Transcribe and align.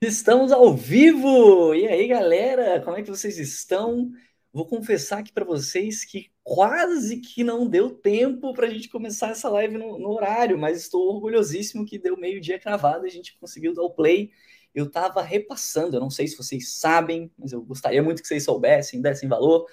Estamos 0.00 0.52
ao 0.52 0.72
vivo! 0.76 1.74
E 1.74 1.88
aí, 1.88 2.06
galera, 2.06 2.80
como 2.82 2.96
é 2.96 3.02
que 3.02 3.10
vocês 3.10 3.36
estão? 3.36 4.12
Vou 4.52 4.64
confessar 4.64 5.18
aqui 5.18 5.32
para 5.32 5.44
vocês 5.44 6.04
que 6.04 6.30
quase 6.44 7.16
que 7.18 7.42
não 7.42 7.66
deu 7.68 7.90
tempo 7.90 8.54
para 8.54 8.68
a 8.68 8.70
gente 8.70 8.88
começar 8.88 9.30
essa 9.30 9.48
live 9.48 9.76
no, 9.76 9.98
no, 9.98 10.10
horário, 10.10 10.56
mas 10.56 10.80
estou 10.82 11.14
orgulhosíssimo 11.14 11.84
que 11.84 11.98
deu 11.98 12.16
meio-dia 12.16 12.60
cravado 12.60 13.06
e 13.06 13.08
a 13.08 13.12
gente 13.12 13.36
conseguiu 13.40 13.74
dar 13.74 13.82
o 13.82 13.90
play. 13.90 14.30
Eu 14.72 14.86
estava 14.86 15.20
repassando, 15.20 15.96
eu 15.96 16.00
não 16.00 16.10
sei 16.10 16.28
se 16.28 16.36
vocês 16.36 16.78
sabem, 16.78 17.28
mas 17.36 17.52
eu 17.52 17.60
gostaria 17.60 18.02
muito 18.02 18.22
que 18.22 18.28
vocês 18.28 18.44
soubessem, 18.44 19.02
dessem 19.02 19.28
valor, 19.28 19.66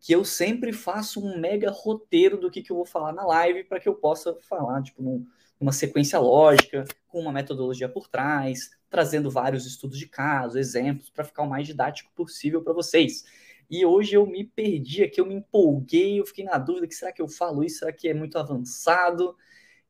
que 0.00 0.12
eu 0.12 0.24
sempre 0.24 0.72
faço 0.72 1.24
um 1.24 1.38
mega 1.38 1.70
roteiro 1.70 2.36
do 2.36 2.50
que, 2.50 2.62
que 2.62 2.72
eu 2.72 2.76
vou 2.76 2.86
falar 2.86 3.12
na 3.12 3.24
live 3.24 3.62
para 3.62 3.78
que 3.78 3.88
eu 3.88 3.94
possa 3.94 4.34
falar, 4.40 4.82
tipo, 4.82 5.00
num, 5.00 5.24
numa 5.60 5.72
sequência 5.72 6.18
lógica, 6.18 6.84
com 7.06 7.20
uma 7.20 7.32
metodologia 7.32 7.88
por 7.88 8.08
trás, 8.08 8.70
trazendo 8.90 9.30
vários 9.30 9.66
estudos 9.66 9.98
de 9.98 10.06
caso, 10.06 10.58
exemplos, 10.58 11.10
para 11.10 11.24
ficar 11.24 11.42
o 11.42 11.48
mais 11.48 11.66
didático 11.66 12.10
possível 12.14 12.62
para 12.62 12.72
vocês. 12.72 13.24
E 13.70 13.84
hoje 13.84 14.14
eu 14.14 14.26
me 14.26 14.44
perdi 14.44 15.02
aqui, 15.02 15.20
eu 15.20 15.26
me 15.26 15.34
empolguei, 15.34 16.20
eu 16.20 16.26
fiquei 16.26 16.44
na 16.44 16.56
dúvida 16.56 16.86
que 16.86 16.94
será 16.94 17.12
que 17.12 17.20
eu 17.20 17.28
falo 17.28 17.62
isso, 17.62 17.80
será 17.80 17.92
que 17.92 18.08
é 18.08 18.14
muito 18.14 18.38
avançado? 18.38 19.36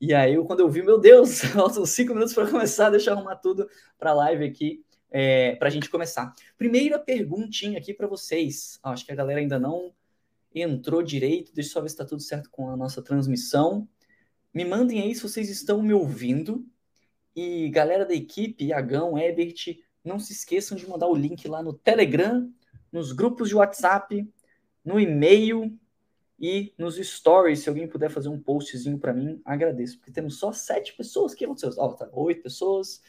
E 0.01 0.13
aí, 0.15 0.37
quando 0.45 0.61
eu 0.61 0.69
vi, 0.69 0.83
meu 0.83 0.99
Deus, 0.99 1.41
faltam 1.55 1.87
cinco 1.87 2.13
minutos 2.13 2.35
para 2.35 2.51
começar, 2.51 2.91
deixa 2.91 3.11
eu 3.11 3.15
arrumar 3.15 3.37
tudo 3.37 3.69
para 3.99 4.11
a 4.11 4.15
live 4.15 4.45
aqui, 4.45 4.85
é, 5.11 5.55
para 5.57 5.69
a 5.69 5.71
gente 5.71 5.89
começar. 5.89 6.35
Primeira 6.57 6.99
perguntinha 6.99 7.79
aqui 7.79 7.95
para 7.95 8.07
vocês. 8.07 8.79
Acho 8.83 9.07
que 9.07 9.13
a 9.13 9.15
galera 9.15 9.41
ainda 9.41 9.59
não 9.59 9.93
entrou 10.55 11.03
direito, 11.03 11.53
deixa 11.55 11.71
eu 11.71 11.73
só 11.75 11.81
ver 11.81 11.89
se 11.89 11.95
está 11.95 12.05
tudo 12.05 12.23
certo 12.23 12.51
com 12.51 12.71
a 12.71 12.77
nossa 12.77 13.03
transmissão. 13.03 13.89
Me 14.53 14.65
mandem 14.65 15.01
aí 15.01 15.15
se 15.15 15.23
vocês 15.23 15.49
estão 15.51 15.83
me 15.83 15.93
ouvindo. 15.93 16.65
E 17.41 17.69
galera 17.69 18.05
da 18.05 18.15
equipe, 18.15 18.65
Iagão, 18.65 19.17
Ebert, 19.17 19.79
não 20.05 20.19
se 20.19 20.33
esqueçam 20.33 20.77
de 20.77 20.89
mandar 20.89 21.07
o 21.07 21.15
link 21.15 21.47
lá 21.47 21.63
no 21.63 21.73
Telegram, 21.73 22.53
nos 22.91 23.13
grupos 23.13 23.49
de 23.49 23.55
WhatsApp, 23.55 24.29
no 24.85 24.99
e-mail 24.99 25.73
e 26.37 26.75
nos 26.77 26.97
stories. 26.97 27.61
Se 27.61 27.69
alguém 27.69 27.87
puder 27.87 28.11
fazer 28.11 28.29
um 28.29 28.41
postzinho 28.41 28.99
para 28.99 29.13
mim, 29.13 29.41
agradeço. 29.45 29.99
Porque 29.99 30.11
temos 30.11 30.37
só 30.37 30.51
sete 30.51 30.97
pessoas. 30.97 31.33
O 31.33 31.37
que 31.37 31.45
aconteceu? 31.45 31.71
Oh, 31.79 31.93
tá, 31.93 32.11
oito 32.13 32.43
pessoas. 32.43 33.01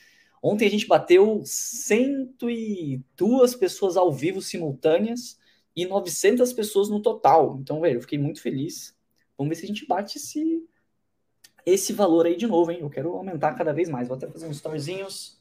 Ontem 0.44 0.68
a 0.68 0.70
gente 0.70 0.86
bateu 0.86 1.42
102 1.44 3.56
pessoas 3.56 3.98
ao 3.98 4.14
vivo 4.14 4.44
simultâneas 4.44 5.40
e 5.76 5.88
900 5.88 6.54
pessoas 6.54 6.88
no 6.88 7.02
total. 7.02 7.58
Então, 7.60 7.82
velho, 7.82 7.98
eu 7.98 8.02
fiquei 8.02 8.20
muito 8.20 8.44
feliz. 8.44 8.96
Vamos 9.36 9.50
ver 9.50 9.56
se 9.56 9.66
a 9.66 9.70
gente 9.70 9.88
bate 9.88 10.20
esse, 10.20 10.64
esse 11.70 11.94
valor 11.94 12.26
aí 12.26 12.36
de 12.36 12.48
novo, 12.48 12.72
hein? 12.72 12.80
Eu 12.82 12.90
quero 12.90 13.16
aumentar 13.16 13.54
cada 13.54 13.74
vez 13.74 13.90
mais. 13.90 14.08
Vou 14.08 14.18
até 14.18 14.28
fazer 14.28 14.48
uns 14.48 14.58
storyzinhos. 14.58 15.40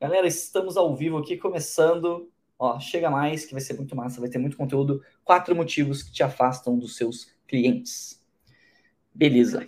Galera, 0.00 0.26
estamos 0.26 0.76
ao 0.76 0.94
vivo 0.94 1.18
aqui, 1.18 1.36
começando. 1.36 2.30
Ó, 2.58 2.78
chega 2.80 3.10
mais, 3.10 3.44
que 3.46 3.52
vai 3.52 3.60
ser 3.60 3.74
muito 3.74 3.94
massa, 3.94 4.20
vai 4.20 4.28
ter 4.28 4.38
muito 4.38 4.56
conteúdo. 4.56 5.02
Quatro 5.24 5.54
motivos 5.54 6.02
que 6.02 6.12
te 6.12 6.22
afastam 6.22 6.78
dos 6.78 6.96
seus 6.96 7.32
clientes. 7.46 8.20
Beleza. 9.14 9.66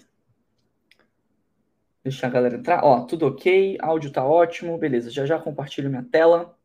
Deixa 2.02 2.26
a 2.26 2.30
galera 2.30 2.56
entrar. 2.56 2.82
Ó, 2.84 3.04
tudo 3.04 3.26
ok, 3.26 3.76
áudio 3.80 4.10
tá 4.10 4.24
ótimo, 4.24 4.78
beleza. 4.78 5.10
Já 5.10 5.26
já 5.26 5.38
compartilho 5.38 5.90
minha 5.90 6.02
tela. 6.02 6.56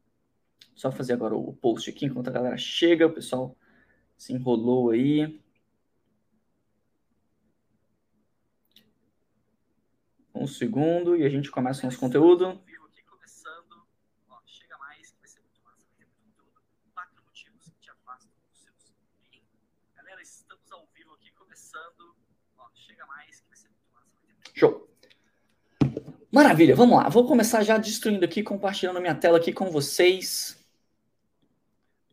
Só 0.73 0.91
fazer 0.91 1.13
agora 1.13 1.35
o 1.35 1.53
post 1.53 1.89
aqui 1.89 2.05
enquanto 2.05 2.27
a 2.29 2.31
galera 2.31 2.57
chega. 2.57 3.07
O 3.07 3.13
pessoal 3.13 3.55
se 4.17 4.33
enrolou 4.33 4.91
aí. 4.91 5.39
Um 10.45 10.47
segundo 10.47 11.17
e 11.17 11.25
a 11.25 11.29
gente 11.29 11.49
começa 11.49 11.81
o 11.81 11.85
nosso 11.85 11.99
conteúdo. 11.99 12.61
Show. 24.53 24.87
Maravilha, 26.31 26.75
vamos 26.75 26.95
lá. 26.95 27.09
Vou 27.09 27.25
começar 27.25 27.63
já 27.63 27.79
destruindo 27.79 28.23
aqui, 28.23 28.43
compartilhando 28.43 29.01
minha 29.01 29.15
tela 29.15 29.39
aqui 29.39 29.51
com 29.51 29.71
vocês. 29.71 30.63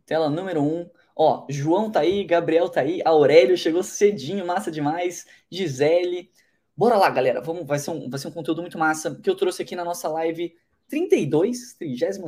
Tela 0.07 0.31
número 0.31 0.63
1. 0.63 0.65
Um. 0.65 0.91
Ó, 1.15 1.45
João 1.51 1.93
tá 1.93 2.01
aí, 2.01 2.25
Gabriel 2.25 2.71
tá 2.71 2.81
aí, 2.81 3.03
Aurélio 3.05 3.59
chegou 3.59 3.83
cedinho, 3.83 4.47
massa 4.47 4.71
demais. 4.71 5.27
Gisele, 5.51 6.33
Bora 6.77 6.97
lá, 6.97 7.11
galera. 7.11 7.41
Vamos, 7.41 7.67
vai, 7.67 7.79
ser 7.79 7.91
um, 7.91 8.09
vai 8.09 8.19
ser 8.19 8.29
um 8.29 8.33
conteúdo 8.33 8.63
muito 8.63 8.79
massa 8.79 9.15
que 9.15 9.29
eu 9.29 9.37
trouxe 9.37 9.63
aqui 9.63 9.77
na 9.77 9.85
nossa 9.85 10.09
live 10.09 10.55
32, 10.89 11.75
32 11.75 12.19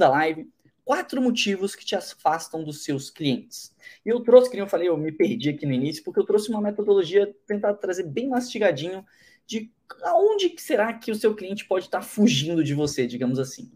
live. 0.00 0.50
Quatro 0.84 1.22
motivos 1.22 1.74
que 1.74 1.84
te 1.84 1.96
afastam 1.96 2.62
dos 2.62 2.84
seus 2.84 3.08
clientes. 3.08 3.74
E 4.04 4.10
eu 4.10 4.20
trouxe, 4.20 4.50
que 4.50 4.58
eu 4.58 4.66
falei, 4.66 4.88
eu 4.88 4.98
me 4.98 5.10
perdi 5.10 5.48
aqui 5.48 5.64
no 5.64 5.72
início, 5.72 6.04
porque 6.04 6.20
eu 6.20 6.24
trouxe 6.24 6.50
uma 6.50 6.60
metodologia 6.60 7.34
tentar 7.46 7.72
trazer 7.74 8.02
bem 8.02 8.28
mastigadinho 8.28 9.02
de 9.46 9.72
aonde 10.02 10.54
será 10.58 10.92
que 10.92 11.10
o 11.10 11.14
seu 11.14 11.34
cliente 11.34 11.64
pode 11.66 11.86
estar 11.86 12.02
fugindo 12.02 12.62
de 12.62 12.74
você, 12.74 13.06
digamos 13.06 13.38
assim. 13.38 13.72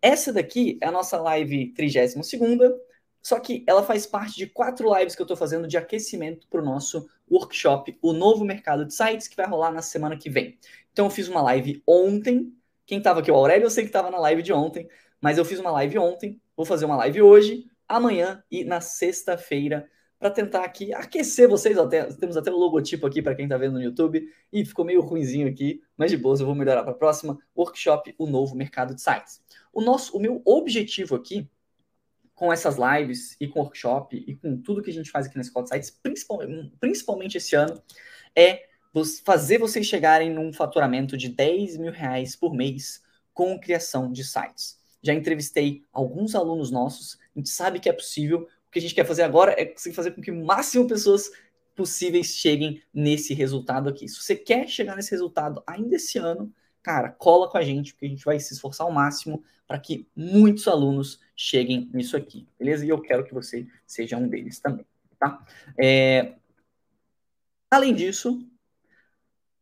Essa 0.00 0.32
daqui 0.32 0.78
é 0.80 0.86
a 0.86 0.92
nossa 0.92 1.20
live 1.20 1.72
32 1.74 2.24
segunda 2.24 2.72
só 3.22 3.38
que 3.38 3.64
ela 3.68 3.82
faz 3.82 4.04
parte 4.04 4.36
de 4.36 4.46
quatro 4.48 4.92
lives 4.98 5.14
que 5.14 5.22
eu 5.22 5.24
estou 5.24 5.36
fazendo 5.36 5.68
de 5.68 5.76
aquecimento 5.76 6.46
para 6.48 6.60
o 6.60 6.64
nosso 6.64 7.08
workshop, 7.30 7.96
o 8.02 8.12
novo 8.12 8.44
mercado 8.44 8.84
de 8.84 8.92
sites, 8.92 9.28
que 9.28 9.36
vai 9.36 9.46
rolar 9.46 9.70
na 9.70 9.80
semana 9.80 10.16
que 10.16 10.28
vem. 10.28 10.58
Então 10.92 11.06
eu 11.06 11.10
fiz 11.10 11.28
uma 11.28 11.40
live 11.40 11.82
ontem. 11.86 12.52
Quem 12.84 12.98
estava 12.98 13.20
aqui, 13.20 13.30
o 13.30 13.34
Aurélio, 13.34 13.64
eu 13.64 13.70
sei 13.70 13.84
que 13.84 13.90
estava 13.90 14.10
na 14.10 14.18
live 14.18 14.42
de 14.42 14.52
ontem, 14.52 14.88
mas 15.20 15.38
eu 15.38 15.44
fiz 15.44 15.60
uma 15.60 15.70
live 15.70 15.98
ontem, 15.98 16.40
vou 16.56 16.66
fazer 16.66 16.84
uma 16.84 16.96
live 16.96 17.22
hoje, 17.22 17.64
amanhã 17.88 18.42
e 18.50 18.64
na 18.64 18.80
sexta-feira 18.80 19.88
para 20.18 20.30
tentar 20.30 20.64
aqui 20.64 20.92
aquecer 20.92 21.48
vocês. 21.48 21.76
Até, 21.78 22.04
temos 22.14 22.36
até 22.36 22.50
o 22.50 22.56
logotipo 22.56 23.06
aqui 23.06 23.20
para 23.20 23.34
quem 23.34 23.44
está 23.44 23.56
vendo 23.56 23.74
no 23.74 23.82
YouTube 23.82 24.28
e 24.52 24.64
ficou 24.64 24.84
meio 24.84 25.00
ruinzinho 25.00 25.48
aqui, 25.48 25.80
mas 25.96 26.10
de 26.10 26.16
boa, 26.16 26.36
eu 26.38 26.46
vou 26.46 26.54
melhorar 26.54 26.82
para 26.82 26.92
a 26.92 26.96
próxima. 26.96 27.38
Workshop, 27.56 28.14
o 28.18 28.26
novo 28.26 28.54
mercado 28.54 28.94
de 28.94 29.00
sites. 29.00 29.40
O 29.72 29.80
nosso, 29.80 30.16
o 30.16 30.20
meu 30.20 30.40
objetivo 30.44 31.16
aqui 31.16 31.48
com 32.42 32.52
essas 32.52 32.74
lives 32.76 33.36
e 33.38 33.46
com 33.46 33.60
workshop 33.60 34.16
e 34.26 34.34
com 34.34 34.60
tudo 34.60 34.82
que 34.82 34.90
a 34.90 34.92
gente 34.92 35.12
faz 35.12 35.26
aqui 35.26 35.36
na 35.36 35.42
Escola 35.42 35.62
de 35.62 35.70
Sites, 35.70 35.90
principalmente, 36.02 36.72
principalmente 36.80 37.36
esse 37.38 37.54
ano, 37.54 37.80
é 38.34 38.64
fazer 39.24 39.58
vocês 39.58 39.86
chegarem 39.86 40.28
num 40.28 40.52
faturamento 40.52 41.16
de 41.16 41.28
10 41.28 41.76
mil 41.76 41.92
reais 41.92 42.34
por 42.34 42.52
mês 42.52 43.00
com 43.32 43.60
criação 43.60 44.10
de 44.10 44.24
sites. 44.24 44.76
Já 45.00 45.14
entrevistei 45.14 45.84
alguns 45.92 46.34
alunos 46.34 46.72
nossos, 46.72 47.16
a 47.32 47.38
gente 47.38 47.48
sabe 47.48 47.78
que 47.78 47.88
é 47.88 47.92
possível. 47.92 48.48
O 48.66 48.72
que 48.72 48.80
a 48.80 48.82
gente 48.82 48.96
quer 48.96 49.06
fazer 49.06 49.22
agora 49.22 49.54
é 49.56 49.64
conseguir 49.64 49.94
fazer 49.94 50.10
com 50.10 50.20
que 50.20 50.32
o 50.32 50.44
máximo 50.44 50.84
de 50.84 50.94
pessoas 50.94 51.30
possíveis 51.76 52.26
cheguem 52.26 52.82
nesse 52.92 53.34
resultado 53.34 53.88
aqui. 53.88 54.08
Se 54.08 54.20
você 54.20 54.34
quer 54.34 54.66
chegar 54.66 54.96
nesse 54.96 55.12
resultado 55.12 55.62
ainda 55.64 55.94
esse 55.94 56.18
ano, 56.18 56.52
cara, 56.82 57.08
cola 57.08 57.48
com 57.48 57.56
a 57.56 57.62
gente, 57.62 57.92
porque 57.92 58.06
a 58.06 58.08
gente 58.08 58.24
vai 58.24 58.40
se 58.40 58.52
esforçar 58.52 58.84
ao 58.84 58.92
máximo 58.92 59.44
para 59.64 59.78
que 59.78 60.06
muitos 60.14 60.66
alunos 60.68 61.20
cheguem 61.42 61.90
nisso 61.92 62.16
aqui, 62.16 62.46
beleza? 62.58 62.86
E 62.86 62.88
eu 62.88 63.00
quero 63.00 63.24
que 63.24 63.34
você 63.34 63.66
seja 63.84 64.16
um 64.16 64.28
deles 64.28 64.60
também, 64.60 64.86
tá? 65.18 65.44
É... 65.78 66.34
Além 67.68 67.94
disso, 67.94 68.46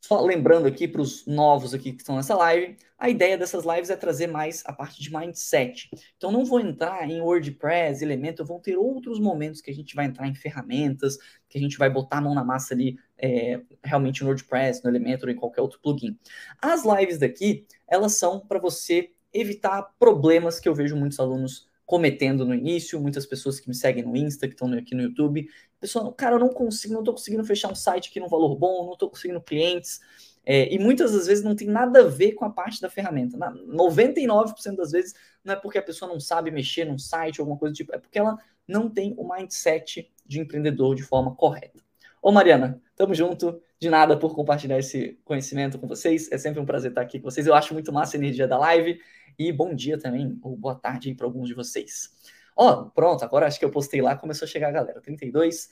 só 0.00 0.20
lembrando 0.20 0.66
aqui 0.66 0.86
para 0.86 1.00
os 1.00 1.26
novos 1.26 1.72
aqui 1.72 1.92
que 1.92 2.02
estão 2.02 2.16
nessa 2.16 2.34
live, 2.34 2.76
a 2.98 3.08
ideia 3.08 3.38
dessas 3.38 3.64
lives 3.64 3.88
é 3.88 3.96
trazer 3.96 4.26
mais 4.26 4.62
a 4.66 4.72
parte 4.72 5.00
de 5.00 5.10
mindset. 5.10 5.88
Então 6.16 6.30
não 6.30 6.44
vou 6.44 6.60
entrar 6.60 7.08
em 7.08 7.22
WordPress, 7.22 8.02
Elementor, 8.02 8.44
vão 8.44 8.60
ter 8.60 8.76
outros 8.76 9.18
momentos 9.18 9.60
que 9.60 9.70
a 9.70 9.74
gente 9.74 9.94
vai 9.94 10.04
entrar 10.04 10.26
em 10.26 10.34
ferramentas, 10.34 11.16
que 11.48 11.56
a 11.56 11.60
gente 11.60 11.78
vai 11.78 11.88
botar 11.88 12.18
a 12.18 12.20
mão 12.20 12.34
na 12.34 12.44
massa 12.44 12.74
ali 12.74 12.98
é, 13.16 13.60
realmente 13.82 14.22
no 14.22 14.28
WordPress, 14.28 14.82
no 14.84 14.90
Elementor 14.90 15.28
ou 15.28 15.34
em 15.34 15.38
qualquer 15.38 15.62
outro 15.62 15.80
plugin. 15.80 16.18
As 16.60 16.82
lives 16.84 17.18
daqui, 17.18 17.66
elas 17.86 18.16
são 18.16 18.40
para 18.40 18.58
você 18.58 19.10
evitar 19.32 19.94
problemas 19.98 20.58
que 20.58 20.68
eu 20.68 20.74
vejo 20.74 20.96
muitos 20.96 21.20
alunos 21.20 21.69
cometendo 21.90 22.46
no 22.46 22.54
início, 22.54 23.00
muitas 23.00 23.26
pessoas 23.26 23.58
que 23.58 23.68
me 23.68 23.74
seguem 23.74 24.04
no 24.04 24.16
Insta, 24.16 24.46
que 24.46 24.54
estão 24.54 24.72
aqui 24.74 24.94
no 24.94 25.02
YouTube. 25.02 25.48
Pessoal, 25.80 26.12
cara, 26.12 26.36
eu 26.36 26.38
não 26.38 26.48
consigo, 26.48 26.94
não 26.94 27.00
estou 27.00 27.14
conseguindo 27.14 27.42
fechar 27.42 27.68
um 27.68 27.74
site 27.74 28.10
aqui 28.10 28.20
no 28.20 28.28
valor 28.28 28.54
bom, 28.54 28.86
não 28.86 28.92
estou 28.92 29.10
conseguindo 29.10 29.40
clientes. 29.40 29.98
É, 30.46 30.72
e 30.72 30.78
muitas 30.78 31.10
das 31.10 31.26
vezes 31.26 31.42
não 31.42 31.56
tem 31.56 31.66
nada 31.66 32.02
a 32.02 32.06
ver 32.06 32.34
com 32.34 32.44
a 32.44 32.50
parte 32.50 32.80
da 32.80 32.88
ferramenta. 32.88 33.36
Na, 33.36 33.52
99% 33.52 34.76
das 34.76 34.92
vezes 34.92 35.16
não 35.42 35.54
é 35.54 35.56
porque 35.56 35.78
a 35.78 35.82
pessoa 35.82 36.08
não 36.08 36.20
sabe 36.20 36.52
mexer 36.52 36.84
num 36.84 36.96
site 36.96 37.40
alguma 37.40 37.58
coisa 37.58 37.72
do 37.72 37.76
tipo, 37.76 37.92
é 37.92 37.98
porque 37.98 38.20
ela 38.20 38.38
não 38.68 38.88
tem 38.88 39.12
o 39.18 39.28
mindset 39.28 40.08
de 40.24 40.38
empreendedor 40.38 40.94
de 40.94 41.02
forma 41.02 41.34
correta. 41.34 41.82
Ô 42.22 42.30
Mariana, 42.30 42.80
tamo 42.94 43.14
junto. 43.14 43.60
De 43.80 43.88
nada 43.88 44.16
por 44.16 44.34
compartilhar 44.34 44.78
esse 44.78 45.18
conhecimento 45.24 45.78
com 45.78 45.88
vocês. 45.88 46.30
É 46.30 46.38
sempre 46.38 46.60
um 46.60 46.66
prazer 46.66 46.90
estar 46.90 47.00
aqui 47.00 47.18
com 47.18 47.28
vocês. 47.30 47.46
Eu 47.46 47.54
acho 47.54 47.72
muito 47.72 47.90
massa 47.92 48.16
a 48.16 48.18
energia 48.18 48.46
da 48.46 48.58
live. 48.58 49.00
E 49.38 49.52
bom 49.52 49.74
dia 49.74 49.98
também, 49.98 50.38
ou 50.42 50.56
boa 50.56 50.74
tarde 50.74 51.08
aí 51.08 51.14
para 51.14 51.26
alguns 51.26 51.48
de 51.48 51.54
vocês. 51.54 52.10
Ó, 52.56 52.84
pronto, 52.90 53.24
agora 53.24 53.46
acho 53.46 53.58
que 53.58 53.64
eu 53.64 53.70
postei 53.70 54.02
lá, 54.02 54.16
começou 54.16 54.46
a 54.46 54.48
chegar 54.48 54.68
a 54.68 54.72
galera. 54.72 55.00
32. 55.00 55.68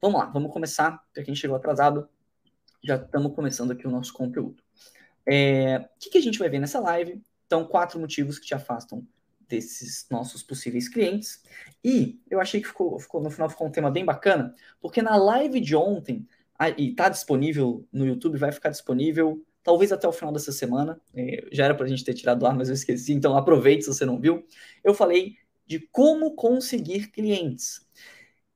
Vamos 0.00 0.20
lá, 0.20 0.26
vamos 0.26 0.52
começar. 0.52 1.04
Para 1.12 1.22
quem 1.22 1.34
chegou 1.34 1.56
atrasado, 1.56 2.08
já 2.82 2.96
estamos 2.96 3.34
começando 3.34 3.72
aqui 3.72 3.86
o 3.86 3.90
nosso 3.90 4.12
conteúdo. 4.12 4.62
É, 5.26 5.78
o 5.78 5.98
que, 5.98 6.10
que 6.10 6.18
a 6.18 6.22
gente 6.22 6.38
vai 6.38 6.48
ver 6.48 6.58
nessa 6.58 6.80
live? 6.80 7.20
Então, 7.46 7.64
quatro 7.64 7.98
motivos 7.98 8.38
que 8.38 8.46
te 8.46 8.54
afastam 8.54 9.06
desses 9.50 10.06
nossos 10.08 10.42
possíveis 10.42 10.88
clientes. 10.88 11.42
E 11.84 12.20
eu 12.30 12.40
achei 12.40 12.60
que 12.60 12.68
ficou, 12.68 12.98
ficou, 12.98 13.20
no 13.20 13.30
final 13.30 13.50
ficou 13.50 13.66
um 13.66 13.70
tema 13.70 13.90
bem 13.90 14.04
bacana, 14.04 14.54
porque 14.80 15.02
na 15.02 15.16
live 15.16 15.60
de 15.60 15.74
ontem, 15.74 16.26
e 16.78 16.90
está 16.90 17.08
disponível 17.08 17.86
no 17.92 18.06
YouTube, 18.06 18.38
vai 18.38 18.52
ficar 18.52 18.70
disponível 18.70 19.44
talvez 19.62 19.92
até 19.92 20.08
o 20.08 20.12
final 20.12 20.32
dessa 20.32 20.52
semana. 20.52 21.00
É, 21.14 21.48
já 21.52 21.64
era 21.64 21.74
para 21.74 21.86
a 21.86 21.88
gente 21.88 22.04
ter 22.04 22.14
tirado 22.14 22.40
do 22.40 22.46
ar, 22.46 22.56
mas 22.56 22.68
eu 22.68 22.74
esqueci, 22.74 23.12
então 23.12 23.36
aproveite 23.36 23.84
se 23.84 23.88
você 23.88 24.04
não 24.04 24.18
viu. 24.18 24.44
Eu 24.82 24.94
falei 24.94 25.36
de 25.66 25.78
como 25.92 26.34
conseguir 26.34 27.10
clientes. 27.12 27.86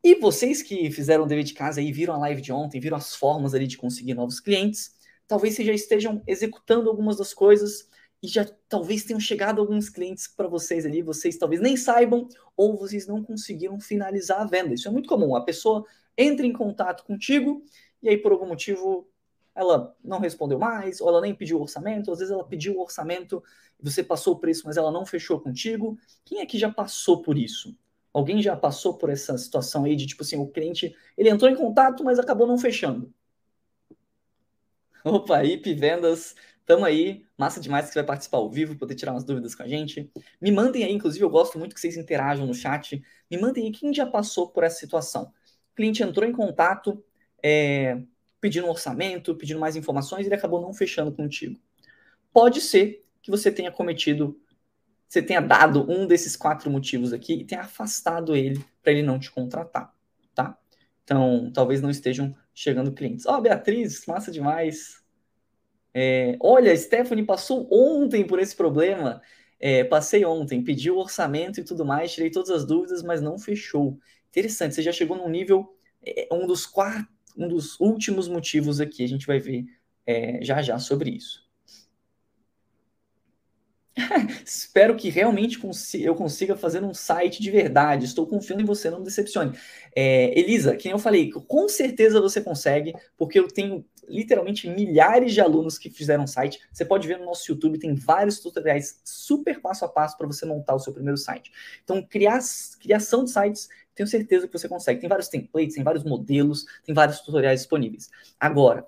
E 0.02 0.14
vocês 0.16 0.62
que 0.62 0.90
fizeram 0.90 1.24
o 1.24 1.26
dever 1.26 1.44
de 1.44 1.54
casa 1.54 1.80
e 1.80 1.90
viram 1.92 2.14
a 2.14 2.18
live 2.18 2.42
de 2.42 2.52
ontem, 2.52 2.80
viram 2.80 2.96
as 2.96 3.14
formas 3.14 3.54
ali 3.54 3.66
de 3.66 3.78
conseguir 3.78 4.14
novos 4.14 4.40
clientes, 4.40 4.94
talvez 5.26 5.54
vocês 5.54 5.66
já 5.66 5.72
estejam 5.72 6.22
executando 6.26 6.90
algumas 6.90 7.16
das 7.16 7.32
coisas 7.32 7.88
e 8.22 8.28
já 8.28 8.44
talvez 8.68 9.04
tenham 9.04 9.20
chegado 9.20 9.60
alguns 9.60 9.88
clientes 9.88 10.26
para 10.26 10.48
vocês 10.48 10.84
ali, 10.84 11.02
vocês 11.02 11.38
talvez 11.38 11.60
nem 11.60 11.76
saibam 11.76 12.28
ou 12.56 12.76
vocês 12.76 13.06
não 13.06 13.22
conseguiram 13.22 13.78
finalizar 13.80 14.40
a 14.40 14.44
venda. 14.44 14.74
Isso 14.74 14.88
é 14.88 14.90
muito 14.90 15.08
comum. 15.08 15.36
A 15.36 15.44
pessoa 15.44 15.84
entra 16.16 16.46
em 16.46 16.52
contato 16.52 17.04
contigo 17.04 17.62
e 18.02 18.08
aí 18.08 18.18
por 18.18 18.32
algum 18.32 18.46
motivo 18.46 19.08
ela 19.54 19.94
não 20.02 20.18
respondeu 20.18 20.58
mais, 20.58 21.00
ou 21.00 21.08
ela 21.08 21.20
nem 21.20 21.34
pediu 21.34 21.60
orçamento, 21.60 22.10
às 22.10 22.18
vezes 22.18 22.32
ela 22.32 22.44
pediu 22.44 22.76
o 22.76 22.82
orçamento, 22.82 23.42
você 23.80 24.02
passou 24.02 24.34
o 24.34 24.38
preço, 24.38 24.62
mas 24.64 24.76
ela 24.76 24.90
não 24.90 25.06
fechou 25.06 25.40
contigo. 25.40 25.98
Quem 26.24 26.40
é 26.40 26.46
que 26.46 26.58
já 26.58 26.70
passou 26.70 27.22
por 27.22 27.38
isso? 27.38 27.76
Alguém 28.12 28.40
já 28.40 28.56
passou 28.56 28.94
por 28.96 29.10
essa 29.10 29.36
situação 29.36 29.84
aí 29.84 29.96
de 29.96 30.06
tipo 30.06 30.22
assim, 30.22 30.36
o 30.36 30.46
cliente, 30.46 30.94
ele 31.16 31.28
entrou 31.28 31.50
em 31.50 31.56
contato, 31.56 32.04
mas 32.04 32.18
acabou 32.18 32.46
não 32.46 32.56
fechando. 32.58 33.12
Opa, 35.04 35.44
IP 35.44 35.74
Vendas, 35.74 36.34
tamo 36.64 36.84
aí. 36.84 37.26
Massa 37.36 37.60
demais 37.60 37.86
que 37.86 37.92
você 37.92 37.98
vai 37.98 38.06
participar 38.06 38.38
ao 38.38 38.48
vivo, 38.50 38.76
poder 38.76 38.94
tirar 38.94 39.12
umas 39.12 39.24
dúvidas 39.24 39.54
com 39.54 39.62
a 39.62 39.68
gente. 39.68 40.10
Me 40.40 40.50
mandem 40.50 40.84
aí, 40.84 40.92
inclusive, 40.92 41.24
eu 41.24 41.28
gosto 41.30 41.58
muito 41.58 41.74
que 41.74 41.80
vocês 41.80 41.96
interajam 41.96 42.46
no 42.46 42.54
chat. 42.54 43.02
Me 43.30 43.36
mandem 43.36 43.66
aí 43.66 43.70
quem 43.72 43.92
já 43.92 44.06
passou 44.06 44.48
por 44.48 44.64
essa 44.64 44.78
situação. 44.78 45.24
O 45.72 45.74
cliente 45.74 46.02
entrou 46.02 46.28
em 46.28 46.32
contato, 46.32 47.04
é, 47.42 48.00
pedindo 48.44 48.66
um 48.66 48.70
orçamento, 48.70 49.34
pedindo 49.34 49.58
mais 49.58 49.74
informações, 49.74 50.26
ele 50.26 50.34
acabou 50.34 50.60
não 50.60 50.74
fechando 50.74 51.10
contigo. 51.10 51.58
Pode 52.30 52.60
ser 52.60 53.02
que 53.22 53.30
você 53.30 53.50
tenha 53.50 53.72
cometido, 53.72 54.38
você 55.08 55.22
tenha 55.22 55.40
dado 55.40 55.90
um 55.90 56.06
desses 56.06 56.36
quatro 56.36 56.70
motivos 56.70 57.14
aqui 57.14 57.32
e 57.32 57.44
tenha 57.46 57.62
afastado 57.62 58.36
ele 58.36 58.62
para 58.82 58.92
ele 58.92 59.02
não 59.02 59.18
te 59.18 59.30
contratar, 59.30 59.94
tá? 60.34 60.58
Então, 61.02 61.50
talvez 61.54 61.80
não 61.80 61.88
estejam 61.88 62.36
chegando 62.52 62.92
clientes. 62.92 63.24
Ó, 63.24 63.38
oh, 63.38 63.40
Beatriz, 63.40 64.04
massa 64.04 64.30
demais. 64.30 65.02
É, 65.94 66.36
olha, 66.38 66.76
Stephanie 66.76 67.24
passou 67.24 67.66
ontem 67.72 68.26
por 68.26 68.38
esse 68.38 68.54
problema. 68.54 69.22
É, 69.58 69.84
passei 69.84 70.22
ontem, 70.26 70.62
pedi 70.62 70.90
o 70.90 70.98
orçamento 70.98 71.60
e 71.60 71.64
tudo 71.64 71.82
mais, 71.82 72.12
tirei 72.12 72.30
todas 72.30 72.50
as 72.50 72.66
dúvidas, 72.66 73.02
mas 73.02 73.22
não 73.22 73.38
fechou. 73.38 73.98
Interessante, 74.28 74.74
você 74.74 74.82
já 74.82 74.92
chegou 74.92 75.16
num 75.16 75.30
nível, 75.30 75.74
é, 76.04 76.28
um 76.30 76.46
dos 76.46 76.66
quatro, 76.66 77.13
um 77.36 77.48
dos 77.48 77.78
últimos 77.80 78.28
motivos 78.28 78.80
aqui, 78.80 79.02
a 79.04 79.08
gente 79.08 79.26
vai 79.26 79.38
ver 79.38 79.64
é, 80.06 80.42
já 80.42 80.62
já 80.62 80.78
sobre 80.78 81.10
isso. 81.10 81.44
Espero 84.44 84.96
que 84.96 85.08
realmente 85.08 85.60
eu 86.00 86.14
consiga 86.14 86.56
fazer 86.56 86.82
um 86.82 86.92
site 86.92 87.40
de 87.40 87.50
verdade. 87.50 88.04
Estou 88.04 88.26
confiando 88.26 88.62
em 88.62 88.66
você, 88.66 88.90
não 88.90 88.98
me 88.98 89.04
decepcione. 89.04 89.56
É, 89.94 90.38
Elisa, 90.38 90.76
quem 90.76 90.92
eu 90.92 90.98
falei, 90.98 91.30
com 91.30 91.68
certeza 91.68 92.20
você 92.20 92.40
consegue, 92.40 92.92
porque 93.16 93.38
eu 93.38 93.46
tenho 93.46 93.84
literalmente 94.08 94.68
milhares 94.68 95.32
de 95.32 95.40
alunos 95.40 95.78
que 95.78 95.88
fizeram 95.90 96.26
site. 96.26 96.60
Você 96.72 96.84
pode 96.84 97.06
ver 97.06 97.18
no 97.18 97.24
nosso 97.24 97.50
YouTube, 97.50 97.78
tem 97.78 97.94
vários 97.94 98.40
tutoriais 98.40 99.00
super 99.04 99.60
passo 99.60 99.84
a 99.84 99.88
passo 99.88 100.16
para 100.18 100.26
você 100.26 100.44
montar 100.44 100.74
o 100.74 100.78
seu 100.78 100.92
primeiro 100.92 101.16
site. 101.16 101.50
Então, 101.82 102.02
criar, 102.02 102.40
criação 102.80 103.24
de 103.24 103.30
sites, 103.30 103.68
tenho 103.94 104.06
certeza 104.06 104.46
que 104.46 104.52
você 104.52 104.68
consegue. 104.68 105.00
Tem 105.00 105.08
vários 105.08 105.28
templates, 105.28 105.74
tem 105.74 105.84
vários 105.84 106.04
modelos, 106.04 106.64
tem 106.84 106.94
vários 106.94 107.20
tutoriais 107.20 107.60
disponíveis. 107.60 108.10
Agora, 108.38 108.86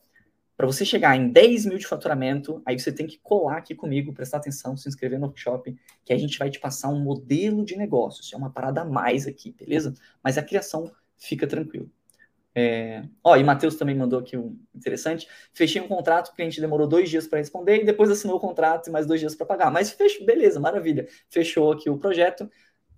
para 0.57 0.67
você 0.67 0.85
chegar 0.85 1.15
em 1.15 1.29
10 1.29 1.67
mil 1.67 1.77
de 1.77 1.87
faturamento, 1.87 2.63
aí 2.65 2.79
você 2.79 2.91
tem 2.91 3.07
que 3.07 3.19
colar 3.19 3.59
aqui 3.59 3.75
comigo, 3.75 4.15
prestar 4.15 4.39
atenção, 4.39 4.77
se 4.77 4.89
inscrever 4.89 5.19
no 5.19 5.27
workshop, 5.27 5.77
que 6.05 6.13
a 6.13 6.19
gente 6.19 6.39
vai 6.39 6.49
te 6.49 6.59
passar 6.59 6.89
um 6.89 6.99
modelo 6.99 7.63
de 7.65 7.77
negócios. 7.77 8.33
É 8.33 8.37
uma 8.37 8.51
parada 8.51 8.81
a 8.81 8.85
mais 8.85 9.27
aqui, 9.27 9.53
beleza? 9.53 9.93
Mas 10.25 10.39
a 10.39 10.43
criação 10.43 10.91
fica 11.19 11.47
tranquilo. 11.47 11.91
É... 12.55 13.05
Ó, 13.23 13.37
e 13.37 13.45
Matheus 13.45 13.77
também 13.77 13.95
mandou 13.95 14.19
aqui 14.19 14.35
um 14.35 14.59
interessante. 14.75 15.29
Fechei 15.53 15.83
um 15.83 15.87
contrato, 15.87 16.29
o 16.29 16.35
cliente 16.35 16.59
demorou 16.59 16.89
dois 16.89 17.11
dias 17.11 17.27
para 17.27 17.39
responder 17.39 17.83
e 17.83 17.85
depois 17.85 18.11
assinou 18.11 18.39
o 18.39 18.41
contrato 18.41 18.89
e 18.89 18.91
mais 18.91 19.07
dois 19.07 19.21
dias 19.21 19.35
para 19.35 19.45
pagar. 19.45 19.71
Mas 19.71 19.91
fechou, 19.91 20.25
beleza, 20.25 20.59
maravilha. 20.59 21.07
Fechou 21.29 21.71
aqui 21.71 21.91
o 21.91 21.99
projeto. 21.99 22.51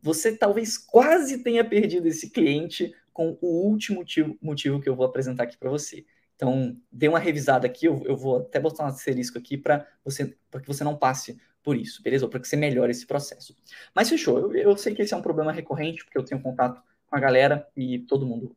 Você 0.03 0.37
talvez 0.37 0.79
quase 0.79 1.43
tenha 1.43 1.65
perdido 1.65 2.07
esse 2.07 2.31
cliente 2.31 2.95
com 3.13 3.37
o 3.41 3.67
último 3.67 3.99
motivo, 3.99 4.39
motivo 4.41 4.81
que 4.81 4.89
eu 4.89 4.95
vou 4.95 5.07
apresentar 5.07 5.45
aqui 5.45 5.57
para 5.57 5.71
você. 5.71 6.07
Então, 6.37 6.81
dê 6.91 7.09
uma 7.09 7.19
revisada 7.19 7.67
aqui, 7.67 7.87
eu, 7.87 8.01
eu 8.05 8.17
vou 8.17 8.39
até 8.39 8.61
botar 8.61 8.85
um 8.85 8.87
asterisco 8.87 9.37
aqui 9.37 9.57
para 9.57 9.85
você, 10.05 10.37
para 10.49 10.61
que 10.61 10.69
você 10.69 10.85
não 10.85 10.97
passe 10.97 11.37
por 11.65 11.77
isso, 11.77 12.01
beleza? 12.01 12.25
Ou 12.25 12.31
para 12.31 12.39
que 12.39 12.47
você 12.47 12.57
melhore 12.57 12.93
esse 12.93 13.05
processo. 13.05 13.57
Mas 13.93 14.09
fechou, 14.09 14.39
eu, 14.39 14.55
eu 14.55 14.77
sei 14.77 14.95
que 14.95 15.03
esse 15.03 15.13
é 15.13 15.17
um 15.17 15.23
problema 15.23 15.51
recorrente, 15.51 16.05
porque 16.05 16.17
eu 16.17 16.25
tenho 16.25 16.41
contato 16.41 16.81
com 17.07 17.17
a 17.17 17.21
galera 17.21 17.67
e 17.77 17.99
todo 17.99 18.25
mundo 18.25 18.57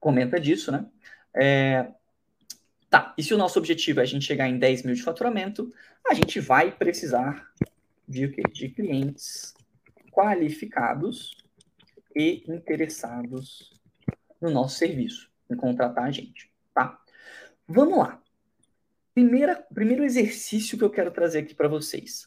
comenta 0.00 0.40
disso, 0.40 0.72
né? 0.72 0.86
É, 1.32 1.86
tá, 2.88 3.14
e 3.16 3.22
se 3.22 3.32
o 3.32 3.38
nosso 3.38 3.60
objetivo 3.60 4.00
é 4.00 4.02
a 4.02 4.06
gente 4.06 4.24
chegar 4.24 4.48
em 4.48 4.58
10 4.58 4.82
mil 4.82 4.94
de 4.96 5.02
faturamento, 5.02 5.72
a 6.04 6.14
gente 6.14 6.40
vai 6.40 6.72
precisar 6.72 7.48
de, 8.08 8.26
de 8.52 8.68
clientes 8.70 9.54
qualificados 10.10 11.36
e 12.14 12.44
interessados 12.48 13.72
no 14.40 14.50
nosso 14.50 14.78
serviço, 14.78 15.30
em 15.50 15.56
contratar 15.56 16.04
a 16.04 16.10
gente, 16.10 16.52
tá? 16.74 16.98
Vamos 17.66 17.98
lá. 17.98 18.22
Primeira, 19.14 19.56
primeiro 19.74 20.04
exercício 20.04 20.78
que 20.78 20.84
eu 20.84 20.90
quero 20.90 21.10
trazer 21.10 21.40
aqui 21.40 21.54
para 21.54 21.68
vocês. 21.68 22.26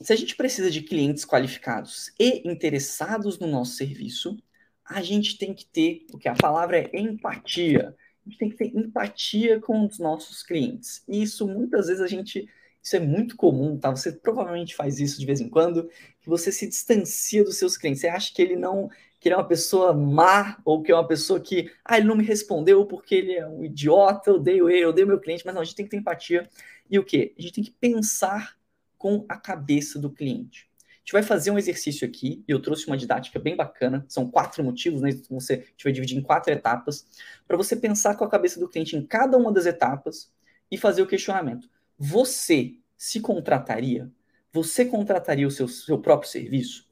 Se 0.00 0.12
a 0.12 0.16
gente 0.16 0.34
precisa 0.34 0.70
de 0.70 0.82
clientes 0.82 1.24
qualificados 1.24 2.12
e 2.18 2.48
interessados 2.48 3.38
no 3.38 3.46
nosso 3.46 3.74
serviço, 3.74 4.36
a 4.84 5.00
gente 5.00 5.38
tem 5.38 5.54
que 5.54 5.64
ter, 5.64 6.06
o 6.12 6.18
que 6.18 6.28
a 6.28 6.34
palavra 6.34 6.78
é 6.78 7.00
empatia. 7.00 7.94
A 8.24 8.28
gente 8.28 8.38
tem 8.38 8.50
que 8.50 8.56
ter 8.56 8.76
empatia 8.76 9.60
com 9.60 9.86
os 9.86 9.98
nossos 9.98 10.42
clientes. 10.42 11.04
E 11.08 11.22
isso 11.22 11.46
muitas 11.46 11.86
vezes 11.86 12.02
a 12.02 12.06
gente, 12.06 12.48
isso 12.82 12.96
é 12.96 13.00
muito 13.00 13.36
comum, 13.36 13.78
tá? 13.78 13.90
Você 13.90 14.12
provavelmente 14.12 14.74
faz 14.74 14.98
isso 14.98 15.20
de 15.20 15.26
vez 15.26 15.40
em 15.40 15.48
quando, 15.48 15.88
que 16.20 16.28
você 16.28 16.50
se 16.50 16.66
distancia 16.66 17.44
dos 17.44 17.56
seus 17.56 17.76
clientes. 17.76 18.00
Você 18.00 18.08
acha 18.08 18.34
que 18.34 18.42
ele 18.42 18.56
não 18.56 18.90
que 19.22 19.28
ele 19.28 19.34
é 19.34 19.38
uma 19.38 19.46
pessoa 19.46 19.94
má, 19.94 20.60
ou 20.64 20.82
que 20.82 20.90
é 20.90 20.94
uma 20.96 21.06
pessoa 21.06 21.38
que, 21.38 21.70
ah, 21.84 21.96
ele 21.96 22.08
não 22.08 22.16
me 22.16 22.24
respondeu 22.24 22.84
porque 22.84 23.14
ele 23.14 23.34
é 23.34 23.46
um 23.46 23.64
idiota, 23.64 24.32
odeio 24.32 24.68
eu 24.68 24.88
odeio 24.88 25.06
meu 25.06 25.20
cliente, 25.20 25.46
mas 25.46 25.54
não, 25.54 25.62
a 25.62 25.64
gente 25.64 25.76
tem 25.76 25.84
que 25.84 25.92
ter 25.92 25.96
empatia. 25.96 26.50
E 26.90 26.98
o 26.98 27.04
quê? 27.04 27.32
A 27.38 27.40
gente 27.40 27.54
tem 27.54 27.62
que 27.62 27.70
pensar 27.70 28.56
com 28.98 29.24
a 29.28 29.36
cabeça 29.36 29.96
do 30.00 30.10
cliente. 30.10 30.68
A 30.78 30.98
gente 30.98 31.12
vai 31.12 31.22
fazer 31.22 31.52
um 31.52 31.58
exercício 31.58 32.04
aqui, 32.04 32.42
e 32.48 32.50
eu 32.50 32.60
trouxe 32.60 32.88
uma 32.88 32.96
didática 32.96 33.38
bem 33.38 33.54
bacana, 33.54 34.04
são 34.08 34.28
quatro 34.28 34.64
motivos, 34.64 35.00
né? 35.00 35.10
Então 35.10 35.38
você, 35.38 35.54
a 35.54 35.56
gente 35.56 35.84
vai 35.84 35.92
dividir 35.92 36.18
em 36.18 36.22
quatro 36.22 36.52
etapas, 36.52 37.06
para 37.46 37.56
você 37.56 37.76
pensar 37.76 38.16
com 38.16 38.24
a 38.24 38.28
cabeça 38.28 38.58
do 38.58 38.68
cliente 38.68 38.96
em 38.96 39.06
cada 39.06 39.38
uma 39.38 39.52
das 39.52 39.66
etapas 39.66 40.32
e 40.68 40.76
fazer 40.76 41.00
o 41.00 41.06
questionamento. 41.06 41.70
Você 42.04 42.74
se 42.98 43.20
contrataria? 43.20 44.10
Você 44.52 44.84
contrataria 44.84 45.46
o 45.46 45.50
seu, 45.52 45.68
seu 45.68 46.00
próprio 46.00 46.28
serviço? 46.28 46.84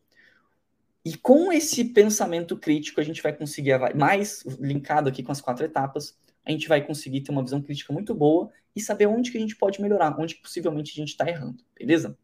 E 1.05 1.17
com 1.17 1.53
esse 1.53 1.85
pensamento 1.87 2.57
crítico, 2.57 3.01
a 3.01 3.03
gente 3.03 3.21
vai 3.21 3.33
conseguir, 3.33 3.73
mais 3.97 4.45
linkado 4.61 5.09
aqui 5.09 5.25
com 5.25 5.33
as 5.33 5.41
quatro 5.41 5.65
etapas, 5.65 6.17
a 6.45 6.53
gente 6.53 6.69
vai 6.69 6.87
conseguir 6.87 7.23
ter 7.23 7.33
uma 7.33 7.43
visão 7.43 7.61
crítica 7.61 7.93
muito 7.93 8.15
boa 8.15 8.53
e 8.77 8.81
saber 8.81 9.09
onde 9.09 9.33
que 9.33 9.37
a 9.37 9.41
gente 9.41 9.57
pode 9.57 9.83
melhorar, 9.83 10.17
onde 10.17 10.37
possivelmente 10.37 10.93
a 10.93 10.95
gente 10.95 11.09
está 11.09 11.29
errando, 11.29 11.61
beleza? 11.77 12.17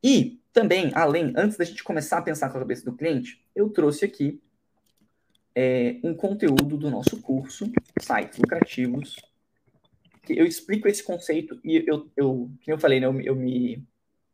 E 0.00 0.40
também, 0.52 0.92
além, 0.94 1.32
antes 1.36 1.56
da 1.56 1.64
gente 1.64 1.82
começar 1.82 2.18
a 2.18 2.22
pensar 2.22 2.50
com 2.50 2.56
a 2.56 2.60
cabeça 2.60 2.84
do 2.84 2.96
cliente, 2.96 3.44
eu 3.52 3.68
trouxe 3.68 4.04
aqui 4.04 4.40
é, 5.56 5.98
um 6.04 6.14
conteúdo 6.14 6.76
do 6.76 6.88
nosso 6.88 7.20
curso, 7.20 7.68
Sites 8.00 8.38
Lucrativos, 8.38 9.16
eu 10.28 10.46
explico 10.46 10.88
esse 10.88 11.02
conceito 11.02 11.58
e 11.64 11.84
eu, 11.86 12.10
eu 12.16 12.28
como 12.28 12.58
eu 12.66 12.78
falei, 12.78 13.00
né, 13.00 13.06
eu, 13.06 13.20
eu 13.20 13.36
me... 13.36 13.84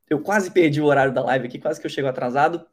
Eu 0.09 0.21
quase 0.23 0.51
perdi 0.51 0.81
o 0.81 0.87
horário 0.87 1.13
da 1.13 1.23
live 1.23 1.47
aqui, 1.47 1.59
quase 1.59 1.79
que 1.79 1.87
eu 1.87 1.91
chego 1.91 2.09
atrasado, 2.09 2.67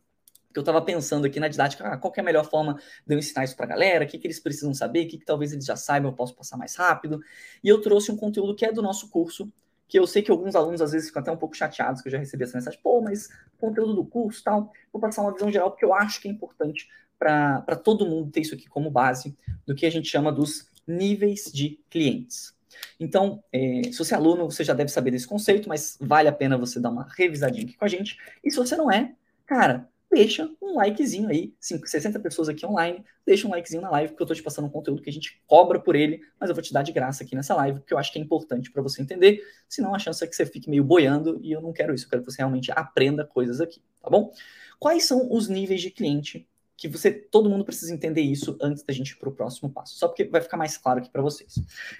que 0.53 0.59
eu 0.59 0.61
estava 0.61 0.81
pensando 0.81 1.25
aqui 1.25 1.37
na 1.37 1.49
didática, 1.49 1.85
ah, 1.85 1.97
qual 1.97 2.13
é 2.15 2.21
a 2.21 2.23
melhor 2.23 2.49
forma 2.49 2.79
de 3.05 3.13
eu 3.13 3.19
ensinar 3.19 3.43
isso 3.43 3.57
para 3.57 3.65
a 3.65 3.69
galera, 3.69 4.05
o 4.05 4.07
que, 4.07 4.17
que 4.17 4.25
eles 4.25 4.39
precisam 4.39 4.73
saber, 4.73 5.05
o 5.05 5.09
que, 5.09 5.17
que 5.17 5.25
talvez 5.25 5.51
eles 5.51 5.65
já 5.65 5.75
saibam, 5.75 6.11
eu 6.11 6.15
posso 6.15 6.33
passar 6.33 6.55
mais 6.55 6.75
rápido. 6.75 7.19
E 7.61 7.67
eu 7.67 7.81
trouxe 7.81 8.09
um 8.09 8.15
conteúdo 8.15 8.55
que 8.55 8.65
é 8.65 8.71
do 8.71 8.81
nosso 8.81 9.09
curso, 9.09 9.51
que 9.85 9.99
eu 9.99 10.07
sei 10.07 10.21
que 10.21 10.31
alguns 10.31 10.55
alunos 10.55 10.81
às 10.81 10.93
vezes 10.93 11.09
ficam 11.09 11.21
até 11.21 11.29
um 11.29 11.35
pouco 11.35 11.57
chateados, 11.57 12.01
que 12.01 12.07
eu 12.07 12.11
já 12.11 12.17
recebi 12.17 12.45
essa 12.45 12.57
mensagem, 12.57 12.79
pô, 12.81 13.01
mas 13.01 13.27
conteúdo 13.59 13.93
do 13.93 14.05
curso 14.05 14.41
tal, 14.41 14.71
vou 14.93 15.01
passar 15.01 15.23
uma 15.23 15.33
visão 15.33 15.51
geral, 15.51 15.71
porque 15.71 15.83
eu 15.83 15.93
acho 15.93 16.21
que 16.21 16.29
é 16.29 16.31
importante 16.31 16.87
para 17.19 17.75
todo 17.75 18.05
mundo 18.05 18.31
ter 18.31 18.39
isso 18.39 18.55
aqui 18.55 18.69
como 18.69 18.89
base 18.89 19.35
do 19.67 19.75
que 19.75 19.85
a 19.85 19.89
gente 19.89 20.07
chama 20.07 20.31
dos 20.31 20.71
níveis 20.87 21.51
de 21.53 21.81
clientes. 21.89 22.54
Então, 22.99 23.43
é, 23.51 23.83
se 23.91 23.97
você 23.97 24.13
é 24.13 24.17
aluno, 24.17 24.49
você 24.49 24.63
já 24.63 24.73
deve 24.73 24.91
saber 24.91 25.11
desse 25.11 25.27
conceito, 25.27 25.67
mas 25.69 25.97
vale 25.99 26.27
a 26.27 26.33
pena 26.33 26.57
você 26.57 26.79
dar 26.79 26.89
uma 26.89 27.07
revisadinha 27.17 27.65
aqui 27.65 27.77
com 27.77 27.85
a 27.85 27.87
gente. 27.87 28.17
E 28.43 28.51
se 28.51 28.57
você 28.57 28.75
não 28.75 28.91
é, 28.91 29.13
cara, 29.45 29.89
deixa 30.11 30.49
um 30.61 30.75
likezinho 30.75 31.29
aí, 31.29 31.53
5, 31.59 31.87
60 31.87 32.19
pessoas 32.19 32.47
aqui 32.47 32.65
online, 32.65 33.03
deixa 33.25 33.47
um 33.47 33.51
likezinho 33.51 33.81
na 33.81 33.89
live, 33.91 34.11
porque 34.11 34.23
eu 34.23 34.27
tô 34.27 34.33
te 34.33 34.41
passando 34.41 34.65
um 34.65 34.69
conteúdo 34.69 35.01
que 35.01 35.09
a 35.09 35.13
gente 35.13 35.41
cobra 35.45 35.79
por 35.79 35.95
ele, 35.95 36.21
mas 36.39 36.49
eu 36.49 36.55
vou 36.55 36.63
te 36.63 36.71
dar 36.71 36.83
de 36.83 36.91
graça 36.91 37.23
aqui 37.23 37.35
nessa 37.35 37.53
live, 37.55 37.79
porque 37.79 37.93
eu 37.93 37.97
acho 37.97 38.13
que 38.13 38.19
é 38.19 38.21
importante 38.21 38.71
para 38.71 38.81
você 38.81 39.01
entender, 39.01 39.41
senão 39.67 39.93
a 39.93 39.99
chance 39.99 40.23
é 40.23 40.27
que 40.27 40.35
você 40.35 40.45
fique 40.45 40.69
meio 40.69 40.83
boiando, 40.83 41.39
e 41.41 41.51
eu 41.51 41.61
não 41.61 41.73
quero 41.73 41.93
isso, 41.93 42.05
eu 42.05 42.09
quero 42.09 42.23
que 42.23 42.31
você 42.31 42.37
realmente 42.37 42.71
aprenda 42.71 43.25
coisas 43.25 43.59
aqui, 43.59 43.81
tá 44.01 44.09
bom? 44.09 44.31
Quais 44.79 45.05
são 45.05 45.31
os 45.31 45.49
níveis 45.49 45.81
de 45.81 45.91
cliente 45.91 46.47
que 46.77 46.87
você, 46.87 47.11
todo 47.11 47.49
mundo 47.49 47.63
precisa 47.63 47.93
entender 47.93 48.21
isso 48.21 48.57
antes 48.61 48.83
da 48.83 48.93
gente 48.93 49.11
ir 49.11 49.15
para 49.15 49.29
o 49.29 49.31
próximo 49.31 49.69
passo, 49.69 49.95
só 49.95 50.07
porque 50.07 50.25
vai 50.25 50.41
ficar 50.41 50.57
mais 50.57 50.77
claro 50.77 50.99
aqui 50.99 51.09
para 51.09 51.21
vocês. 51.21 51.55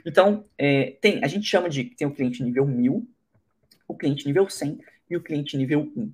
Então, 0.06 0.44
é, 0.58 0.98
tem, 1.02 1.24
a 1.24 1.28
gente 1.28 1.48
chama 1.48 1.70
de, 1.70 1.86
tem 1.86 2.08
o 2.08 2.14
cliente 2.14 2.44
nível 2.44 2.66
1000, 2.66 3.08
o 3.88 3.96
cliente 3.96 4.26
nível 4.28 4.50
100 4.50 4.80
e 5.10 5.16
o 5.16 5.22
cliente 5.22 5.56
nível 5.56 5.92
1. 5.96 6.12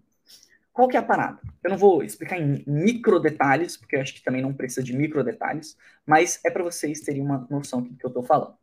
Qual 0.73 0.87
que 0.87 0.95
é 0.95 0.99
a 0.99 1.03
parada? 1.03 1.39
Eu 1.63 1.69
não 1.69 1.77
vou 1.77 2.03
explicar 2.03 2.39
em 2.39 2.63
micro 2.65 3.19
detalhes, 3.19 3.75
porque 3.75 3.95
eu 3.95 4.01
acho 4.01 4.13
que 4.13 4.23
também 4.23 4.41
não 4.41 4.53
precisa 4.53 4.83
de 4.83 4.95
micro 4.95 5.23
detalhes, 5.23 5.75
mas 6.05 6.39
é 6.45 6.49
para 6.49 6.63
vocês 6.63 7.01
terem 7.01 7.21
uma 7.21 7.45
noção 7.49 7.81
do 7.81 7.95
que 7.95 8.05
eu 8.05 8.09
estou 8.09 8.23
falando. 8.23 8.55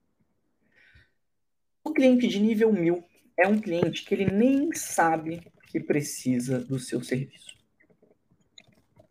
O 1.85 1.93
cliente 1.93 2.27
de 2.29 2.41
nível 2.41 2.73
1000 2.73 3.05
é 3.37 3.47
um 3.47 3.59
cliente 3.59 4.05
que 4.05 4.15
ele 4.15 4.31
nem 4.31 4.73
sabe 4.73 5.43
que 5.67 5.81
precisa 5.81 6.59
do 6.59 6.79
seu 6.79 7.03
serviço. 7.03 7.58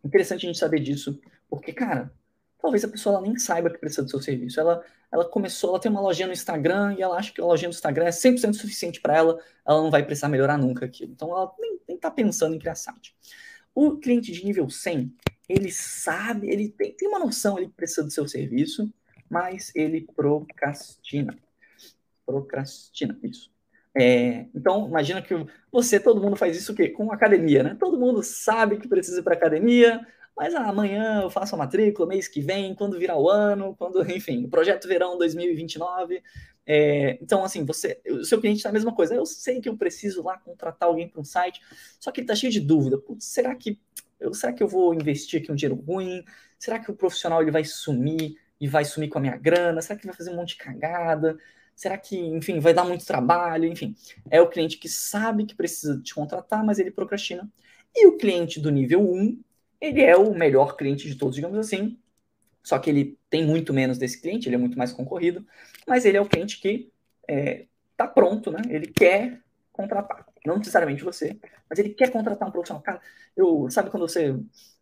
Interessante 0.04 0.46
a 0.46 0.50
gente 0.50 0.60
saber 0.60 0.80
disso, 0.80 1.20
porque, 1.50 1.74
cara, 1.74 2.12
talvez 2.60 2.84
a 2.84 2.88
pessoa 2.88 3.22
nem 3.22 3.38
saiba 3.38 3.70
que 3.70 3.78
precisa 3.78 4.04
do 4.04 4.10
seu 4.10 4.22
serviço. 4.22 4.60
Ela, 4.60 4.84
ela 5.12 5.26
começou, 5.26 5.72
ela 5.72 5.80
tem 5.80 5.92
uma 5.92 6.02
lojinha 6.02 6.28
no 6.28 6.34
Instagram 6.34 6.96
e 6.98 7.02
ela 7.02 7.18
acha 7.18 7.32
que 7.32 7.42
a 7.42 7.46
lojinha 7.46 7.70
do 7.70 7.74
Instagram 7.74 8.06
é 8.06 8.10
100% 8.10 8.54
suficiente 8.54 9.02
para 9.02 9.16
ela, 9.16 9.40
ela 9.66 9.82
não 9.82 9.92
vai 9.92 10.04
precisar 10.04 10.30
melhorar 10.30 10.58
nunca 10.58 10.86
aquilo. 10.86 11.12
Então 11.12 11.30
ela 11.30 11.54
nem, 11.60 11.80
nem 11.88 11.98
tá 11.98 12.12
pensando 12.12 12.56
em 12.56 12.60
criar 12.60 12.76
site. 12.76 13.16
O 13.74 13.98
cliente 13.98 14.32
de 14.32 14.44
nível 14.44 14.70
100, 14.70 15.14
ele 15.48 15.72
sabe, 15.72 16.50
ele 16.50 16.70
tem, 16.70 16.94
tem 16.94 17.08
uma 17.08 17.20
noção, 17.20 17.58
ele 17.58 17.70
precisa 17.70 18.04
do 18.04 18.12
seu 18.12 18.28
serviço, 18.28 18.92
mas 19.30 19.72
ele 19.76 20.08
procrastina. 20.16 21.38
Procrastina, 22.26 23.18
isso. 23.24 23.50
É, 24.00 24.46
então, 24.54 24.88
imagina 24.88 25.22
que 25.22 25.34
você, 25.72 26.00
todo 26.00 26.22
mundo 26.22 26.36
faz 26.36 26.56
isso 26.56 26.72
o 26.72 26.76
quê? 26.76 26.90
Com 26.90 27.12
academia, 27.12 27.64
né? 27.64 27.76
Todo 27.80 28.00
mundo 28.00 28.22
sabe 28.22 28.78
que 28.78 28.88
precisa 28.88 29.20
ir 29.20 29.24
para 29.24 29.34
academia, 29.34 30.06
mas 30.36 30.54
ah, 30.54 30.70
amanhã 30.70 31.22
eu 31.24 31.30
faço 31.32 31.56
a 31.56 31.58
matrícula, 31.58 32.08
mês 32.08 32.28
que 32.28 32.40
vem, 32.40 32.76
quando 32.76 33.00
virar 33.00 33.18
o 33.18 33.28
ano, 33.30 33.76
quando, 33.76 34.02
enfim, 34.12 34.46
o 34.46 34.50
projeto 34.50 34.88
verão 34.88 35.18
2029. 35.18 36.22
É, 36.66 37.18
então, 37.22 37.44
assim, 37.44 37.66
você, 37.66 38.00
o 38.08 38.24
seu 38.24 38.40
cliente 38.40 38.58
está 38.58 38.70
a 38.70 38.74
mesma 38.74 38.94
coisa. 38.94 39.16
Eu 39.16 39.26
sei 39.26 39.60
que 39.60 39.70
eu 39.70 39.76
preciso 39.76 40.24
lá 40.24 40.38
contratar 40.38 40.90
alguém 40.90 41.08
para 41.08 41.22
um 41.22 41.24
site, 41.24 41.60
só 42.00 42.12
que 42.12 42.20
ele 42.20 42.26
está 42.26 42.36
cheio 42.36 42.52
de 42.52 42.60
dúvida. 42.60 43.00
Putz, 43.00 43.26
será 43.26 43.56
que 43.56 43.80
eu, 44.20 44.34
será 44.34 44.54
que 44.54 44.62
eu 44.62 44.68
vou 44.68 44.94
investir 44.94 45.42
aqui 45.42 45.52
um 45.52 45.56
dinheiro 45.56 45.76
ruim? 45.82 46.24
Será 46.60 46.78
que 46.80 46.92
o 46.92 46.96
profissional 46.96 47.42
ele 47.42 47.52
vai 47.52 47.64
sumir 47.64 48.36
e 48.60 48.68
vai 48.68 48.86
sumir 48.86 49.10
com 49.10 49.18
a 49.18 49.22
minha 49.22 49.38
grana? 49.38 49.82
Será 49.82 49.98
que 49.98 50.06
vai 50.06 50.16
fazer 50.16 50.32
um 50.32 50.36
monte 50.36 50.50
de 50.50 50.58
cagada? 50.58 51.38
Será 51.78 51.96
que, 51.96 52.18
enfim, 52.18 52.60
vai 52.60 52.74
dar 52.74 52.84
muito 52.84 53.06
trabalho? 53.06 53.66
Enfim, 53.66 53.96
é 54.32 54.42
o 54.42 54.50
cliente 54.50 54.78
que 54.78 54.90
sabe 54.90 55.46
que 55.46 55.56
precisa 55.56 56.02
te 56.02 56.14
contratar, 56.16 56.66
mas 56.66 56.80
ele 56.80 56.90
procrastina. 56.90 57.48
E 57.96 58.08
o 58.08 58.18
cliente 58.18 58.60
do 58.60 58.72
nível 58.72 59.00
1, 59.00 59.40
ele 59.80 60.02
é 60.02 60.18
o 60.18 60.34
melhor 60.34 60.76
cliente 60.76 61.08
de 61.08 61.16
todos, 61.16 61.36
digamos 61.36 61.56
assim. 61.56 61.96
Só 62.64 62.80
que 62.80 62.90
ele 62.90 63.16
tem 63.30 63.46
muito 63.46 63.72
menos 63.74 64.00
desse 64.00 64.20
cliente, 64.20 64.50
ele 64.50 64.56
é 64.56 64.58
muito 64.58 64.76
mais 64.76 64.92
concorrido, 64.92 65.46
mas 65.88 66.04
ele 66.04 66.18
é 66.18 66.22
o 66.22 66.28
cliente 66.28 66.60
que 66.60 66.92
está 67.22 67.34
é, 67.34 67.68
tá 67.96 68.08
pronto, 68.08 68.52
né? 68.52 68.62
Ele 68.70 68.88
quer 68.88 69.40
contratar. 69.72 70.26
Não 70.44 70.58
necessariamente 70.58 71.04
você, 71.04 71.40
mas 71.70 71.78
ele 71.78 71.90
quer 71.90 72.12
contratar 72.12 72.48
um 72.50 72.52
profissional. 72.52 72.82
Cara, 72.82 73.00
eu, 73.36 73.70
sabe 73.70 73.92
quando 73.92 74.08
você, 74.08 74.36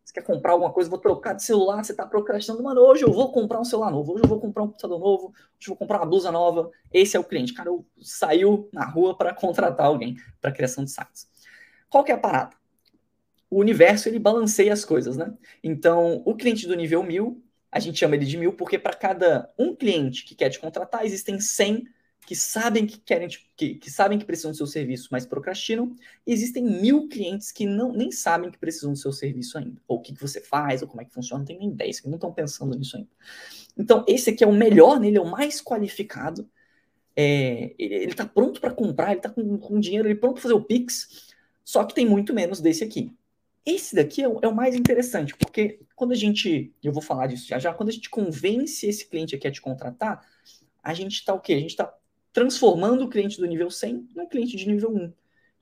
você 0.05 0.13
quer 0.13 0.24
comprar 0.24 0.53
alguma 0.53 0.71
coisa, 0.71 0.89
vou 0.89 1.00
trocar 1.00 1.33
de 1.33 1.43
celular, 1.43 1.83
você 1.83 1.91
está 1.91 2.05
procrastinando, 2.05 2.63
mano, 2.63 2.79
hoje 2.79 3.03
eu 3.03 3.12
vou 3.12 3.31
comprar 3.31 3.59
um 3.59 3.65
celular 3.65 3.91
novo, 3.91 4.13
hoje 4.13 4.24
eu 4.24 4.29
vou 4.29 4.39
comprar 4.39 4.63
um 4.63 4.67
computador 4.67 5.00
novo, 5.00 5.27
hoje 5.27 5.67
eu 5.67 5.69
vou 5.69 5.77
comprar 5.77 5.97
uma 5.97 6.05
blusa 6.05 6.31
nova. 6.31 6.69
Esse 6.93 7.17
é 7.17 7.19
o 7.19 7.24
cliente. 7.24 7.53
Cara, 7.53 7.69
eu 7.69 7.83
saiu 8.00 8.69
na 8.71 8.85
rua 8.85 9.17
para 9.17 9.33
contratar 9.33 9.88
alguém 9.88 10.15
para 10.39 10.51
criação 10.51 10.83
de 10.83 10.91
sites. 10.91 11.27
Qual 11.89 12.03
que 12.03 12.12
é 12.12 12.15
a 12.15 12.19
parada? 12.19 12.55
o 13.50 13.59
universo 13.59 14.09
ele 14.09 14.19
balanceia 14.19 14.74
as 14.74 14.83
coisas, 14.83 15.15
né? 15.15 15.33
Então, 15.63 16.21
o 16.25 16.35
cliente 16.35 16.67
do 16.67 16.75
nível 16.75 17.03
1000, 17.03 17.41
a 17.71 17.79
gente 17.79 18.00
chama 18.00 18.15
ele 18.15 18.25
de 18.25 18.38
1000 18.38 18.53
porque 18.53 18.77
para 18.77 18.93
cada 18.93 19.50
um 19.57 19.75
cliente 19.75 20.25
que 20.25 20.35
quer 20.35 20.50
te 20.50 20.59
contratar, 20.59 21.05
existem 21.05 21.39
100 21.39 21.88
que 22.25 22.36
sabem 22.36 22.88
que 22.88 22.98
querem 23.00 23.27
que, 23.55 23.75
que 23.75 23.91
sabem 23.91 24.17
que 24.17 24.25
precisam 24.25 24.51
do 24.51 24.58
seu 24.58 24.65
serviço, 24.65 25.10
mas 25.12 25.25
procrastinam, 25.25 25.96
e 26.25 26.34
existem 26.34 26.63
mil 26.63 27.08
clientes 27.08 27.51
que 27.51 27.65
não 27.65 27.91
nem 27.94 28.12
sabem 28.12 28.50
que 28.50 28.58
precisam 28.58 28.94
do 28.94 28.98
seu 28.98 29.12
serviço 29.12 29.58
ainda, 29.58 29.79
ou 29.88 29.98
o 29.98 30.01
que, 30.01 30.13
que 30.13 30.22
você 30.22 30.41
faz, 30.41 30.82
ou 30.82 30.88
como 30.88 31.01
é 31.01 31.05
que 31.05 31.13
funciona, 31.13 31.39
não 31.39 31.46
tem 31.46 31.58
nem 31.58 31.70
ideia, 31.70 31.91
que 31.91 32.08
não 32.08 32.15
estão 32.15 32.34
pensando 32.34 32.75
nisso 32.75 32.98
ainda. 32.98 33.10
Então, 33.77 34.03
esse 34.08 34.32
aqui 34.32 34.44
é 34.44 34.48
o 34.48 34.53
melhor 34.53 35.00
nele, 35.00 35.17
é 35.17 35.22
o 35.22 35.29
mais 35.29 35.62
qualificado, 35.62 36.50
é, 37.15 37.74
ele 37.77 38.12
está 38.12 38.25
pronto 38.25 38.60
para 38.60 38.74
comprar, 38.74 39.12
ele 39.12 39.20
está 39.20 39.29
com, 39.29 39.58
com 39.58 39.79
dinheiro, 39.79 40.08
ele 40.08 40.15
é 40.15 40.17
pronto 40.17 40.34
para 40.34 40.44
fazer 40.44 40.55
o 40.55 40.63
Pix, 40.63 41.34
só 41.63 41.84
que 41.84 41.94
tem 41.94 42.05
muito 42.08 42.34
menos 42.34 42.60
desse 42.60 42.84
aqui. 42.84 43.13
Esse 43.65 43.96
daqui 43.96 44.22
é 44.22 44.27
o, 44.27 44.39
é 44.41 44.48
o, 44.48 44.55
mais 44.55 44.75
interessante, 44.75 45.36
porque 45.38 45.79
quando 45.96 46.12
a 46.12 46.15
gente, 46.15 46.74
eu 46.84 46.91
vou 46.91 47.01
falar 47.01 47.27
disso 47.27 47.48
já 47.48 47.58
já, 47.58 47.74
quando 47.74 47.89
a 47.89 47.91
gente 47.91 48.10
convence 48.10 48.86
esse 48.86 49.08
cliente 49.08 49.36
aqui 49.36 49.48
a 49.48 49.51
te 49.51 49.62
contratar, 49.62 50.22
a 50.84 50.94
gente 50.94 51.13
está 51.13 51.34
o 51.34 51.39
quê? 51.39 51.53
A 51.53 51.60
gente 51.60 51.72
está 51.72 51.91
transformando 52.35 53.05
o 53.05 53.09
cliente 53.09 53.39
do 53.39 53.45
nível 53.45 53.71
100 53.71 54.09
num 54.13 54.27
cliente 54.27 54.57
de 54.57 54.67
nível 54.67 54.89
1. 54.93 54.95
Então 54.95 55.13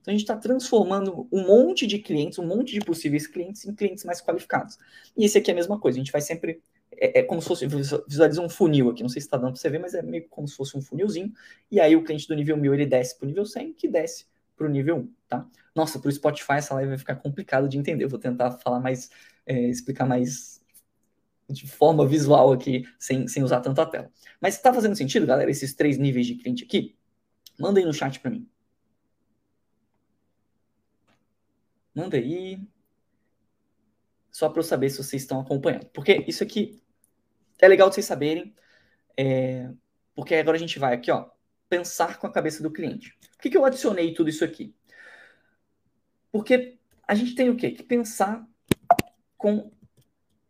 a 0.08 0.10
gente 0.10 0.22
está 0.22 0.36
transformando 0.36 1.28
um 1.30 1.46
monte 1.46 1.86
de 1.86 2.00
clientes, 2.00 2.36
um 2.36 2.44
monte 2.44 2.72
de 2.74 2.80
possíveis 2.80 3.28
clientes 3.28 3.64
em 3.64 3.72
clientes 3.72 4.04
mais 4.04 4.20
qualificados. 4.20 4.76
E 5.16 5.24
esse 5.24 5.38
aqui 5.38 5.52
é 5.52 5.54
a 5.54 5.54
mesma 5.54 5.78
coisa, 5.78 5.96
a 5.96 6.02
gente 6.02 6.10
vai 6.10 6.20
sempre. 6.20 6.60
É, 6.90 7.20
é 7.20 7.22
como 7.22 7.40
se 7.40 7.46
fosse. 7.46 7.64
Visualiza 8.08 8.42
um 8.42 8.48
funil 8.48 8.90
aqui, 8.90 9.02
não 9.02 9.08
sei 9.08 9.22
se 9.22 9.28
está 9.28 9.36
dando 9.36 9.52
para 9.52 9.60
você 9.60 9.70
ver, 9.70 9.78
mas 9.78 9.94
é 9.94 10.02
meio 10.02 10.26
como 10.28 10.48
se 10.48 10.56
fosse 10.56 10.76
um 10.76 10.82
funilzinho. 10.82 11.32
E 11.70 11.78
aí 11.78 11.94
o 11.94 12.02
cliente 12.02 12.26
do 12.26 12.34
nível 12.34 12.56
1000 12.56 12.74
ele 12.74 12.86
desce 12.86 13.16
para 13.16 13.24
o 13.24 13.28
nível 13.28 13.46
100, 13.46 13.72
que 13.74 13.86
desce 13.86 14.26
para 14.56 14.66
o 14.66 14.68
nível 14.68 14.96
1, 14.96 15.08
tá? 15.28 15.48
Nossa, 15.76 16.00
para 16.00 16.08
o 16.08 16.12
Spotify 16.12 16.54
essa 16.54 16.74
live 16.74 16.88
vai 16.88 16.98
ficar 16.98 17.14
complicado 17.16 17.68
de 17.68 17.78
entender. 17.78 18.02
Eu 18.02 18.08
vou 18.08 18.18
tentar 18.18 18.50
falar 18.58 18.80
mais, 18.80 19.10
é, 19.46 19.68
explicar 19.68 20.06
mais 20.06 20.53
de 21.48 21.66
forma 21.66 22.06
visual 22.06 22.52
aqui, 22.52 22.84
sem, 22.98 23.28
sem 23.28 23.42
usar 23.42 23.60
tanto 23.60 23.80
a 23.80 23.86
tela. 23.86 24.10
Mas 24.40 24.54
está 24.54 24.72
fazendo 24.72 24.96
sentido, 24.96 25.26
galera, 25.26 25.50
esses 25.50 25.74
três 25.74 25.98
níveis 25.98 26.26
de 26.26 26.36
cliente 26.36 26.64
aqui? 26.64 26.96
Manda 27.58 27.80
aí 27.80 27.86
no 27.86 27.92
chat 27.92 28.18
para 28.20 28.30
mim. 28.30 28.48
Manda 31.94 32.16
aí. 32.16 32.60
Só 34.30 34.48
para 34.48 34.58
eu 34.58 34.64
saber 34.64 34.90
se 34.90 34.98
vocês 34.98 35.22
estão 35.22 35.40
acompanhando. 35.40 35.86
Porque 35.86 36.24
isso 36.26 36.42
aqui 36.42 36.82
é 37.60 37.68
legal 37.68 37.88
de 37.88 37.94
vocês 37.94 38.06
saberem. 38.06 38.54
É, 39.16 39.70
porque 40.14 40.34
agora 40.34 40.56
a 40.56 40.60
gente 40.60 40.78
vai 40.78 40.94
aqui, 40.94 41.10
ó, 41.10 41.30
pensar 41.68 42.18
com 42.18 42.26
a 42.26 42.32
cabeça 42.32 42.62
do 42.62 42.70
cliente. 42.70 43.16
Por 43.32 43.42
que, 43.42 43.50
que 43.50 43.56
eu 43.56 43.64
adicionei 43.64 44.12
tudo 44.12 44.28
isso 44.28 44.44
aqui? 44.44 44.74
Porque 46.32 46.78
a 47.06 47.14
gente 47.14 47.34
tem 47.34 47.48
o 47.48 47.56
quê? 47.56 47.70
Que 47.70 47.82
pensar 47.82 48.44
com 49.36 49.70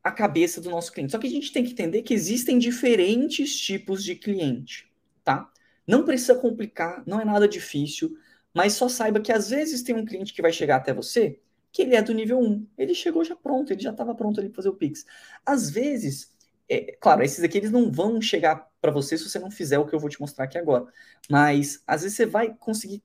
a 0.05 0.13
cabeça 0.13 0.61
do 0.61 0.71
nosso 0.71 0.93
cliente. 0.93 1.13
Só 1.13 1.19
que 1.19 1.27
a 1.27 1.31
gente 1.31 1.51
tem 1.51 1.65
que 1.65 1.73
entender 1.73 2.03
que 2.03 2.13
existem 2.13 2.59
diferentes 2.59 3.59
tipos 3.59 4.05
de 4.05 4.15
cliente, 4.15 4.93
tá? 5.25 5.51
Não 5.87 6.05
precisa 6.05 6.35
complicar, 6.35 7.03
não 7.07 7.19
é 7.19 7.25
nada 7.25 7.49
difícil, 7.49 8.15
mas 8.53 8.75
só 8.75 8.89
saiba 8.89 9.21
que 9.21 9.33
às 9.33 9.49
vezes 9.49 9.83
tem 9.83 9.95
um 9.95 10.05
cliente 10.05 10.35
que 10.35 10.43
vai 10.43 10.53
chegar 10.53 10.77
até 10.77 10.93
você 10.93 11.41
que 11.73 11.83
ele 11.83 11.97
é 11.97 12.03
do 12.03 12.15
nível 12.15 12.39
1. 12.39 12.69
Ele 12.79 12.95
chegou 12.95 13.25
já 13.25 13.35
pronto, 13.35 13.73
ele 13.73 13.83
já 13.83 13.91
estava 13.91 14.15
pronto 14.15 14.39
ali 14.39 14.49
para 14.49 14.57
fazer 14.57 14.69
o 14.69 14.77
Pix. 14.77 15.05
Às 15.45 15.69
vezes, 15.69 16.33
é, 16.69 16.97
claro, 17.01 17.25
esses 17.25 17.43
aqui 17.43 17.59
eles 17.59 17.73
não 17.73 17.91
vão 17.91 18.23
chegar 18.23 18.71
para 18.81 18.93
você 18.93 19.19
se 19.19 19.29
você 19.29 19.41
não 19.41 19.51
fizer 19.51 19.79
o 19.79 19.85
que 19.85 19.93
eu 19.93 19.99
vou 19.99 20.09
te 20.09 20.21
mostrar 20.21 20.45
aqui 20.45 20.57
agora. 20.57 20.87
Mas 21.29 21.83
às 21.85 22.03
vezes 22.03 22.17
você 22.17 22.27
vai 22.27 22.55
conseguir 22.55 23.03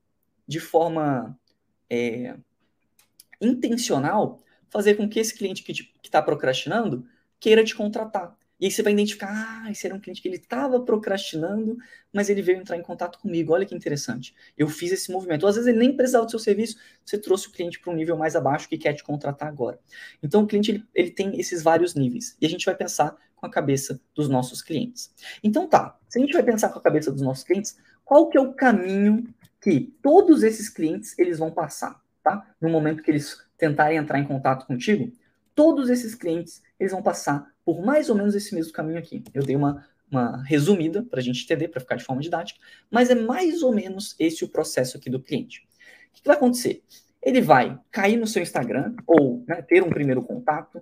de 0.48 0.60
forma 0.60 1.36
é, 1.90 2.38
intencional 3.42 4.40
fazer 4.70 4.96
com 4.96 5.08
que 5.08 5.20
esse 5.20 5.34
cliente 5.34 5.64
que 5.64 5.90
está 6.04 6.22
procrastinando 6.22 7.06
queira 7.40 7.64
te 7.64 7.76
contratar. 7.76 8.38
E 8.60 8.66
aí 8.66 8.72
você 8.72 8.84
vai 8.84 8.92
identificar, 8.92 9.30
ah, 9.32 9.72
esse 9.72 9.86
era 9.86 9.96
um 9.96 10.00
cliente 10.00 10.22
que 10.22 10.28
ele 10.28 10.36
estava 10.36 10.82
procrastinando, 10.82 11.78
mas 12.12 12.30
ele 12.30 12.42
veio 12.42 12.58
entrar 12.58 12.76
em 12.76 12.82
contato 12.82 13.18
comigo. 13.18 13.54
Olha 13.54 13.66
que 13.66 13.74
interessante. 13.74 14.36
Eu 14.58 14.68
fiz 14.68 14.92
esse 14.92 15.10
movimento. 15.10 15.44
Ou 15.44 15.50
às 15.50 15.56
vezes 15.56 15.70
ele 15.70 15.80
nem 15.80 15.96
precisava 15.96 16.26
do 16.26 16.32
seu 16.32 16.40
serviço, 16.40 16.78
você 17.06 17.18
trouxe 17.18 17.48
o 17.48 17.52
cliente 17.52 17.80
para 17.80 17.94
um 17.94 17.96
nível 17.96 18.18
mais 18.18 18.36
abaixo 18.36 18.68
que 18.68 18.78
quer 18.78 18.94
te 18.94 19.04
contratar 19.04 19.48
agora. 19.48 19.80
Então 20.22 20.44
o 20.44 20.48
cliente 20.48 20.72
ele, 20.72 20.84
ele 20.94 21.12
tem 21.12 21.40
esses 21.40 21.64
vários 21.64 21.96
níveis. 21.96 22.36
E 22.42 22.46
a 22.46 22.50
gente 22.50 22.66
vai 22.66 22.76
pensar 22.76 23.16
com 23.34 23.46
a 23.46 23.50
cabeça 23.50 24.02
dos 24.14 24.28
nossos 24.28 24.62
clientes. 24.62 25.14
Então 25.42 25.66
tá, 25.66 25.98
se 26.10 26.20
a 26.20 26.22
gente 26.22 26.34
vai 26.34 26.44
pensar 26.44 26.68
com 26.68 26.80
a 26.80 26.82
cabeça 26.82 27.14
dos 27.14 27.22
nossos 27.22 27.46
clientes, 27.46 27.78
qual 28.04 28.28
que 28.28 28.38
é 28.38 28.42
o 28.42 28.54
caminho 28.54 29.34
que 29.62 29.94
todos 30.02 30.44
esses 30.44 30.68
clientes 30.68 31.18
eles 31.18 31.40
vão 31.40 31.50
passar, 31.50 32.02
tá? 32.22 32.46
No 32.60 32.70
momento 32.70 33.02
que 33.02 33.10
eles 33.10 33.42
tentarem 33.60 33.98
entrar 33.98 34.18
em 34.18 34.26
contato 34.26 34.66
contigo, 34.66 35.12
todos 35.54 35.90
esses 35.90 36.16
clientes 36.16 36.64
eles 36.80 36.92
vão 36.92 37.04
passar 37.04 37.52
por 37.66 37.86
mais 37.86 38.10
ou 38.10 38.16
menos 38.16 38.34
esse 38.34 38.56
mesmo 38.56 38.74
caminho 38.74 38.98
aqui. 38.98 39.24
Eu 39.34 39.44
dei 39.44 39.56
uma, 39.56 39.86
uma 40.10 40.42
resumida 40.44 41.04
para 41.04 41.20
a 41.20 41.24
gente 41.24 41.44
entender, 41.44 41.68
para 41.68 41.82
ficar 41.82 41.98
de 41.98 42.06
forma 42.06 42.22
didática, 42.22 42.60
mas 42.90 43.10
é 43.10 43.16
mais 43.16 43.62
ou 43.62 43.74
menos 43.74 44.16
esse 44.18 44.44
o 44.44 44.50
processo 44.50 44.98
aqui 44.98 45.10
do 45.10 45.20
cliente. 45.20 45.68
O 46.10 46.14
que, 46.14 46.22
que 46.22 46.28
vai 46.28 46.38
acontecer? 46.38 46.82
Ele 47.22 47.42
vai 47.42 47.78
cair 47.92 48.16
no 48.16 48.26
seu 48.26 48.42
Instagram 48.42 48.96
ou 49.06 49.44
né, 49.46 49.62
ter 49.62 49.84
um 49.84 49.90
primeiro 49.90 50.24
contato. 50.24 50.82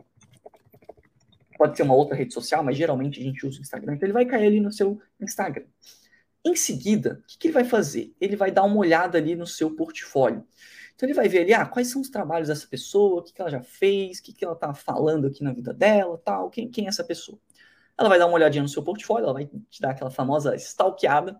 Pode 1.58 1.76
ser 1.76 1.82
uma 1.82 1.96
outra 1.96 2.16
rede 2.16 2.34
social, 2.34 2.64
mas 2.64 2.78
geralmente 2.78 3.20
a 3.20 3.24
gente 3.24 3.46
usa 3.46 3.58
o 3.58 3.62
Instagram. 3.62 3.96
Então 3.96 4.06
ele 4.06 4.14
vai 4.14 4.26
cair 4.26 4.46
ali 4.46 4.60
no 4.60 4.72
seu 4.72 5.02
Instagram. 5.20 5.66
Em 6.46 6.56
seguida, 6.56 7.20
o 7.24 7.28
que, 7.28 7.38
que 7.40 7.48
ele 7.48 7.54
vai 7.56 7.66
fazer? 7.66 8.16
Ele 8.22 8.36
vai 8.36 8.52
dar 8.52 8.64
uma 8.64 8.78
olhada 8.78 9.18
ali 9.18 9.36
no 9.36 9.48
seu 9.48 9.76
portfólio. 9.76 10.46
Então 10.98 11.08
ele 11.08 11.14
vai 11.14 11.30
ver 11.30 11.42
ali, 11.42 11.54
ah, 11.54 11.64
quais 11.64 11.92
são 11.92 12.02
os 12.02 12.10
trabalhos 12.10 12.48
dessa 12.48 12.68
pessoa, 12.68 13.20
o 13.20 13.24
que, 13.24 13.32
que 13.32 13.40
ela 13.40 13.52
já 13.52 13.62
fez, 13.62 14.18
o 14.18 14.24
que, 14.24 14.34
que 14.34 14.44
ela 14.44 14.56
está 14.56 14.74
falando 14.74 15.28
aqui 15.28 15.44
na 15.44 15.54
vida 15.54 15.72
dela, 15.72 16.18
tal, 16.18 16.50
quem, 16.50 16.68
quem 16.72 16.86
é 16.86 16.88
essa 16.90 17.04
pessoa. 17.04 17.40
Ela 17.96 18.10
vai 18.10 18.18
dar 18.18 18.26
uma 18.26 18.34
olhadinha 18.36 18.64
no 18.64 18.70
seu 18.70 18.84
portfólio, 18.84 19.26
ela 19.26 19.34
vai 19.34 19.46
te 19.46 19.80
dar 19.80 19.92
aquela 19.92 20.10
famosa 20.10 20.56
stalkeada. 20.56 21.40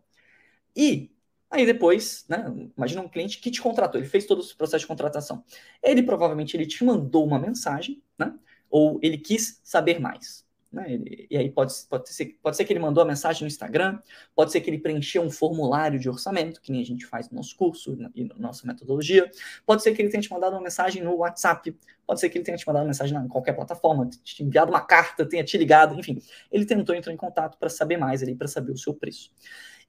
E 0.76 1.12
aí 1.50 1.66
depois, 1.66 2.26
né, 2.30 2.46
imagina 2.78 3.02
um 3.02 3.10
cliente 3.10 3.40
que 3.40 3.50
te 3.50 3.62
contratou, 3.62 4.00
ele 4.00 4.08
fez 4.10 4.28
todo 4.28 4.42
o 4.42 4.58
processo 4.58 4.82
de 4.84 4.88
contratação. 4.88 5.44
Ele 5.82 6.04
provavelmente 6.04 6.56
ele 6.56 6.68
te 6.68 6.84
mandou 6.86 7.26
uma 7.26 7.40
mensagem, 7.40 8.04
né, 8.18 8.38
ou 8.70 9.00
ele 9.02 9.18
quis 9.18 9.60
saber 9.64 10.00
mais. 10.00 10.47
Né? 10.72 11.00
E 11.30 11.38
aí 11.38 11.50
pode, 11.50 11.74
pode, 11.90 12.10
ser, 12.10 12.38
pode 12.42 12.58
ser 12.58 12.66
que 12.66 12.74
ele 12.74 12.80
mandou 12.80 13.02
a 13.02 13.06
mensagem 13.06 13.44
no 13.44 13.48
Instagram, 13.48 14.00
pode 14.36 14.52
ser 14.52 14.62
que 14.62 14.70
ele 14.70 14.78
preencheu 14.78 15.22
um 15.22 15.30
formulário 15.30 16.00
de 16.00 16.10
orçamento, 16.10 16.62
que 16.62 16.72
nem 16.72 16.82
a 16.82 16.86
gente 16.86 17.06
faz 17.06 17.30
no 17.30 17.38
nosso 17.38 17.56
curso 17.56 17.98
e 18.14 18.26
na 18.26 18.36
nossa 18.36 18.68
metodologia, 18.68 19.30
pode 19.66 19.82
ser 19.82 19.94
que 19.94 20.02
ele 20.02 20.10
tenha 20.10 20.22
te 20.22 20.32
mandado 20.32 20.54
uma 20.54 20.62
mensagem 20.62 21.02
no 21.02 21.16
WhatsApp, 21.16 21.76
pode 22.06 22.20
ser 22.20 22.30
que 22.30 22.38
ele 22.38 22.46
tenha 22.46 22.58
te 22.58 22.68
mandado 22.68 22.84
uma 22.84 22.90
mensagem 22.90 23.18
em 23.18 23.28
qualquer 23.28 23.54
plataforma, 23.54 24.10
te 24.24 24.44
enviado 24.44 24.72
uma 24.72 24.82
carta, 24.82 25.26
tenha 25.26 25.44
te 25.44 25.58
ligado, 25.58 25.98
enfim, 25.98 26.22
ele 26.52 26.66
tentou 26.66 26.94
entrar 26.96 27.14
em 27.14 27.18
contato 27.18 27.58
para 27.58 27.70
saber 27.70 27.98
mais 27.98 28.22
ali, 28.22 28.36
para 28.36 28.48
saber 28.48 28.72
o 28.72 28.78
seu 28.78 28.94
preço. 28.94 29.32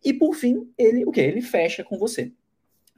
E 0.04 0.12
por 0.12 0.34
fim, 0.34 0.72
ele 0.78 1.04
o 1.04 1.10
que? 1.10 1.20
Ele 1.20 1.42
fecha 1.42 1.82
com 1.82 1.98
você. 1.98 2.32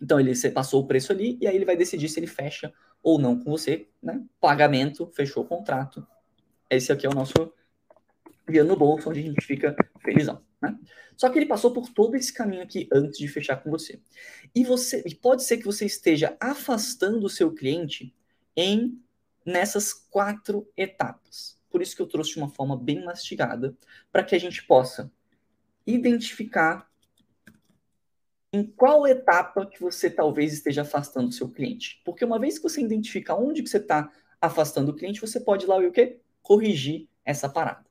Então 0.01 0.21
ele 0.21 0.33
passou 0.51 0.83
o 0.83 0.87
preço 0.87 1.13
ali 1.13 1.39
e 1.41 1.47
aí 1.47 1.57
ele 1.57 1.65
vai 1.65 1.77
decidir 1.77 2.09
se 2.09 2.21
ele 2.21 2.27
fecha 2.27 2.73
ou 3.03 3.19
não 3.19 3.39
com 3.39 3.51
você, 3.51 3.87
né? 4.03 4.23
Pagamento, 4.39 5.11
fechou 5.15 5.45
o 5.45 5.47
contrato. 5.47 6.07
Esse 6.69 6.93
aqui 6.93 7.07
é 7.07 7.09
o 7.09 7.15
nosso 7.15 7.53
dinheiro 8.51 8.69
no 8.69 8.77
bolso, 8.77 9.09
onde 9.09 9.21
a 9.21 9.23
gente 9.23 9.45
fica 9.45 9.75
felizão. 10.03 10.43
Né? 10.61 10.79
Só 11.17 11.29
que 11.29 11.39
ele 11.39 11.47
passou 11.47 11.73
por 11.73 11.89
todo 11.89 12.15
esse 12.15 12.33
caminho 12.33 12.63
aqui 12.63 12.89
antes 12.93 13.19
de 13.19 13.29
fechar 13.29 13.57
com 13.57 13.71
você. 13.71 14.01
E 14.55 14.65
você 14.65 15.03
e 15.07 15.15
pode 15.15 15.43
ser 15.45 15.59
que 15.59 15.65
você 15.65 15.85
esteja 15.85 16.37
afastando 16.41 17.27
o 17.27 17.31
seu 17.31 17.53
cliente 17.53 18.15
em 18.57 18.99
nessas 19.45 19.93
quatro 19.93 20.69
etapas. 20.77 21.59
Por 21.71 21.81
isso 21.81 21.95
que 21.95 22.03
eu 22.03 22.07
trouxe 22.07 22.33
de 22.33 22.39
uma 22.39 22.49
forma 22.49 22.77
bem 22.77 23.05
mastigada, 23.05 23.77
para 24.11 24.25
que 24.25 24.35
a 24.35 24.39
gente 24.39 24.67
possa 24.67 25.11
identificar 25.87 26.91
em 28.53 28.65
qual 28.65 29.07
etapa 29.07 29.65
que 29.65 29.81
você 29.81 30.11
talvez 30.11 30.53
esteja 30.53 30.83
afastando 30.83 31.29
o 31.29 31.33
seu 31.33 31.49
cliente. 31.49 32.01
Porque 32.05 32.25
uma 32.25 32.39
vez 32.39 32.59
que 32.59 32.65
você 32.65 32.81
identifica 32.81 33.35
onde 33.35 33.63
que 33.63 33.69
você 33.69 33.77
está 33.77 34.11
afastando 34.41 34.91
o 34.91 34.95
cliente, 34.95 35.21
você 35.21 35.39
pode 35.39 35.65
ir 35.65 35.69
lá 35.69 35.81
e 35.83 35.87
o 35.87 35.93
quê? 35.93 36.21
Corrigir 36.43 37.09
essa 37.25 37.49
parada. 37.49 37.90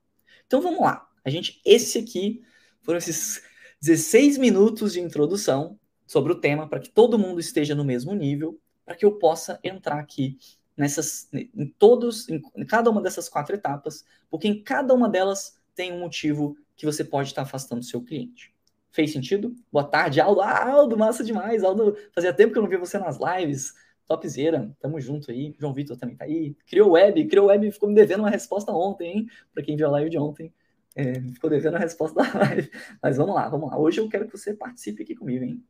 Então 0.50 0.62
vamos 0.62 0.82
lá. 0.82 1.08
A 1.24 1.30
gente, 1.30 1.62
esse 1.64 2.00
aqui 2.00 2.42
foram 2.82 2.98
esses 2.98 3.44
16 3.80 4.40
minutos 4.40 4.94
de 4.94 5.00
introdução 5.00 5.80
sobre 6.08 6.34
o 6.34 6.42
tema 6.42 6.68
para 6.68 6.80
que 6.80 6.90
todo 6.90 7.20
mundo 7.20 7.40
esteja 7.40 7.76
no 7.76 7.86
mesmo 7.86 8.16
nível, 8.16 8.60
para 8.84 8.96
que 8.96 9.06
eu 9.06 9.12
possa 9.20 9.60
entrar 9.64 10.00
aqui 10.00 10.40
nessas, 10.76 11.30
em 11.32 11.68
todos, 11.78 12.28
em, 12.28 12.42
em 12.56 12.66
cada 12.66 12.90
uma 12.90 13.00
dessas 13.00 13.30
quatro 13.30 13.54
etapas, 13.54 14.04
porque 14.28 14.48
em 14.48 14.64
cada 14.64 14.92
uma 14.92 15.08
delas 15.08 15.56
tem 15.76 15.94
um 15.94 16.00
motivo 16.00 16.58
que 16.76 16.84
você 16.84 17.04
pode 17.04 17.30
estar 17.30 17.44
afastando 17.44 17.82
o 17.82 17.86
seu 17.86 18.02
cliente. 18.02 18.52
Fez 18.90 19.14
sentido? 19.14 19.56
Boa 19.72 19.84
tarde, 19.86 20.20
Aldo. 20.20 20.42
Ah, 20.42 20.68
Aldo, 20.68 20.98
massa 20.98 21.24
demais. 21.24 21.64
Aldo, 21.64 21.96
fazia 22.12 22.34
tempo 22.34 22.54
que 22.54 22.58
eu 22.58 22.64
não 22.64 22.70
via 22.70 22.80
você 22.80 22.98
nas 22.98 23.20
lives. 23.20 23.76
Topzera, 24.10 24.76
tamo 24.82 25.00
junto 25.00 25.30
aí. 25.30 25.56
João 25.60 25.72
Vitor 25.72 25.96
também 25.96 26.16
tá 26.16 26.26
aí. 26.26 26.56
Criou 26.66 26.94
web, 26.94 27.28
criou 27.28 27.46
web, 27.46 27.72
ficou 27.72 27.88
me 27.88 27.94
devendo 27.94 28.22
uma 28.22 28.30
resposta 28.32 28.72
ontem, 28.72 29.12
hein? 29.12 29.28
Pra 29.54 29.62
quem 29.62 29.76
viu 29.76 29.86
a 29.86 29.92
live 29.92 30.10
de 30.10 30.18
ontem. 30.18 30.52
É, 30.96 31.22
ficou 31.22 31.48
devendo 31.48 31.76
a 31.76 31.80
resposta 31.80 32.24
da 32.24 32.40
live. 32.40 32.72
Mas 33.04 33.18
vamos 33.18 33.36
lá, 33.36 33.48
vamos 33.48 33.70
lá. 33.70 33.78
Hoje 33.78 34.00
eu 34.02 34.10
quero 34.10 34.26
que 34.26 34.36
você 34.36 34.56
participe 34.56 35.04
aqui 35.04 35.16
comigo, 35.16 35.46
hein? 35.46 35.64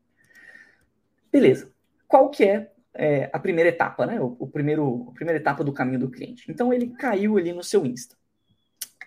Beleza. 1.30 1.70
Qual 2.08 2.30
que 2.30 2.46
é, 2.46 2.72
é 2.94 3.30
a 3.34 3.40
primeira 3.40 3.70
etapa, 3.70 4.06
né? 4.06 4.22
O, 4.22 4.38
o, 4.40 4.48
primeiro, 4.48 5.10
a 5.10 5.12
primeira 5.12 5.38
etapa 5.38 5.62
do 5.62 5.74
caminho 5.74 6.00
do 6.00 6.10
cliente. 6.10 6.50
Então 6.50 6.72
ele 6.72 6.88
caiu 6.92 7.38
ali 7.38 7.52
no 7.52 7.62
seu 7.62 7.86
Insta. 7.86 8.16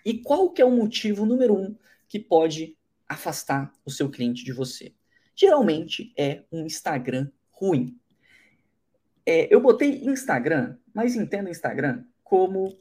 E 0.05 0.19
qual 0.19 0.51
que 0.51 0.61
é 0.61 0.65
o 0.65 0.69
motivo 0.69 1.25
número 1.25 1.55
um 1.55 1.75
que 2.07 2.19
pode 2.19 2.77
afastar 3.09 3.73
o 3.83 3.89
seu 3.89 4.11
cliente 4.11 4.45
de 4.45 4.53
você? 4.53 4.93
Geralmente 5.35 6.13
é 6.15 6.43
um 6.51 6.67
Instagram 6.67 7.29
ruim. 7.49 7.97
É, 9.25 9.53
eu 9.53 9.61
botei 9.61 10.03
Instagram, 10.03 10.77
mas 10.93 11.15
entenda 11.15 11.49
Instagram 11.49 12.03
como 12.23 12.77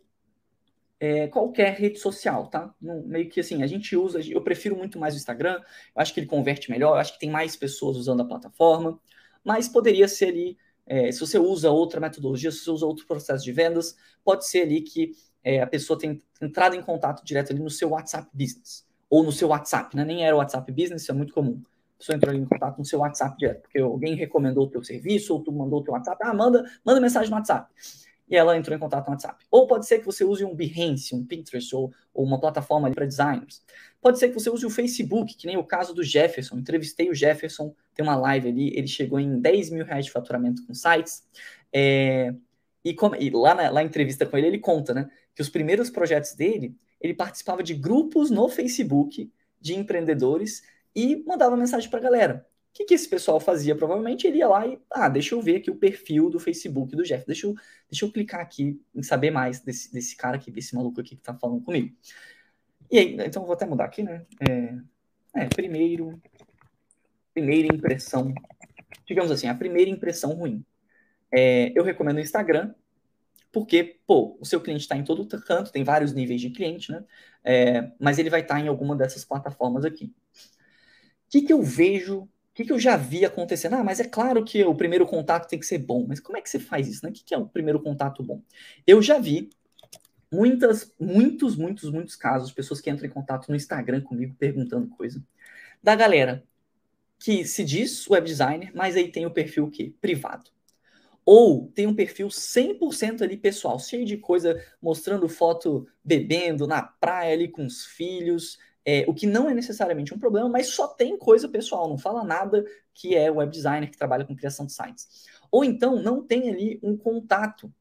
é, 0.99 1.29
qualquer 1.29 1.75
rede 1.75 1.99
social, 1.99 2.49
tá? 2.49 2.75
No, 2.81 3.03
meio 3.07 3.29
que 3.29 3.41
assim, 3.41 3.63
a 3.63 3.67
gente 3.67 3.97
usa, 3.97 4.21
eu 4.21 4.43
prefiro 4.43 4.77
muito 4.77 4.99
mais 4.99 5.15
o 5.15 5.17
Instagram, 5.17 5.61
eu 5.95 6.03
acho 6.03 6.13
que 6.13 6.21
ele 6.21 6.27
converte 6.27 6.71
melhor, 6.71 6.91
eu 6.91 7.01
acho 7.01 7.15
que 7.15 7.21
tem 7.21 7.31
mais 7.31 7.57
pessoas 7.57 7.97
usando 7.97 8.23
a 8.23 8.25
plataforma, 8.25 8.99
mas 9.45 9.69
poderia 9.69 10.09
ser 10.09 10.27
ali, 10.29 10.57
é, 10.87 11.11
se 11.13 11.21
você 11.21 11.39
usa 11.39 11.71
outra 11.71 12.01
metodologia, 12.01 12.51
se 12.51 12.59
você 12.59 12.71
usa 12.71 12.87
outro 12.87 13.07
processo 13.07 13.45
de 13.45 13.53
vendas, 13.53 13.97
pode 14.25 14.47
ser 14.47 14.63
ali 14.63 14.81
que 14.81 15.13
é, 15.45 15.61
a 15.61 15.67
pessoa 15.67 15.99
tem 15.99 16.23
entrado 16.41 16.75
em 16.77 16.83
contato 16.83 17.25
direto 17.25 17.53
ali 17.53 17.61
no 17.61 17.71
seu 17.71 17.91
WhatsApp 17.91 18.29
Business, 18.33 18.87
ou 19.11 19.23
no 19.25 19.33
seu 19.33 19.49
WhatsApp, 19.49 19.97
né? 19.97 20.05
Nem 20.05 20.25
era 20.25 20.35
o 20.35 20.39
WhatsApp 20.39 20.71
Business, 20.73 21.03
isso 21.03 21.11
é 21.11 21.15
muito 21.15 21.35
comum 21.35 21.61
pessoa 22.03 22.17
entrou 22.17 22.35
em 22.35 22.45
contato 22.45 22.79
no 22.79 22.85
seu 22.85 22.99
WhatsApp 22.99 23.37
direto, 23.39 23.63
porque 23.63 23.79
alguém 23.79 24.15
recomendou 24.15 24.65
o 24.65 24.69
teu 24.69 24.83
serviço, 24.83 25.33
ou 25.33 25.43
tu 25.43 25.53
mandou 25.53 25.81
o 25.81 25.85
teu 25.85 25.95
WhatsApp, 25.95 26.21
ah, 26.23 26.35
manda, 26.35 26.65
manda 26.85 27.01
mensagem 27.01 27.31
no 27.31 27.37
WhatsApp. 27.37 27.73
E 28.29 28.37
ela 28.37 28.57
entrou 28.57 28.77
em 28.77 28.81
contato 28.81 29.07
no 29.07 29.13
WhatsApp. 29.13 29.45
Ou 29.51 29.67
pode 29.67 29.87
ser 29.87 30.01
que 30.01 30.07
você 30.07 30.25
use 30.25 30.45
um 30.45 30.55
Behance, 30.55 31.15
um 31.15 31.25
Pinterest, 31.25 31.75
ou, 31.75 31.93
ou 32.13 32.25
uma 32.25 32.41
plataforma 32.41 32.91
para 32.91 33.07
designers. 33.07 33.63
Pode 34.01 34.19
ser 34.19 34.29
que 34.29 34.35
você 34.35 34.51
use 34.51 34.65
o 34.67 34.71
Facebook, 34.71 35.37
que 35.37 35.47
nem 35.47 35.57
o 35.57 35.65
caso 35.65 35.95
do 35.95 36.03
Jefferson. 36.03 36.57
Entrevistei 36.57 37.09
o 37.09 37.15
Jefferson, 37.15 37.75
tem 37.95 38.05
uma 38.05 38.17
live 38.17 38.49
ali, 38.49 38.77
ele 38.77 38.89
chegou 38.89 39.21
em 39.21 39.39
10 39.39 39.71
mil 39.71 39.85
reais 39.85 40.07
de 40.07 40.11
faturamento 40.11 40.67
com 40.67 40.75
sites. 40.75 41.23
É, 41.73 42.35
e, 42.85 42.95
como, 42.95 43.15
e 43.17 43.31
lá 43.31 43.55
na 43.55 43.71
lá 43.71 43.83
entrevista 43.83 44.27
com 44.27 44.37
ele, 44.37 44.49
ele 44.49 44.59
conta, 44.59 44.93
né, 44.93 45.09
que 45.35 45.43
os 45.43 45.49
primeiros 45.49 45.89
projetos 45.91 46.35
dele, 46.35 46.75
ele 47.01 47.15
participava 47.15 47.63
de 47.63 47.75
grupos 47.75 48.31
no 48.31 48.49
Facebook 48.49 49.31
de 49.61 49.75
empreendedores 49.75 50.63
e 50.95 51.23
mandava 51.27 51.57
mensagem 51.57 51.89
para 51.89 51.99
a 51.99 52.03
galera. 52.03 52.47
O 52.73 52.75
que, 52.75 52.85
que 52.87 52.95
esse 52.95 53.07
pessoal 53.07 53.39
fazia? 53.39 53.77
Provavelmente 53.77 54.27
ele 54.27 54.39
ia 54.39 54.49
lá 54.49 54.67
e, 54.67 54.81
ah, 54.91 55.09
deixa 55.09 55.35
eu 55.35 55.43
ver 55.43 55.57
aqui 55.57 55.71
o 55.71 55.77
perfil 55.77 56.31
do 56.31 56.41
Facebook 56.41 56.97
do 56.97 57.03
Jeff, 57.03 57.27
deixa 57.27 57.47
eu, 57.47 57.55
deixa 57.91 58.07
eu 58.07 58.11
clicar 58.11 58.41
aqui 58.41 58.81
em 58.95 59.03
saber 59.03 59.31
mais 59.31 59.61
desse, 59.61 59.93
desse 59.93 60.17
cara 60.17 60.37
aqui, 60.37 60.51
desse 60.51 60.75
maluco 60.75 60.99
aqui 60.99 61.17
que 61.17 61.23
tá 61.23 61.35
falando 61.35 61.61
comigo. 61.63 61.95
E 62.91 62.99
aí, 62.99 63.17
então 63.27 63.45
vou 63.45 63.53
até 63.53 63.67
mudar 63.67 63.85
aqui, 63.85 64.03
né? 64.03 64.25
É, 64.49 65.43
é, 65.43 65.47
primeiro, 65.49 66.19
primeira 67.35 67.75
impressão, 67.75 68.33
digamos 69.07 69.31
assim, 69.31 69.49
a 69.49 69.55
primeira 69.55 69.91
impressão 69.91 70.33
ruim. 70.33 70.65
É, 71.31 71.79
eu 71.79 71.85
recomendo 71.85 72.17
o 72.17 72.21
Instagram, 72.21 72.75
porque, 73.53 74.01
pô, 74.07 74.39
o 74.41 74.47
seu 74.47 74.63
cliente 74.63 74.83
está 74.83 74.97
em 74.97 75.05
todo 75.05 75.27
canto, 75.43 75.73
tem 75.73 75.85
vários 75.85 76.15
níveis 76.15 76.41
de 76.41 76.49
cliente, 76.49 76.91
né? 76.91 77.05
É, 77.45 77.93
mas 78.01 78.19
ele 78.19 78.31
vai 78.31 78.41
estar 78.41 78.55
tá 78.55 78.61
em 78.61 78.69
alguma 78.69 78.97
dessas 78.97 79.27
plataformas 79.27 79.85
aqui 79.85 80.11
que, 81.33 81.43
que 81.43 81.53
eu 81.53 81.63
vejo, 81.63 82.21
o 82.21 82.29
que, 82.55 82.65
que 82.65 82.73
eu 82.73 82.79
já 82.79 82.97
vi 82.97 83.25
acontecendo? 83.25 83.75
Ah, 83.75 83.85
mas 83.85 83.99
é 83.99 84.05
claro 84.05 84.45
que 84.45 84.63
o 84.65 84.75
primeiro 84.75 85.07
contato 85.07 85.49
tem 85.49 85.59
que 85.59 85.67
ser 85.67 85.79
bom, 85.79 86.05
mas 86.07 86.21
como 86.21 86.37
é 86.37 86.43
que 86.43 86.51
você 86.51 86.61
faz 86.61 86.87
isso? 86.87 87.05
Né? 87.05 87.11
O 87.11 87.13
que, 87.15 87.25
que 87.25 87.35
é 87.35 87.39
o 87.39 87.49
primeiro 87.49 87.81
contato 87.81 88.23
bom? 88.23 88.43
Eu 88.87 89.01
já 89.01 89.19
vi 89.19 89.49
muitas, 90.31 90.93
muitos, 91.01 91.57
muitos, 91.57 91.91
muitos 91.91 92.17
casos, 92.17 92.53
pessoas 92.53 92.83
que 92.83 92.91
entram 92.91 93.07
em 93.07 93.11
contato 93.11 93.49
no 93.49 93.57
Instagram 93.57 94.03
comigo 94.03 94.37
perguntando 94.39 94.89
coisa, 94.89 95.25
da 95.83 95.97
galera 95.97 96.45
que 97.19 97.45
se 97.47 97.65
diz 97.65 98.09
web 98.11 98.27
designer, 98.27 98.71
mas 98.75 98.97
aí 98.97 99.11
tem 99.11 99.25
o 99.25 99.31
perfil 99.31 99.65
o 99.65 99.71
quê? 99.71 99.95
Privado. 100.01 100.51
Ou 101.25 101.69
tem 101.69 101.87
um 101.87 101.95
perfil 101.95 102.29
100% 102.29 103.23
ali 103.23 103.37
pessoal, 103.37 103.79
cheio 103.79 104.05
de 104.05 104.19
coisa, 104.19 104.63
mostrando 104.83 105.29
foto 105.29 105.87
bebendo 106.05 106.67
na 106.67 106.83
praia 106.83 107.33
ali 107.33 107.49
com 107.49 107.65
os 107.65 107.87
filhos, 107.87 108.59
é, 108.85 109.05
o 109.07 109.15
que 109.15 109.27
não 109.27 109.49
é 109.49 109.55
necessariamente 109.55 110.13
um 110.13 110.19
problema, 110.19 110.49
mas 110.49 110.69
só 110.69 110.89
tem 110.89 111.17
coisa 111.17 111.49
pessoal, 111.49 111.89
não 111.89 111.99
fala 111.99 112.25
nada 112.25 112.65
que 112.95 113.15
é 113.15 113.31
web 113.31 113.51
designer 113.51 113.91
que 113.91 113.97
trabalha 113.97 114.25
com 114.25 114.37
criação 114.37 114.67
de 114.67 114.73
sites. 114.73 115.27
Ou 115.51 115.65
então 115.65 115.97
não 115.97 116.23
tem 116.23 116.49
ali 116.51 116.81
um 116.83 116.97
contato. 116.97 117.73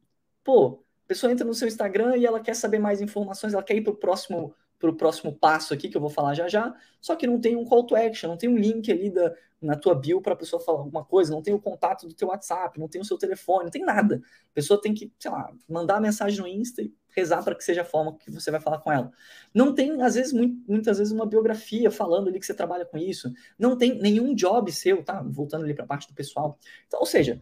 Pô, 0.44 0.84
a 1.06 1.08
pessoa 1.08 1.32
entra 1.32 1.46
no 1.46 1.54
seu 1.54 1.68
Instagram 1.68 2.18
e 2.18 2.26
ela 2.26 2.40
quer 2.40 2.56
saber 2.56 2.80
mais 2.80 3.02
informações, 3.02 3.54
ela 3.54 3.64
quer 3.64 3.76
ir 3.76 3.82
para 3.82 3.94
o 3.94 3.98
próximo 3.98 4.54
para 4.82 4.90
o 4.90 4.96
próximo 4.96 5.32
passo 5.32 5.74
aqui, 5.74 5.88
que 5.88 5.96
eu 5.96 6.02
vou 6.02 6.10
falar 6.10 6.34
já 6.34 6.48
já, 6.48 6.76
só 7.00 7.16
que 7.16 7.28
não 7.28 7.40
tem 7.40 7.56
um 7.56 7.64
call 7.64 7.86
to 7.86 7.96
action, 7.96 8.28
não 8.28 8.38
tem 8.38 8.50
um 8.50 8.58
link 8.58 8.92
ali 8.92 9.12
da, 9.12 9.34
na 9.62 9.76
tua 9.76 9.94
bio 9.94 10.20
para 10.20 10.34
a 10.34 10.36
pessoa 10.36 10.60
falar 10.60 10.80
alguma 10.80 11.06
coisa, 11.06 11.32
não 11.32 11.42
tem 11.42 11.54
o 11.54 11.60
contato 11.60 12.08
do 12.08 12.14
teu 12.16 12.30
WhatsApp, 12.30 12.80
não 12.80 12.88
tem 12.88 13.00
o 13.00 13.06
seu 13.06 13.18
telefone, 13.18 13.66
não 13.66 13.72
tem 13.72 13.86
nada. 13.86 14.16
A 14.16 14.54
pessoa 14.56 14.82
tem 14.82 14.94
que, 14.94 15.14
sei 15.20 15.30
lá, 15.30 15.54
mandar 15.70 15.98
a 15.98 16.02
mensagem 16.02 16.40
no 16.40 16.48
Insta 16.48 16.82
e 16.82 16.92
rezar 17.16 17.44
para 17.44 17.54
que 17.54 17.64
seja 17.64 17.82
a 17.82 17.86
forma 17.86 18.18
que 18.18 18.32
você 18.32 18.50
vai 18.50 18.60
falar 18.60 18.80
com 18.80 18.92
ela. 18.92 19.12
Não 19.54 19.74
tem, 19.74 20.02
às 20.02 20.16
vezes, 20.16 20.34
muito, 20.34 20.58
muitas 20.68 20.98
vezes, 20.98 21.14
uma 21.14 21.28
biografia 21.28 21.92
falando 21.92 22.28
ali 22.28 22.40
que 22.40 22.46
você 22.46 22.54
trabalha 22.54 22.86
com 22.86 22.98
isso. 22.98 23.32
Não 23.60 23.78
tem 23.78 24.00
nenhum 24.00 24.34
job 24.34 24.72
seu, 24.72 25.04
tá? 25.04 25.22
Voltando 25.22 25.64
ali 25.64 25.76
para 25.76 25.84
a 25.84 25.88
parte 25.88 26.08
do 26.08 26.14
pessoal. 26.14 26.58
Então, 26.88 27.00
ou 27.00 27.06
seja, 27.06 27.40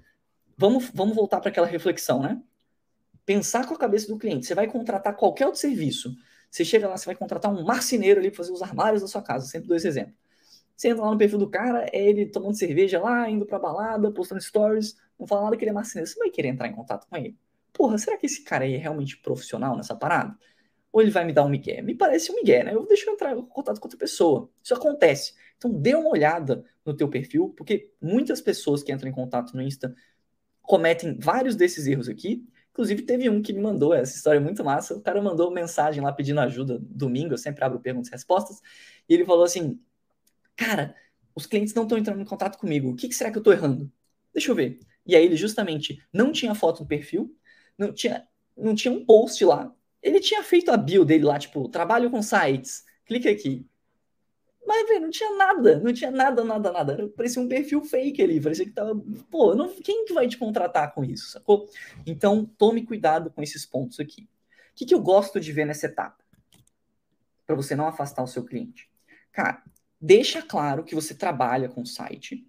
vamos, 0.58 0.92
vamos 0.94 1.16
voltar 1.16 1.40
para 1.40 1.50
aquela 1.50 1.68
reflexão, 1.68 2.22
né? 2.22 2.42
Pensar 3.26 3.66
com 3.66 3.74
a 3.74 3.78
cabeça 3.78 4.08
do 4.08 4.18
cliente. 4.18 4.46
Você 4.46 4.56
vai 4.56 4.68
contratar 4.68 5.16
qualquer 5.16 5.46
outro 5.46 5.62
serviço. 5.62 6.14
Você 6.50 6.66
chega 6.66 6.88
lá, 6.88 6.98
você 6.98 7.06
vai 7.06 7.16
contratar 7.16 7.54
um 7.54 7.64
marceneiro 7.64 8.20
ali 8.20 8.30
para 8.30 8.38
fazer 8.38 8.52
os 8.52 8.62
armários 8.62 9.02
da 9.02 9.08
sua 9.08 9.22
casa. 9.22 9.46
Sempre 9.46 9.68
dou 9.68 9.78
esse 9.78 9.88
exemplo. 9.88 10.14
Você 10.76 10.90
entra 10.90 11.04
lá 11.04 11.12
no 11.12 11.18
perfil 11.18 11.38
do 11.38 11.50
cara, 11.50 11.86
é 11.92 12.10
ele 12.10 12.26
tomando 12.26 12.58
cerveja 12.58 13.02
lá, 13.02 13.30
indo 13.30 13.46
pra 13.46 13.60
balada, 13.60 14.12
postando 14.12 14.42
stories, 14.42 14.96
não 15.20 15.28
fala 15.28 15.44
nada 15.44 15.58
que 15.58 15.64
ele 15.64 15.72
é 15.72 15.74
marceneiro. 15.74 16.10
Você 16.10 16.18
vai 16.18 16.30
querer 16.30 16.48
entrar 16.48 16.68
em 16.68 16.74
contato 16.74 17.06
com 17.08 17.18
ele? 17.18 17.38
Porra, 17.74 17.98
será 17.98 18.18
que 18.18 18.26
esse 18.26 18.44
cara 18.44 18.64
aí 18.64 18.76
é 18.76 18.78
realmente 18.78 19.18
profissional 19.18 19.76
nessa 19.76 19.96
parada? 19.96 20.36
Ou 20.92 21.02
ele 21.02 21.12
vai 21.12 21.26
me 21.26 21.34
dar 21.34 21.44
um 21.44 21.50
migué? 21.50 21.82
Me 21.82 21.94
parece 21.94 22.32
um 22.32 22.36
migué, 22.36 22.64
né? 22.64 22.74
Eu 22.74 22.86
deixo 22.88 23.10
eu 23.10 23.14
entrar 23.14 23.38
em 23.38 23.42
contato 23.42 23.80
com 23.80 23.88
outra 23.88 24.00
pessoa. 24.00 24.50
Isso 24.64 24.74
acontece. 24.74 25.34
Então 25.58 25.70
dê 25.70 25.94
uma 25.94 26.10
olhada 26.10 26.64
no 26.86 26.96
teu 26.96 27.08
perfil, 27.08 27.54
porque 27.56 27.92
muitas 28.02 28.42
pessoas 28.42 28.82
que 28.82 28.92
entram 28.92 29.10
em 29.10 29.14
contato 29.14 29.54
no 29.56 29.62
Insta 29.62 29.94
cometem 30.62 31.18
vários 31.20 31.56
desses 31.56 31.86
erros 31.86 32.08
aqui. 32.08 32.48
Inclusive, 32.72 33.02
teve 33.04 33.30
um 33.30 33.42
que 33.42 33.52
me 33.52 33.62
mandou 33.62 33.94
essa 33.94 34.16
história 34.16 34.40
muito 34.40 34.64
massa. 34.64 34.96
O 34.96 35.02
cara 35.02 35.22
mandou 35.22 35.52
mensagem 35.52 36.04
lá 36.04 36.14
pedindo 36.14 36.40
ajuda 36.40 36.80
domingo. 36.82 37.34
Eu 37.34 37.38
sempre 37.38 37.64
abro 37.64 37.80
perguntas 37.80 38.10
e 38.10 38.12
respostas. 38.12 38.62
E 39.08 39.14
ele 39.14 39.26
falou 39.26 39.44
assim: 39.44 39.80
Cara, 40.56 40.96
os 41.36 41.46
clientes 41.46 41.74
não 41.74 41.84
estão 41.84 41.98
entrando 41.98 42.22
em 42.22 42.26
contato 42.26 42.58
comigo. 42.58 42.90
O 42.90 42.96
que, 42.96 43.08
que 43.08 43.16
será 43.16 43.32
que 43.32 43.38
eu 43.38 43.42
estou 43.42 43.54
errando? 43.54 43.92
Deixa 44.34 44.52
eu 44.52 44.56
ver. 44.56 44.80
E 45.06 45.16
aí 45.16 45.24
ele 45.26 45.36
justamente 45.36 46.04
não 46.14 46.32
tinha 46.32 46.54
foto 46.54 46.82
no 46.82 46.88
perfil, 46.88 47.36
não 47.78 47.94
tinha, 47.94 48.28
não 48.58 48.76
tinha 48.76 48.94
um 48.94 49.06
post 49.06 49.44
lá. 49.46 49.74
Ele 50.04 50.20
tinha 50.20 50.44
feito 50.44 50.70
a 50.72 50.78
bio 50.78 51.04
dele 51.06 51.24
lá, 51.26 51.40
tipo, 51.40 51.68
trabalho 51.70 52.10
com 52.12 52.22
sites, 52.22 52.84
clique 53.06 53.28
aqui. 53.28 53.66
Mas, 54.70 54.88
velho, 54.88 55.02
não 55.02 55.10
tinha 55.10 55.36
nada, 55.36 55.80
não 55.80 55.92
tinha 55.92 56.12
nada, 56.12 56.44
nada, 56.44 56.72
nada. 56.72 57.10
Parecia 57.18 57.42
um 57.42 57.48
perfil 57.48 57.84
fake 57.84 58.22
ali, 58.22 58.40
parecia 58.40 58.66
que 58.66 58.72
tava. 58.72 58.94
Pô, 59.32 59.56
não, 59.56 59.68
quem 59.68 60.06
que 60.06 60.14
vai 60.14 60.28
te 60.28 60.38
contratar 60.38 60.94
com 60.94 61.04
isso, 61.04 61.32
sacou? 61.32 61.68
Então, 62.06 62.46
tome 62.46 62.86
cuidado 62.86 63.32
com 63.32 63.42
esses 63.42 63.66
pontos 63.66 64.00
aqui. 64.00 64.30
O 64.72 64.76
que, 64.76 64.86
que 64.86 64.94
eu 64.94 65.02
gosto 65.02 65.40
de 65.40 65.52
ver 65.52 65.66
nessa 65.66 65.88
etapa? 65.88 66.24
Para 67.48 67.56
você 67.56 67.76
não 67.76 67.88
afastar 67.88 68.22
o 68.22 68.28
seu 68.28 68.46
cliente. 68.46 68.88
Cara, 69.32 69.64
deixa 70.00 70.40
claro 70.40 70.84
que 70.84 70.94
você 70.94 71.16
trabalha 71.16 71.68
com 71.68 71.82
o 71.82 71.88
site, 71.88 72.48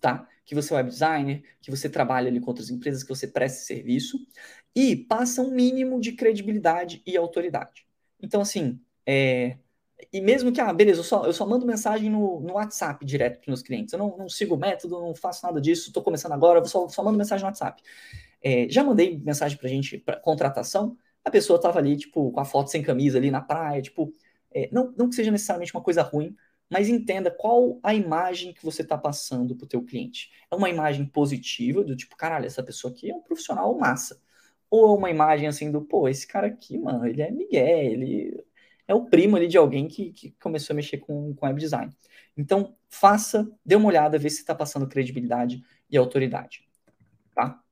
tá? 0.00 0.26
Que 0.46 0.54
você 0.54 0.72
é 0.72 0.76
web 0.78 0.88
designer, 0.88 1.42
que 1.60 1.70
você 1.70 1.90
trabalha 1.90 2.28
ali 2.28 2.40
com 2.40 2.48
outras 2.48 2.70
empresas, 2.70 3.02
que 3.02 3.10
você 3.10 3.28
presta 3.28 3.62
serviço 3.62 4.18
e 4.74 4.96
passa 4.96 5.42
um 5.42 5.50
mínimo 5.50 6.00
de 6.00 6.12
credibilidade 6.12 7.02
e 7.06 7.14
autoridade. 7.14 7.86
Então, 8.22 8.40
assim, 8.40 8.80
é, 9.04 9.58
e 10.12 10.20
mesmo 10.20 10.52
que, 10.52 10.60
ah, 10.60 10.72
beleza, 10.72 11.00
eu 11.00 11.04
só, 11.04 11.26
eu 11.26 11.32
só 11.32 11.46
mando 11.46 11.66
mensagem 11.66 12.10
no, 12.10 12.40
no 12.40 12.54
WhatsApp 12.54 13.04
direto 13.04 13.40
para 13.40 13.50
meus 13.50 13.62
clientes. 13.62 13.92
Eu 13.92 13.98
não, 13.98 14.16
não 14.16 14.28
sigo 14.28 14.54
o 14.54 14.58
método, 14.58 15.00
não 15.00 15.14
faço 15.14 15.44
nada 15.44 15.60
disso, 15.60 15.88
estou 15.88 16.02
começando 16.02 16.32
agora, 16.32 16.64
só, 16.64 16.88
só 16.88 17.02
mando 17.02 17.18
mensagem 17.18 17.42
no 17.42 17.48
WhatsApp. 17.48 17.82
É, 18.42 18.68
já 18.68 18.84
mandei 18.84 19.18
mensagem 19.18 19.58
para 19.58 19.68
gente, 19.68 19.98
para 19.98 20.16
contratação, 20.16 20.96
a 21.24 21.30
pessoa 21.30 21.56
estava 21.56 21.78
ali, 21.78 21.96
tipo, 21.96 22.30
com 22.30 22.40
a 22.40 22.44
foto 22.44 22.70
sem 22.70 22.82
camisa 22.82 23.18
ali 23.18 23.30
na 23.30 23.40
praia, 23.40 23.82
tipo, 23.82 24.12
é, 24.52 24.68
não, 24.72 24.92
não 24.96 25.08
que 25.08 25.16
seja 25.16 25.30
necessariamente 25.30 25.74
uma 25.74 25.82
coisa 25.82 26.02
ruim, 26.02 26.34
mas 26.70 26.88
entenda 26.88 27.30
qual 27.30 27.78
a 27.82 27.94
imagem 27.94 28.52
que 28.52 28.64
você 28.64 28.82
está 28.82 28.96
passando 28.96 29.56
para 29.56 29.64
o 29.64 29.68
teu 29.68 29.82
cliente. 29.82 30.30
É 30.50 30.54
uma 30.54 30.68
imagem 30.68 31.06
positiva, 31.06 31.82
do 31.82 31.96
tipo, 31.96 32.16
caralho, 32.16 32.46
essa 32.46 32.62
pessoa 32.62 32.92
aqui 32.92 33.10
é 33.10 33.14
um 33.14 33.22
profissional 33.22 33.76
massa. 33.76 34.20
Ou 34.70 34.94
é 34.94 34.98
uma 34.98 35.10
imagem 35.10 35.48
assim 35.48 35.70
do, 35.70 35.82
pô, 35.82 36.08
esse 36.08 36.26
cara 36.26 36.46
aqui, 36.48 36.78
mano, 36.78 37.06
ele 37.06 37.22
é 37.22 37.30
Miguel, 37.30 37.78
ele 37.92 38.44
é 38.88 38.94
o 38.94 39.04
primo 39.04 39.36
ali 39.36 39.46
de 39.46 39.58
alguém 39.58 39.86
que, 39.86 40.10
que 40.12 40.30
começou 40.40 40.72
a 40.72 40.76
mexer 40.76 40.96
com, 40.98 41.34
com 41.34 41.46
web 41.46 41.60
design. 41.60 41.92
Então, 42.36 42.74
faça, 42.88 43.46
dê 43.64 43.76
uma 43.76 43.88
olhada, 43.88 44.18
vê 44.18 44.30
se 44.30 44.40
está 44.40 44.54
passando 44.54 44.88
credibilidade 44.88 45.62
e 45.90 45.96
autoridade. 45.96 46.66
Tá? 47.34 47.62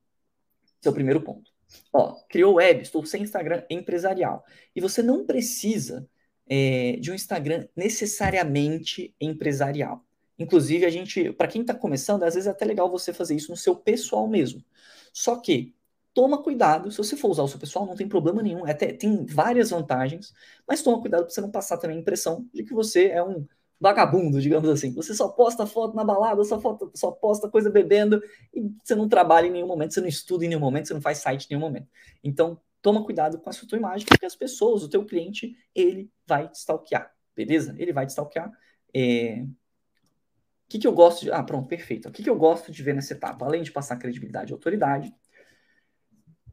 Esse 0.79 0.87
é 0.87 0.91
o 0.91 0.93
primeiro 0.93 1.21
ponto. 1.21 1.51
Ó, 1.91 2.15
criou 2.29 2.55
web, 2.55 2.83
estou 2.83 3.03
sem 3.05 3.23
Instagram 3.23 3.63
empresarial. 3.69 4.45
E 4.75 4.79
você 4.79 5.01
não 5.01 5.25
precisa 5.25 6.07
é, 6.47 6.97
de 6.97 7.11
um 7.11 7.15
Instagram 7.15 7.67
necessariamente 7.75 9.13
empresarial. 9.19 10.05
Inclusive, 10.39 10.85
a 10.85 10.89
gente, 10.89 11.31
para 11.33 11.47
quem 11.47 11.61
está 11.61 11.73
começando, 11.73 12.23
às 12.23 12.35
vezes 12.35 12.47
é 12.47 12.51
até 12.51 12.63
legal 12.63 12.91
você 12.91 13.11
fazer 13.11 13.35
isso 13.35 13.49
no 13.49 13.57
seu 13.57 13.75
pessoal 13.75 14.27
mesmo. 14.27 14.63
Só 15.11 15.37
que 15.37 15.73
toma 16.17 16.41
cuidado, 16.41 16.89
se 16.89 16.97
você 16.97 17.15
for 17.15 17.29
usar 17.29 17.43
o 17.43 17.47
seu 17.47 17.59
pessoal, 17.59 17.85
não 17.85 17.95
tem 17.95 18.09
problema 18.09 18.41
nenhum, 18.41 18.65
até 18.65 18.91
tem 18.91 19.23
várias 19.23 19.69
vantagens, 19.69 20.33
mas 20.67 20.81
toma 20.81 20.99
cuidado 20.99 21.25
para 21.25 21.29
você 21.29 21.39
não 21.39 21.51
passar 21.51 21.77
também 21.77 21.95
a 21.95 21.99
impressão 21.99 22.49
de 22.51 22.63
que 22.63 22.73
você 22.73 23.09
é 23.09 23.23
um 23.23 23.45
vagabundo, 23.79 24.41
digamos 24.41 24.67
assim. 24.67 24.91
Você 24.95 25.13
só 25.13 25.29
posta 25.29 25.67
foto 25.67 25.95
na 25.95 26.03
balada, 26.03 26.43
só, 26.43 26.59
foto, 26.59 26.91
só 26.95 27.11
posta 27.11 27.47
coisa 27.47 27.69
bebendo 27.69 28.19
e 28.51 28.67
você 28.83 28.95
não 28.95 29.07
trabalha 29.07 29.45
em 29.45 29.51
nenhum 29.51 29.67
momento, 29.67 29.93
você 29.93 30.01
não 30.01 30.07
estuda 30.07 30.43
em 30.43 30.47
nenhum 30.47 30.59
momento, 30.59 30.87
você 30.87 30.95
não 30.95 31.01
faz 31.01 31.19
site 31.19 31.43
em 31.43 31.47
nenhum 31.51 31.61
momento. 31.61 31.87
Então, 32.23 32.59
toma 32.81 33.05
cuidado 33.05 33.37
com 33.37 33.47
essa 33.51 33.67
tua 33.67 33.77
imagem, 33.77 34.07
porque 34.07 34.25
as 34.25 34.35
pessoas, 34.35 34.81
o 34.81 34.89
teu 34.89 35.05
cliente, 35.05 35.55
ele 35.75 36.09
vai 36.25 36.49
te 36.49 36.55
stalkear, 36.55 37.13
beleza? 37.35 37.75
Ele 37.77 37.93
vai 37.93 38.07
te 38.07 38.09
stalkear. 38.09 38.51
É... 38.91 39.43
O 39.43 40.69
que, 40.69 40.79
que 40.79 40.87
eu 40.87 40.93
gosto 40.93 41.25
de. 41.25 41.31
Ah, 41.31 41.43
pronto, 41.43 41.67
perfeito. 41.67 42.09
O 42.09 42.11
que, 42.11 42.23
que 42.23 42.29
eu 42.29 42.35
gosto 42.35 42.71
de 42.71 42.81
ver 42.81 42.95
nessa 42.95 43.13
etapa? 43.13 43.45
Além 43.45 43.61
de 43.61 43.71
passar 43.71 43.97
credibilidade 43.97 44.51
e 44.51 44.53
autoridade, 44.53 45.13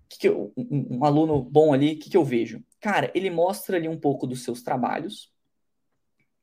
que 0.09 0.19
que 0.19 0.29
eu, 0.29 0.53
um, 0.57 1.05
aluno 1.05 1.43
bom 1.43 1.73
ali, 1.73 1.95
o 1.95 1.99
que, 1.99 2.11
que 2.11 2.17
eu 2.17 2.25
vejo? 2.25 2.62
Cara, 2.81 3.11
ele 3.14 3.31
mostra 3.31 3.77
ali 3.77 3.88
um 3.88 3.99
pouco 3.99 4.27
dos 4.27 4.43
seus 4.43 4.62
trabalhos, 4.62 5.33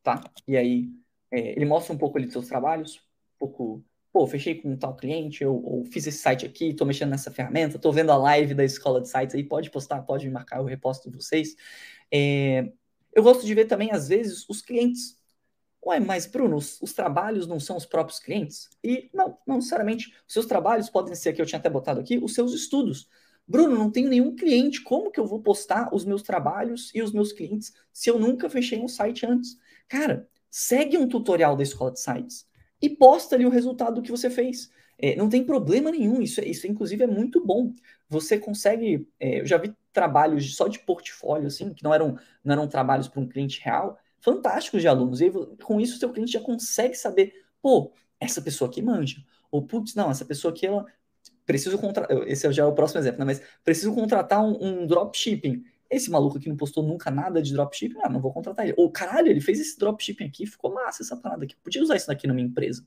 tá? 0.04 0.24
E 0.48 0.58
aí, 0.58 0.90
é, 1.32 1.52
ele 1.52 1.66
mostra 1.66 1.94
um 1.94 1.98
pouco 1.98 2.18
ali 2.18 2.26
dos 2.26 2.34
seus 2.34 2.48
trabalhos, 2.48 2.98
um 3.36 3.40
pouco 3.40 3.86
pô, 4.12 4.28
fechei 4.28 4.56
com 4.56 4.72
um 4.72 4.78
tal 4.78 4.96
cliente, 4.96 5.44
eu, 5.44 5.64
eu 5.66 5.86
fiz 5.92 6.06
esse 6.06 6.18
site 6.18 6.46
aqui, 6.46 6.70
estou 6.70 6.86
mexendo 6.86 7.10
nessa 7.12 7.32
ferramenta, 7.32 7.78
estou 7.78 7.94
vendo 7.94 8.12
a 8.12 8.18
live 8.18 8.54
da 8.54 8.64
escola 8.64 9.00
de 9.02 9.08
sites 9.10 9.36
aí, 9.36 9.44
pode 9.44 9.72
postar, 9.72 10.02
pode 10.02 10.26
me 10.28 10.34
marcar, 10.34 10.58
eu 10.58 10.66
reposto 10.66 11.10
de 11.10 11.16
vocês. 11.16 11.56
É, 12.12 12.72
eu 13.14 13.24
gosto 13.24 13.46
de 13.46 13.54
ver 13.56 13.66
também, 13.66 13.92
às 13.92 14.08
vezes, 14.10 14.48
os 14.50 14.62
clientes. 14.62 15.18
Ué, 15.84 16.00
mas 16.00 16.26
Bruno, 16.28 16.58
os, 16.58 16.80
os, 16.82 16.94
trabalhos 16.94 17.48
não 17.48 17.60
são 17.60 17.76
os 17.76 17.86
próprios 17.86 18.20
clientes? 18.20 18.70
E 18.84 19.10
não, 19.14 19.38
não 19.48 19.56
necessariamente. 19.56 20.14
Os 20.28 20.34
seus 20.34 20.46
trabalhos 20.46 20.90
podem 20.90 21.16
ser, 21.16 21.34
que 21.34 21.42
eu 21.42 21.46
tinha 21.46 21.60
até 21.60 21.70
botado 21.70 22.00
aqui, 22.00 22.20
os 22.22 22.34
seus 22.34 22.54
estudos. 22.54 23.08
Bruno, 23.52 23.78
não 23.78 23.92
tenho 23.92 24.08
nenhum 24.08 24.34
cliente, 24.34 24.82
como 24.82 25.12
que 25.12 25.20
eu 25.20 25.26
vou 25.26 25.42
postar 25.42 25.94
os 25.94 26.06
meus 26.06 26.22
trabalhos 26.22 26.90
e 26.96 27.02
os 27.02 27.12
meus 27.12 27.34
clientes 27.34 27.74
se 27.92 28.10
eu 28.10 28.18
nunca 28.18 28.50
fechei 28.50 28.80
um 28.80 28.88
site 28.88 29.26
antes? 29.26 29.58
Cara, 29.90 30.26
segue 30.50 30.98
um 30.98 31.06
tutorial 31.06 31.58
da 31.58 31.64
escola 31.64 31.92
de 31.92 32.00
sites 32.00 32.48
e 32.82 32.90
posta 32.90 33.36
ali 33.36 33.46
o 33.46 33.50
resultado 33.50 33.96
do 33.96 34.02
que 34.02 34.10
você 34.10 34.30
fez. 34.30 34.72
É, 34.98 35.18
não 35.18 35.28
tem 35.28 35.44
problema 35.44 35.92
nenhum, 35.92 36.22
isso, 36.22 36.40
é, 36.40 36.46
isso 36.46 36.66
inclusive 36.66 37.04
é 37.04 37.08
muito 37.08 37.46
bom. 37.46 37.74
Você 38.08 38.38
consegue, 38.38 39.06
é, 39.20 39.42
eu 39.42 39.46
já 39.46 39.58
vi 39.58 39.76
trabalhos 39.92 40.56
só 40.56 40.70
de 40.70 40.80
portfólio, 40.80 41.48
assim, 41.48 41.74
que 41.74 41.84
não 41.84 41.94
eram, 41.94 42.18
não 42.46 42.54
eram 42.54 42.68
trabalhos 42.70 43.10
para 43.10 43.20
um 43.20 43.28
cliente 43.28 43.60
real, 43.62 44.00
fantásticos 44.22 44.80
de 44.80 44.88
alunos. 44.88 45.20
E 45.20 45.30
com 45.62 45.82
isso, 45.82 45.98
o 45.98 46.00
seu 46.00 46.10
cliente 46.10 46.32
já 46.32 46.40
consegue 46.40 46.96
saber, 46.96 47.34
pô, 47.62 47.92
essa 48.18 48.42
pessoa 48.42 48.70
aqui 48.70 48.82
manja. 48.82 49.18
Ou, 49.52 49.62
putz, 49.62 49.94
não, 49.94 50.10
essa 50.10 50.24
pessoa 50.24 50.54
aqui, 50.54 50.66
ela 50.66 50.86
preciso 51.52 51.78
contratar. 51.78 52.18
Esse 52.28 52.50
já 52.54 52.64
é 52.64 52.66
o 52.66 52.74
próximo 52.74 53.02
exemplo, 53.02 53.20
né? 53.20 53.26
Mas 53.26 53.42
preciso 53.64 53.94
contratar 53.94 54.42
um, 54.42 54.58
um 54.62 54.88
dropshipping. 54.88 55.64
Esse 55.90 56.10
maluco 56.10 56.38
aqui 56.38 56.48
não 56.48 56.56
postou 56.56 56.82
nunca 56.82 57.12
nada 57.12 57.42
de 57.42 57.52
dropshipping, 57.52 58.00
ah, 58.02 58.10
não 58.10 58.22
vou 58.22 58.32
contratar 58.32 58.66
ele. 58.66 58.74
Ou, 58.78 58.90
caralho, 58.90 59.28
ele 59.28 59.42
fez 59.42 59.60
esse 59.60 59.78
dropshipping 59.78 60.24
aqui, 60.24 60.46
ficou 60.46 60.74
massa 60.74 61.04
essa 61.04 61.18
parada 61.18 61.44
aqui. 61.44 61.54
Podia 61.62 61.84
usar 61.84 61.98
isso 61.98 62.08
daqui 62.08 62.26
na 62.26 62.34
minha 62.34 62.48
empresa. 62.48 62.86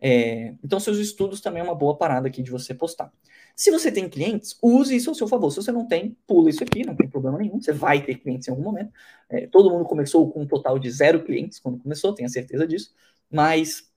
É, 0.00 0.56
então, 0.64 0.80
seus 0.80 0.98
estudos 0.98 1.40
também 1.40 1.60
é 1.60 1.64
uma 1.64 1.76
boa 1.76 1.96
parada 1.96 2.26
aqui 2.26 2.42
de 2.42 2.50
você 2.50 2.74
postar. 2.74 3.12
Se 3.54 3.70
você 3.70 3.92
tem 3.92 4.08
clientes, 4.08 4.58
use 4.60 4.96
isso 4.96 5.08
ao 5.10 5.14
seu 5.14 5.28
favor. 5.28 5.50
Se 5.50 5.56
você 5.56 5.70
não 5.70 5.86
tem, 5.86 6.16
pula 6.26 6.50
isso 6.50 6.64
aqui, 6.64 6.84
não 6.84 6.96
tem 6.96 7.08
problema 7.08 7.38
nenhum. 7.38 7.60
Você 7.60 7.72
vai 7.72 8.04
ter 8.04 8.16
clientes 8.16 8.48
em 8.48 8.50
algum 8.50 8.64
momento. 8.64 8.92
É, 9.28 9.46
todo 9.46 9.70
mundo 9.70 9.84
começou 9.84 10.28
com 10.28 10.42
um 10.42 10.46
total 10.46 10.76
de 10.80 10.90
zero 10.90 11.22
clientes 11.22 11.60
quando 11.60 11.78
começou, 11.78 12.12
tenha 12.12 12.28
certeza 12.28 12.66
disso. 12.66 12.92
Mas 13.30 13.92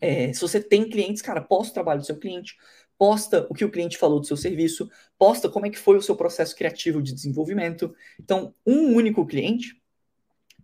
é, 0.00 0.32
se 0.32 0.40
você 0.40 0.60
tem 0.60 0.88
clientes, 0.88 1.20
cara, 1.20 1.40
posta 1.40 1.70
o 1.70 1.74
trabalho 1.74 2.00
do 2.00 2.06
seu 2.06 2.16
cliente, 2.16 2.56
posta 3.00 3.46
o 3.48 3.54
que 3.54 3.64
o 3.64 3.70
cliente 3.70 3.96
falou 3.96 4.20
do 4.20 4.26
seu 4.26 4.36
serviço, 4.36 4.90
posta 5.18 5.48
como 5.48 5.64
é 5.64 5.70
que 5.70 5.78
foi 5.78 5.96
o 5.96 6.02
seu 6.02 6.14
processo 6.14 6.54
criativo 6.54 7.00
de 7.00 7.14
desenvolvimento. 7.14 7.94
Então, 8.20 8.54
um 8.66 8.94
único 8.94 9.24
cliente 9.24 9.80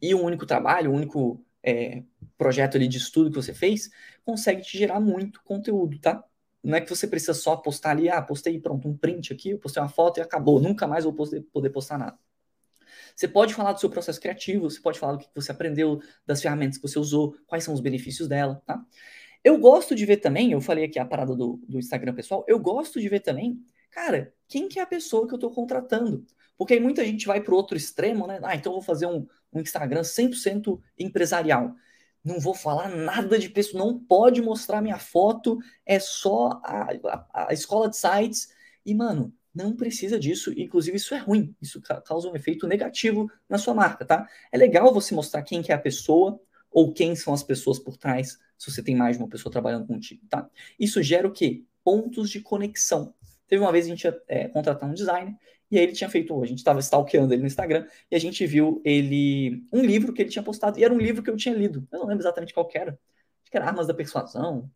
e 0.03 0.15
um 0.15 0.23
único 0.23 0.45
trabalho, 0.45 0.91
um 0.91 0.97
único 0.97 1.43
é, 1.63 2.03
projeto 2.37 2.77
ali 2.77 2.89
de 2.89 2.99
estudo 2.99 3.31
que 3.31 3.37
você 3.37 3.55
fez, 3.55 3.89
consegue 4.23 4.61
te 4.61 4.77
gerar 4.77 5.01
muito 5.01 5.43
conteúdo, 5.45 5.99
tá? 5.99 6.23
Não 6.63 6.77
é 6.77 6.81
que 6.83 6.91
você 6.91 7.07
precisa 7.07 7.33
só 7.33 7.57
postar 7.57 7.93
ali, 7.93 8.11
ah, 8.11 8.21
postei, 8.21 8.61
pronto, 8.61 8.87
um 8.87 8.95
print 8.95 9.33
aqui, 9.33 9.53
eu 9.53 9.59
postei 9.59 9.83
uma 9.83 9.89
foto 9.89 10.19
e 10.19 10.21
acabou, 10.21 10.61
nunca 10.61 10.87
mais 10.87 11.05
vou 11.05 11.15
poder 11.15 11.71
postar 11.71 11.97
nada. 11.97 12.19
Você 13.15 13.27
pode 13.27 13.55
falar 13.55 13.73
do 13.73 13.81
seu 13.81 13.89
processo 13.89 14.21
criativo, 14.21 14.69
você 14.69 14.79
pode 14.79 14.99
falar 14.99 15.15
do 15.15 15.21
que 15.21 15.31
você 15.35 15.53
aprendeu, 15.53 16.03
das 16.27 16.43
ferramentas 16.43 16.77
que 16.77 16.87
você 16.87 16.99
usou, 16.99 17.35
quais 17.47 17.65
são 17.65 17.73
os 17.73 17.81
benefícios 17.81 18.29
dela, 18.29 18.63
tá? 18.67 18.85
Eu 19.47 19.57
gosto 19.59 19.95
de 19.95 20.05
ver 20.05 20.17
também, 20.17 20.51
eu 20.51 20.61
falei 20.61 20.87
aqui 20.87 20.99
a 20.99 21.05
parada 21.05 21.33
do, 21.37 21.61
do 21.69 21.79
Instagram 21.79 22.13
pessoal, 22.13 22.45
eu 22.49 22.59
gosto 22.59 23.01
de 23.01 23.09
ver 23.09 23.21
também, 23.21 23.65
cara, 23.93 24.35
quem 24.49 24.67
que 24.67 24.81
é 24.81 24.83
a 24.83 24.87
pessoa 24.87 25.25
que 25.25 25.33
eu 25.33 25.37
estou 25.37 25.53
contratando? 25.53 26.27
Porque 26.59 26.75
aí 26.75 26.81
muita 26.81 27.05
gente 27.05 27.29
vai 27.29 27.41
para 27.41 27.55
o 27.55 27.57
outro 27.57 27.77
extremo, 27.77 28.27
né? 28.27 28.41
Ah, 28.43 28.57
então 28.57 28.73
eu 28.73 28.79
vou 28.79 28.83
fazer 28.83 29.07
um, 29.07 29.25
um 29.53 29.61
Instagram 29.61 30.03
100% 30.03 30.81
empresarial. 30.99 31.77
não 32.25 32.41
vou 32.41 32.55
falar 32.55 32.89
nada 32.89 33.39
de 33.39 33.49
pessoa, 33.49 33.85
não 33.85 33.97
pode 33.97 34.43
mostrar 34.43 34.83
minha 34.83 34.99
foto, 34.99 35.61
é 35.87 36.01
só 36.01 36.61
a, 36.65 36.89
a, 37.33 37.51
a 37.51 37.53
escola 37.53 37.89
de 37.89 37.97
sites. 37.97 38.49
E, 38.85 38.97
mano, 38.97 39.33
não 39.55 39.77
precisa 39.77 40.19
disso, 40.19 40.53
inclusive 40.57 40.97
isso 40.97 41.15
é 41.15 41.19
ruim, 41.19 41.55
isso 41.63 41.81
causa 42.05 42.29
um 42.29 42.35
efeito 42.35 42.67
negativo 42.67 43.31
na 43.49 43.59
sua 43.59 43.75
marca, 43.75 44.05
tá? 44.05 44.29
É 44.51 44.59
legal 44.59 44.93
você 44.93 45.15
mostrar 45.15 45.45
quem 45.45 45.63
que 45.63 45.71
é 45.71 45.75
a 45.77 45.79
pessoa 45.79 46.41
ou 46.69 46.93
quem 46.93 47.15
são 47.15 47.33
as 47.33 47.45
pessoas 47.45 47.79
por 47.79 47.97
trás, 47.97 48.39
se 48.59 48.71
você 48.71 48.83
tem 48.83 48.97
mais 48.97 49.17
de 49.17 49.23
uma 49.23 49.29
pessoa 49.29 49.53
trabalhando 49.53 49.87
contigo, 49.87 50.23
tá? 50.29 50.49
Isso 50.79 51.03
gera 51.03 51.27
o 51.27 51.33
quê? 51.33 51.65
Pontos 51.85 52.31
de 52.31 52.41
conexão. 52.41 53.15
Teve 53.47 53.63
uma 53.63 53.73
vez 53.73 53.87
a 53.87 53.89
gente 53.89 54.05
ia 54.05 54.23
é, 54.27 54.49
contratar 54.49 54.89
um 54.89 54.95
designer 54.95 55.37
e 55.71 55.79
aí 55.79 55.85
ele 55.85 55.93
tinha 55.93 56.09
feito, 56.09 56.43
a 56.43 56.47
gente 56.47 56.59
estava 56.59 56.81
stalkeando 56.81 57.33
ele 57.33 57.43
no 57.43 57.47
Instagram 57.47 57.87
e 58.11 58.17
a 58.17 58.19
gente 58.19 58.47
viu 58.47 58.81
ele 58.85 59.65
um 59.73 59.83
livro 59.83 60.13
que 60.13 60.23
ele 60.23 60.31
tinha 60.31 60.43
postado 60.43 60.79
e 60.79 60.85
era 60.85 60.93
um 60.93 60.99
livro 60.99 61.23
que 61.23 61.31
eu 61.31 61.37
tinha 61.37 61.55
lido. 61.55 61.87
Eu 61.93 62.01
não 62.01 62.07
lembro 62.07 62.23
exatamente 62.23 62.55
qual 62.55 62.69
era. 62.75 62.93
Acho 63.43 63.51
que 63.51 63.57
era 63.57 63.67
Armas 63.67 63.87
da 63.87 63.95
Persuasão, 63.95 64.71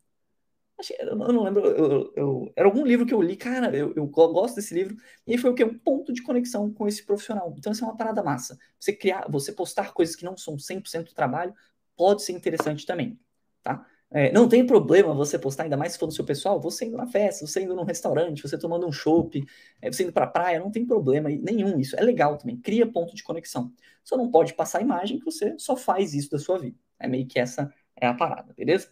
eu 0.99 1.15
não 1.15 1.43
lembro, 1.43 1.65
eu, 1.65 2.13
eu, 2.15 2.53
era 2.55 2.67
algum 2.67 2.85
livro 2.85 3.05
que 3.05 3.13
eu 3.13 3.21
li, 3.21 3.35
cara, 3.35 3.75
eu, 3.75 3.93
eu 3.95 4.07
gosto 4.07 4.55
desse 4.55 4.73
livro, 4.73 4.95
e 5.27 5.37
foi 5.37 5.51
o 5.51 5.53
que? 5.53 5.63
Um 5.63 5.77
ponto 5.77 6.11
de 6.11 6.23
conexão 6.23 6.71
com 6.73 6.87
esse 6.87 7.05
profissional. 7.05 7.53
Então, 7.57 7.71
isso 7.71 7.83
é 7.83 7.87
uma 7.87 7.95
parada 7.95 8.23
massa. 8.23 8.57
Você 8.79 8.93
criar, 8.93 9.27
você 9.29 9.51
postar 9.51 9.93
coisas 9.93 10.15
que 10.15 10.25
não 10.25 10.35
são 10.35 10.55
100% 10.57 11.09
do 11.09 11.13
trabalho, 11.13 11.53
pode 11.95 12.23
ser 12.23 12.33
interessante 12.33 12.85
também, 12.85 13.19
tá? 13.63 13.85
É, 14.13 14.29
não 14.33 14.49
tem 14.49 14.65
problema 14.65 15.13
você 15.13 15.39
postar, 15.39 15.63
ainda 15.63 15.77
mais 15.77 15.93
se 15.93 15.99
for 15.99 16.05
no 16.05 16.11
seu 16.11 16.25
pessoal, 16.25 16.59
você 16.59 16.85
indo 16.85 16.97
na 16.97 17.07
festa, 17.07 17.47
você 17.47 17.63
indo 17.63 17.73
num 17.73 17.85
restaurante, 17.85 18.41
você 18.41 18.57
tomando 18.57 18.85
um 18.85 18.91
chopp, 18.91 19.41
é, 19.81 19.89
você 19.89 20.03
indo 20.03 20.11
pra 20.11 20.27
praia, 20.27 20.59
não 20.59 20.69
tem 20.69 20.85
problema 20.85 21.29
nenhum 21.29 21.79
isso. 21.79 21.95
É 21.97 22.01
legal 22.01 22.37
também, 22.37 22.57
cria 22.57 22.85
ponto 22.85 23.15
de 23.15 23.23
conexão. 23.23 23.71
Só 24.03 24.17
não 24.17 24.29
pode 24.29 24.53
passar 24.53 24.79
a 24.79 24.81
imagem 24.81 25.17
que 25.17 25.23
você 25.25 25.57
só 25.57 25.77
faz 25.77 26.13
isso 26.13 26.29
da 26.29 26.39
sua 26.39 26.59
vida. 26.59 26.77
É 26.99 27.07
meio 27.07 27.25
que 27.25 27.39
essa 27.39 27.73
é 27.95 28.05
a 28.05 28.13
parada, 28.13 28.53
beleza? 28.53 28.91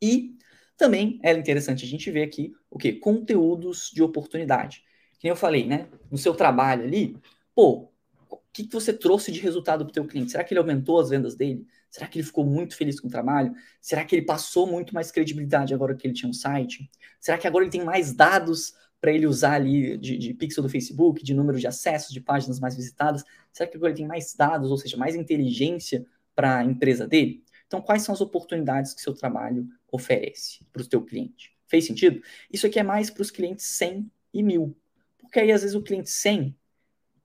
E 0.00 0.36
também 0.76 1.18
é 1.24 1.32
interessante 1.32 1.84
a 1.84 1.88
gente 1.88 2.08
ver 2.08 2.22
aqui 2.22 2.54
o 2.70 2.78
que? 2.78 2.92
Conteúdos 2.92 3.90
de 3.92 4.02
oportunidade. 4.02 4.84
Que 5.18 5.26
eu 5.26 5.34
falei, 5.34 5.66
né? 5.66 5.88
No 6.08 6.16
seu 6.16 6.32
trabalho 6.32 6.84
ali, 6.84 7.16
pô, 7.52 7.90
o 8.30 8.38
que, 8.52 8.64
que 8.64 8.72
você 8.72 8.92
trouxe 8.92 9.32
de 9.32 9.40
resultado 9.40 9.84
para 9.84 9.90
o 9.90 9.92
teu 9.92 10.06
cliente? 10.06 10.30
Será 10.30 10.44
que 10.44 10.54
ele 10.54 10.60
aumentou 10.60 11.00
as 11.00 11.10
vendas 11.10 11.34
dele? 11.34 11.66
Será 11.90 12.06
que 12.06 12.18
ele 12.18 12.26
ficou 12.26 12.44
muito 12.44 12.76
feliz 12.76 13.00
com 13.00 13.08
o 13.08 13.10
trabalho? 13.10 13.52
Será 13.80 14.04
que 14.04 14.14
ele 14.14 14.24
passou 14.24 14.66
muito 14.66 14.94
mais 14.94 15.10
credibilidade 15.10 15.72
agora 15.72 15.94
que 15.94 16.06
ele 16.06 16.14
tinha 16.14 16.28
um 16.28 16.34
site? 16.34 16.90
Será 17.20 17.38
que 17.38 17.46
agora 17.46 17.64
ele 17.64 17.72
tem 17.72 17.84
mais 17.84 18.12
dados 18.12 18.74
para 19.00 19.12
ele 19.12 19.26
usar 19.26 19.52
ali 19.52 19.96
de, 19.96 20.18
de, 20.18 20.34
pixel 20.34 20.62
do 20.62 20.68
Facebook, 20.68 21.22
de 21.22 21.34
número 21.34 21.58
de 21.58 21.66
acessos, 21.66 22.12
de 22.12 22.20
páginas 22.20 22.60
mais 22.60 22.76
visitadas? 22.76 23.24
Será 23.52 23.68
que 23.68 23.76
agora 23.76 23.92
ele 23.92 23.98
tem 23.98 24.06
mais 24.06 24.34
dados, 24.34 24.70
ou 24.70 24.76
seja, 24.76 24.96
mais 24.96 25.14
inteligência 25.14 26.04
para 26.34 26.58
a 26.58 26.64
empresa 26.64 27.06
dele? 27.06 27.42
Então, 27.66 27.80
quais 27.80 28.02
são 28.02 28.14
as 28.14 28.20
oportunidades 28.20 28.94
que 28.94 29.00
seu 29.00 29.14
trabalho 29.14 29.68
oferece 29.90 30.64
para 30.72 30.82
o 30.82 30.84
seu 30.84 31.02
cliente? 31.02 31.54
Fez 31.66 31.86
sentido? 31.86 32.22
Isso 32.50 32.66
aqui 32.66 32.78
é 32.78 32.82
mais 32.82 33.10
para 33.10 33.22
os 33.22 33.30
clientes 33.30 33.66
100 33.66 34.10
e 34.32 34.42
1000. 34.42 34.76
Porque 35.18 35.38
aí, 35.38 35.52
às 35.52 35.60
vezes, 35.60 35.76
o 35.76 35.82
cliente 35.82 36.10
100, 36.10 36.56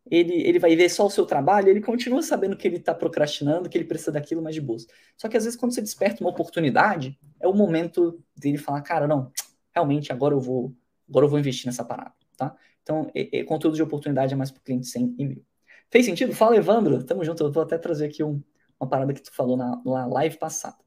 ele, 0.09 0.33
ele 0.33 0.59
vai 0.59 0.75
ver 0.75 0.89
só 0.89 1.05
o 1.05 1.09
seu 1.09 1.25
trabalho, 1.25 1.69
ele 1.69 1.81
continua 1.81 2.21
sabendo 2.21 2.57
que 2.57 2.67
ele 2.67 2.77
está 2.77 2.93
procrastinando, 2.93 3.69
que 3.69 3.77
ele 3.77 3.85
precisa 3.85 4.11
daquilo, 4.11 4.41
mas 4.41 4.55
de 4.55 4.61
boas. 4.61 4.85
Só 5.17 5.29
que, 5.29 5.37
às 5.37 5.45
vezes, 5.45 5.57
quando 5.59 5.73
você 5.73 5.81
desperta 5.81 6.23
uma 6.23 6.29
oportunidade, 6.29 7.17
é 7.39 7.47
o 7.47 7.53
momento 7.53 8.21
dele 8.35 8.57
falar, 8.57 8.81
cara, 8.81 9.07
não, 9.07 9.31
realmente, 9.73 10.11
agora 10.11 10.33
eu 10.33 10.39
vou, 10.39 10.73
agora 11.09 11.25
eu 11.25 11.29
vou 11.29 11.39
investir 11.39 11.65
nessa 11.65 11.83
parada, 11.83 12.13
tá? 12.37 12.55
Então, 12.81 13.09
é, 13.15 13.39
é, 13.39 13.43
conteúdo 13.43 13.75
de 13.75 13.83
oportunidade 13.83 14.33
é 14.33 14.35
mais 14.35 14.51
para 14.51 14.59
o 14.59 14.63
cliente 14.63 14.87
100 14.87 15.15
e 15.17 15.25
1000. 15.25 15.45
Fez 15.89 16.05
sentido? 16.05 16.33
Fala, 16.33 16.57
Evandro. 16.57 17.03
Tamo 17.03 17.23
junto. 17.23 17.43
Eu 17.43 17.51
vou 17.51 17.63
até 17.63 17.77
trazer 17.77 18.07
aqui 18.07 18.23
um, 18.23 18.41
uma 18.79 18.89
parada 18.89 19.13
que 19.13 19.21
tu 19.21 19.31
falou 19.33 19.55
na, 19.55 19.81
na 19.85 20.05
live 20.07 20.37
passada. 20.37 20.82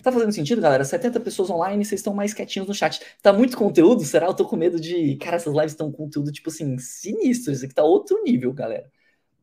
Tá 0.00 0.10
fazendo 0.10 0.32
sentido, 0.32 0.60
galera? 0.60 0.84
70 0.84 1.20
pessoas 1.20 1.50
online, 1.50 1.84
vocês 1.84 2.00
estão 2.00 2.14
mais 2.14 2.34
quietinhos 2.34 2.66
no 2.66 2.74
chat. 2.74 3.00
Tá 3.20 3.32
muito 3.32 3.56
conteúdo? 3.56 4.02
Será? 4.04 4.26
Eu 4.26 4.34
tô 4.34 4.46
com 4.46 4.56
medo 4.56 4.80
de. 4.80 5.16
Cara, 5.16 5.36
essas 5.36 5.52
lives 5.52 5.72
estão 5.72 5.90
com 5.90 6.04
conteúdo, 6.04 6.32
tipo 6.32 6.50
assim, 6.50 6.76
sinistro. 6.78 7.52
Isso 7.52 7.64
aqui 7.64 7.74
tá 7.74 7.84
outro 7.84 8.22
nível, 8.22 8.52
galera. 8.52 8.90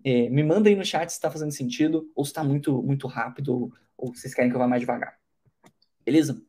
É, 0.04 0.30
me 0.30 0.44
manda 0.44 0.70
aí 0.70 0.76
no 0.76 0.86
chat 0.86 1.10
se 1.10 1.20
tá 1.20 1.30
fazendo 1.30 1.52
sentido, 1.52 2.12
ou 2.16 2.26
se 2.26 2.34
tá 2.34 2.44
muito, 2.44 2.82
muito 2.82 3.08
rápido, 3.08 3.72
ou 3.98 4.14
vocês 4.14 4.34
querem 4.34 4.50
que 4.50 4.56
eu 4.56 4.60
vá 4.60 4.68
mais 4.68 4.82
devagar. 4.82 5.18
Beleza? 6.06 6.42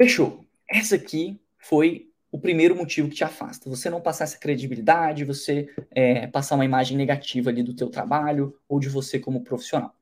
Fechou. 0.00 0.44
Essa 0.68 0.96
aqui 0.96 1.40
foi 1.58 2.10
o 2.34 2.38
primeiro 2.38 2.74
motivo 2.74 3.08
que 3.08 3.14
te 3.14 3.22
afasta. 3.22 3.70
Você 3.70 3.88
não 3.88 4.00
passar 4.00 4.24
essa 4.24 4.38
credibilidade, 4.38 5.24
você 5.24 5.72
é, 5.90 6.26
passar 6.26 6.56
uma 6.56 6.64
imagem 6.64 6.96
negativa 6.96 7.48
ali 7.50 7.62
do 7.62 7.76
teu 7.76 7.88
trabalho 7.88 8.58
ou 8.68 8.80
de 8.80 8.88
você 8.88 9.20
como 9.20 9.44
profissional. 9.44 9.94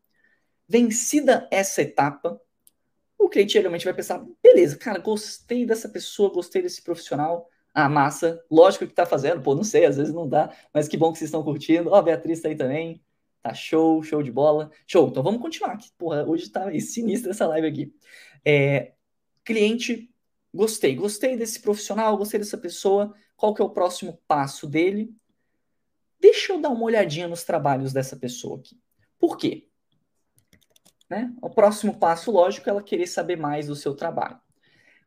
Vencida 0.66 1.46
essa 1.50 1.82
etapa, 1.82 2.40
o 3.24 3.28
cliente 3.28 3.52
geralmente 3.52 3.84
vai 3.84 3.94
pensar, 3.94 4.24
beleza, 4.42 4.76
cara, 4.76 4.98
gostei 4.98 5.64
dessa 5.66 5.88
pessoa, 5.88 6.32
gostei 6.32 6.62
desse 6.62 6.82
profissional, 6.82 7.48
a 7.74 7.86
ah, 7.86 7.88
massa, 7.88 8.42
lógico 8.50 8.86
que 8.86 8.92
tá 8.92 9.06
fazendo, 9.06 9.40
pô, 9.40 9.54
não 9.54 9.64
sei, 9.64 9.86
às 9.86 9.96
vezes 9.96 10.12
não 10.12 10.28
dá, 10.28 10.54
mas 10.74 10.88
que 10.88 10.96
bom 10.96 11.10
que 11.10 11.18
vocês 11.18 11.28
estão 11.28 11.42
curtindo. 11.42 11.90
Ó, 11.90 11.94
a 11.94 12.02
Beatriz 12.02 12.40
tá 12.40 12.48
aí 12.48 12.54
também, 12.54 13.02
tá 13.42 13.54
show, 13.54 14.02
show 14.02 14.22
de 14.22 14.30
bola. 14.30 14.70
Show, 14.86 15.08
então 15.08 15.22
vamos 15.22 15.40
continuar 15.40 15.72
aqui. 15.72 15.88
Porra, 15.96 16.22
hoje 16.24 16.50
tá 16.50 16.70
sinistro 16.80 17.30
essa 17.30 17.46
live 17.46 17.66
aqui. 17.66 17.94
É, 18.44 18.92
cliente 19.42 20.12
Gostei, 20.54 20.94
gostei 20.94 21.36
desse 21.36 21.60
profissional, 21.60 22.16
gostei 22.16 22.38
dessa 22.38 22.58
pessoa. 22.58 23.14
Qual 23.36 23.54
que 23.54 23.62
é 23.62 23.64
o 23.64 23.70
próximo 23.70 24.20
passo 24.28 24.66
dele? 24.66 25.14
Deixa 26.20 26.52
eu 26.52 26.60
dar 26.60 26.68
uma 26.68 26.84
olhadinha 26.84 27.26
nos 27.26 27.42
trabalhos 27.42 27.92
dessa 27.92 28.16
pessoa 28.16 28.58
aqui. 28.58 28.78
Por 29.18 29.38
quê? 29.38 29.68
Né? 31.12 31.30
O 31.42 31.50
próximo 31.50 31.98
passo, 31.98 32.30
lógico, 32.30 32.66
é 32.66 32.70
ela 32.70 32.82
querer 32.82 33.06
saber 33.06 33.36
mais 33.36 33.66
do 33.66 33.76
seu 33.76 33.94
trabalho. 33.94 34.40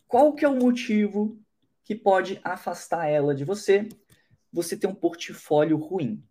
Qual 0.07 0.35
que 0.35 0.45
é 0.45 0.47
o 0.47 0.55
motivo 0.55 1.41
que 1.83 1.95
pode 1.95 2.39
afastar 2.43 3.07
ela 3.07 3.33
de 3.33 3.43
você? 3.43 3.89
Você 4.53 4.77
ter 4.77 4.85
um 4.85 4.93
portfólio 4.93 5.77
ruim. 5.77 6.23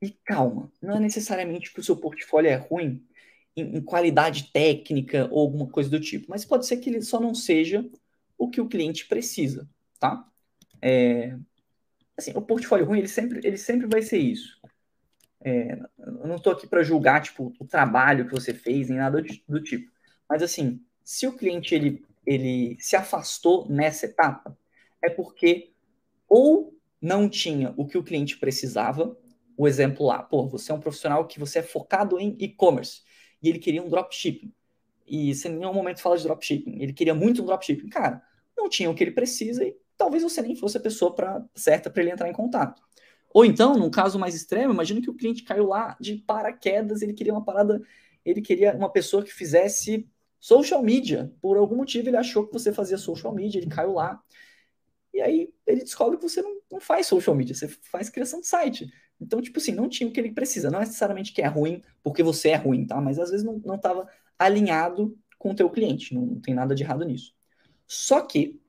E 0.00 0.12
calma, 0.24 0.70
não 0.80 0.94
é 0.94 1.00
necessariamente 1.00 1.72
que 1.72 1.80
o 1.80 1.82
seu 1.82 1.96
portfólio 1.96 2.48
é 2.48 2.54
ruim 2.54 3.04
em, 3.56 3.78
em 3.78 3.80
qualidade 3.82 4.52
técnica 4.52 5.28
ou 5.32 5.40
alguma 5.40 5.66
coisa 5.66 5.90
do 5.90 5.98
tipo, 5.98 6.26
mas 6.28 6.44
pode 6.44 6.64
ser 6.64 6.76
que 6.76 6.88
ele 6.88 7.02
só 7.02 7.18
não 7.18 7.34
seja 7.34 7.84
o 8.38 8.48
que 8.48 8.60
o 8.60 8.68
cliente 8.68 9.08
precisa, 9.08 9.68
tá? 9.98 10.24
É, 10.80 11.36
assim, 12.16 12.30
o 12.36 12.40
portfólio 12.40 12.86
ruim, 12.86 13.00
ele 13.00 13.08
sempre, 13.08 13.40
ele 13.42 13.58
sempre 13.58 13.88
vai 13.88 14.00
ser 14.00 14.18
isso. 14.18 14.60
É, 15.44 15.78
eu 15.98 16.26
não 16.26 16.36
estou 16.36 16.52
aqui 16.52 16.66
para 16.66 16.82
julgar, 16.82 17.22
tipo, 17.22 17.52
o 17.58 17.66
trabalho 17.66 18.26
que 18.26 18.32
você 18.32 18.54
fez, 18.54 18.88
nem 18.88 18.98
nada 18.98 19.22
do, 19.48 19.62
tipo. 19.62 19.90
Mas, 20.28 20.42
assim, 20.42 20.80
se 21.04 21.26
o 21.26 21.32
cliente, 21.32 21.74
ele, 21.74 22.04
ele 22.24 22.76
se 22.80 22.96
afastou 22.96 23.68
nessa 23.68 24.06
etapa, 24.06 24.56
é 25.02 25.10
porque 25.10 25.72
ou 26.28 26.74
não 27.00 27.28
tinha 27.28 27.74
o 27.76 27.86
que 27.86 27.98
o 27.98 28.04
cliente 28.04 28.38
precisava, 28.38 29.16
o 29.56 29.66
exemplo 29.66 30.06
lá, 30.06 30.22
pô, 30.22 30.48
você 30.48 30.72
é 30.72 30.74
um 30.74 30.80
profissional 30.80 31.26
que 31.26 31.38
você 31.38 31.58
é 31.58 31.62
focado 31.62 32.18
em 32.18 32.36
e-commerce, 32.38 33.02
e 33.42 33.48
ele 33.48 33.58
queria 33.58 33.82
um 33.82 33.88
dropshipping. 33.88 34.52
E 35.06 35.34
você 35.34 35.48
em 35.48 35.56
nenhum 35.56 35.74
momento 35.74 36.00
fala 36.00 36.16
de 36.16 36.22
dropshipping. 36.22 36.80
Ele 36.80 36.92
queria 36.92 37.14
muito 37.14 37.42
um 37.42 37.44
dropshipping. 37.44 37.88
Cara, 37.88 38.22
não 38.56 38.68
tinha 38.68 38.88
o 38.90 38.94
que 38.94 39.02
ele 39.02 39.10
precisa 39.10 39.64
e 39.64 39.76
talvez 39.96 40.22
você 40.22 40.40
nem 40.40 40.54
fosse 40.54 40.76
a 40.76 40.80
pessoa 40.80 41.14
pra, 41.14 41.44
certa 41.54 41.90
para 41.90 42.02
ele 42.02 42.12
entrar 42.12 42.28
em 42.28 42.32
contato. 42.32 42.80
Ou 43.34 43.44
então, 43.44 43.74
num 43.74 43.90
caso 43.90 44.18
mais 44.18 44.34
extremo, 44.34 44.72
imagina 44.72 45.00
que 45.00 45.10
o 45.10 45.14
cliente 45.14 45.42
caiu 45.42 45.66
lá 45.66 45.96
de 46.00 46.16
paraquedas, 46.16 47.02
ele 47.02 47.14
queria 47.14 47.32
uma 47.32 47.44
parada, 47.44 47.80
ele 48.24 48.42
queria 48.42 48.74
uma 48.76 48.90
pessoa 48.90 49.22
que 49.22 49.32
fizesse 49.32 50.08
social 50.38 50.82
media. 50.82 51.32
Por 51.40 51.56
algum 51.56 51.76
motivo 51.76 52.08
ele 52.08 52.16
achou 52.16 52.46
que 52.46 52.52
você 52.52 52.72
fazia 52.72 52.98
social 52.98 53.34
media, 53.34 53.58
ele 53.60 53.70
caiu 53.70 53.94
lá. 53.94 54.22
E 55.14 55.20
aí 55.20 55.52
ele 55.66 55.82
descobre 55.82 56.18
que 56.18 56.22
você 56.22 56.42
não, 56.42 56.60
não 56.70 56.80
faz 56.80 57.06
social 57.06 57.34
media, 57.34 57.54
você 57.54 57.68
faz 57.68 58.10
criação 58.10 58.40
de 58.40 58.46
site. 58.46 58.92
Então, 59.20 59.40
tipo 59.40 59.58
assim, 59.58 59.72
não 59.72 59.88
tinha 59.88 60.08
o 60.08 60.12
que 60.12 60.18
ele 60.18 60.32
precisa. 60.32 60.70
Não 60.70 60.78
é 60.78 60.80
necessariamente 60.80 61.32
que 61.32 61.40
é 61.40 61.46
ruim 61.46 61.82
porque 62.02 62.22
você 62.22 62.50
é 62.50 62.56
ruim, 62.56 62.86
tá? 62.86 63.00
Mas 63.00 63.18
às 63.18 63.30
vezes 63.30 63.46
não 63.46 63.74
estava 63.74 64.08
alinhado 64.38 65.16
com 65.38 65.52
o 65.52 65.54
teu 65.54 65.70
cliente. 65.70 66.14
Não, 66.14 66.26
não 66.26 66.40
tem 66.40 66.54
nada 66.54 66.74
de 66.74 66.82
errado 66.82 67.04
nisso. 67.04 67.34
Só 67.86 68.20
que, 68.20 68.60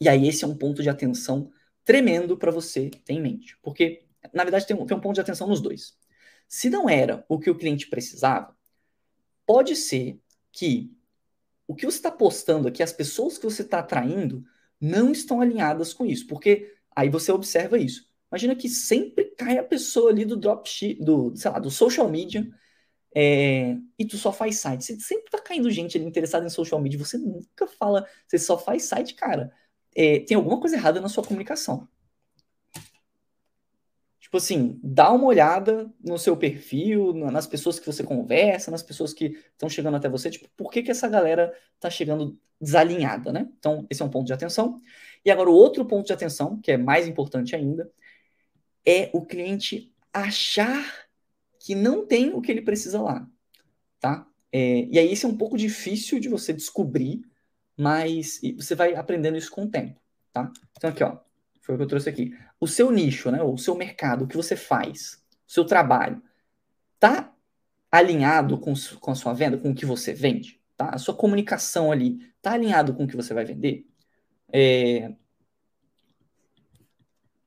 e 0.00 0.08
aí 0.08 0.28
esse 0.28 0.44
é 0.44 0.46
um 0.48 0.56
ponto 0.56 0.82
de 0.82 0.88
atenção 0.88 1.50
tremendo 1.90 2.36
para 2.36 2.52
você 2.52 2.88
ter 2.88 3.14
em 3.14 3.20
mente. 3.20 3.58
Porque, 3.60 4.04
na 4.32 4.44
verdade, 4.44 4.64
tem 4.64 4.76
um, 4.76 4.86
tem 4.86 4.96
um 4.96 5.00
ponto 5.00 5.16
de 5.16 5.20
atenção 5.20 5.48
nos 5.48 5.60
dois. 5.60 5.98
Se 6.46 6.70
não 6.70 6.88
era 6.88 7.24
o 7.28 7.36
que 7.36 7.50
o 7.50 7.54
cliente 7.56 7.88
precisava, 7.88 8.56
pode 9.44 9.74
ser 9.74 10.20
que 10.52 10.94
o 11.66 11.74
que 11.74 11.84
você 11.84 11.96
está 11.96 12.12
postando 12.12 12.68
aqui, 12.68 12.80
as 12.80 12.92
pessoas 12.92 13.38
que 13.38 13.44
você 13.44 13.62
está 13.62 13.80
atraindo, 13.80 14.44
não 14.80 15.10
estão 15.10 15.40
alinhadas 15.40 15.92
com 15.92 16.06
isso. 16.06 16.28
Porque 16.28 16.72
aí 16.94 17.08
você 17.08 17.32
observa 17.32 17.76
isso. 17.76 18.08
Imagina 18.30 18.54
que 18.54 18.68
sempre 18.68 19.24
cai 19.36 19.58
a 19.58 19.64
pessoa 19.64 20.12
ali 20.12 20.24
do 20.24 20.36
dropship, 20.36 21.02
do, 21.02 21.34
sei 21.34 21.50
lá, 21.50 21.58
do 21.58 21.72
social 21.72 22.08
media, 22.08 22.48
é, 23.12 23.76
e 23.98 24.06
tu 24.06 24.16
só 24.16 24.32
faz 24.32 24.60
site. 24.60 24.84
Você 24.84 25.00
sempre 25.00 25.28
tá 25.28 25.40
caindo 25.40 25.68
gente 25.72 25.98
ali 25.98 26.06
interessada 26.06 26.46
em 26.46 26.50
social 26.50 26.80
media, 26.80 26.96
você 26.96 27.18
nunca 27.18 27.66
fala, 27.66 28.06
você 28.28 28.38
só 28.38 28.56
faz 28.56 28.84
site, 28.84 29.14
cara. 29.14 29.52
É, 29.94 30.20
tem 30.20 30.36
alguma 30.36 30.60
coisa 30.60 30.76
errada 30.76 31.00
na 31.00 31.08
sua 31.08 31.24
comunicação. 31.24 31.88
Tipo 34.30 34.36
assim, 34.36 34.78
dá 34.80 35.10
uma 35.10 35.26
olhada 35.26 35.92
no 36.00 36.16
seu 36.16 36.36
perfil, 36.36 37.12
nas 37.12 37.48
pessoas 37.48 37.80
que 37.80 37.86
você 37.86 38.04
conversa, 38.04 38.70
nas 38.70 38.82
pessoas 38.82 39.12
que 39.12 39.36
estão 39.52 39.68
chegando 39.68 39.96
até 39.96 40.08
você, 40.08 40.30
tipo, 40.30 40.48
por 40.56 40.70
que, 40.70 40.84
que 40.84 40.90
essa 40.92 41.08
galera 41.08 41.52
tá 41.80 41.90
chegando 41.90 42.38
desalinhada, 42.60 43.32
né? 43.32 43.48
Então, 43.58 43.84
esse 43.90 44.02
é 44.02 44.04
um 44.04 44.08
ponto 44.08 44.28
de 44.28 44.32
atenção. 44.32 44.80
E 45.24 45.32
agora, 45.32 45.50
o 45.50 45.54
outro 45.54 45.84
ponto 45.84 46.06
de 46.06 46.12
atenção, 46.12 46.60
que 46.60 46.70
é 46.70 46.76
mais 46.76 47.08
importante 47.08 47.56
ainda, 47.56 47.90
é 48.86 49.10
o 49.12 49.26
cliente 49.26 49.92
achar 50.12 51.08
que 51.58 51.74
não 51.74 52.06
tem 52.06 52.32
o 52.32 52.40
que 52.40 52.52
ele 52.52 52.62
precisa 52.62 53.02
lá, 53.02 53.28
tá? 53.98 54.26
É, 54.52 54.86
e 54.90 54.96
aí, 54.96 55.12
isso 55.12 55.26
é 55.26 55.28
um 55.28 55.36
pouco 55.36 55.56
difícil 55.56 56.20
de 56.20 56.28
você 56.28 56.52
descobrir, 56.52 57.22
mas 57.80 58.38
você 58.56 58.74
vai 58.74 58.94
aprendendo 58.94 59.38
isso 59.38 59.50
com 59.50 59.64
o 59.64 59.70
tempo, 59.70 59.98
tá? 60.34 60.52
Então, 60.76 60.90
aqui, 60.90 61.02
ó, 61.02 61.16
foi 61.62 61.74
o 61.74 61.78
que 61.78 61.84
eu 61.84 61.88
trouxe 61.88 62.10
aqui. 62.10 62.36
O 62.60 62.68
seu 62.68 62.90
nicho, 62.90 63.30
né, 63.30 63.42
o 63.42 63.56
seu 63.56 63.74
mercado, 63.74 64.24
o 64.24 64.28
que 64.28 64.36
você 64.36 64.54
faz, 64.54 65.14
o 65.48 65.50
seu 65.50 65.64
trabalho, 65.64 66.22
tá 66.98 67.34
alinhado 67.90 68.58
com, 68.58 68.74
com 69.00 69.10
a 69.10 69.14
sua 69.14 69.32
venda, 69.32 69.56
com 69.56 69.70
o 69.70 69.74
que 69.74 69.86
você 69.86 70.12
vende? 70.12 70.60
Tá? 70.76 70.90
A 70.90 70.98
sua 70.98 71.14
comunicação 71.14 71.90
ali 71.90 72.18
tá 72.42 72.52
alinhado 72.52 72.92
com 72.92 73.04
o 73.04 73.08
que 73.08 73.16
você 73.16 73.32
vai 73.32 73.46
vender? 73.46 73.86
É... 74.52 75.14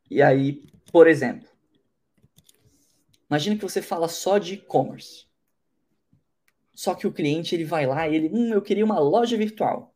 E 0.10 0.20
aí, 0.20 0.64
por 0.92 1.06
exemplo, 1.06 1.48
imagina 3.30 3.56
que 3.56 3.62
você 3.62 3.84
fala 3.84 4.08
só 4.08 4.40
de 4.40 4.56
e-commerce. 4.56 5.28
Só 6.74 6.96
que 6.96 7.06
o 7.06 7.14
cliente 7.14 7.54
ele 7.54 7.66
vai 7.66 7.86
lá 7.86 8.10
e 8.10 8.16
ele, 8.16 8.30
hum, 8.34 8.52
eu 8.52 8.64
queria 8.64 8.84
uma 8.84 8.98
loja 8.98 9.38
virtual. 9.38 9.93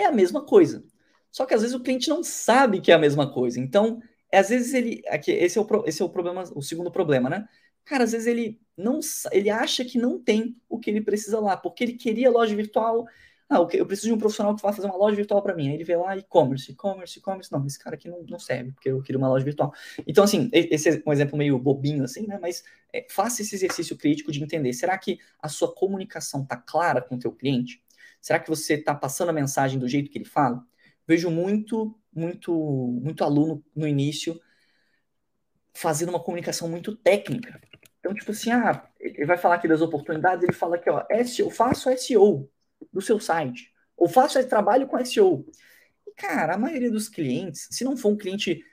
É 0.00 0.06
a 0.06 0.12
mesma 0.12 0.42
coisa. 0.42 0.82
Só 1.30 1.44
que 1.44 1.52
às 1.52 1.60
vezes 1.60 1.76
o 1.76 1.82
cliente 1.82 2.08
não 2.08 2.24
sabe 2.24 2.80
que 2.80 2.90
é 2.90 2.94
a 2.94 2.98
mesma 2.98 3.30
coisa. 3.30 3.60
Então, 3.60 4.00
às 4.32 4.48
vezes 4.48 4.72
ele. 4.72 5.02
Aqui, 5.08 5.30
esse, 5.30 5.58
é 5.58 5.60
o, 5.60 5.84
esse 5.86 6.00
é 6.00 6.04
o 6.04 6.08
problema, 6.08 6.42
o 6.54 6.62
segundo 6.62 6.90
problema, 6.90 7.28
né? 7.28 7.46
Cara, 7.84 8.04
às 8.04 8.12
vezes 8.12 8.26
ele 8.26 8.58
não 8.76 9.00
ele 9.30 9.50
acha 9.50 9.84
que 9.84 9.98
não 9.98 10.18
tem 10.18 10.56
o 10.70 10.78
que 10.78 10.88
ele 10.88 11.02
precisa 11.02 11.38
lá, 11.38 11.54
porque 11.54 11.84
ele 11.84 11.94
queria 11.94 12.30
loja 12.30 12.56
virtual. 12.56 13.06
Ah, 13.46 13.56
eu 13.72 13.84
preciso 13.84 14.08
de 14.08 14.14
um 14.14 14.18
profissional 14.18 14.54
que 14.54 14.62
vá 14.62 14.72
fazer 14.72 14.86
uma 14.86 14.96
loja 14.96 15.16
virtual 15.16 15.42
para 15.42 15.54
mim. 15.54 15.68
Aí 15.68 15.74
ele 15.74 15.84
vê 15.84 15.96
lá 15.96 16.16
e-commerce, 16.16 16.72
e-commerce, 16.72 17.18
e-commerce. 17.18 17.52
Não, 17.52 17.66
esse 17.66 17.78
cara 17.78 17.96
aqui 17.96 18.08
não, 18.08 18.22
não 18.22 18.38
serve, 18.38 18.72
porque 18.72 18.88
eu 18.88 19.02
queria 19.02 19.18
uma 19.18 19.28
loja 19.28 19.44
virtual. 19.44 19.74
Então, 20.06 20.24
assim, 20.24 20.48
esse 20.52 20.88
é 20.88 21.02
um 21.04 21.12
exemplo 21.12 21.36
meio 21.36 21.58
bobinho, 21.58 22.04
assim, 22.04 22.26
né? 22.26 22.38
Mas 22.40 22.62
é, 22.92 23.04
faça 23.10 23.42
esse 23.42 23.54
exercício 23.54 23.98
crítico 23.98 24.32
de 24.32 24.42
entender. 24.42 24.72
Será 24.72 24.96
que 24.96 25.18
a 25.42 25.48
sua 25.48 25.74
comunicação 25.74 26.46
tá 26.46 26.56
clara 26.56 27.02
com 27.02 27.16
o 27.16 27.18
teu 27.18 27.32
cliente? 27.32 27.82
Será 28.20 28.38
que 28.38 28.48
você 28.48 28.74
está 28.74 28.94
passando 28.94 29.30
a 29.30 29.32
mensagem 29.32 29.78
do 29.78 29.88
jeito 29.88 30.10
que 30.10 30.18
ele 30.18 30.24
fala? 30.24 30.64
Vejo 31.06 31.30
muito, 31.30 31.98
muito, 32.12 32.52
muito 32.52 33.24
aluno 33.24 33.64
no 33.74 33.86
início 33.86 34.40
fazendo 35.72 36.10
uma 36.10 36.22
comunicação 36.22 36.68
muito 36.68 36.94
técnica. 36.96 37.60
Então, 37.98 38.14
tipo 38.14 38.30
assim, 38.30 38.50
ah, 38.50 38.88
ele 38.98 39.26
vai 39.26 39.36
falar 39.36 39.56
aqui 39.56 39.68
das 39.68 39.80
oportunidades, 39.80 40.42
ele 40.42 40.52
fala 40.52 40.76
aqui, 40.76 40.90
ó, 40.90 41.04
eu 41.38 41.50
faço 41.50 41.90
SEO 41.96 42.50
do 42.92 43.00
seu 43.00 43.20
site, 43.20 43.72
ou 43.96 44.08
faço 44.08 44.42
trabalho 44.48 44.86
com 44.86 44.98
SEO. 45.04 45.46
E, 46.06 46.12
cara, 46.12 46.54
a 46.54 46.58
maioria 46.58 46.90
dos 46.90 47.08
clientes, 47.08 47.68
se 47.70 47.84
não 47.84 47.96
for 47.96 48.10
um 48.10 48.16
cliente 48.16 48.64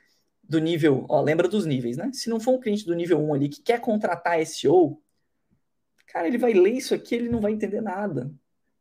do 0.42 0.58
nível, 0.58 1.04
ó, 1.08 1.20
lembra 1.20 1.46
dos 1.46 1.66
níveis, 1.66 1.96
né? 1.96 2.10
Se 2.12 2.30
não 2.30 2.40
for 2.40 2.52
um 2.52 2.60
cliente 2.60 2.86
do 2.86 2.94
nível 2.94 3.20
1 3.20 3.34
ali 3.34 3.48
que 3.50 3.62
quer 3.62 3.80
contratar 3.80 4.40
SEO, 4.46 5.02
cara, 6.06 6.26
ele 6.26 6.38
vai 6.38 6.54
ler 6.54 6.72
isso 6.72 6.94
aqui, 6.94 7.14
ele 7.14 7.28
não 7.28 7.40
vai 7.40 7.52
entender 7.52 7.82
nada. 7.82 8.32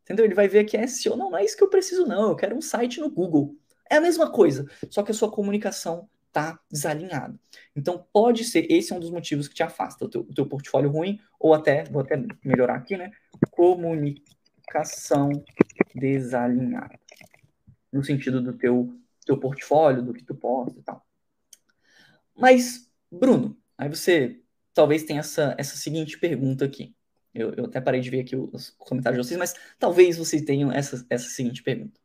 Entendeu? 0.08 0.24
Ele 0.24 0.34
vai 0.34 0.48
ver 0.48 0.64
que 0.64 0.78
é 0.78 0.88
SEO. 0.88 1.18
Não, 1.18 1.30
não 1.30 1.38
é 1.38 1.44
isso 1.44 1.58
que 1.58 1.64
eu 1.64 1.70
preciso, 1.70 2.06
não. 2.06 2.30
Eu 2.30 2.36
quero 2.36 2.56
um 2.56 2.62
site 2.62 3.02
no 3.02 3.10
Google. 3.12 3.58
É 3.90 3.98
a 3.98 4.02
mesma 4.02 4.32
coisa, 4.32 4.66
só 4.90 5.04
que 5.04 5.12
a 5.12 5.14
sua 5.14 5.30
comunicação 5.30 6.10
está 6.28 6.58
desalinhada. 6.72 7.38
Então, 7.76 8.06
pode 8.14 8.46
ser, 8.46 8.72
esse 8.72 8.94
é 8.94 8.96
um 8.96 9.00
dos 9.00 9.12
motivos 9.12 9.48
que 9.48 9.56
te 9.56 9.64
afasta, 9.64 10.06
o 10.06 10.10
teu, 10.10 10.22
o 10.22 10.34
teu 10.34 10.46
portfólio 10.46 10.90
ruim, 10.90 11.20
ou 11.38 11.54
até, 11.54 11.84
vou 11.86 12.02
até 12.02 12.16
melhorar 12.44 12.76
aqui, 12.76 12.96
né? 12.96 13.12
Comunicação 13.52 15.30
desalinhada. 15.94 16.98
No 17.92 18.04
sentido 18.04 18.42
do 18.42 18.54
teu, 18.54 18.94
teu 19.26 19.38
portfólio, 19.38 20.04
do 20.04 20.14
que 20.14 20.24
tu 20.24 20.36
posta 20.36 20.80
e 20.80 20.84
tal. 20.84 21.06
Mas, 22.36 22.90
Bruno, 23.12 23.58
aí 23.78 23.90
você 23.90 24.40
talvez 24.74 25.04
tenha 25.04 25.22
essa, 25.22 25.56
essa 25.58 25.76
seguinte 25.76 26.20
pergunta 26.20 26.64
aqui. 26.66 26.96
Eu, 27.38 27.54
eu 27.54 27.66
até 27.66 27.80
parei 27.80 28.02
de 28.02 28.10
ver 28.10 28.22
aqui 28.22 28.36
os 28.36 28.72
comentários 28.78 29.22
de 29.22 29.28
vocês, 29.28 29.40
mas 29.40 29.56
talvez 29.78 30.18
vocês 30.18 30.42
tenham 30.42 30.72
essa, 30.72 31.06
essa 31.10 31.30
seguinte 31.30 31.64
pergunta. 31.64 32.00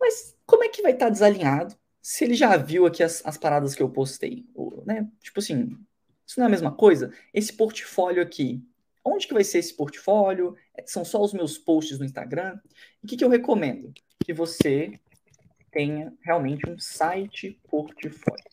Mas 0.00 0.36
como 0.46 0.64
é 0.64 0.68
que 0.68 0.82
vai 0.82 0.92
estar 0.92 1.08
desalinhado 1.08 1.76
se 2.00 2.24
ele 2.24 2.34
já 2.34 2.56
viu 2.56 2.86
aqui 2.86 3.02
as, 3.02 3.24
as 3.24 3.36
paradas 3.36 3.74
que 3.74 3.82
eu 3.82 3.90
postei? 3.90 4.46
Ou, 4.54 4.82
né? 4.86 5.08
Tipo 5.20 5.40
assim, 5.40 5.76
isso 6.26 6.38
não 6.38 6.44
é 6.44 6.46
a 6.46 6.50
mesma 6.50 6.72
coisa? 6.72 7.12
Esse 7.32 7.52
portfólio 7.52 8.22
aqui, 8.22 8.64
onde 9.04 9.26
que 9.26 9.34
vai 9.34 9.44
ser 9.44 9.58
esse 9.58 9.74
portfólio? 9.74 10.56
São 10.86 11.04
só 11.04 11.22
os 11.22 11.32
meus 11.32 11.58
posts 11.58 11.98
no 11.98 12.04
Instagram? 12.04 12.58
O 13.02 13.06
que, 13.06 13.16
que 13.16 13.24
eu 13.24 13.28
recomendo? 13.28 13.92
Que 14.24 14.32
você 14.32 14.98
tenha 15.72 16.12
realmente 16.20 16.68
um 16.68 16.78
site 16.78 17.58
portfólio. 17.68 18.44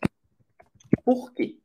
Por 1.03 1.34
quê? 1.34 1.59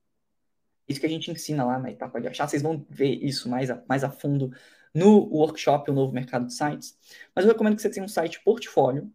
Isso 0.88 1.01
que 1.01 1.07
a 1.07 1.11
gente 1.11 1.31
ensina 1.31 1.64
lá 1.64 1.79
na 1.79 1.90
etapa 1.90 2.20
de 2.20 2.29
achar, 2.29 2.47
vocês 2.47 2.62
vão 2.62 2.85
ver 2.90 3.14
isso 3.25 3.49
mais 3.49 3.70
a, 3.70 3.83
mais 3.88 4.05
a 4.05 4.11
fundo 4.11 4.53
no 4.94 5.25
workshop 5.35 5.90
O 5.90 5.94
Novo 5.94 6.12
Mercado 6.12 6.47
de 6.47 6.55
Sites. 6.55 6.97
Mas 7.35 7.44
eu 7.44 7.53
recomendo 7.53 7.77
que 7.77 7.83
você 7.83 7.90
tenha 7.90 8.05
um 8.05 8.09
site 8.09 8.42
portfólio, 8.44 9.11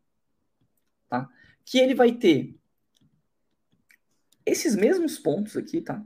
tá? 1.08 1.30
Que 1.64 1.80
ele 1.80 1.96
vai 1.96 2.12
ter 2.12 2.56
esses 4.46 4.76
mesmos 4.76 5.18
pontos 5.18 5.56
aqui, 5.56 5.82
tá? 5.82 6.04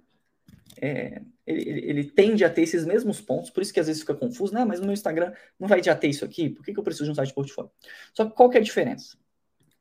É, 0.82 1.22
ele, 1.46 1.70
ele, 1.70 1.90
ele, 1.90 2.04
tende 2.04 2.44
a 2.44 2.50
ter 2.50 2.62
esses 2.62 2.86
mesmos 2.86 3.22
pontos, 3.22 3.50
por 3.50 3.62
isso 3.62 3.74
que 3.74 3.80
às 3.80 3.88
vezes 3.88 4.02
fica 4.02 4.16
confuso, 4.16 4.54
né? 4.54 4.66
Mas 4.66 4.80
no 4.80 4.86
meu 4.86 4.94
Instagram 4.94 5.34
não 5.60 5.68
vai 5.68 5.82
já 5.82 5.96
ter 5.96 6.10
isso 6.10 6.26
aqui, 6.26 6.50
por 6.50 6.64
que, 6.64 6.74
que 6.74 6.80
eu 6.80 6.84
preciso 6.84 7.06
de 7.06 7.12
um 7.12 7.16
site 7.16 7.34
portfólio? 7.34 7.72
Só 8.14 8.26
que 8.26 8.36
qual 8.36 8.50
que 8.50 8.58
é 8.58 8.60
a 8.60 8.64
diferença? 8.64 9.18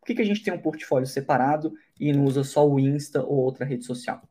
Por 0.00 0.06
que, 0.06 0.14
que 0.14 0.22
a 0.22 0.24
gente 0.24 0.42
tem 0.42 0.52
um 0.52 0.60
portfólio 0.60 1.06
separado 1.06 1.72
e 1.98 2.12
não 2.12 2.24
usa 2.24 2.42
só 2.44 2.68
o 2.68 2.78
Insta 2.78 3.22
ou 3.22 3.36
outra 3.38 3.64
rede 3.64 3.84
social? 3.84 4.28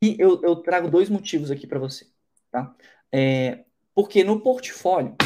E 0.00 0.16
eu, 0.18 0.40
eu 0.42 0.56
trago 0.56 0.90
dois 0.90 1.08
motivos 1.08 1.50
aqui 1.50 1.66
para 1.66 1.78
você, 1.78 2.06
tá? 2.50 2.74
É, 3.12 3.64
porque 3.94 4.22
no 4.22 4.40
portfólio 4.40 5.16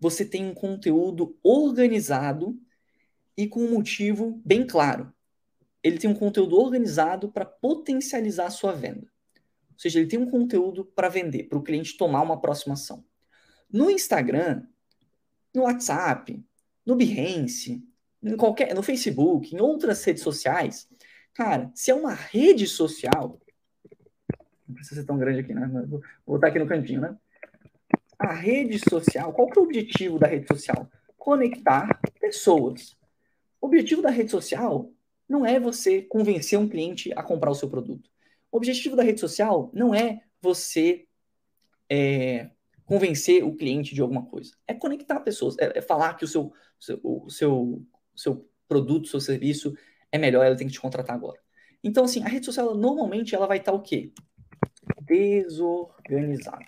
você 0.00 0.24
tem 0.24 0.44
um 0.44 0.54
conteúdo 0.54 1.38
organizado 1.42 2.58
e 3.36 3.46
com 3.46 3.60
um 3.60 3.70
motivo 3.70 4.40
bem 4.44 4.66
claro. 4.66 5.12
Ele 5.82 5.98
tem 5.98 6.10
um 6.10 6.14
conteúdo 6.14 6.56
organizado 6.56 7.30
para 7.30 7.44
potencializar 7.44 8.46
a 8.46 8.50
sua 8.50 8.72
venda. 8.72 9.06
Ou 9.70 9.78
seja, 9.78 10.00
ele 10.00 10.08
tem 10.08 10.18
um 10.18 10.30
conteúdo 10.30 10.84
para 10.84 11.08
vender, 11.08 11.44
para 11.44 11.58
o 11.58 11.62
cliente 11.62 11.96
tomar 11.96 12.22
uma 12.22 12.40
próxima 12.40 12.74
ação. 12.74 13.04
No 13.70 13.90
Instagram, 13.90 14.64
no 15.54 15.62
WhatsApp, 15.62 16.44
no 16.84 16.94
Behance, 16.94 17.82
em 18.22 18.36
qualquer, 18.36 18.74
no 18.74 18.82
Facebook, 18.82 19.54
em 19.54 19.60
outras 19.60 20.04
redes 20.04 20.22
sociais, 20.22 20.88
cara, 21.34 21.70
se 21.74 21.90
é 21.90 21.94
uma 21.94 22.14
rede 22.14 22.66
social, 22.66 23.40
não 24.72 24.74
precisa 24.74 25.00
ser 25.00 25.06
tão 25.06 25.18
grande 25.18 25.40
aqui, 25.40 25.54
né? 25.54 25.68
Vou 25.86 26.02
botar 26.26 26.48
aqui 26.48 26.58
no 26.58 26.66
cantinho, 26.66 27.00
né? 27.00 27.16
A 28.18 28.32
rede 28.32 28.78
social, 28.78 29.32
qual 29.32 29.48
que 29.48 29.58
é 29.58 29.62
o 29.62 29.64
objetivo 29.64 30.18
da 30.18 30.26
rede 30.26 30.46
social? 30.48 30.90
Conectar 31.16 32.00
pessoas. 32.20 32.96
O 33.60 33.66
objetivo 33.66 34.02
da 34.02 34.10
rede 34.10 34.30
social 34.30 34.90
não 35.28 35.44
é 35.46 35.60
você 35.60 36.02
convencer 36.02 36.58
um 36.58 36.68
cliente 36.68 37.12
a 37.14 37.22
comprar 37.22 37.50
o 37.50 37.54
seu 37.54 37.68
produto. 37.68 38.10
O 38.50 38.56
objetivo 38.56 38.96
da 38.96 39.02
rede 39.02 39.20
social 39.20 39.70
não 39.72 39.94
é 39.94 40.22
você 40.40 41.06
é, 41.88 42.50
convencer 42.84 43.44
o 43.44 43.54
cliente 43.54 43.94
de 43.94 44.00
alguma 44.00 44.24
coisa. 44.24 44.52
É 44.66 44.74
conectar 44.74 45.20
pessoas, 45.20 45.56
é, 45.58 45.78
é 45.78 45.82
falar 45.82 46.14
que 46.14 46.24
o 46.24 46.28
seu, 46.28 46.52
seu, 46.78 47.00
o 47.02 47.30
seu, 47.30 47.86
seu 48.14 48.48
produto, 48.68 49.08
seu 49.08 49.20
serviço 49.20 49.74
é 50.10 50.18
melhor, 50.18 50.44
ela 50.44 50.56
tem 50.56 50.66
que 50.66 50.72
te 50.72 50.80
contratar 50.80 51.16
agora. 51.16 51.40
Então, 51.82 52.04
assim, 52.04 52.22
a 52.22 52.28
rede 52.28 52.46
social, 52.46 52.74
normalmente, 52.74 53.34
ela 53.34 53.46
vai 53.46 53.58
estar 53.58 53.72
o 53.72 53.82
quê? 53.82 54.12
Desorganizada. 55.12 56.66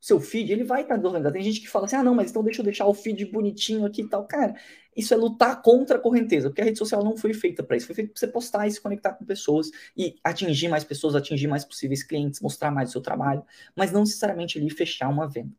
Seu 0.00 0.20
feed, 0.20 0.52
ele 0.52 0.64
vai 0.64 0.82
estar 0.82 0.96
desorganizado. 0.96 1.32
Tem 1.32 1.42
gente 1.42 1.60
que 1.60 1.68
fala 1.68 1.86
assim, 1.86 1.96
ah, 1.96 2.02
não, 2.02 2.14
mas 2.14 2.30
então 2.30 2.44
deixa 2.44 2.60
eu 2.60 2.64
deixar 2.64 2.86
o 2.86 2.92
feed 2.92 3.24
bonitinho 3.26 3.86
aqui 3.86 4.02
e 4.02 4.08
tal. 4.08 4.26
Cara, 4.26 4.54
isso 4.94 5.14
é 5.14 5.16
lutar 5.16 5.62
contra 5.62 5.96
a 5.96 6.00
correnteza, 6.00 6.50
porque 6.50 6.60
a 6.60 6.64
rede 6.64 6.78
social 6.78 7.02
não 7.02 7.16
foi 7.16 7.32
feita 7.32 7.62
para 7.62 7.76
isso. 7.76 7.86
Foi 7.86 7.94
feita 7.94 8.12
para 8.12 8.20
você 8.20 8.28
postar 8.28 8.66
e 8.66 8.70
se 8.70 8.80
conectar 8.80 9.14
com 9.14 9.24
pessoas 9.24 9.70
e 9.96 10.16
atingir 10.22 10.68
mais 10.68 10.84
pessoas, 10.84 11.14
atingir 11.14 11.46
mais 11.46 11.64
possíveis 11.64 12.02
clientes, 12.02 12.40
mostrar 12.40 12.70
mais 12.70 12.90
o 12.90 12.92
seu 12.92 13.00
trabalho, 13.00 13.42
mas 13.74 13.92
não 13.92 14.00
necessariamente 14.00 14.58
ali 14.58 14.68
fechar 14.68 15.08
uma 15.08 15.26
venda. 15.26 15.54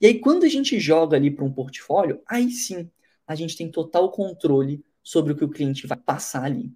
E 0.00 0.06
aí, 0.06 0.20
quando 0.20 0.44
a 0.44 0.48
gente 0.48 0.78
joga 0.78 1.16
ali 1.16 1.30
para 1.30 1.44
um 1.44 1.52
portfólio, 1.52 2.22
aí 2.26 2.50
sim 2.50 2.88
a 3.26 3.34
gente 3.34 3.56
tem 3.56 3.68
total 3.68 4.12
controle 4.12 4.82
sobre 5.02 5.32
o 5.32 5.36
que 5.36 5.44
o 5.44 5.48
cliente 5.48 5.86
vai 5.88 5.98
passar 5.98 6.44
ali, 6.44 6.72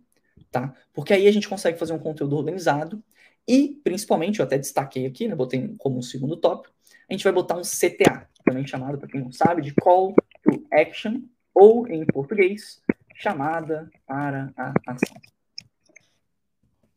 tá? 0.50 0.74
Porque 0.92 1.12
aí 1.14 1.28
a 1.28 1.32
gente 1.32 1.48
consegue 1.48 1.78
fazer 1.78 1.92
um 1.92 1.98
conteúdo 1.98 2.36
organizado 2.36 3.02
e, 3.46 3.80
principalmente, 3.82 4.38
eu 4.38 4.44
até 4.44 4.58
destaquei 4.58 5.06
aqui, 5.06 5.26
né, 5.28 5.34
botei 5.34 5.74
como 5.78 5.98
um 5.98 6.02
segundo 6.02 6.36
tópico, 6.36 6.74
a 7.08 7.12
gente 7.12 7.24
vai 7.24 7.32
botar 7.32 7.56
um 7.56 7.62
CTA, 7.62 8.28
também 8.44 8.66
chamado, 8.66 8.98
para 8.98 9.08
quem 9.08 9.20
não 9.20 9.32
sabe, 9.32 9.62
de 9.62 9.74
Call 9.74 10.14
to 10.42 10.66
Action, 10.72 11.22
ou, 11.54 11.86
em 11.86 12.04
português, 12.06 12.80
chamada 13.14 13.90
para 14.06 14.52
a 14.56 14.72
ação. 14.86 15.20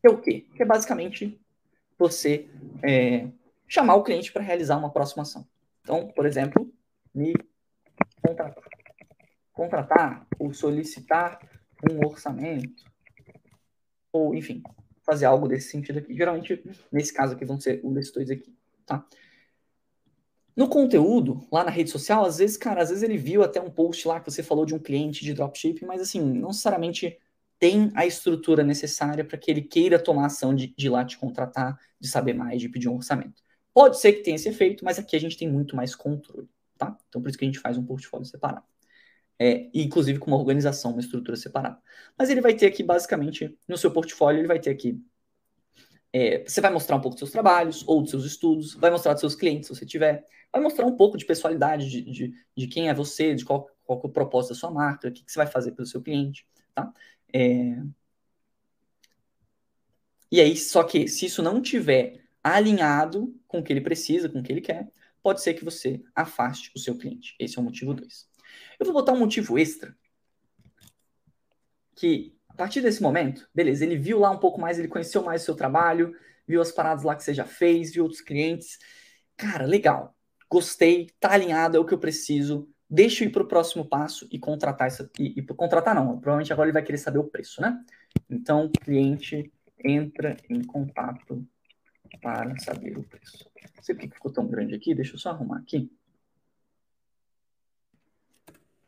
Que 0.00 0.08
é 0.08 0.10
o 0.10 0.20
quê? 0.20 0.46
Que 0.54 0.62
é 0.62 0.66
basicamente 0.66 1.38
você 1.98 2.48
é, 2.82 3.28
chamar 3.66 3.96
o 3.96 4.02
cliente 4.02 4.32
para 4.32 4.42
realizar 4.42 4.76
uma 4.76 4.92
próxima 4.92 5.22
ação. 5.22 5.46
Então, 5.80 6.08
por 6.08 6.26
exemplo, 6.26 6.72
me 7.14 7.34
contratar, 8.22 8.64
contratar 9.52 10.26
ou 10.38 10.52
solicitar 10.52 11.38
um 11.90 12.04
orçamento, 12.06 12.84
ou 14.12 14.34
enfim, 14.34 14.62
fazer 15.06 15.24
algo 15.24 15.48
desse 15.48 15.70
sentido 15.70 16.00
aqui. 16.00 16.14
Geralmente, 16.14 16.62
nesse 16.92 17.12
caso 17.14 17.34
aqui, 17.34 17.44
vão 17.44 17.58
ser 17.58 17.80
um 17.84 17.92
desses 17.92 18.12
dois 18.12 18.30
aqui, 18.30 18.52
tá? 18.84 19.06
No 20.56 20.68
conteúdo, 20.68 21.46
lá 21.52 21.62
na 21.62 21.70
rede 21.70 21.90
social, 21.90 22.24
às 22.24 22.38
vezes, 22.38 22.56
cara, 22.56 22.82
às 22.82 22.88
vezes 22.88 23.02
ele 23.02 23.16
viu 23.18 23.42
até 23.42 23.60
um 23.60 23.70
post 23.70 24.08
lá 24.08 24.18
que 24.18 24.30
você 24.30 24.42
falou 24.42 24.64
de 24.64 24.74
um 24.74 24.78
cliente 24.78 25.22
de 25.22 25.34
dropshipping, 25.34 25.84
mas 25.84 26.00
assim, 26.00 26.20
não 26.20 26.48
necessariamente 26.48 27.18
tem 27.58 27.92
a 27.94 28.06
estrutura 28.06 28.62
necessária 28.64 29.24
para 29.24 29.38
que 29.38 29.50
ele 29.50 29.62
queira 29.62 29.98
tomar 29.98 30.26
ação 30.26 30.54
de, 30.54 30.74
de 30.74 30.86
ir 30.86 30.90
lá 30.90 31.04
te 31.04 31.18
contratar, 31.18 31.78
de 32.00 32.08
saber 32.08 32.32
mais, 32.34 32.60
de 32.60 32.68
pedir 32.68 32.88
um 32.88 32.96
orçamento. 32.96 33.42
Pode 33.72 33.98
ser 34.00 34.14
que 34.14 34.22
tenha 34.22 34.36
esse 34.36 34.48
efeito, 34.48 34.84
mas 34.84 34.98
aqui 34.98 35.14
a 35.14 35.20
gente 35.20 35.36
tem 35.36 35.50
muito 35.50 35.76
mais 35.76 35.94
controle, 35.94 36.48
tá? 36.78 36.96
Então 37.08 37.20
por 37.20 37.28
isso 37.28 37.38
que 37.38 37.44
a 37.44 37.48
gente 37.48 37.60
faz 37.60 37.76
um 37.76 37.84
portfólio 37.84 38.26
separado. 38.26 38.64
É, 39.38 39.68
inclusive 39.74 40.18
com 40.18 40.30
uma 40.30 40.38
organização, 40.38 40.92
uma 40.92 41.00
estrutura 41.00 41.36
separada. 41.36 41.78
Mas 42.18 42.30
ele 42.30 42.40
vai 42.40 42.54
ter 42.54 42.66
aqui, 42.66 42.82
basicamente, 42.82 43.56
no 43.68 43.76
seu 43.76 43.90
portfólio, 43.90 44.40
ele 44.40 44.48
vai 44.48 44.58
ter 44.58 44.70
aqui. 44.70 44.98
É, 46.12 46.42
você 46.44 46.60
vai 46.60 46.72
mostrar 46.72 46.96
um 46.96 47.00
pouco 47.00 47.14
dos 47.14 47.18
seus 47.18 47.30
trabalhos 47.30 47.84
ou 47.86 48.00
dos 48.00 48.10
seus 48.10 48.24
estudos, 48.24 48.74
vai 48.74 48.90
mostrar 48.90 49.12
dos 49.12 49.20
seus 49.20 49.34
clientes, 49.34 49.68
se 49.68 49.74
você 49.74 49.84
tiver, 49.84 50.24
vai 50.50 50.62
mostrar 50.62 50.86
um 50.86 50.96
pouco 50.96 51.18
de 51.18 51.26
pessoalidade, 51.26 51.90
de, 51.90 52.02
de, 52.02 52.32
de 52.56 52.66
quem 52.68 52.88
é 52.88 52.94
você, 52.94 53.34
de 53.34 53.44
qual, 53.44 53.68
qual 53.84 54.00
é 54.02 54.06
o 54.06 54.10
propósito 54.10 54.54
da 54.54 54.60
sua 54.60 54.70
marca, 54.70 55.08
o 55.08 55.12
que, 55.12 55.22
que 55.22 55.30
você 55.30 55.38
vai 55.38 55.46
fazer 55.46 55.72
pelo 55.72 55.86
seu 55.86 56.00
cliente, 56.00 56.46
tá? 56.74 56.90
É... 57.32 57.82
E 60.30 60.40
aí, 60.40 60.56
só 60.56 60.82
que 60.82 61.06
se 61.08 61.26
isso 61.26 61.42
não 61.42 61.60
tiver 61.60 62.24
alinhado 62.42 63.34
com 63.46 63.58
o 63.58 63.62
que 63.62 63.72
ele 63.72 63.80
precisa, 63.80 64.28
com 64.28 64.40
o 64.40 64.42
que 64.42 64.52
ele 64.52 64.60
quer, 64.60 64.88
pode 65.22 65.42
ser 65.42 65.54
que 65.54 65.64
você 65.64 66.02
afaste 66.14 66.70
o 66.74 66.78
seu 66.78 66.96
cliente. 66.96 67.34
Esse 67.38 67.58
é 67.58 67.60
o 67.60 67.64
motivo 67.64 67.92
2. 67.92 68.28
Eu 68.78 68.86
vou 68.86 68.94
botar 68.94 69.12
um 69.12 69.18
motivo 69.18 69.58
extra 69.58 69.96
que, 71.94 72.36
a 72.48 72.54
partir 72.54 72.80
desse 72.80 73.02
momento, 73.02 73.48
beleza, 73.54 73.84
ele 73.84 73.96
viu 73.96 74.18
lá 74.18 74.30
um 74.30 74.38
pouco 74.38 74.60
mais, 74.60 74.78
ele 74.78 74.88
conheceu 74.88 75.22
mais 75.22 75.42
o 75.42 75.44
seu 75.44 75.54
trabalho, 75.54 76.14
viu 76.46 76.60
as 76.60 76.72
paradas 76.72 77.04
lá 77.04 77.14
que 77.14 77.22
você 77.22 77.32
já 77.32 77.44
fez, 77.44 77.92
viu 77.92 78.04
outros 78.04 78.20
clientes. 78.20 78.78
Cara, 79.36 79.64
legal. 79.64 80.16
Gostei, 80.48 81.08
tá 81.18 81.32
alinhado, 81.32 81.76
é 81.76 81.80
o 81.80 81.84
que 81.84 81.94
eu 81.94 81.98
preciso 81.98 82.68
deixa 82.88 83.24
eu 83.24 83.28
ir 83.28 83.32
para 83.32 83.42
o 83.42 83.48
próximo 83.48 83.84
passo 83.84 84.26
e 84.30 84.38
contratar 84.38 84.86
essa. 84.86 85.10
E, 85.18 85.38
e, 85.38 85.42
contratar 85.42 85.94
não, 85.94 86.18
provavelmente 86.18 86.52
agora 86.52 86.68
ele 86.68 86.74
vai 86.74 86.82
querer 86.82 86.98
saber 86.98 87.18
o 87.18 87.24
preço, 87.24 87.60
né? 87.60 87.84
Então, 88.30 88.70
cliente 88.70 89.52
entra 89.84 90.36
em 90.48 90.62
contato 90.62 91.46
para 92.20 92.56
saber 92.58 92.96
o 92.96 93.02
preço. 93.02 93.50
Não 93.76 93.82
sei 93.82 93.94
por 93.94 94.02
que 94.02 94.14
ficou 94.14 94.32
tão 94.32 94.46
grande 94.46 94.74
aqui, 94.74 94.94
deixa 94.94 95.14
eu 95.14 95.18
só 95.18 95.30
arrumar 95.30 95.58
aqui. 95.58 95.90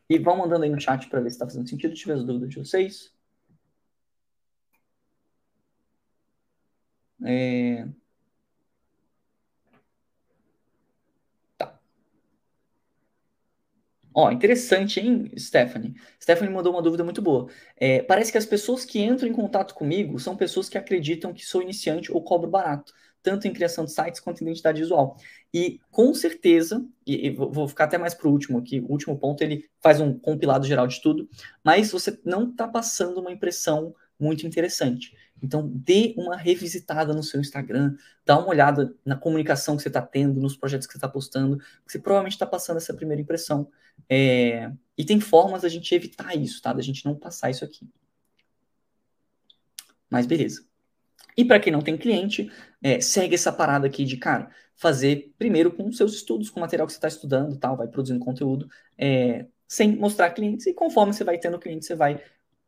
E 0.08 0.18
vão 0.18 0.36
mandando 0.38 0.64
aí 0.64 0.70
no 0.70 0.80
chat 0.80 1.08
para 1.08 1.20
ver 1.20 1.30
se 1.30 1.36
está 1.36 1.46
fazendo 1.46 1.68
sentido. 1.68 1.94
Se 1.94 2.02
tiver 2.02 2.14
as 2.14 2.24
dúvidas 2.24 2.48
de 2.50 2.58
vocês. 2.58 3.12
É... 7.24 7.86
Ó, 14.14 14.32
interessante, 14.32 14.98
hein, 14.98 15.30
Stephanie? 15.38 15.94
Stephanie 16.20 16.52
mandou 16.52 16.72
uma 16.72 16.82
dúvida 16.82 17.04
muito 17.04 17.22
boa. 17.22 17.48
É, 17.76 18.02
parece 18.02 18.32
que 18.32 18.38
as 18.38 18.44
pessoas 18.46 18.84
que 18.84 19.00
entram 19.00 19.28
em 19.28 19.32
contato 19.32 19.74
comigo 19.74 20.18
são 20.18 20.36
pessoas 20.36 20.68
que 20.68 20.76
acreditam 20.76 21.32
que 21.32 21.46
sou 21.46 21.62
iniciante 21.62 22.10
ou 22.10 22.20
cobro 22.20 22.50
barato, 22.50 22.92
tanto 23.22 23.46
em 23.46 23.52
criação 23.52 23.84
de 23.84 23.92
sites 23.92 24.20
quanto 24.20 24.40
em 24.40 24.46
identidade 24.46 24.80
visual. 24.80 25.16
E 25.52 25.80
com 25.90 26.14
certeza, 26.14 26.84
e, 27.06 27.28
e 27.28 27.30
vou 27.30 27.66
ficar 27.68 27.84
até 27.84 27.98
mais 27.98 28.14
para 28.14 28.28
o 28.28 28.32
último 28.32 28.58
aqui, 28.58 28.80
o 28.80 28.90
último 28.90 29.18
ponto 29.18 29.42
ele 29.42 29.68
faz 29.80 30.00
um 30.00 30.18
compilado 30.18 30.66
geral 30.66 30.86
de 30.86 31.00
tudo, 31.00 31.28
mas 31.64 31.90
você 31.90 32.18
não 32.24 32.50
está 32.50 32.68
passando 32.68 33.20
uma 33.20 33.32
impressão 33.32 33.94
muito 34.18 34.46
interessante. 34.46 35.14
Então, 35.42 35.68
dê 35.72 36.14
uma 36.16 36.36
revisitada 36.36 37.14
no 37.14 37.22
seu 37.22 37.40
Instagram, 37.40 37.96
dá 38.24 38.36
uma 38.38 38.48
olhada 38.48 38.94
na 39.04 39.16
comunicação 39.16 39.76
que 39.76 39.82
você 39.82 39.88
está 39.88 40.02
tendo, 40.02 40.40
nos 40.40 40.56
projetos 40.56 40.86
que 40.86 40.92
você 40.92 40.98
está 40.98 41.08
postando, 41.08 41.60
você 41.86 41.98
provavelmente 41.98 42.32
está 42.32 42.46
passando 42.46 42.78
essa 42.78 42.92
primeira 42.92 43.22
impressão. 43.22 43.70
É... 44.08 44.72
E 44.96 45.04
tem 45.04 45.20
formas 45.20 45.62
da 45.62 45.68
gente 45.68 45.94
evitar 45.94 46.34
isso, 46.36 46.60
tá? 46.60 46.72
Da 46.72 46.82
gente 46.82 47.04
não 47.04 47.14
passar 47.14 47.50
isso 47.50 47.64
aqui. 47.64 47.88
Mas 50.10 50.26
beleza. 50.26 50.66
E 51.36 51.44
para 51.44 51.60
quem 51.60 51.72
não 51.72 51.80
tem 51.80 51.96
cliente, 51.96 52.50
é, 52.82 53.00
segue 53.00 53.34
essa 53.34 53.52
parada 53.52 53.86
aqui 53.86 54.04
de, 54.04 54.16
cara, 54.16 54.50
fazer 54.76 55.32
primeiro 55.38 55.72
com 55.72 55.90
seus 55.92 56.14
estudos, 56.14 56.50
com 56.50 56.58
o 56.58 56.60
material 56.60 56.86
que 56.86 56.92
você 56.92 56.98
está 56.98 57.08
estudando, 57.08 57.56
tal, 57.56 57.76
vai 57.76 57.88
produzindo 57.88 58.24
conteúdo, 58.24 58.68
é, 58.96 59.46
sem 59.66 59.96
mostrar 59.96 60.30
clientes, 60.30 60.66
e 60.66 60.74
conforme 60.74 61.12
você 61.12 61.24
vai 61.24 61.38
tendo 61.38 61.58
cliente, 61.58 61.84
você 61.84 61.94
vai 61.94 62.20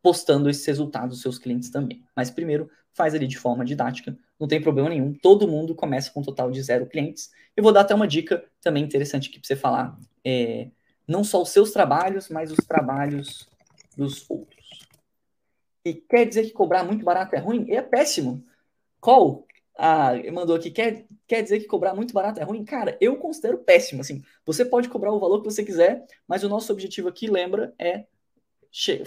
postando 0.02 0.48
esses 0.48 0.64
resultados 0.66 1.16
dos 1.16 1.22
seus 1.22 1.38
clientes 1.38 1.70
também. 1.70 2.02
Mas 2.14 2.30
primeiro, 2.30 2.70
faz 2.92 3.14
ali 3.14 3.26
de 3.26 3.38
forma 3.38 3.64
didática, 3.64 4.16
não 4.38 4.48
tem 4.48 4.60
problema 4.60 4.88
nenhum. 4.88 5.14
Todo 5.14 5.48
mundo 5.48 5.74
começa 5.74 6.10
com 6.10 6.20
um 6.20 6.24
total 6.24 6.50
de 6.50 6.62
zero 6.62 6.86
clientes. 6.86 7.30
Eu 7.56 7.62
vou 7.62 7.72
dar 7.72 7.82
até 7.82 7.94
uma 7.94 8.08
dica 8.08 8.44
também 8.60 8.82
interessante 8.82 9.28
aqui 9.28 9.38
para 9.38 9.46
você 9.46 9.56
falar. 9.56 9.98
É, 10.24 10.68
não 11.06 11.22
só 11.24 11.42
os 11.42 11.50
seus 11.50 11.72
trabalhos, 11.72 12.28
mas 12.28 12.50
os 12.50 12.64
trabalhos 12.66 13.48
dos 13.96 14.24
outros. 14.30 14.59
E 15.84 15.94
quer 15.94 16.26
dizer 16.26 16.44
que 16.44 16.52
cobrar 16.52 16.84
muito 16.84 17.04
barato 17.04 17.34
é 17.34 17.38
ruim? 17.38 17.70
É 17.70 17.80
péssimo. 17.82 18.44
Qual? 19.00 19.46
Ah, 19.78 20.12
mandou 20.32 20.56
aqui, 20.56 20.70
quer, 20.70 21.06
quer 21.26 21.42
dizer 21.42 21.60
que 21.60 21.66
cobrar 21.66 21.94
muito 21.94 22.12
barato 22.12 22.38
é 22.40 22.42
ruim? 22.44 22.64
Cara, 22.64 22.98
eu 23.00 23.16
considero 23.16 23.58
péssimo. 23.58 24.02
Assim, 24.02 24.22
você 24.44 24.64
pode 24.64 24.88
cobrar 24.88 25.12
o 25.12 25.18
valor 25.18 25.40
que 25.40 25.50
você 25.50 25.64
quiser, 25.64 26.04
mas 26.28 26.44
o 26.44 26.48
nosso 26.48 26.72
objetivo 26.72 27.08
aqui, 27.08 27.30
lembra, 27.30 27.74
é 27.78 28.04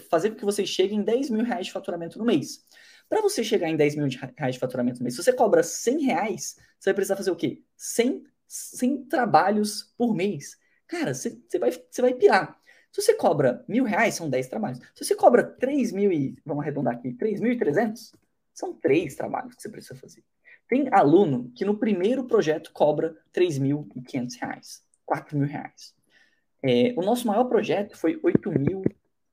fazer 0.10 0.32
com 0.32 0.38
que 0.38 0.46
vocês 0.46 0.68
cheguem 0.68 1.00
em 1.00 1.04
10 1.04 1.30
mil 1.30 1.44
reais 1.44 1.68
de 1.68 1.72
faturamento 1.72 2.18
no 2.18 2.26
mês. 2.26 2.66
Para 3.08 3.22
você 3.22 3.44
chegar 3.44 3.70
em 3.70 3.76
10 3.76 3.96
mil 3.96 4.08
reais 4.36 4.56
de 4.56 4.60
faturamento 4.60 5.00
no 5.00 5.04
mês, 5.04 5.16
se 5.16 5.24
você 5.24 5.32
cobra 5.32 5.62
100 5.62 6.04
reais, 6.04 6.58
você 6.80 6.90
vai 6.90 6.96
precisar 6.96 7.16
fazer 7.16 7.32
o 7.32 7.36
quê? 7.36 7.62
100, 7.78 8.24
100 8.48 9.04
trabalhos 9.06 9.94
por 9.98 10.16
mês. 10.16 10.58
Cara, 10.88 11.14
você, 11.14 11.40
você, 11.48 11.60
vai, 11.60 11.72
você 11.72 12.02
vai 12.02 12.14
pirar. 12.14 12.60
Se 12.94 13.02
você 13.02 13.16
cobra 13.16 13.66
mil 13.68 13.86
reais, 13.86 14.14
são 14.14 14.30
10 14.30 14.48
trabalhos. 14.48 14.78
Se 14.94 15.04
você 15.04 15.16
cobra 15.16 15.44
3 15.44 15.92
mil 15.92 16.12
e, 16.12 16.38
vamos 16.46 16.62
arredondar 16.62 16.94
aqui, 16.94 17.12
3.300, 17.12 18.14
são 18.54 18.72
3 18.72 19.16
trabalhos 19.16 19.56
que 19.56 19.64
você 19.64 19.70
precisa 19.70 19.96
fazer. 19.96 20.24
Tem 20.68 20.88
aluno 20.92 21.52
que 21.56 21.66
no 21.66 21.76
primeiro 21.76 22.26
projeto 22.26 22.72
cobra 22.72 23.18
3.500 23.34 24.40
reais, 24.40 24.84
4 25.08 25.36
mil 25.36 25.48
reais. 25.48 25.96
É, 26.62 26.94
o 26.96 27.02
nosso 27.02 27.26
maior 27.26 27.46
projeto 27.46 27.98
foi 27.98 28.20
8 28.22 28.52
mil 28.52 28.84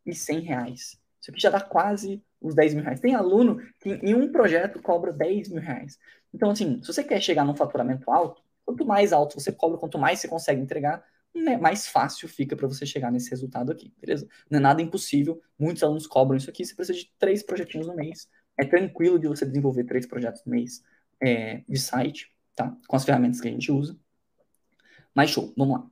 e 0.06 0.14
100 0.14 0.40
reais. 0.40 0.98
Isso 1.20 1.30
aqui 1.30 1.38
já 1.38 1.50
dá 1.50 1.60
quase 1.60 2.24
os 2.40 2.54
10 2.54 2.72
mil 2.72 2.82
reais. 2.82 2.98
Tem 2.98 3.14
aluno 3.14 3.60
que 3.78 3.90
em 3.90 4.14
um 4.14 4.32
projeto 4.32 4.80
cobra 4.80 5.12
10 5.12 5.50
mil 5.50 5.60
reais. 5.60 5.98
Então, 6.32 6.50
assim, 6.50 6.80
se 6.80 6.86
você 6.90 7.04
quer 7.04 7.20
chegar 7.20 7.44
num 7.44 7.54
faturamento 7.54 8.10
alto, 8.10 8.42
quanto 8.64 8.86
mais 8.86 9.12
alto 9.12 9.38
você 9.38 9.52
cobra, 9.52 9.76
quanto 9.76 9.98
mais 9.98 10.18
você 10.18 10.28
consegue 10.28 10.62
entregar, 10.62 11.04
né, 11.34 11.56
mais 11.56 11.86
fácil 11.86 12.28
fica 12.28 12.56
para 12.56 12.66
você 12.66 12.84
chegar 12.84 13.10
nesse 13.10 13.30
resultado 13.30 13.70
aqui, 13.72 13.92
beleza? 14.00 14.28
Não 14.50 14.58
é 14.58 14.62
nada 14.62 14.82
impossível. 14.82 15.40
Muitos 15.58 15.82
alunos 15.82 16.06
cobram 16.06 16.36
isso 16.36 16.50
aqui. 16.50 16.64
Você 16.64 16.74
precisa 16.74 16.98
de 16.98 17.12
três 17.18 17.42
projetinhos 17.42 17.86
no 17.86 17.94
mês. 17.94 18.28
É 18.58 18.64
tranquilo 18.64 19.18
de 19.18 19.28
você 19.28 19.46
desenvolver 19.46 19.84
três 19.84 20.06
projetos 20.06 20.42
no 20.44 20.52
mês 20.52 20.82
é, 21.20 21.62
de 21.68 21.78
site, 21.78 22.32
tá? 22.54 22.76
Com 22.86 22.96
as 22.96 23.04
ferramentas 23.04 23.40
que 23.40 23.48
a 23.48 23.50
gente 23.50 23.70
usa. 23.70 23.96
Mas 25.14 25.30
show, 25.30 25.52
vamos 25.56 25.78
lá. 25.78 25.88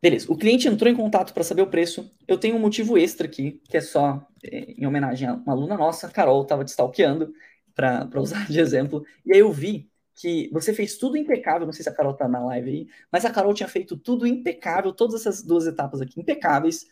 Beleza, 0.00 0.30
o 0.30 0.36
cliente 0.36 0.68
entrou 0.68 0.90
em 0.90 0.94
contato 0.94 1.34
para 1.34 1.42
saber 1.42 1.62
o 1.62 1.66
preço. 1.66 2.08
Eu 2.26 2.38
tenho 2.38 2.54
um 2.54 2.60
motivo 2.60 2.96
extra 2.96 3.26
aqui, 3.26 3.60
que 3.68 3.76
é 3.76 3.80
só 3.80 4.24
é, 4.44 4.72
em 4.72 4.86
homenagem 4.86 5.28
a 5.28 5.34
uma 5.34 5.52
aluna 5.52 5.76
nossa, 5.76 6.08
Carol, 6.08 6.42
estava 6.42 6.64
te 6.64 6.68
stalkeando, 6.68 7.32
para 7.74 8.20
usar 8.20 8.48
de 8.48 8.58
exemplo. 8.60 9.04
E 9.26 9.32
aí 9.32 9.40
eu 9.40 9.52
vi 9.52 9.90
que 10.20 10.50
você 10.52 10.72
fez 10.72 10.96
tudo 10.98 11.16
impecável. 11.16 11.66
Não 11.66 11.72
sei 11.72 11.82
se 11.82 11.88
a 11.88 11.94
Carol 11.94 12.12
está 12.12 12.28
na 12.28 12.44
live 12.46 12.70
aí, 12.70 12.88
mas 13.10 13.24
a 13.24 13.30
Carol 13.30 13.54
tinha 13.54 13.68
feito 13.68 13.96
tudo 13.96 14.26
impecável, 14.26 14.92
todas 14.92 15.20
essas 15.20 15.42
duas 15.42 15.66
etapas 15.66 16.00
aqui 16.00 16.20
impecáveis. 16.20 16.86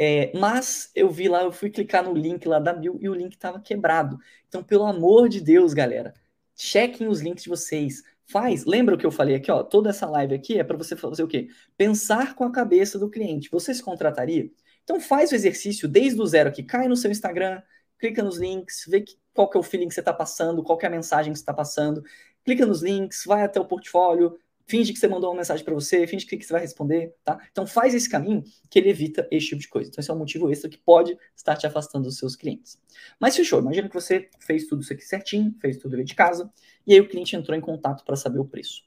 É, 0.00 0.32
mas 0.38 0.90
eu 0.94 1.10
vi 1.10 1.28
lá, 1.28 1.42
eu 1.42 1.52
fui 1.52 1.70
clicar 1.70 2.04
no 2.04 2.14
link 2.14 2.46
lá 2.46 2.58
da 2.60 2.72
Bill 2.72 2.98
e 3.00 3.08
o 3.08 3.14
link 3.14 3.34
estava 3.34 3.60
quebrado. 3.60 4.18
Então, 4.48 4.62
pelo 4.62 4.86
amor 4.86 5.28
de 5.28 5.40
Deus, 5.40 5.74
galera, 5.74 6.14
chequem 6.56 7.08
os 7.08 7.20
links 7.20 7.44
de 7.44 7.50
vocês 7.50 8.02
Faz, 8.30 8.66
lembra 8.66 8.94
o 8.94 8.98
que 8.98 9.06
eu 9.06 9.10
falei 9.10 9.34
aqui, 9.34 9.50
ó? 9.50 9.62
Toda 9.62 9.88
essa 9.88 10.06
live 10.06 10.34
aqui 10.34 10.58
é 10.58 10.64
para 10.64 10.76
você 10.76 10.94
fazer 10.94 11.22
o 11.22 11.28
quê? 11.28 11.48
Pensar 11.78 12.34
com 12.34 12.44
a 12.44 12.52
cabeça 12.52 12.98
do 12.98 13.08
cliente. 13.08 13.48
Você 13.50 13.72
se 13.72 13.82
contrataria? 13.82 14.50
Então 14.84 15.00
faz 15.00 15.32
o 15.32 15.34
exercício 15.34 15.88
desde 15.88 16.20
o 16.20 16.26
zero 16.26 16.50
aqui, 16.50 16.62
cai 16.62 16.88
no 16.88 16.96
seu 16.96 17.10
Instagram, 17.10 17.62
clica 17.98 18.22
nos 18.22 18.36
links, 18.36 18.84
vê 18.86 19.00
que, 19.00 19.16
qual 19.32 19.48
que 19.48 19.56
é 19.56 19.60
o 19.60 19.62
feeling 19.62 19.88
que 19.88 19.94
você 19.94 20.00
está 20.00 20.12
passando, 20.12 20.62
qual 20.62 20.76
que 20.76 20.84
é 20.84 20.88
a 20.88 20.90
mensagem 20.90 21.32
que 21.32 21.38
você 21.38 21.42
está 21.42 21.54
passando, 21.54 22.02
clica 22.48 22.64
nos 22.64 22.82
links, 22.82 23.24
vai 23.26 23.42
até 23.42 23.60
o 23.60 23.64
portfólio, 23.66 24.38
finge 24.66 24.90
que 24.94 24.98
você 24.98 25.06
mandou 25.06 25.28
uma 25.28 25.36
mensagem 25.36 25.62
para 25.62 25.74
você, 25.74 26.06
finge 26.06 26.24
que 26.24 26.42
você 26.42 26.50
vai 26.50 26.62
responder, 26.62 27.14
tá? 27.22 27.38
Então 27.52 27.66
faz 27.66 27.94
esse 27.94 28.08
caminho 28.08 28.42
que 28.70 28.78
ele 28.78 28.88
evita 28.88 29.28
esse 29.30 29.48
tipo 29.48 29.60
de 29.60 29.68
coisa. 29.68 29.90
Então 29.90 30.00
esse 30.00 30.10
é 30.10 30.14
um 30.14 30.18
motivo 30.18 30.50
extra 30.50 30.70
que 30.70 30.78
pode 30.78 31.18
estar 31.36 31.56
te 31.56 31.66
afastando 31.66 32.04
dos 32.04 32.16
seus 32.16 32.34
clientes. 32.34 32.80
Mas 33.20 33.36
fechou, 33.36 33.60
imagina 33.60 33.86
que 33.86 33.94
você 33.94 34.30
fez 34.40 34.66
tudo 34.66 34.80
isso 34.80 34.94
aqui 34.94 35.02
certinho, 35.02 35.54
fez 35.60 35.76
tudo 35.76 35.94
ali 35.94 36.04
de 36.04 36.14
casa, 36.14 36.50
e 36.86 36.94
aí 36.94 37.00
o 37.00 37.08
cliente 37.08 37.36
entrou 37.36 37.54
em 37.56 37.60
contato 37.60 38.02
para 38.02 38.16
saber 38.16 38.38
o 38.38 38.46
preço. 38.46 38.82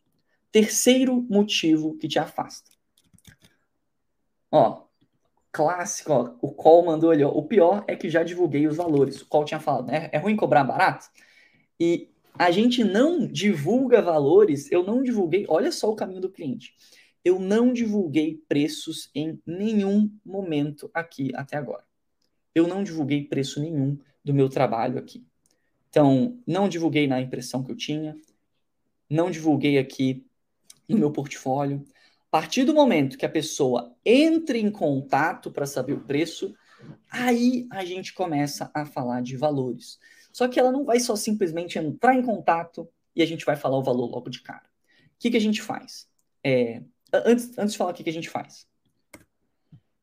Terceiro 0.51 1.21
motivo 1.29 1.95
que 1.97 2.07
te 2.07 2.17
afasta. 2.17 2.71
Ó, 4.49 4.85
clássico, 5.51 6.11
ó, 6.11 6.35
o 6.41 6.51
call 6.51 6.83
mandou 6.83 7.11
ali, 7.11 7.23
ó, 7.23 7.29
o 7.29 7.43
pior 7.43 7.85
é 7.87 7.95
que 7.95 8.09
já 8.09 8.23
divulguei 8.23 8.65
os 8.65 8.75
valores. 8.75 9.21
O 9.21 9.27
call 9.27 9.45
tinha 9.45 9.59
falado, 9.59 9.85
né? 9.85 10.09
É 10.11 10.17
ruim 10.17 10.35
cobrar 10.35 10.63
barato? 10.63 11.05
E 11.79 12.11
a 12.41 12.49
gente 12.49 12.83
não 12.83 13.27
divulga 13.27 14.01
valores, 14.01 14.71
eu 14.71 14.83
não 14.83 15.03
divulguei, 15.03 15.45
olha 15.47 15.71
só 15.71 15.91
o 15.91 15.95
caminho 15.95 16.21
do 16.21 16.31
cliente. 16.31 16.73
Eu 17.23 17.39
não 17.39 17.71
divulguei 17.71 18.41
preços 18.49 19.11
em 19.13 19.39
nenhum 19.45 20.11
momento 20.25 20.89
aqui 20.91 21.31
até 21.35 21.55
agora. 21.55 21.83
Eu 22.55 22.67
não 22.67 22.83
divulguei 22.83 23.23
preço 23.25 23.61
nenhum 23.61 23.95
do 24.25 24.33
meu 24.33 24.49
trabalho 24.49 24.97
aqui. 24.97 25.23
Então, 25.87 26.41
não 26.47 26.67
divulguei 26.67 27.05
na 27.05 27.21
impressão 27.21 27.63
que 27.63 27.71
eu 27.71 27.75
tinha, 27.75 28.17
não 29.07 29.29
divulguei 29.29 29.77
aqui 29.77 30.25
no 30.89 30.97
meu 30.97 31.11
portfólio. 31.11 31.85
A 32.25 32.31
partir 32.31 32.63
do 32.63 32.73
momento 32.73 33.19
que 33.19 33.25
a 33.25 33.29
pessoa 33.29 33.95
entra 34.03 34.57
em 34.57 34.71
contato 34.71 35.51
para 35.51 35.67
saber 35.67 35.93
o 35.93 36.05
preço, 36.05 36.55
aí 37.07 37.67
a 37.71 37.85
gente 37.85 38.15
começa 38.15 38.71
a 38.73 38.83
falar 38.83 39.21
de 39.21 39.37
valores. 39.37 39.99
Só 40.33 40.47
que 40.47 40.59
ela 40.59 40.71
não 40.71 40.85
vai 40.85 40.99
só 40.99 41.15
simplesmente 41.15 41.77
entrar 41.77 42.15
em 42.15 42.23
contato 42.23 42.87
e 43.15 43.21
a 43.21 43.25
gente 43.25 43.45
vai 43.45 43.55
falar 43.55 43.77
o 43.77 43.83
valor 43.83 44.09
logo 44.09 44.29
de 44.29 44.41
cara. 44.41 44.63
O 44.63 45.19
que, 45.19 45.31
que 45.31 45.37
a 45.37 45.41
gente 45.41 45.61
faz? 45.61 46.07
É, 46.43 46.81
antes, 47.13 47.57
antes 47.57 47.73
de 47.73 47.77
falar 47.77 47.91
o 47.91 47.93
que, 47.93 48.03
que 48.03 48.09
a 48.09 48.13
gente 48.13 48.29
faz. 48.29 48.67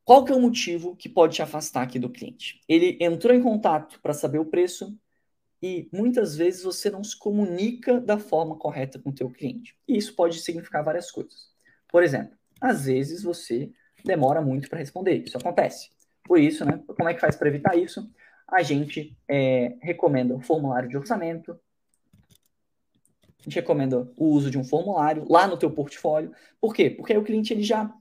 Qual 0.05 0.25
que 0.25 0.33
é 0.33 0.35
o 0.35 0.41
motivo 0.41 0.97
que 0.97 1.09
pode 1.09 1.35
te 1.35 1.43
afastar 1.43 1.83
aqui 1.83 1.99
do 1.99 2.09
cliente? 2.09 2.61
Ele 2.67 2.97
entrou 3.01 3.35
em 3.35 3.43
contato 3.43 4.01
para 4.01 4.15
saber 4.15 4.39
o 4.39 4.45
preço 4.45 4.99
e 5.61 5.89
muitas 5.93 6.37
vezes 6.37 6.63
você 6.63 6.89
não 6.89 7.03
se 7.03 7.19
comunica 7.19 8.01
da 8.01 8.19
forma 8.19 8.57
correta 8.57 8.99
com 8.99 9.11
o 9.11 9.15
teu 9.15 9.29
cliente. 9.29 9.77
E 9.87 9.97
isso 9.99 10.15
pode 10.15 10.41
significar 10.41 10.85
várias 10.85 11.11
coisas. 11.11 11.51
Por 11.89 12.03
exemplo, 12.03 12.37
às 12.61 12.87
vezes 12.87 13.23
você 13.23 13.71
demora 14.05 14.41
muito 14.41 14.69
para 14.69 14.79
responder. 14.79 15.25
Isso 15.27 15.37
acontece. 15.37 15.91
Por 16.25 16.39
isso, 16.39 16.65
né? 16.65 16.83
Como 16.87 17.09
é 17.09 17.15
que 17.15 17.21
faz 17.21 17.37
para 17.37 17.49
evitar 17.49 17.77
isso? 17.77 18.09
A 18.49 18.63
gente 18.63 19.17
é, 19.29 19.77
recomenda 19.81 20.35
o 20.35 20.41
formulário 20.41 20.89
de 20.89 20.97
orçamento, 20.97 21.59
a 23.39 23.43
gente 23.43 23.55
recomenda 23.55 24.11
o 24.17 24.27
uso 24.27 24.51
de 24.51 24.59
um 24.59 24.65
formulário 24.65 25.25
lá 25.29 25.47
no 25.47 25.57
teu 25.57 25.71
portfólio. 25.71 26.33
Por 26.61 26.75
quê? 26.75 26.91
Porque 26.91 27.13
aí 27.13 27.19
o 27.19 27.25
cliente 27.25 27.53
ele 27.53 27.63
já, 27.63 27.93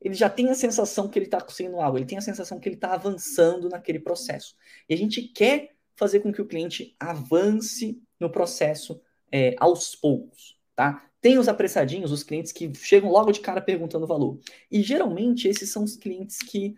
ele 0.00 0.14
já 0.14 0.30
tem 0.30 0.48
a 0.50 0.54
sensação 0.54 1.08
que 1.08 1.18
ele 1.18 1.26
está 1.26 1.40
conseguindo 1.40 1.80
algo, 1.80 1.98
ele 1.98 2.06
tem 2.06 2.16
a 2.16 2.22
sensação 2.22 2.58
que 2.58 2.68
ele 2.68 2.76
está 2.76 2.94
avançando 2.94 3.68
naquele 3.68 3.98
processo. 3.98 4.54
E 4.88 4.94
a 4.94 4.96
gente 4.96 5.22
quer 5.22 5.74
fazer 5.96 6.20
com 6.20 6.32
que 6.32 6.40
o 6.40 6.46
cliente 6.46 6.96
avance 6.98 8.00
no 8.18 8.30
processo 8.30 9.00
é, 9.30 9.54
aos 9.58 9.94
poucos, 9.96 10.56
tá? 10.74 11.04
Tem 11.20 11.36
os 11.36 11.48
apressadinhos, 11.48 12.12
os 12.12 12.22
clientes 12.22 12.52
que 12.52 12.72
chegam 12.74 13.10
logo 13.10 13.32
de 13.32 13.40
cara 13.40 13.60
perguntando 13.60 14.04
o 14.04 14.08
valor. 14.08 14.38
E 14.70 14.80
geralmente 14.80 15.48
esses 15.48 15.70
são 15.70 15.82
os 15.82 15.96
clientes 15.96 16.38
que 16.38 16.76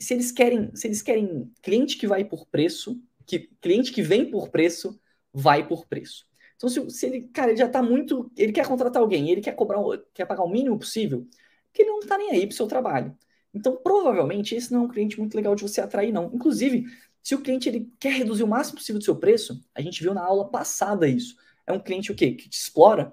se 0.00 0.14
eles 0.14 0.30
querem, 0.32 0.74
se 0.74 0.86
eles 0.86 1.02
querem 1.02 1.52
cliente 1.62 1.96
que 1.96 2.06
vai 2.06 2.24
por 2.24 2.46
preço, 2.46 3.00
que 3.26 3.50
cliente 3.60 3.92
que 3.92 4.02
vem 4.02 4.30
por 4.30 4.50
preço, 4.50 5.00
vai 5.32 5.66
por 5.66 5.86
preço. 5.86 6.26
Então, 6.56 6.68
se, 6.68 6.90
se 6.90 7.06
ele, 7.06 7.22
cara, 7.28 7.50
ele 7.50 7.58
já 7.58 7.66
está 7.66 7.82
muito, 7.82 8.30
ele 8.36 8.52
quer 8.52 8.66
contratar 8.66 9.00
alguém, 9.00 9.30
ele 9.30 9.40
quer 9.40 9.54
cobrar, 9.54 9.80
quer 10.12 10.26
pagar 10.26 10.44
o 10.44 10.50
mínimo 10.50 10.78
possível, 10.78 11.26
que 11.72 11.82
ele 11.82 11.90
não 11.90 12.00
está 12.00 12.18
nem 12.18 12.30
aí 12.30 12.46
para 12.46 12.52
o 12.52 12.56
seu 12.56 12.66
trabalho. 12.66 13.16
Então, 13.54 13.76
provavelmente, 13.76 14.54
esse 14.54 14.72
não 14.72 14.82
é 14.82 14.84
um 14.84 14.88
cliente 14.88 15.18
muito 15.18 15.34
legal 15.34 15.54
de 15.54 15.62
você 15.62 15.80
atrair, 15.80 16.12
não. 16.12 16.30
Inclusive, 16.34 16.84
se 17.22 17.34
o 17.34 17.40
cliente 17.42 17.68
ele 17.68 17.92
quer 17.98 18.12
reduzir 18.12 18.42
o 18.42 18.48
máximo 18.48 18.78
possível 18.78 18.98
do 18.98 19.04
seu 19.04 19.16
preço, 19.16 19.64
a 19.74 19.80
gente 19.80 20.02
viu 20.02 20.14
na 20.14 20.22
aula 20.22 20.50
passada 20.50 21.08
isso. 21.08 21.36
É 21.66 21.72
um 21.72 21.80
cliente 21.80 22.12
o 22.12 22.14
quê? 22.14 22.32
Que 22.32 22.48
te 22.48 22.58
explora. 22.58 23.12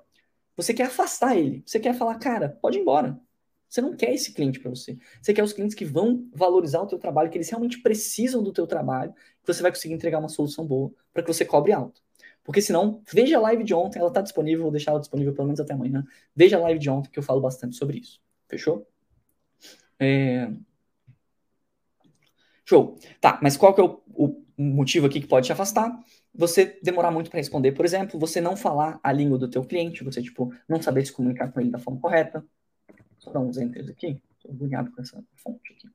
Você 0.55 0.73
quer 0.73 0.87
afastar 0.87 1.37
ele. 1.37 1.63
Você 1.65 1.79
quer 1.79 1.93
falar, 1.95 2.15
cara, 2.19 2.49
pode 2.61 2.77
ir 2.77 2.81
embora. 2.81 3.19
Você 3.69 3.81
não 3.81 3.95
quer 3.95 4.13
esse 4.13 4.33
cliente 4.33 4.59
para 4.59 4.69
você. 4.69 4.97
Você 5.21 5.33
quer 5.33 5.43
os 5.43 5.53
clientes 5.53 5.75
que 5.75 5.83
vão 5.83 6.27
valorizar 6.33 6.81
o 6.81 6.87
teu 6.87 6.97
trabalho, 6.97 7.29
que 7.29 7.37
eles 7.37 7.49
realmente 7.49 7.81
precisam 7.81 8.41
do 8.41 8.53
teu 8.53 8.65
trabalho, 8.65 9.13
que 9.13 9.53
você 9.53 9.61
vai 9.61 9.71
conseguir 9.71 9.93
entregar 9.93 10.19
uma 10.19 10.29
solução 10.29 10.65
boa 10.65 10.91
para 11.13 11.23
que 11.23 11.33
você 11.33 11.43
cobre 11.43 11.71
alto. 11.71 12.01
Porque 12.43 12.61
senão, 12.61 13.01
veja 13.11 13.37
a 13.37 13.41
live 13.41 13.63
de 13.63 13.73
ontem, 13.73 13.99
ela 13.99 14.07
está 14.07 14.21
disponível, 14.21 14.63
vou 14.63 14.71
deixar 14.71 14.91
ela 14.91 15.01
disponível 15.01 15.33
pelo 15.33 15.47
menos 15.47 15.59
até 15.59 15.73
amanhã. 15.73 16.05
Veja 16.33 16.55
a 16.55 16.61
live 16.61 16.79
de 16.79 16.89
ontem 16.89 17.09
que 17.09 17.19
eu 17.19 17.23
falo 17.23 17.41
bastante 17.41 17.75
sobre 17.75 17.97
isso. 17.97 18.21
Fechou? 18.47 18.87
É... 19.99 20.49
Show. 22.63 22.97
Tá, 23.19 23.39
mas 23.41 23.57
qual 23.57 23.73
que 23.73 23.81
é 23.81 23.83
o, 23.83 24.01
o 24.07 24.43
motivo 24.57 25.07
aqui 25.07 25.19
que 25.19 25.27
pode 25.27 25.45
te 25.45 25.51
afastar? 25.51 25.91
Você 26.33 26.79
demorar 26.81 27.11
muito 27.11 27.29
para 27.29 27.37
responder, 27.37 27.71
por 27.73 27.83
exemplo, 27.83 28.19
você 28.19 28.39
não 28.39 28.55
falar 28.55 28.99
a 29.03 29.11
língua 29.11 29.37
do 29.37 29.49
teu 29.49 29.63
cliente, 29.63 30.03
você 30.03 30.21
tipo 30.21 30.53
não 30.67 30.81
saber 30.81 31.05
se 31.05 31.11
comunicar 31.11 31.51
com 31.51 31.59
ele 31.59 31.71
da 31.71 31.79
forma 31.79 31.99
correta, 31.99 32.45
Dar 33.31 33.39
uns 33.39 33.57
enters 33.57 33.89
aqui. 33.89 34.21
Estou 34.35 34.51
agoniado 34.51 34.91
com 34.91 35.01
essa 35.01 35.23
fonte 35.35 35.73
aqui. 35.73 35.89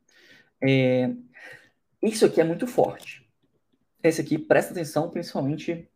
É, 0.63 1.15
isso 2.03 2.25
aqui 2.25 2.41
é 2.41 2.45
muito 2.45 2.67
forte. 2.67 3.29
Esse 4.03 4.21
aqui, 4.21 4.39
presta 4.39 4.73
atenção, 4.73 5.11
principalmente. 5.11 5.89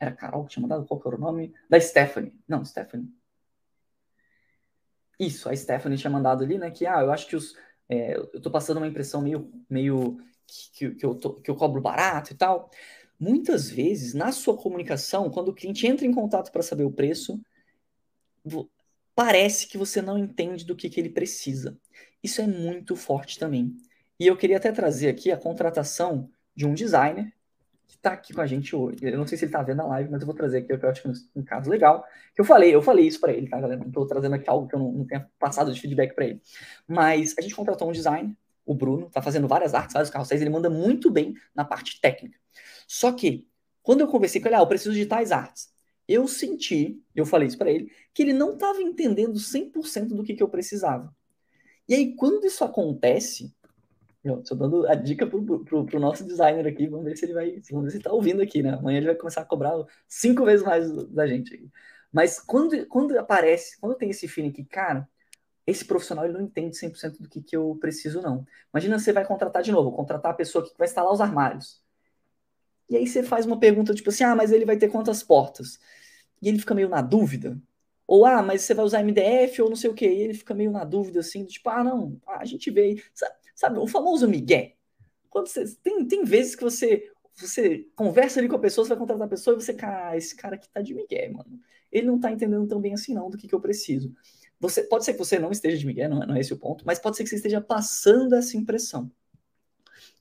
Era 0.00 0.10
a 0.10 0.14
Carol 0.14 0.44
que 0.44 0.52
tinha 0.52 0.62
mandado 0.62 0.86
qual 0.86 1.00
que 1.00 1.06
era 1.06 1.16
o 1.16 1.20
nome? 1.20 1.54
Da 1.68 1.80
Stephanie. 1.80 2.34
Não, 2.48 2.64
Stephanie. 2.64 3.08
Isso, 5.18 5.48
a 5.48 5.56
Stephanie 5.56 5.98
tinha 5.98 6.10
mandado 6.10 6.42
ali, 6.42 6.58
né? 6.58 6.70
Que, 6.70 6.86
ah, 6.86 7.00
eu 7.00 7.12
acho 7.12 7.26
que 7.26 7.36
os. 7.36 7.56
É, 7.88 8.16
eu 8.16 8.40
tô 8.40 8.50
passando 8.50 8.78
uma 8.78 8.86
impressão 8.86 9.22
meio. 9.22 9.52
meio 9.68 10.18
que, 10.46 10.94
que, 10.94 11.06
eu 11.06 11.14
tô, 11.14 11.34
que 11.34 11.50
eu 11.50 11.56
cobro 11.56 11.80
barato 11.80 12.32
e 12.32 12.36
tal. 12.36 12.70
Muitas 13.18 13.70
vezes, 13.70 14.12
na 14.14 14.32
sua 14.32 14.56
comunicação, 14.56 15.30
quando 15.30 15.48
o 15.48 15.54
cliente 15.54 15.86
entra 15.86 16.04
em 16.04 16.12
contato 16.12 16.50
para 16.50 16.62
saber 16.62 16.84
o 16.84 16.92
preço, 16.92 17.40
parece 19.14 19.66
que 19.66 19.78
você 19.78 20.02
não 20.02 20.18
entende 20.18 20.64
do 20.64 20.76
que, 20.76 20.90
que 20.90 21.00
ele 21.00 21.10
precisa. 21.10 21.78
Isso 22.22 22.40
é 22.40 22.46
muito 22.46 22.96
forte 22.96 23.38
também. 23.38 23.76
E 24.18 24.26
eu 24.26 24.36
queria 24.36 24.56
até 24.56 24.72
trazer 24.72 25.08
aqui 25.08 25.30
a 25.30 25.36
contratação 25.36 26.30
de 26.54 26.66
um 26.66 26.74
designer 26.74 27.32
que 27.86 27.96
está 27.96 28.12
aqui 28.12 28.32
com 28.32 28.40
a 28.40 28.46
gente 28.46 28.74
hoje. 28.74 28.98
Eu 29.02 29.18
não 29.18 29.26
sei 29.26 29.36
se 29.36 29.44
ele 29.44 29.50
está 29.50 29.62
vendo 29.62 29.82
a 29.82 29.86
live, 29.86 30.10
mas 30.10 30.20
eu 30.20 30.26
vou 30.26 30.34
trazer 30.34 30.58
aqui, 30.58 30.72
eu 30.72 30.88
acho 30.88 31.02
que 31.02 31.08
é 31.08 31.12
um 31.36 31.42
caso 31.42 31.70
legal. 31.70 32.04
Que 32.34 32.40
eu 32.40 32.44
falei, 32.44 32.74
eu 32.74 32.82
falei 32.82 33.06
isso 33.06 33.20
para 33.20 33.32
ele, 33.32 33.48
tá, 33.48 33.60
galera? 33.60 33.80
Não 33.80 33.88
estou 33.88 34.06
trazendo 34.06 34.34
aqui 34.34 34.48
algo 34.48 34.66
que 34.66 34.74
eu 34.74 34.78
não, 34.78 34.92
não 34.92 35.06
tenha 35.06 35.28
passado 35.38 35.72
de 35.72 35.80
feedback 35.80 36.14
para 36.14 36.26
ele. 36.26 36.42
Mas 36.86 37.34
a 37.38 37.42
gente 37.42 37.54
contratou 37.54 37.88
um 37.88 37.92
designer, 37.92 38.34
o 38.64 38.74
Bruno, 38.74 39.08
está 39.08 39.20
fazendo 39.20 39.46
várias 39.46 39.74
artes, 39.74 39.92
vários 39.92 40.10
carrosséis, 40.10 40.40
ele 40.40 40.50
manda 40.50 40.70
muito 40.70 41.10
bem 41.10 41.34
na 41.54 41.64
parte 41.64 42.00
técnica. 42.00 42.38
Só 42.86 43.12
que, 43.12 43.46
quando 43.82 44.00
eu 44.00 44.08
conversei 44.08 44.40
com 44.40 44.48
ele, 44.48 44.54
ah, 44.54 44.60
eu 44.60 44.66
preciso 44.66 44.94
de 44.94 45.04
tais 45.04 45.30
artes 45.30 45.73
eu 46.08 46.28
senti, 46.28 47.02
eu 47.14 47.24
falei 47.24 47.48
isso 47.48 47.58
para 47.58 47.70
ele, 47.70 47.90
que 48.12 48.22
ele 48.22 48.32
não 48.32 48.54
estava 48.54 48.82
entendendo 48.82 49.38
100% 49.38 50.08
do 50.08 50.22
que, 50.22 50.34
que 50.34 50.42
eu 50.42 50.48
precisava. 50.48 51.14
E 51.88 51.94
aí, 51.94 52.14
quando 52.14 52.46
isso 52.46 52.64
acontece, 52.64 53.54
eu 54.24 54.40
estou 54.40 54.56
dando 54.56 54.86
a 54.86 54.94
dica 54.94 55.26
pro, 55.26 55.64
pro, 55.64 56.00
nosso 56.00 56.24
designer 56.26 56.66
aqui, 56.66 56.86
vamos 56.86 57.04
ver 57.04 57.16
se 57.16 57.26
ele 57.26 57.34
vai, 57.34 57.60
vamos 57.70 57.84
ver 57.84 57.90
se 57.90 57.96
ele 57.98 58.04
tá 58.04 58.12
ouvindo 58.12 58.42
aqui, 58.42 58.62
né? 58.62 58.70
Amanhã 58.70 58.96
ele 58.98 59.06
vai 59.06 59.14
começar 59.16 59.42
a 59.42 59.44
cobrar 59.44 59.74
cinco 60.08 60.44
vezes 60.44 60.64
mais 60.64 60.90
da 61.08 61.26
gente. 61.26 61.70
Mas 62.10 62.40
quando, 62.40 62.86
quando 62.86 63.18
aparece, 63.18 63.78
quando 63.80 63.96
tem 63.96 64.10
esse 64.10 64.26
feeling 64.26 64.52
que, 64.52 64.64
cara, 64.64 65.06
esse 65.66 65.84
profissional 65.84 66.24
ele 66.24 66.34
não 66.34 66.42
entende 66.42 66.76
100% 66.76 67.20
do 67.20 67.28
que, 67.28 67.42
que 67.42 67.56
eu 67.56 67.76
preciso, 67.80 68.22
não. 68.22 68.46
Imagina 68.72 68.98
você 68.98 69.12
vai 69.12 69.26
contratar 69.26 69.62
de 69.62 69.72
novo, 69.72 69.92
contratar 69.92 70.32
a 70.32 70.34
pessoa 70.34 70.64
que 70.64 70.72
vai 70.78 70.86
instalar 70.86 71.12
os 71.12 71.20
armários. 71.20 71.83
E 72.88 72.96
aí 72.96 73.06
você 73.06 73.22
faz 73.22 73.46
uma 73.46 73.58
pergunta 73.58 73.94
tipo 73.94 74.10
assim: 74.10 74.24
ah, 74.24 74.34
mas 74.34 74.52
ele 74.52 74.64
vai 74.64 74.76
ter 74.76 74.88
quantas 74.88 75.22
portas? 75.22 75.78
E 76.42 76.48
ele 76.48 76.58
fica 76.58 76.74
meio 76.74 76.88
na 76.88 77.00
dúvida. 77.00 77.60
Ou, 78.06 78.26
ah, 78.26 78.42
mas 78.42 78.62
você 78.62 78.74
vai 78.74 78.84
usar 78.84 79.00
MDF 79.00 79.62
ou 79.62 79.68
não 79.70 79.76
sei 79.76 79.90
o 79.90 79.94
que. 79.94 80.06
E 80.06 80.22
ele 80.22 80.34
fica 80.34 80.54
meio 80.54 80.70
na 80.70 80.84
dúvida 80.84 81.20
assim, 81.20 81.44
tipo, 81.46 81.70
ah, 81.70 81.82
não, 81.82 82.20
a 82.26 82.44
gente 82.44 82.70
vê. 82.70 83.02
Sabe, 83.14 83.34
sabe 83.54 83.78
o 83.78 83.86
famoso 83.86 84.28
migué? 84.28 84.74
Quando 85.30 85.48
você, 85.48 85.64
tem, 85.82 86.06
tem 86.06 86.24
vezes 86.24 86.54
que 86.54 86.62
você 86.62 87.10
você 87.36 87.88
conversa 87.96 88.38
ali 88.38 88.48
com 88.48 88.56
a 88.56 88.60
pessoa, 88.60 88.84
você 88.84 88.90
vai 88.90 88.98
contratar 88.98 89.26
a 89.26 89.30
pessoa 89.30 89.56
e 89.56 89.60
você, 89.60 89.74
cara, 89.74 90.16
esse 90.16 90.36
cara 90.36 90.54
aqui 90.54 90.68
tá 90.68 90.80
de 90.80 90.94
migué, 90.94 91.28
mano. 91.28 91.60
Ele 91.90 92.06
não 92.06 92.18
tá 92.18 92.30
entendendo 92.30 92.66
tão 92.66 92.80
bem 92.80 92.94
assim 92.94 93.12
não 93.12 93.28
do 93.28 93.36
que, 93.36 93.48
que 93.48 93.54
eu 93.54 93.60
preciso. 93.60 94.14
Você, 94.60 94.84
pode 94.84 95.04
ser 95.04 95.12
que 95.12 95.18
você 95.18 95.38
não 95.38 95.50
esteja 95.50 95.76
de 95.76 95.86
migué, 95.86 96.08
não 96.08 96.22
é, 96.22 96.26
não 96.26 96.36
é 96.36 96.40
esse 96.40 96.52
o 96.52 96.56
ponto, 96.56 96.86
mas 96.86 96.98
pode 96.98 97.16
ser 97.16 97.24
que 97.24 97.28
você 97.30 97.36
esteja 97.36 97.60
passando 97.60 98.34
essa 98.34 98.56
impressão 98.56 99.10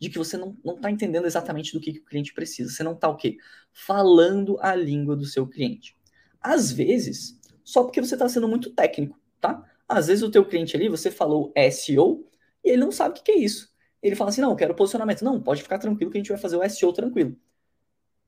de 0.03 0.09
que 0.09 0.17
você 0.17 0.35
não 0.35 0.53
está 0.65 0.91
entendendo 0.91 1.25
exatamente 1.25 1.71
do 1.71 1.79
que, 1.79 1.93
que, 1.93 1.99
o 1.99 2.03
cliente 2.03 2.33
precisa. 2.33 2.69
Você 2.69 2.83
não 2.83 2.91
está 2.91 3.07
o 3.07 3.15
quê? 3.15 3.37
Falando 3.71 4.57
a 4.59 4.75
língua 4.75 5.15
do 5.15 5.25
seu 5.25 5.47
cliente. 5.47 5.95
Às 6.41 6.73
vezes, 6.73 7.39
só 7.63 7.83
porque 7.83 8.01
você 8.01 8.15
está 8.15 8.27
sendo 8.27 8.45
muito 8.45 8.71
técnico, 8.71 9.17
tá? 9.39 9.63
Às 9.87 10.07
vezes 10.07 10.21
o 10.21 10.29
teu 10.29 10.45
cliente 10.45 10.75
ali, 10.75 10.89
você 10.89 11.09
falou 11.09 11.53
SEO 11.71 12.27
e 12.61 12.71
ele 12.71 12.81
não 12.81 12.91
sabe 12.91 13.11
o 13.11 13.13
que, 13.13 13.23
que 13.23 13.31
é 13.31 13.37
isso. 13.37 13.73
Ele 14.01 14.13
fala 14.13 14.29
assim, 14.29 14.41
não, 14.41 14.49
eu 14.49 14.57
quero 14.57 14.75
posicionamento. 14.75 15.23
Não, 15.23 15.41
pode 15.41 15.63
ficar 15.63 15.79
tranquilo 15.79 16.11
que 16.11 16.17
a 16.17 16.19
gente 16.21 16.29
vai 16.29 16.37
fazer 16.37 16.57
o 16.57 16.69
SEO 16.69 16.91
tranquilo. 16.91 17.37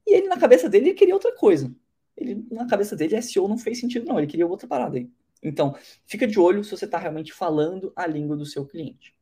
E 0.08 0.16
ele, 0.16 0.30
na 0.30 0.38
cabeça 0.38 0.70
dele, 0.70 0.86
ele 0.90 0.94
queria 0.94 1.14
outra 1.14 1.36
coisa. 1.36 1.70
Ele, 2.16 2.48
na 2.52 2.66
cabeça 2.68 2.96
dele, 2.96 3.22
SEO 3.22 3.50
não 3.50 3.58
fez 3.58 3.82
sentido, 3.82 4.06
não. 4.06 4.18
Ele 4.18 4.28
queria 4.28 4.48
outra 4.48 4.66
parada 4.66 4.98
aí. 4.98 5.10
Então, 5.44 5.76
fica 6.06 6.26
de 6.26 6.40
olho 6.40 6.64
se 6.64 6.72
você 6.72 6.86
está 6.86 6.98
realmente 6.98 7.34
falando 7.34 7.92
a 7.98 8.08
língua 8.08 8.38
do 8.38 8.46
seu 8.46 8.66
cliente. 8.66 9.14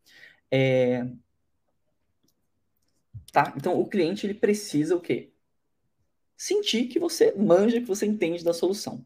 É... 0.51 1.07
Tá? 3.33 3.51
Então, 3.57 3.81
o 3.81 3.89
cliente 3.89 4.27
ele 4.27 4.35
precisa 4.35 4.95
o 4.95 5.01
quê? 5.01 5.33
Sentir 6.37 6.85
que 6.85 6.99
você 6.99 7.33
manja, 7.35 7.81
que 7.81 7.87
você 7.87 8.05
entende 8.05 8.43
da 8.43 8.53
solução. 8.53 9.03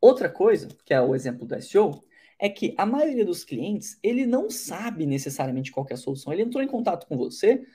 Outra 0.00 0.30
coisa, 0.30 0.68
que 0.84 0.94
é 0.94 1.00
o 1.00 1.12
exemplo 1.12 1.44
do 1.44 1.60
SEO, 1.60 2.04
é 2.38 2.48
que 2.48 2.72
a 2.78 2.86
maioria 2.86 3.24
dos 3.24 3.42
clientes, 3.44 3.98
ele 4.00 4.26
não 4.26 4.48
sabe 4.48 5.06
necessariamente 5.06 5.72
qual 5.72 5.84
é 5.90 5.94
a 5.94 5.96
solução. 5.96 6.32
Ele 6.32 6.42
entrou 6.42 6.62
em 6.62 6.68
contato 6.68 7.08
com 7.08 7.16
você 7.16 7.66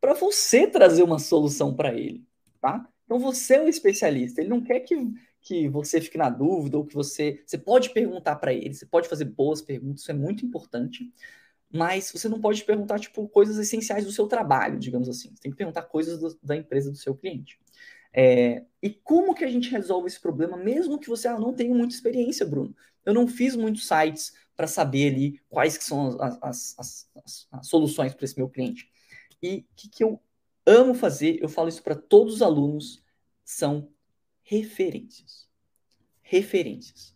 para 0.00 0.14
você 0.14 0.68
trazer 0.68 1.02
uma 1.02 1.18
solução 1.18 1.74
para 1.74 1.92
ele, 1.92 2.24
tá? 2.60 2.88
Então 3.04 3.18
você 3.18 3.56
é 3.56 3.62
o 3.62 3.68
especialista. 3.68 4.40
Ele 4.40 4.50
não 4.50 4.62
quer 4.62 4.80
que, 4.80 4.96
que 5.40 5.68
você 5.68 6.00
fique 6.00 6.16
na 6.16 6.30
dúvida 6.30 6.78
ou 6.78 6.86
que 6.86 6.94
você 6.94 7.42
você 7.44 7.58
pode 7.58 7.90
perguntar 7.90 8.36
para 8.36 8.54
ele, 8.54 8.72
você 8.72 8.86
pode 8.86 9.08
fazer 9.08 9.24
boas 9.24 9.60
perguntas, 9.60 10.02
isso 10.02 10.12
é 10.12 10.14
muito 10.14 10.46
importante. 10.46 11.12
Mas 11.74 12.12
você 12.12 12.28
não 12.28 12.40
pode 12.40 12.62
perguntar 12.62 13.00
tipo 13.00 13.26
coisas 13.28 13.58
essenciais 13.58 14.04
do 14.04 14.12
seu 14.12 14.28
trabalho, 14.28 14.78
digamos 14.78 15.08
assim. 15.08 15.30
Você 15.34 15.42
tem 15.42 15.50
que 15.50 15.58
perguntar 15.58 15.82
coisas 15.82 16.20
do, 16.20 16.38
da 16.40 16.54
empresa 16.54 16.88
do 16.88 16.96
seu 16.96 17.16
cliente. 17.16 17.58
É, 18.12 18.62
e 18.80 18.90
como 18.90 19.34
que 19.34 19.44
a 19.44 19.50
gente 19.50 19.68
resolve 19.70 20.06
esse 20.06 20.20
problema, 20.20 20.56
mesmo 20.56 21.00
que 21.00 21.08
você 21.08 21.26
ah, 21.26 21.36
não 21.36 21.52
tenha 21.52 21.74
muita 21.74 21.92
experiência, 21.92 22.46
Bruno? 22.46 22.76
Eu 23.04 23.12
não 23.12 23.26
fiz 23.26 23.56
muitos 23.56 23.88
sites 23.88 24.32
para 24.54 24.68
saber 24.68 25.12
ali 25.12 25.40
quais 25.48 25.76
que 25.76 25.82
são 25.82 26.16
as, 26.22 26.38
as, 26.40 26.78
as, 26.78 27.48
as 27.50 27.66
soluções 27.66 28.14
para 28.14 28.24
esse 28.24 28.38
meu 28.38 28.48
cliente. 28.48 28.88
E 29.42 29.56
o 29.56 29.64
que, 29.74 29.88
que 29.88 30.04
eu 30.04 30.22
amo 30.64 30.94
fazer, 30.94 31.42
eu 31.42 31.48
falo 31.48 31.68
isso 31.68 31.82
para 31.82 31.96
todos 31.96 32.34
os 32.34 32.42
alunos, 32.42 33.02
são 33.44 33.88
referências. 34.44 35.48
Referências. 36.22 37.13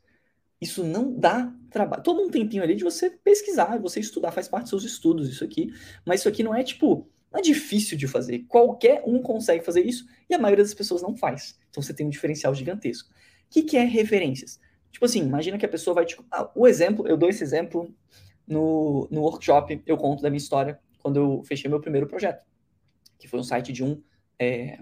Isso 0.61 0.83
não 0.83 1.15
dá 1.15 1.53
trabalho. 1.71 2.03
Toma 2.03 2.23
um 2.23 2.31
tempinho 2.31 2.63
ali 2.63 2.75
de 2.75 2.85
você 2.85 3.11
pesquisar, 3.11 3.79
você 3.79 4.01
estudar, 4.01 4.33
faz 4.33 4.49
parte 4.49 4.65
dos 4.65 4.71
seus 4.71 4.85
estudos 4.85 5.29
isso 5.29 5.45
aqui, 5.45 5.73
mas 6.05 6.21
isso 6.21 6.29
aqui 6.29 6.43
não 6.43 6.55
é 6.55 6.63
tipo 6.63 7.09
não 7.31 7.41
é 7.41 7.43
difícil 7.43 7.97
de 7.97 8.09
fazer. 8.09 8.41
Qualquer 8.49 9.03
um 9.07 9.21
consegue 9.21 9.65
fazer 9.65 9.85
isso 9.85 10.07
e 10.29 10.35
a 10.35 10.39
maioria 10.39 10.65
das 10.65 10.75
pessoas 10.75 11.03
não 11.03 11.15
faz. 11.15 11.59
Então 11.69 11.83
você 11.83 11.93
tem 11.93 12.07
um 12.07 12.11
diferencial 12.11 12.55
gigantesco. 12.55 13.11
O 13.11 13.51
que, 13.51 13.63
que 13.63 13.77
é 13.77 13.85
referências? 13.85 14.59
Tipo 14.91 15.05
assim, 15.05 15.21
imagina 15.21 15.59
que 15.59 15.67
a 15.67 15.69
pessoa 15.69 15.95
vai 15.95 16.07
te. 16.07 16.17
Ah, 16.31 16.51
o 16.55 16.67
exemplo, 16.67 17.07
eu 17.07 17.17
dou 17.17 17.29
esse 17.29 17.43
exemplo 17.43 17.95
no, 18.47 19.07
no 19.11 19.21
workshop, 19.23 19.83
eu 19.87 19.97
conto 19.97 20.23
da 20.23 20.31
minha 20.31 20.39
história 20.39 20.79
quando 20.99 21.17
eu 21.19 21.43
fechei 21.45 21.71
meu 21.71 21.81
primeiro 21.81 22.07
projeto, 22.07 22.45
que 23.19 23.29
foi 23.29 23.39
um 23.39 23.45
site 23.45 23.73
de 23.73 23.85
um, 23.85 24.03
é, 24.39 24.79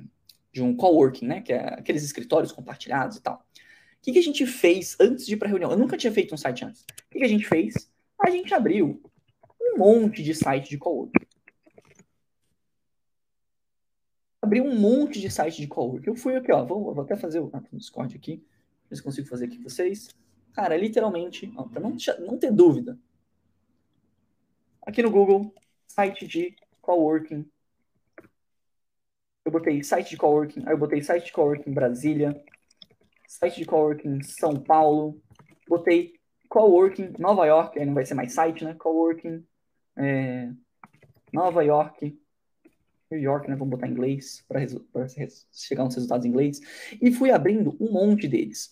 de 0.52 0.62
um 0.62 0.74
coworking, 0.74 1.26
né? 1.26 1.40
Que 1.42 1.52
é 1.52 1.74
aqueles 1.74 2.04
escritórios 2.04 2.52
compartilhados 2.52 3.16
e 3.16 3.22
tal. 3.22 3.44
Que, 4.06 4.12
que 4.12 4.18
a 4.20 4.22
gente 4.22 4.46
fez 4.46 4.96
antes 5.00 5.26
de 5.26 5.34
ir 5.34 5.36
para 5.36 5.48
reunião? 5.48 5.72
Eu 5.72 5.76
nunca 5.76 5.96
tinha 5.96 6.12
feito 6.12 6.32
um 6.32 6.38
site 6.38 6.64
antes. 6.64 6.82
O 6.82 7.10
que, 7.10 7.18
que 7.18 7.24
a 7.24 7.28
gente 7.28 7.44
fez? 7.44 7.90
A 8.20 8.30
gente 8.30 8.54
abriu 8.54 9.02
um 9.60 9.78
monte 9.78 10.22
de 10.22 10.32
site 10.32 10.70
de 10.70 10.78
coworking. 10.78 11.26
abri 14.40 14.60
um 14.60 14.78
monte 14.78 15.20
de 15.20 15.28
site 15.28 15.60
de 15.60 15.66
coworking. 15.66 16.06
Eu 16.06 16.14
fui 16.14 16.36
aqui, 16.36 16.52
ó, 16.52 16.64
vou, 16.64 16.94
vou 16.94 17.02
até 17.02 17.16
fazer 17.16 17.40
o 17.40 17.50
ah, 17.52 17.60
Discord 17.72 18.14
aqui, 18.14 18.46
ver 18.88 18.94
se 18.94 19.02
consigo 19.02 19.26
fazer 19.26 19.46
aqui 19.46 19.56
com 19.56 19.64
vocês. 19.64 20.08
Cara, 20.52 20.76
literalmente, 20.76 21.48
para 21.48 21.80
não, 21.80 21.96
não 22.20 22.38
ter 22.38 22.52
dúvida, 22.52 22.96
aqui 24.82 25.02
no 25.02 25.10
Google, 25.10 25.52
site 25.88 26.28
de 26.28 26.54
coworking. 26.80 27.44
Eu 29.44 29.50
botei 29.50 29.82
site 29.82 30.10
de 30.10 30.16
coworking, 30.16 30.62
aí 30.64 30.74
eu 30.74 30.78
botei 30.78 31.02
site 31.02 31.26
de 31.26 31.32
coworking 31.32 31.72
Brasília, 31.72 32.40
site 33.28 33.58
de 33.58 33.64
coworking 33.64 34.22
São 34.22 34.54
Paulo, 34.54 35.20
botei 35.68 36.14
coworking 36.48 37.12
Nova 37.18 37.46
York, 37.46 37.78
aí 37.78 37.86
não 37.86 37.94
vai 37.94 38.04
ser 38.04 38.14
mais 38.14 38.32
site, 38.32 38.64
né? 38.64 38.74
Coworking 38.74 39.44
é, 39.96 40.50
Nova 41.32 41.62
York, 41.62 42.18
New 43.10 43.20
York, 43.20 43.48
né? 43.48 43.56
Vamos 43.56 43.70
botar 43.70 43.88
em 43.88 43.92
inglês 43.92 44.44
para 44.48 44.60
chegar 45.52 45.84
nos 45.84 45.94
resultados 45.94 46.26
em 46.26 46.28
inglês. 46.28 46.60
E 47.00 47.12
fui 47.12 47.30
abrindo 47.30 47.76
um 47.80 47.90
monte 47.90 48.28
deles. 48.28 48.70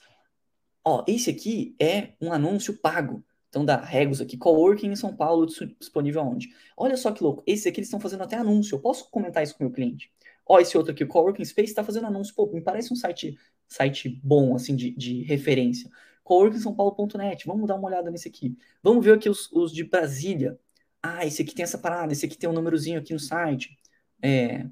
Ó, 0.85 1.05
esse 1.09 1.31
aqui 1.31 1.75
é 1.81 2.13
um 2.21 2.33
anúncio 2.33 2.79
pago. 2.79 3.25
Então, 3.49 3.65
da 3.65 3.77
Regos 3.77 4.21
aqui, 4.21 4.37
coworking 4.37 4.89
em 4.89 4.97
São 4.97 5.15
Paulo, 5.15 5.47
disponível 5.47 6.21
aonde? 6.21 6.49
Olha 6.77 6.97
só 6.97 7.13
que 7.13 7.23
louco. 7.23 7.43
Esse 7.47 7.69
aqui 7.69 7.79
eles 7.79 7.87
estão 7.87 8.01
fazendo 8.01 8.25
até 8.25 8.37
anúncio. 8.37 8.75
Eu 8.75 8.81
posso 8.81 9.09
comentar 9.11 9.45
isso 9.45 9.57
com 9.57 9.63
o 9.63 9.67
meu 9.69 9.73
cliente. 9.73 10.11
Ó, 10.45 10.59
esse 10.59 10.77
outro 10.77 10.93
aqui, 10.93 11.05
o 11.05 11.09
Coworking 11.09 11.45
Space, 11.45 11.71
está 11.71 11.85
fazendo 11.85 12.09
anúncio. 12.09 12.35
Pô, 12.35 12.47
me 12.53 12.61
parece 12.61 12.93
um 12.93 12.97
site, 12.97 13.39
site 13.75 14.20
bom, 14.22 14.55
assim, 14.55 14.77
de, 14.77 14.91
de 14.93 15.22
referência. 15.22 15.91
coworkingsãopaulo.net. 16.22 17.47
Vamos 17.47 17.66
dar 17.66 17.75
uma 17.77 17.89
olhada 17.89 18.11
nesse 18.11 18.29
aqui. 18.29 18.57
Vamos 18.83 19.05
ver 19.05 19.14
aqui 19.14 19.29
os, 19.29 19.51
os 19.53 19.72
de 19.72 19.85
Brasília. 19.85 20.59
Ah, 21.03 21.27
esse 21.27 21.43
aqui 21.43 21.55
tem 21.55 21.62
essa 21.62 21.79
parada, 21.79 22.12
esse 22.12 22.25
aqui 22.25 22.39
tem 22.39 22.49
um 22.49 22.53
númerozinho 22.53 22.99
aqui 22.99 23.12
no 23.12 23.20
site. 23.20 23.77
É, 24.22 24.66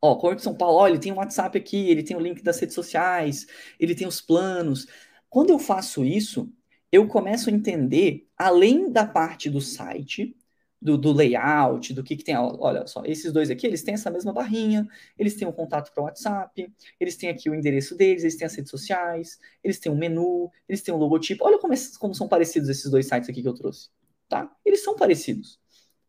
ó, 0.00 0.16
Corte 0.16 0.42
São 0.42 0.54
Paulo, 0.54 0.78
ó, 0.78 0.88
ele 0.88 0.98
tem 0.98 1.12
um 1.12 1.16
WhatsApp 1.16 1.56
aqui, 1.56 1.88
ele 1.88 2.02
tem 2.02 2.16
o 2.16 2.20
link 2.20 2.42
das 2.42 2.58
redes 2.58 2.74
sociais, 2.74 3.46
ele 3.78 3.94
tem 3.94 4.06
os 4.06 4.20
planos. 4.20 4.86
Quando 5.28 5.50
eu 5.50 5.58
faço 5.58 6.04
isso, 6.04 6.52
eu 6.90 7.06
começo 7.06 7.48
a 7.48 7.52
entender, 7.52 8.26
além 8.36 8.90
da 8.90 9.06
parte 9.06 9.48
do 9.48 9.60
site, 9.60 10.36
do, 10.80 10.96
do 10.96 11.12
layout, 11.12 11.92
do 11.92 12.02
que, 12.02 12.16
que 12.16 12.24
tem. 12.24 12.36
Olha 12.36 12.86
só, 12.86 13.02
esses 13.04 13.32
dois 13.32 13.50
aqui, 13.50 13.66
eles 13.66 13.82
têm 13.82 13.94
essa 13.94 14.10
mesma 14.10 14.32
barrinha, 14.32 14.88
eles 15.18 15.34
têm 15.34 15.46
um 15.46 15.52
contato 15.52 15.92
para 15.92 16.02
o 16.02 16.04
WhatsApp, 16.06 16.72
eles 16.98 17.16
têm 17.16 17.28
aqui 17.28 17.50
o 17.50 17.54
endereço 17.54 17.96
deles, 17.96 18.22
eles 18.22 18.36
têm 18.36 18.46
as 18.46 18.54
redes 18.54 18.70
sociais, 18.70 19.38
eles 19.62 19.78
têm 19.78 19.92
um 19.92 19.96
menu, 19.96 20.50
eles 20.68 20.82
têm 20.82 20.94
um 20.94 20.98
logotipo. 20.98 21.44
Olha 21.44 21.58
como, 21.58 21.74
é, 21.74 21.76
como 21.98 22.14
são 22.14 22.28
parecidos 22.28 22.68
esses 22.68 22.90
dois 22.90 23.06
sites 23.06 23.28
aqui 23.28 23.42
que 23.42 23.48
eu 23.48 23.54
trouxe. 23.54 23.90
Tá? 24.28 24.50
Eles 24.64 24.82
são 24.82 24.96
parecidos. 24.96 25.58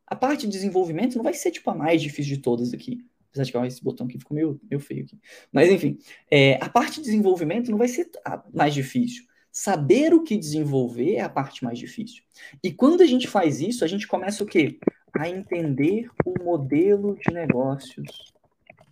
A 0.08 0.16
parte 0.16 0.46
de 0.46 0.52
desenvolvimento 0.52 1.16
não 1.16 1.24
vai 1.24 1.34
ser 1.34 1.52
tipo 1.52 1.70
a 1.70 1.76
mais 1.76 2.02
difícil 2.02 2.36
de 2.36 2.42
todas 2.42 2.74
aqui. 2.74 3.06
Apesar 3.30 3.46
de 3.46 3.52
que 3.52 3.58
ó, 3.58 3.66
esse 3.66 3.82
botão 3.82 4.06
aqui 4.06 4.20
ficou 4.20 4.36
meio, 4.36 4.60
meio 4.70 4.80
feio 4.80 5.06
aqui. 5.06 5.18
Mas 5.52 5.70
enfim, 5.70 5.98
é, 6.30 6.56
a 6.62 6.70
parte 6.70 6.96
de 6.96 7.04
desenvolvimento 7.04 7.72
não 7.72 7.78
vai 7.78 7.88
ser 7.88 8.10
mais 8.54 8.74
difícil. 8.74 9.24
Saber 9.52 10.14
o 10.14 10.24
que 10.24 10.38
desenvolver 10.38 11.16
é 11.16 11.22
a 11.22 11.30
parte 11.30 11.64
mais 11.64 11.78
difícil. 11.78 12.24
E 12.64 12.72
quando 12.72 13.02
a 13.02 13.06
gente 13.06 13.28
faz 13.28 13.60
isso, 13.60 13.84
a 13.84 13.88
gente 13.88 14.08
começa 14.08 14.44
o 14.44 14.48
quê? 14.48 14.80
A 15.14 15.30
entender 15.30 16.10
o 16.26 16.42
modelo 16.42 17.16
de 17.16 17.34
negócios 17.34 18.34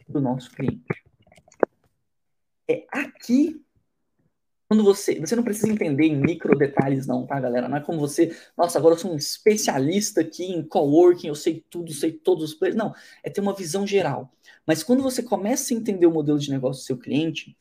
do 0.07 0.19
nosso 0.19 0.51
cliente. 0.51 0.83
É 2.67 2.85
aqui 2.91 3.63
quando 4.69 4.83
você, 4.83 5.19
você 5.19 5.35
não 5.35 5.43
precisa 5.43 5.67
entender 5.67 6.05
em 6.05 6.15
micro 6.15 6.55
detalhes 6.55 7.07
não, 7.07 7.25
tá, 7.25 7.39
galera? 7.39 7.67
Não 7.67 7.77
é 7.77 7.81
como 7.81 7.99
você, 7.99 8.37
nossa, 8.55 8.77
agora 8.77 8.93
eu 8.93 8.99
sou 8.99 9.11
um 9.11 9.15
especialista 9.15 10.21
aqui 10.21 10.43
em 10.43 10.61
coworking, 10.61 11.27
eu 11.27 11.33
sei 11.33 11.65
tudo, 11.71 11.91
sei 11.91 12.11
todos 12.11 12.51
os 12.51 12.53
players. 12.53 12.77
Não, 12.77 12.93
é 13.23 13.31
ter 13.31 13.41
uma 13.41 13.55
visão 13.55 13.87
geral. 13.87 14.31
Mas 14.67 14.83
quando 14.83 15.01
você 15.01 15.23
começa 15.23 15.73
a 15.73 15.77
entender 15.77 16.05
o 16.05 16.11
modelo 16.11 16.37
de 16.37 16.51
negócio 16.51 16.83
do 16.83 16.85
seu 16.85 16.97
cliente, 16.99 17.57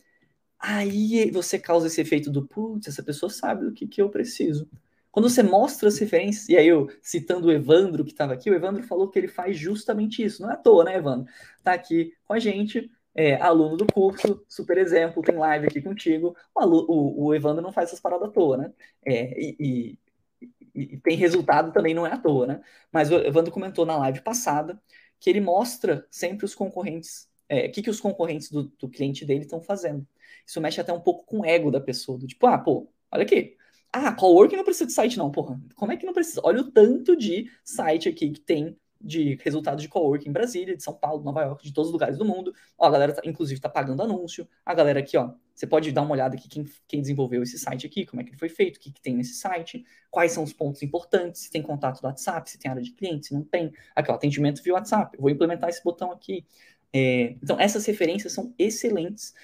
aí 0.59 1.31
você 1.31 1.59
causa 1.59 1.87
esse 1.87 2.01
efeito 2.01 2.31
do, 2.31 2.47
putz, 2.47 2.89
essa 2.89 3.03
pessoa 3.03 3.31
sabe 3.31 3.65
do 3.67 3.73
que, 3.73 3.87
que 3.87 4.03
eu 4.03 4.11
preciso. 4.11 4.69
Quando 5.11 5.29
você 5.29 5.43
mostra 5.43 5.89
as 5.89 5.99
referências, 5.99 6.49
e 6.49 6.57
aí 6.57 6.69
eu 6.69 6.89
citando 7.03 7.49
o 7.49 7.53
Evandro 7.53 8.05
que 8.05 8.13
estava 8.13 8.35
aqui, 8.35 8.51
o 8.51 8.55
Evandro 8.55 8.83
falou 8.85 9.11
que 9.11 9.19
ele 9.19 9.29
faz 9.29 9.57
justamente 9.59 10.23
isso. 10.23 10.43
Não 10.43 10.51
é 10.51 10.55
à 10.55 10.57
toa, 10.57 10.85
né, 10.85 10.97
Evandro? 10.97 11.33
Tá 11.63 11.73
aqui 11.73 12.13
com 12.25 12.35
a 12.35 12.39
gente 12.39 12.91
é, 13.15 13.35
aluno 13.35 13.77
do 13.77 13.87
curso, 13.87 14.45
super 14.49 14.79
exemplo, 14.79 15.23
tem 15.23 15.37
live 15.37 15.67
aqui 15.67 15.83
contigo. 15.83 16.37
O, 16.55 16.61
aluno, 16.61 16.87
o, 16.89 17.25
o 17.27 17.35
Evandro 17.35 17.63
não 17.63 17.73
faz 17.73 17.89
essas 17.89 18.01
paradas 18.01 18.29
à 18.29 18.31
toa, 18.31 18.57
né? 18.57 18.73
É, 19.05 19.41
e, 19.41 19.99
e, 20.41 20.43
e, 20.75 20.99
tem 20.99 21.17
resultado 21.17 21.73
também 21.73 21.95
não 21.95 22.07
é 22.07 22.13
à 22.13 22.19
toa, 22.19 22.47
né? 22.47 22.61
Mas 22.93 23.11
o 23.11 23.17
Evandro 23.17 23.51
comentou 23.51 23.85
na 23.85 23.97
live 23.97 24.21
passada 24.21 24.81
que 25.19 25.29
ele 25.29 25.41
mostra 25.41 26.07
sempre 26.11 26.45
os 26.45 26.55
concorrentes, 26.55 27.29
é, 27.49 27.66
o 27.66 27.72
que, 27.72 27.82
que 27.82 27.90
os 27.90 28.01
concorrentes 28.01 28.51
do, 28.51 28.64
do 28.64 28.88
cliente 28.88 29.24
dele 29.24 29.42
estão 29.42 29.61
fazendo. 29.61 30.07
Isso 30.46 30.61
mexe 30.61 30.80
até 30.80 30.92
um 30.92 31.01
pouco 31.01 31.24
com 31.24 31.40
o 31.40 31.44
ego 31.44 31.70
da 31.70 31.80
pessoa, 31.80 32.18
do 32.18 32.26
tipo, 32.26 32.46
ah, 32.46 32.59
pô, 32.59 32.88
olha 33.11 33.22
aqui. 33.22 33.57
Ah, 33.92 34.12
coworking 34.12 34.57
não 34.57 34.64
precisa 34.64 34.86
de 34.86 34.92
site, 34.92 35.16
não, 35.16 35.30
porra. 35.30 35.59
Como 35.74 35.90
é 35.90 35.96
que 35.96 36.05
não 36.05 36.12
precisa? 36.12 36.40
Olha 36.44 36.61
o 36.61 36.70
tanto 36.70 37.16
de 37.16 37.51
site 37.64 38.09
aqui 38.09 38.30
que 38.30 38.40
tem 38.40 38.76
de 39.01 39.38
resultados 39.42 39.82
de 39.82 39.88
coworking 39.88 40.28
em 40.28 40.32
Brasília, 40.32 40.76
de 40.76 40.82
São 40.82 40.92
Paulo, 40.92 41.22
Nova 41.22 41.42
York, 41.42 41.64
de 41.64 41.72
todos 41.72 41.88
os 41.88 41.92
lugares 41.92 42.18
do 42.18 42.24
mundo. 42.24 42.53
Ó, 42.76 42.86
a 42.86 42.90
galera, 42.90 43.12
tá, 43.12 43.22
inclusive, 43.24 43.61
tá 43.61 43.68
pagando 43.68 44.03
anúncio. 44.03 44.46
A 44.64 44.74
galera 44.74 45.01
aqui, 45.01 45.16
ó, 45.16 45.32
você 45.55 45.66
pode 45.66 45.92
dar 45.92 46.03
uma 46.03 46.12
olhada 46.12 46.36
aqui 46.36 46.49
quem, 46.49 46.64
quem 46.86 47.01
desenvolveu 47.01 47.42
esse 47.42 47.59
site 47.59 47.86
aqui, 47.86 48.05
como 48.05 48.20
é 48.20 48.24
que 48.24 48.30
ele 48.30 48.38
foi 48.38 48.49
feito, 48.49 48.76
o 48.76 48.80
que, 48.80 48.90
que 48.90 49.01
tem 49.01 49.14
nesse 49.14 49.34
site, 49.34 49.84
quais 50.11 50.32
são 50.32 50.42
os 50.42 50.53
pontos 50.53 50.82
importantes, 50.82 51.42
se 51.42 51.51
tem 51.51 51.62
contato 51.62 52.01
do 52.01 52.07
WhatsApp, 52.07 52.51
se 52.51 52.59
tem 52.59 52.70
área 52.70 52.82
de 52.82 52.92
cliente, 52.92 53.28
se 53.28 53.34
não 53.34 53.42
tem. 53.42 53.72
Aqui, 53.94 54.11
ó, 54.11 54.14
atendimento 54.14 54.62
via 54.62 54.74
WhatsApp. 54.74 55.16
Vou 55.18 55.30
implementar 55.30 55.68
esse 55.68 55.82
botão 55.82 56.11
aqui. 56.11 56.44
É, 56.93 57.36
então, 57.43 57.59
essas 57.61 57.84
referências 57.86 58.32
são 58.32 58.55
excelentes. 58.59 59.34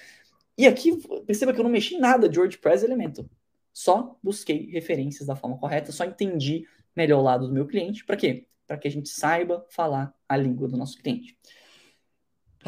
E 0.57 0.65
aqui, 0.65 0.97
perceba 1.25 1.53
que 1.53 1.59
eu 1.59 1.63
não 1.63 1.71
mexi 1.71 1.95
em 1.95 1.99
nada 1.99 2.29
de 2.29 2.39
WordPress 2.39 2.83
Elementor. 2.85 3.25
Só 3.73 4.17
busquei 4.23 4.69
referências 4.71 5.27
da 5.27 5.35
forma 5.35 5.57
correta, 5.57 5.91
só 5.91 6.05
entendi 6.05 6.65
melhor 6.95 7.19
o 7.19 7.23
lado 7.23 7.47
do 7.47 7.53
meu 7.53 7.67
cliente. 7.67 8.05
Para 8.05 8.15
quê? 8.15 8.47
para 8.67 8.77
que 8.77 8.87
a 8.87 8.91
gente 8.91 9.09
saiba 9.09 9.65
falar 9.69 10.13
a 10.27 10.35
língua 10.37 10.67
do 10.67 10.77
nosso 10.77 10.97
cliente. 10.97 11.37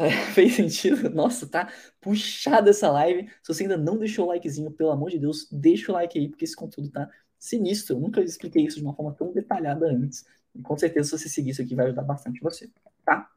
É, 0.00 0.10
fez 0.32 0.54
sentido? 0.54 1.10
Nossa, 1.10 1.44
tá 1.44 1.72
puxada 2.00 2.70
essa 2.70 2.88
live. 2.88 3.28
Se 3.42 3.52
você 3.52 3.64
ainda 3.64 3.76
não 3.76 3.98
deixou 3.98 4.26
o 4.26 4.28
likezinho, 4.28 4.70
pelo 4.70 4.92
amor 4.92 5.10
de 5.10 5.18
Deus, 5.18 5.48
deixa 5.50 5.90
o 5.90 5.94
like 5.96 6.16
aí, 6.16 6.28
porque 6.28 6.44
esse 6.44 6.54
conteúdo 6.54 6.88
tá 6.88 7.10
sinistro. 7.36 7.96
Eu 7.96 8.00
nunca 8.02 8.22
expliquei 8.22 8.64
isso 8.64 8.76
de 8.76 8.84
uma 8.84 8.94
forma 8.94 9.12
tão 9.12 9.32
detalhada 9.32 9.86
antes. 9.86 10.24
E 10.54 10.62
com 10.62 10.78
certeza, 10.78 11.08
se 11.08 11.18
você 11.18 11.28
seguir 11.28 11.50
isso 11.50 11.62
aqui, 11.62 11.74
vai 11.74 11.86
ajudar 11.86 12.02
bastante 12.04 12.40
você, 12.40 12.70
tá? 13.04 13.28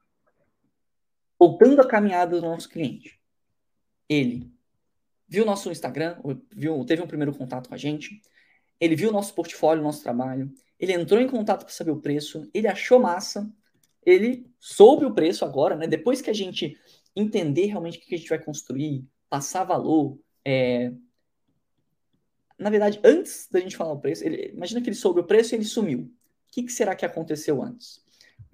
Voltando 1.41 1.81
à 1.81 1.87
caminhada 1.87 2.39
do 2.39 2.45
nosso 2.45 2.69
cliente. 2.69 3.19
Ele 4.07 4.53
viu 5.27 5.43
nosso 5.43 5.71
Instagram, 5.71 6.21
viu, 6.51 6.85
teve 6.85 7.01
um 7.01 7.07
primeiro 7.07 7.35
contato 7.35 7.67
com 7.67 7.73
a 7.73 7.77
gente, 7.79 8.21
ele 8.79 8.95
viu 8.95 9.11
nosso 9.11 9.33
portfólio, 9.33 9.81
nosso 9.81 10.03
trabalho, 10.03 10.53
ele 10.79 10.93
entrou 10.93 11.19
em 11.19 11.27
contato 11.27 11.63
para 11.65 11.73
saber 11.73 11.89
o 11.89 11.99
preço, 11.99 12.47
ele 12.53 12.67
achou 12.67 12.99
massa, 12.99 13.51
ele 14.05 14.45
soube 14.59 15.03
o 15.03 15.15
preço 15.15 15.43
agora, 15.43 15.75
né? 15.75 15.87
Depois 15.87 16.21
que 16.21 16.29
a 16.29 16.33
gente 16.33 16.77
entender 17.15 17.65
realmente 17.65 17.97
o 17.97 18.01
que 18.01 18.13
a 18.13 18.17
gente 18.19 18.29
vai 18.29 18.37
construir, 18.37 19.03
passar 19.27 19.63
valor, 19.63 20.19
é... 20.45 20.93
na 22.55 22.69
verdade, 22.69 22.99
antes 23.03 23.47
da 23.49 23.59
gente 23.59 23.75
falar 23.75 23.93
o 23.93 23.99
preço, 23.99 24.23
ele... 24.23 24.51
imagina 24.53 24.79
que 24.79 24.89
ele 24.89 24.95
soube 24.95 25.21
o 25.21 25.25
preço 25.25 25.55
e 25.55 25.57
ele 25.57 25.65
sumiu. 25.65 26.01
O 26.01 26.11
que, 26.51 26.61
que 26.61 26.71
será 26.71 26.95
que 26.95 27.03
aconteceu 27.03 27.63
antes? 27.63 27.99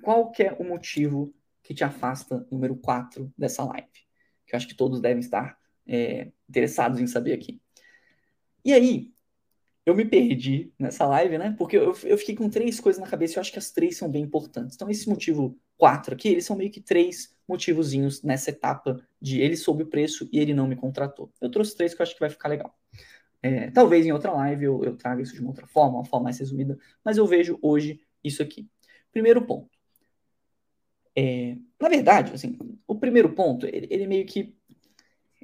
Qual 0.02 0.32
que 0.32 0.44
é 0.44 0.54
o 0.54 0.64
motivo 0.64 1.34
que 1.68 1.74
te 1.74 1.84
afasta, 1.84 2.48
número 2.50 2.78
4 2.78 3.30
dessa 3.38 3.62
live? 3.66 3.90
Que 4.46 4.56
eu 4.56 4.58
acho 4.58 4.68
que 4.70 4.74
todos 4.74 5.02
devem 5.02 5.20
estar 5.20 5.58
é, 5.86 6.32
interessados 6.48 7.02
em 7.02 7.08
saber 7.08 7.34
aqui. 7.34 7.62
E 8.64 8.72
aí, 8.72 9.14
eu 9.86 9.94
me 9.94 10.06
perdi 10.06 10.72
nessa 10.80 11.06
live, 11.06 11.38
né? 11.38 11.54
Porque 11.58 11.76
eu, 11.76 11.94
eu 12.06 12.18
fiquei 12.18 12.38
com 12.38 12.50
três 12.50 12.80
coisas 12.80 13.02
na 13.02 13.10
cabeça 13.10 13.34
e 13.34 13.36
eu 13.36 13.42
acho 13.42 13.52
que 13.52 13.60
as 13.60 13.70
três 13.70 13.98
são 13.98 14.10
bem 14.10 14.24
importantes. 14.24 14.76
Então, 14.76 14.90
esse 14.90 15.10
motivo 15.10 15.60
quatro 15.78 16.14
aqui, 16.14 16.30
eles 16.30 16.46
são 16.46 16.56
meio 16.56 16.72
que 16.72 16.80
três 16.80 17.36
motivozinhos 17.46 18.24
nessa 18.24 18.50
etapa 18.50 19.06
de 19.22 19.42
ele 19.42 19.58
soube 19.58 19.84
o 19.84 19.88
preço 19.88 20.30
e 20.32 20.40
ele 20.40 20.54
não 20.54 20.68
me 20.68 20.76
contratou. 20.78 21.30
Eu 21.42 21.52
trouxe 21.52 21.76
três 21.76 21.94
que 21.94 22.02
eu 22.02 22.06
acho 22.06 22.14
que 22.14 22.22
vai 22.22 22.30
ficar 22.30 22.48
legal. 22.48 22.74
É, 23.44 23.72
talvez 23.72 24.06
em 24.06 24.14
outra 24.14 24.32
live 24.32 24.64
eu, 24.64 24.86
eu 24.86 24.96
traga 24.96 25.22
isso 25.22 25.34
de 25.34 25.42
uma 25.42 25.50
outra 25.50 25.68
forma, 25.68 25.98
uma 25.98 26.06
forma 26.06 26.26
mais 26.26 26.40
resumida, 26.40 26.78
mas 27.04 27.18
eu 27.18 27.28
vejo 27.28 27.60
hoje 27.62 28.00
isso 28.24 28.42
aqui. 28.42 28.70
Primeiro 29.12 29.46
ponto. 29.46 29.77
É, 31.20 31.56
na 31.82 31.90
verdade, 31.90 32.32
assim, 32.32 32.56
o 32.86 32.94
primeiro 32.94 33.34
ponto, 33.34 33.66
ele, 33.66 33.88
ele 33.90 34.06
meio 34.06 34.24
que 34.24 34.56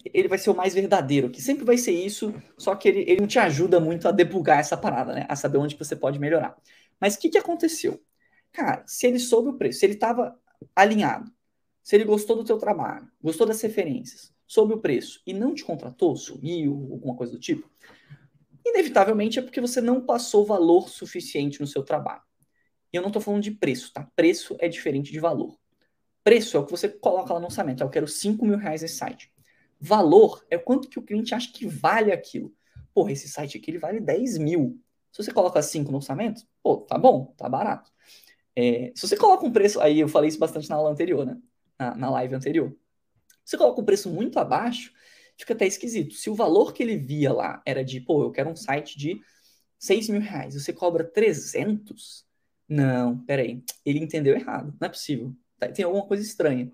ele 0.06 0.28
vai 0.28 0.38
ser 0.38 0.52
o 0.52 0.56
mais 0.56 0.76
verdadeiro, 0.76 1.32
que 1.32 1.42
sempre 1.42 1.66
vai 1.66 1.78
ser 1.78 1.94
isso, 1.94 2.32
só 2.58 2.76
que 2.76 2.88
ele, 2.88 3.00
ele 3.02 3.22
não 3.22 3.28
te 3.28 3.40
ajuda 3.40 3.80
muito 3.80 4.08
a 4.08 4.12
debugar 4.12 4.60
essa 4.60 4.78
parada, 4.78 5.14
né? 5.14 5.26
A 5.28 5.36
saber 5.36 5.58
onde 5.58 5.76
você 5.76 5.96
pode 5.96 6.20
melhorar. 6.20 6.56
Mas 7.00 7.16
o 7.16 7.20
que, 7.20 7.30
que 7.30 7.38
aconteceu? 7.40 8.00
Cara, 8.52 8.84
se 8.86 9.08
ele 9.08 9.18
soube 9.18 9.50
o 9.50 9.58
preço, 9.58 9.80
se 9.80 9.86
ele 9.86 9.94
estava 9.94 10.38
alinhado, 10.76 11.32
se 11.82 11.96
ele 11.96 12.04
gostou 12.04 12.36
do 12.36 12.44
teu 12.44 12.58
trabalho, 12.60 13.08
gostou 13.22 13.48
das 13.48 13.60
referências, 13.62 14.32
soube 14.46 14.74
o 14.74 14.80
preço 14.80 15.22
e 15.26 15.34
não 15.34 15.56
te 15.56 15.64
contratou, 15.64 16.16
sumiu, 16.16 16.88
alguma 16.92 17.16
coisa 17.16 17.34
do 17.34 17.40
tipo, 17.40 17.68
inevitavelmente 18.64 19.40
é 19.40 19.42
porque 19.42 19.60
você 19.60 19.82
não 19.82 20.06
passou 20.06 20.46
valor 20.46 20.88
suficiente 20.90 21.60
no 21.60 21.68
seu 21.68 21.84
trabalho. 21.84 22.22
E 22.92 22.98
eu 22.98 23.02
não 23.02 23.10
estou 23.10 23.22
falando 23.22 23.42
de 23.42 23.52
preço, 23.52 23.92
tá? 23.92 24.08
Preço 24.16 24.56
é 24.60 24.68
diferente 24.68 25.12
de 25.12 25.20
valor. 25.20 25.58
Preço 26.24 26.56
é 26.56 26.60
o 26.60 26.66
que 26.66 26.72
você 26.72 26.88
coloca 26.88 27.34
lá 27.34 27.40
no 27.40 27.48
orçamento. 27.48 27.84
Eu 27.84 27.90
quero 27.90 28.08
5 28.08 28.46
mil 28.46 28.58
reais 28.58 28.82
nesse 28.82 28.96
site. 28.96 29.32
Valor 29.80 30.46
é 30.50 30.58
quanto 30.58 30.88
que 30.88 30.98
o 30.98 31.02
cliente 31.02 31.36
acha 31.36 31.52
que 31.52 31.68
vale 31.68 32.12
aquilo. 32.12 32.54
Porra, 32.94 33.12
esse 33.12 33.28
site 33.28 33.58
aqui 33.58 33.72
ele 33.72 33.80
vale 33.80 34.00
10 34.00 34.38
mil. 34.38 34.80
Se 35.12 35.24
você 35.24 35.34
coloca 35.34 35.62
5 35.62 35.92
no 35.92 35.98
orçamento, 35.98 36.44
pô, 36.62 36.78
tá 36.78 36.98
bom, 36.98 37.34
tá 37.38 37.50
barato. 37.50 37.92
É, 38.56 38.92
se 38.96 39.08
você 39.08 39.18
coloca 39.18 39.46
um 39.46 39.52
preço, 39.52 39.82
aí 39.82 40.00
eu 40.00 40.08
falei 40.08 40.30
isso 40.30 40.40
bastante 40.40 40.70
na 40.70 40.76
aula 40.76 40.92
anterior, 40.92 41.26
né? 41.26 41.38
Na, 41.78 41.96
na 41.96 42.10
live 42.12 42.36
anterior. 42.36 42.76
Se 43.44 43.52
você 43.52 43.58
coloca 43.58 43.82
um 43.82 43.86
preço 43.86 44.10
muito 44.10 44.40
abaixo, 44.40 44.94
fica 45.38 45.54
até 45.54 45.68
esquisito. 45.68 46.14
Se 46.14 46.30
o 46.30 46.36
valor 46.36 46.74
que 46.74 46.82
ele 46.82 46.96
via 46.96 47.34
lá 47.34 47.62
era 47.66 47.84
de, 47.84 48.00
pô, 48.00 48.24
eu 48.24 48.32
quero 48.32 48.50
um 48.50 48.56
site 48.56 48.98
de 48.98 49.20
6 49.78 50.10
mil 50.10 50.22
reais, 50.22 50.54
você 50.54 50.72
cobra 50.72 51.04
300? 51.04 52.26
Não, 52.70 53.20
peraí, 53.26 53.62
ele 53.86 54.00
entendeu 54.00 54.34
errado, 54.34 54.74
não 54.80 54.86
é 54.86 54.90
possível. 54.90 55.36
Tá, 55.68 55.72
tem 55.72 55.86
alguma 55.86 56.06
coisa 56.06 56.24
estranha, 56.24 56.72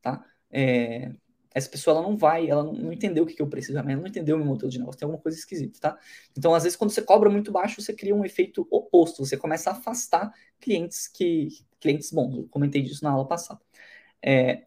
tá? 0.00 0.24
É, 0.50 1.12
essa 1.54 1.68
pessoa 1.68 1.96
ela 1.96 2.06
não 2.06 2.16
vai, 2.16 2.48
ela 2.48 2.64
não, 2.64 2.72
não 2.72 2.92
entendeu 2.92 3.24
o 3.24 3.26
que, 3.26 3.34
que 3.34 3.42
eu 3.42 3.48
preciso, 3.48 3.78
ela 3.78 3.96
não 3.96 4.06
entendeu 4.06 4.36
o 4.36 4.38
meu 4.38 4.46
modelo 4.46 4.70
de 4.70 4.78
negócio, 4.78 4.98
tem 4.98 5.06
alguma 5.06 5.22
coisa 5.22 5.38
esquisita, 5.38 5.78
tá? 5.80 5.98
Então, 6.36 6.54
às 6.54 6.62
vezes, 6.62 6.76
quando 6.76 6.90
você 6.90 7.02
cobra 7.02 7.30
muito 7.30 7.52
baixo, 7.52 7.80
você 7.80 7.92
cria 7.92 8.14
um 8.14 8.24
efeito 8.24 8.66
oposto, 8.70 9.24
você 9.24 9.36
começa 9.36 9.70
a 9.70 9.74
afastar 9.74 10.32
clientes 10.60 11.08
que. 11.08 11.48
clientes 11.80 12.10
bons. 12.10 12.36
Eu 12.36 12.48
comentei 12.48 12.82
disso 12.82 13.04
na 13.04 13.10
aula 13.10 13.26
passada. 13.26 13.60
É, 14.22 14.64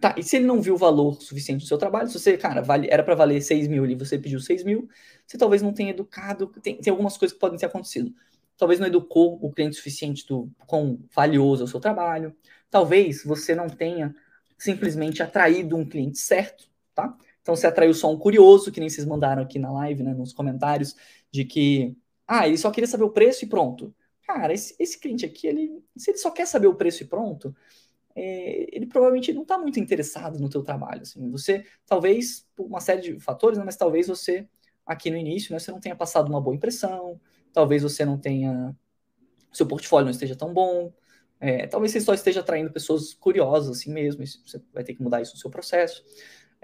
tá, 0.00 0.14
e 0.18 0.22
se 0.22 0.36
ele 0.36 0.46
não 0.46 0.60
viu 0.60 0.74
o 0.74 0.78
valor 0.78 1.22
suficiente 1.22 1.64
do 1.64 1.68
seu 1.68 1.78
trabalho, 1.78 2.08
se 2.08 2.18
você, 2.18 2.36
cara, 2.36 2.62
vale, 2.62 2.88
era 2.90 3.02
para 3.02 3.14
valer 3.14 3.40
6 3.40 3.68
mil 3.68 3.86
e 3.86 3.94
você 3.94 4.18
pediu 4.18 4.40
6 4.40 4.64
mil, 4.64 4.88
você 5.26 5.38
talvez 5.38 5.62
não 5.62 5.72
tenha 5.72 5.90
educado, 5.90 6.48
tem, 6.62 6.76
tem 6.76 6.90
algumas 6.90 7.16
coisas 7.16 7.34
que 7.34 7.40
podem 7.40 7.58
ter 7.58 7.66
acontecido. 7.66 8.14
Talvez 8.62 8.78
não 8.78 8.86
educou 8.86 9.40
o 9.42 9.50
cliente 9.50 9.74
suficiente 9.74 10.24
do 10.24 10.48
quão 10.68 11.00
valioso 11.12 11.62
é 11.62 11.64
o 11.64 11.68
seu 11.68 11.80
trabalho. 11.80 12.32
Talvez 12.70 13.24
você 13.24 13.56
não 13.56 13.68
tenha 13.68 14.14
simplesmente 14.56 15.20
atraído 15.20 15.76
um 15.76 15.84
cliente 15.84 16.18
certo, 16.18 16.70
tá? 16.94 17.12
Então 17.40 17.56
você 17.56 17.66
atraiu 17.66 17.92
só 17.92 18.08
um 18.08 18.16
curioso, 18.16 18.70
que 18.70 18.78
nem 18.78 18.88
vocês 18.88 19.04
mandaram 19.04 19.42
aqui 19.42 19.58
na 19.58 19.72
live, 19.72 20.04
né, 20.04 20.14
nos 20.14 20.32
comentários, 20.32 20.94
de 21.28 21.44
que, 21.44 21.96
ah, 22.24 22.46
ele 22.46 22.56
só 22.56 22.70
queria 22.70 22.86
saber 22.86 23.02
o 23.02 23.10
preço 23.10 23.44
e 23.44 23.48
pronto. 23.48 23.92
Cara, 24.24 24.54
esse, 24.54 24.76
esse 24.78 24.96
cliente 24.96 25.26
aqui, 25.26 25.48
ele, 25.48 25.82
se 25.96 26.12
ele 26.12 26.18
só 26.18 26.30
quer 26.30 26.46
saber 26.46 26.68
o 26.68 26.76
preço 26.76 27.02
e 27.02 27.06
pronto, 27.08 27.52
é, 28.14 28.68
ele 28.76 28.86
provavelmente 28.86 29.32
não 29.32 29.42
está 29.42 29.58
muito 29.58 29.80
interessado 29.80 30.38
no 30.38 30.48
teu 30.48 30.62
trabalho. 30.62 31.02
Assim. 31.02 31.28
Você, 31.32 31.66
talvez, 31.84 32.46
por 32.54 32.64
uma 32.64 32.80
série 32.80 33.00
de 33.00 33.18
fatores, 33.18 33.58
né, 33.58 33.64
mas 33.64 33.74
talvez 33.74 34.06
você, 34.06 34.46
aqui 34.86 35.10
no 35.10 35.16
início, 35.16 35.52
né, 35.52 35.58
você 35.58 35.72
não 35.72 35.80
tenha 35.80 35.96
passado 35.96 36.28
uma 36.28 36.40
boa 36.40 36.54
impressão, 36.54 37.20
talvez 37.52 37.82
você 37.82 38.04
não 38.04 38.18
tenha, 38.18 38.74
seu 39.52 39.66
portfólio 39.66 40.06
não 40.06 40.12
esteja 40.12 40.36
tão 40.36 40.52
bom, 40.52 40.92
é, 41.40 41.66
talvez 41.66 41.92
você 41.92 42.00
só 42.00 42.14
esteja 42.14 42.40
atraindo 42.40 42.72
pessoas 42.72 43.12
curiosas 43.14 43.78
assim 43.78 43.92
mesmo, 43.92 44.24
você 44.24 44.62
vai 44.72 44.84
ter 44.84 44.94
que 44.94 45.02
mudar 45.02 45.20
isso 45.20 45.34
no 45.34 45.40
seu 45.40 45.50
processo. 45.50 46.04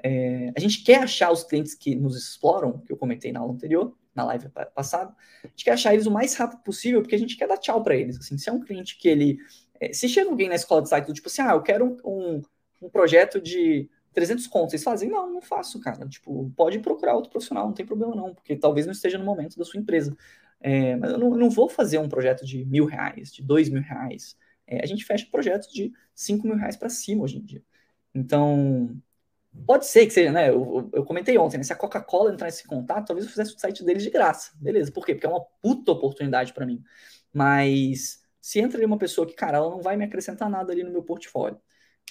É, 0.03 0.53
a 0.57 0.61
gente 0.61 0.85
quer 0.85 1.03
achar 1.03 1.33
os 1.33 1.43
clientes 1.43 1.75
que 1.75 1.95
nos 1.95 2.17
exploram, 2.17 2.79
que 2.79 2.93
eu 2.93 2.97
comentei 2.97 3.33
na 3.33 3.41
aula 3.41 3.53
anterior, 3.53 3.97
na 4.15 4.25
live 4.25 4.49
passada, 4.75 5.15
a 5.45 5.49
gente 5.49 5.65
quer 5.65 5.73
achar 5.73 5.95
eles 5.95 6.07
o 6.07 6.11
mais 6.11 6.35
rápido 6.35 6.63
possível, 6.63 7.01
porque 7.01 7.15
a 7.15 7.19
gente 7.19 7.37
quer 7.37 7.47
dar 7.47 7.57
tchau 7.57 7.83
para 7.83 7.97
eles. 7.97 8.19
Assim, 8.19 8.37
se 8.37 8.49
é 8.49 8.53
um 8.53 8.61
cliente 8.61 8.97
que 8.99 9.09
ele. 9.09 9.39
É, 9.81 9.93
se 9.93 10.09
chega 10.09 10.29
alguém 10.29 10.49
na 10.49 10.57
escola 10.57 10.83
de 10.83 10.89
site 10.89 11.07
do 11.07 11.13
tipo 11.13 11.29
assim, 11.29 11.43
ah, 11.43 11.53
eu 11.53 11.63
quero 11.63 11.99
um, 12.05 12.43
um, 12.83 12.91
projeto 12.91 13.41
de 13.41 13.89
300 14.13 14.47
contos, 14.49 14.71
vocês 14.71 14.83
fazem? 14.83 15.09
Não, 15.09 15.33
não 15.33 15.41
faço, 15.41 15.81
cara. 15.81 16.09
Tipo, 16.09 16.53
pode 16.57 16.81
procurar 16.81 17.15
outro 17.15 17.31
profissional, 17.31 17.67
não 17.67 17.75
tem 17.75 17.87
problema 17.87 18.15
não, 18.15 18.35
porque 18.35 18.57
talvez 18.57 18.87
não 18.87 18.93
esteja 18.93 19.19
no 19.19 19.25
momento 19.25 19.57
da 19.57 19.65
sua 19.65 19.81
empresa. 19.81 20.17
É, 20.61 20.97
mas 20.97 21.13
eu 21.13 21.19
não, 21.19 21.31
não, 21.31 21.51
vou 21.51 21.69
fazer 21.69 21.99
um 21.99 22.09
projeto 22.09 22.45
de 22.45 22.65
mil 22.65 22.85
reais, 22.85 23.33
de 23.33 23.43
dois 23.43 23.69
mil 23.69 23.83
reais 23.83 24.37
é, 24.69 24.83
a 24.83 24.87
gente 24.87 25.05
fecha 25.05 25.27
projetos 25.31 25.73
de 25.73 25.93
5 26.15 26.47
mil 26.47 26.57
reais 26.57 26.77
para 26.77 26.91
cima 26.91 27.25
hoje 27.25 27.39
em 27.39 27.45
dia. 27.45 27.63
Então, 28.15 29.01
pode 29.67 29.87
ser 29.87 30.07
que 30.07 30.13
seja, 30.13 30.31
né? 30.31 30.51
Eu, 30.51 30.91
eu 30.93 31.05
comentei 31.05 31.39
ontem, 31.39 31.57
né? 31.57 31.65
Se 31.65 31.73
a 31.73 31.77
Coca-Cola 31.77 32.33
entrar 32.33 32.47
nesse 32.47 32.67
contato, 32.67 33.07
talvez 33.07 33.25
eu 33.25 33.31
fizesse 33.31 33.57
o 33.57 33.59
site 33.59 33.83
deles 33.83 34.03
de 34.03 34.11
graça. 34.11 34.53
Beleza, 34.61 34.93
por 34.93 35.07
quê? 35.07 35.15
Porque 35.15 35.27
é 35.27 35.31
uma 35.31 35.45
puta 35.63 35.93
oportunidade 35.93 36.53
para 36.53 36.67
mim. 36.67 36.85
Mas 37.33 38.23
se 38.41 38.61
entra 38.61 38.79
ali 38.79 38.85
uma 38.85 38.99
pessoa 38.99 39.27
que, 39.27 39.35
cara, 39.35 39.57
ela 39.57 39.71
não 39.71 39.81
vai 39.81 39.97
me 39.97 40.05
acrescentar 40.05 40.51
nada 40.51 40.73
ali 40.73 40.85
no 40.85 40.93
meu 40.93 41.03
portfólio. 41.03 41.59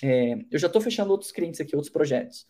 É, 0.04 0.36
eu 0.52 0.60
já 0.60 0.68
estou 0.68 0.82
fechando 0.82 1.12
outros 1.12 1.32
clientes 1.32 1.62
aqui, 1.62 1.76
outros 1.76 1.92
projetos. 1.92 2.48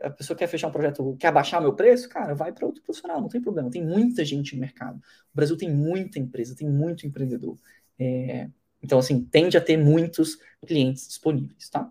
A 0.00 0.10
pessoa 0.10 0.36
quer 0.36 0.46
fechar 0.46 0.68
um 0.68 0.72
projeto, 0.72 1.16
quer 1.18 1.28
abaixar 1.28 1.60
meu 1.60 1.74
preço, 1.74 2.08
cara, 2.08 2.34
vai 2.34 2.52
para 2.52 2.66
outro 2.66 2.82
profissional, 2.82 3.20
não 3.20 3.28
tem 3.28 3.40
problema. 3.40 3.70
Tem 3.70 3.84
muita 3.84 4.24
gente 4.24 4.54
no 4.54 4.60
mercado. 4.60 4.96
O 4.96 5.36
Brasil 5.36 5.56
tem 5.56 5.70
muita 5.70 6.18
empresa, 6.18 6.56
tem 6.56 6.68
muito 6.68 7.06
empreendedor. 7.06 7.58
É, 7.98 8.48
então, 8.82 8.98
assim, 8.98 9.24
tende 9.24 9.56
a 9.56 9.60
ter 9.60 9.76
muitos 9.76 10.38
clientes 10.66 11.08
disponíveis, 11.08 11.68
tá? 11.68 11.90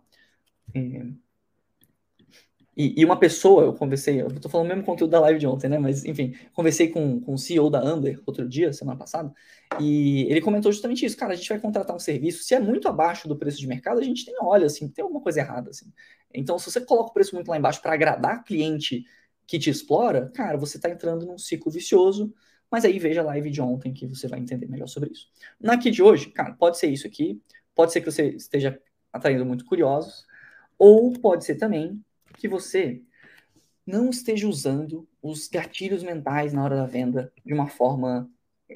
É... 0.74 1.06
E, 2.78 3.02
e, 3.02 3.04
uma 3.04 3.20
pessoa, 3.20 3.64
eu 3.64 3.74
conversei, 3.74 4.22
eu 4.22 4.30
tô 4.40 4.48
falando 4.48 4.68
o 4.68 4.70
mesmo 4.70 4.84
conteúdo 4.84 5.10
da 5.10 5.20
live 5.22 5.40
de 5.40 5.48
ontem, 5.48 5.68
né? 5.68 5.80
Mas, 5.80 6.06
enfim, 6.06 6.36
conversei 6.54 6.90
com, 6.90 7.20
com 7.20 7.34
o 7.34 7.38
CEO 7.38 7.72
da 7.72 7.82
Amber 7.82 8.22
outro 8.26 8.48
dia, 8.48 8.72
semana 8.72 8.98
passada, 8.98 9.34
e 9.80 10.28
ele 10.30 10.42
comentou 10.42 10.72
justamente 10.72 11.04
isso. 11.04 11.18
Cara, 11.18 11.34
a 11.34 11.36
gente 11.36 11.50
vai 11.50 11.60
contratar 11.60 11.96
um 11.96 12.00
serviço, 12.00 12.44
se 12.44 12.54
é 12.54 12.60
muito 12.60 12.88
abaixo 12.88 13.28
do 13.28 13.36
preço 13.36 13.60
de 13.60 13.66
mercado, 13.66 14.00
a 14.00 14.04
gente 14.04 14.24
tem 14.26 14.36
olha, 14.42 14.68
assim, 14.68 14.88
tem 14.90 15.02
alguma 15.02 15.22
coisa 15.22 15.40
errada, 15.40 15.72
assim. 15.72 15.92
Então, 16.34 16.60
se 16.60 16.70
você 16.72 16.80
coloca 16.80 17.10
o 17.10 17.14
preço 17.14 17.34
muito 17.34 17.48
lá 17.50 17.58
embaixo 17.58 17.82
para 17.82 17.94
agradar 17.94 18.44
cliente 18.44 19.04
que 19.48 19.58
te 19.58 19.70
explora, 19.72 20.30
cara, 20.36 20.58
você 20.58 20.78
está 20.78 20.90
entrando 20.90 21.26
num 21.26 21.38
ciclo 21.38 21.72
vicioso 21.72 22.32
mas 22.70 22.86
aí 22.86 23.00
veja 23.00 23.22
a 23.22 23.26
live 23.26 23.50
de 23.50 23.62
ontem 23.62 23.94
que 23.94 24.06
você 24.06 24.28
vai 24.28 24.40
entender 24.40 24.68
melhor 24.68 24.88
sobre 24.88 25.12
isso. 25.12 25.28
Na 25.60 25.76
de 25.76 26.04
hoje, 26.04 26.30
cara, 26.32 26.54
pode 26.54 26.78
ser 26.78 26.88
isso 26.88 27.08
aqui, 27.08 27.42
pode 27.74 27.94
ser 27.94 28.02
que 28.02 28.12
você 28.12 28.30
esteja 28.30 28.80
atraindo 29.12 29.46
muito 29.46 29.66
curiosos, 29.66 30.26
ou 30.78 31.14
pode 31.14 31.46
ser 31.46 31.56
também 31.56 32.04
que 32.38 32.48
você 32.48 33.02
não 33.86 34.10
esteja 34.10 34.48
usando 34.48 35.08
os 35.22 35.48
gatilhos 35.48 36.04
mentais 36.04 36.54
na 36.54 36.64
hora 36.64 36.76
da 36.76 36.86
venda 36.86 37.32
de 37.46 37.54
uma 37.54 37.68
forma 37.68 38.30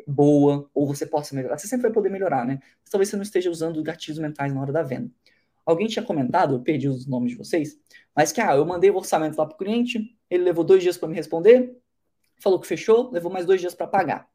boa, 0.07 0.69
ou 0.73 0.87
você 0.87 1.05
possa 1.05 1.35
melhorar. 1.35 1.57
Você 1.57 1.67
sempre 1.67 1.83
vai 1.83 1.91
poder 1.91 2.09
melhorar, 2.09 2.45
né? 2.45 2.59
Mas 2.81 2.89
talvez 2.89 3.09
você 3.09 3.15
não 3.15 3.23
esteja 3.23 3.49
usando 3.49 3.77
os 3.77 3.83
gatilhos 3.83 4.19
mentais 4.19 4.53
na 4.53 4.61
hora 4.61 4.71
da 4.71 4.81
venda. 4.81 5.11
Alguém 5.65 5.87
tinha 5.87 6.03
comentado, 6.03 6.55
eu 6.55 6.61
perdi 6.61 6.87
os 6.87 7.05
nomes 7.05 7.31
de 7.31 7.37
vocês, 7.37 7.77
mas 8.15 8.31
que 8.31 8.41
ah, 8.41 8.55
eu 8.55 8.65
mandei 8.65 8.89
o 8.89 8.95
orçamento 8.95 9.37
lá 9.37 9.45
para 9.45 9.55
o 9.55 9.57
cliente, 9.57 10.17
ele 10.29 10.43
levou 10.43 10.63
dois 10.63 10.81
dias 10.81 10.97
para 10.97 11.09
me 11.09 11.15
responder, 11.15 11.77
falou 12.39 12.59
que 12.59 12.67
fechou, 12.67 13.11
levou 13.11 13.31
mais 13.31 13.45
dois 13.45 13.61
dias 13.61 13.75
para 13.75 13.85
pagar. 13.85 14.27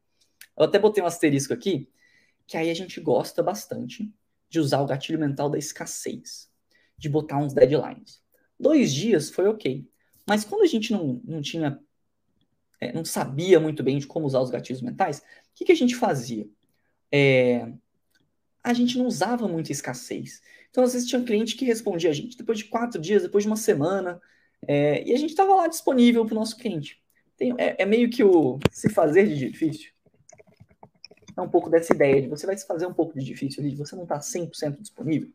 Eu 0.55 0.65
até 0.65 0.79
botei 0.79 1.03
um 1.03 1.07
asterisco 1.07 1.53
aqui, 1.53 1.89
que 2.45 2.55
aí 2.55 2.69
a 2.69 2.73
gente 2.73 3.01
gosta 3.01 3.43
bastante 3.43 4.11
de 4.49 4.59
usar 4.59 4.79
o 4.79 4.85
gatilho 4.85 5.19
mental 5.19 5.49
da 5.49 5.57
escassez, 5.57 6.49
de 6.97 7.09
botar 7.09 7.37
uns 7.37 7.53
deadlines. 7.53 8.21
Dois 8.59 8.93
dias 8.93 9.29
foi 9.29 9.47
ok, 9.47 9.87
mas 10.27 10.43
quando 10.43 10.63
a 10.63 10.67
gente 10.67 10.91
não, 10.91 11.21
não 11.23 11.41
tinha, 11.41 11.79
é, 12.81 12.91
não 12.91 13.05
sabia 13.05 13.59
muito 13.59 13.83
bem 13.83 13.97
de 13.97 14.07
como 14.07 14.25
usar 14.25 14.41
os 14.41 14.49
gatilhos 14.49 14.81
mentais, 14.81 15.19
o 15.19 15.23
que, 15.55 15.65
que 15.65 15.71
a 15.71 15.75
gente 15.75 15.95
fazia? 15.95 16.47
É, 17.11 17.71
a 18.63 18.73
gente 18.73 18.97
não 18.97 19.05
usava 19.05 19.47
muito 19.47 19.71
escassez. 19.71 20.41
Então, 20.69 20.83
às 20.83 20.93
vezes, 20.93 21.07
tinha 21.07 21.21
um 21.21 21.25
cliente 21.25 21.55
que 21.55 21.65
respondia 21.65 22.09
a 22.09 22.13
gente 22.13 22.37
depois 22.37 22.57
de 22.57 22.65
quatro 22.65 22.99
dias, 22.99 23.23
depois 23.23 23.43
de 23.43 23.47
uma 23.47 23.55
semana, 23.55 24.21
é, 24.67 25.03
e 25.07 25.13
a 25.13 25.17
gente 25.17 25.29
estava 25.29 25.55
lá 25.55 25.67
disponível 25.67 26.25
para 26.25 26.33
o 26.33 26.39
nosso 26.39 26.57
cliente. 26.57 27.01
Tem, 27.37 27.53
é, 27.57 27.81
é, 27.81 27.85
meio 27.85 28.09
que 28.09 28.23
o 28.23 28.59
se 28.71 28.89
fazer 28.89 29.27
de 29.27 29.49
difícil. 29.49 29.91
É 31.35 31.41
um 31.41 31.49
pouco 31.49 31.69
dessa 31.69 31.93
ideia 31.93 32.21
de 32.21 32.27
você 32.27 32.45
vai 32.45 32.57
se 32.57 32.65
fazer 32.65 32.87
um 32.87 32.93
pouco 32.93 33.17
de 33.17 33.23
difícil 33.23 33.63
ali, 33.63 33.75
você 33.75 33.95
não 33.95 34.03
estar 34.03 34.15
tá 34.15 34.21
100% 34.21 34.81
disponível. 34.81 35.29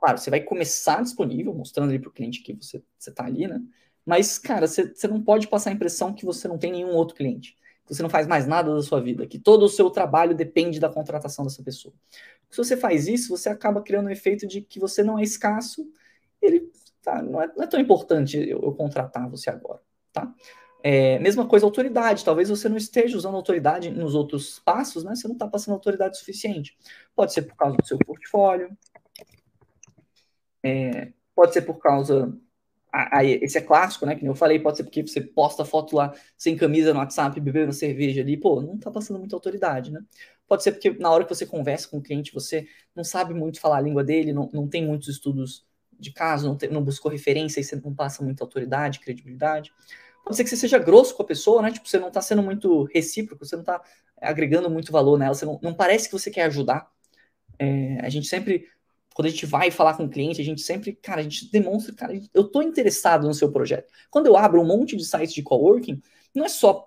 Claro, 0.00 0.16
você 0.16 0.30
vai 0.30 0.40
começar 0.40 1.02
disponível, 1.02 1.52
mostrando 1.52 1.90
ali 1.90 1.98
para 1.98 2.08
o 2.08 2.12
cliente 2.12 2.42
que 2.42 2.54
você 2.54 2.82
está 2.98 3.26
ali, 3.26 3.46
né? 3.46 3.60
Mas, 4.04 4.38
cara, 4.38 4.66
você, 4.66 4.94
você 4.94 5.06
não 5.06 5.20
pode 5.22 5.46
passar 5.46 5.68
a 5.68 5.72
impressão 5.74 6.14
que 6.14 6.24
você 6.24 6.48
não 6.48 6.56
tem 6.56 6.72
nenhum 6.72 6.94
outro 6.94 7.14
cliente, 7.14 7.54
que 7.84 7.94
você 7.94 8.02
não 8.02 8.08
faz 8.08 8.26
mais 8.26 8.46
nada 8.46 8.74
da 8.74 8.82
sua 8.82 8.98
vida, 8.98 9.26
que 9.26 9.38
todo 9.38 9.62
o 9.62 9.68
seu 9.68 9.90
trabalho 9.90 10.34
depende 10.34 10.80
da 10.80 10.88
contratação 10.88 11.44
dessa 11.44 11.62
pessoa. 11.62 11.92
Se 12.48 12.56
você 12.56 12.78
faz 12.78 13.06
isso, 13.06 13.28
você 13.28 13.50
acaba 13.50 13.82
criando 13.82 14.06
um 14.06 14.10
efeito 14.10 14.46
de 14.46 14.62
que 14.62 14.80
você 14.80 15.02
não 15.02 15.18
é 15.18 15.22
escasso, 15.22 15.86
ele 16.40 16.72
tá, 17.02 17.22
não, 17.22 17.42
é, 17.42 17.52
não 17.54 17.62
é 17.62 17.66
tão 17.66 17.78
importante 17.78 18.38
eu, 18.38 18.58
eu, 18.62 18.72
contratar 18.72 19.28
você 19.28 19.50
agora, 19.50 19.82
tá? 20.14 20.34
É, 20.82 21.18
mesma 21.18 21.46
coisa, 21.46 21.66
autoridade. 21.66 22.24
Talvez 22.24 22.48
você 22.48 22.70
não 22.70 22.78
esteja 22.78 23.18
usando 23.18 23.34
autoridade 23.34 23.90
nos 23.90 24.14
outros 24.14 24.58
passos, 24.60 25.04
né? 25.04 25.14
Você 25.14 25.28
não 25.28 25.34
está 25.34 25.46
passando 25.46 25.74
autoridade 25.74 26.18
suficiente. 26.18 26.74
Pode 27.14 27.34
ser 27.34 27.42
por 27.42 27.54
causa 27.54 27.76
do 27.76 27.86
seu 27.86 27.98
portfólio, 27.98 28.74
é, 30.62 31.12
pode 31.34 31.52
ser 31.52 31.62
por 31.62 31.78
causa. 31.78 32.32
Aí, 32.92 33.38
esse 33.42 33.56
é 33.56 33.60
clássico, 33.60 34.04
né? 34.04 34.16
Que 34.16 34.26
eu 34.26 34.34
falei, 34.34 34.58
pode 34.58 34.76
ser 34.76 34.84
porque 34.84 35.02
você 35.02 35.20
posta 35.20 35.64
foto 35.64 35.94
lá 35.96 36.12
sem 36.36 36.56
camisa 36.56 36.92
no 36.92 36.98
WhatsApp, 36.98 37.38
bebendo 37.40 37.72
cerveja 37.72 38.20
ali, 38.20 38.36
pô, 38.36 38.60
não 38.60 38.76
tá 38.78 38.90
passando 38.90 39.18
muita 39.18 39.36
autoridade, 39.36 39.92
né? 39.92 40.00
Pode 40.48 40.64
ser 40.64 40.72
porque 40.72 40.90
na 40.90 41.10
hora 41.10 41.24
que 41.24 41.32
você 41.32 41.46
conversa 41.46 41.86
com 41.88 41.98
o 41.98 42.02
cliente, 42.02 42.34
você 42.34 42.66
não 42.94 43.04
sabe 43.04 43.32
muito 43.32 43.60
falar 43.60 43.78
a 43.78 43.80
língua 43.80 44.02
dele, 44.02 44.32
não, 44.32 44.50
não 44.52 44.68
tem 44.68 44.84
muitos 44.84 45.08
estudos 45.08 45.64
de 46.00 46.12
caso, 46.12 46.48
não, 46.48 46.58
não 46.72 46.82
buscou 46.82 47.10
referência 47.10 47.60
e 47.60 47.64
você 47.64 47.76
não 47.76 47.94
passa 47.94 48.24
muita 48.24 48.42
autoridade, 48.42 48.98
credibilidade. 48.98 49.72
Pode 50.24 50.36
ser 50.36 50.44
que 50.44 50.50
você 50.50 50.56
seja 50.56 50.78
grosso 50.78 51.14
com 51.14 51.22
a 51.22 51.26
pessoa, 51.26 51.62
né? 51.62 51.70
Tipo, 51.70 51.88
você 51.88 51.98
não 51.98 52.10
tá 52.10 52.20
sendo 52.20 52.42
muito 52.42 52.84
recíproco, 52.84 53.44
você 53.44 53.56
não 53.56 53.64
tá 53.64 53.80
agregando 54.20 54.68
muito 54.68 54.90
valor 54.90 55.18
nela, 55.18 55.34
você 55.34 55.44
não, 55.44 55.58
não 55.62 55.74
parece 55.74 56.08
que 56.08 56.12
você 56.12 56.30
quer 56.30 56.42
ajudar. 56.46 56.90
É, 57.58 58.00
a 58.00 58.08
gente 58.08 58.26
sempre 58.26 58.66
quando 59.14 59.26
a 59.26 59.30
gente 59.30 59.46
vai 59.46 59.70
falar 59.70 59.94
com 59.94 60.04
o 60.04 60.08
cliente, 60.08 60.40
a 60.40 60.44
gente 60.44 60.60
sempre, 60.60 60.94
cara, 60.94 61.20
a 61.20 61.22
gente 61.22 61.50
demonstra, 61.50 61.94
cara, 61.94 62.20
eu 62.32 62.44
tô 62.44 62.62
interessado 62.62 63.26
no 63.26 63.34
seu 63.34 63.50
projeto. 63.50 63.92
Quando 64.10 64.26
eu 64.26 64.36
abro 64.36 64.60
um 64.60 64.66
monte 64.66 64.96
de 64.96 65.04
sites 65.04 65.32
de 65.34 65.42
coworking, 65.42 66.00
não 66.34 66.44
é 66.44 66.48
só 66.48 66.86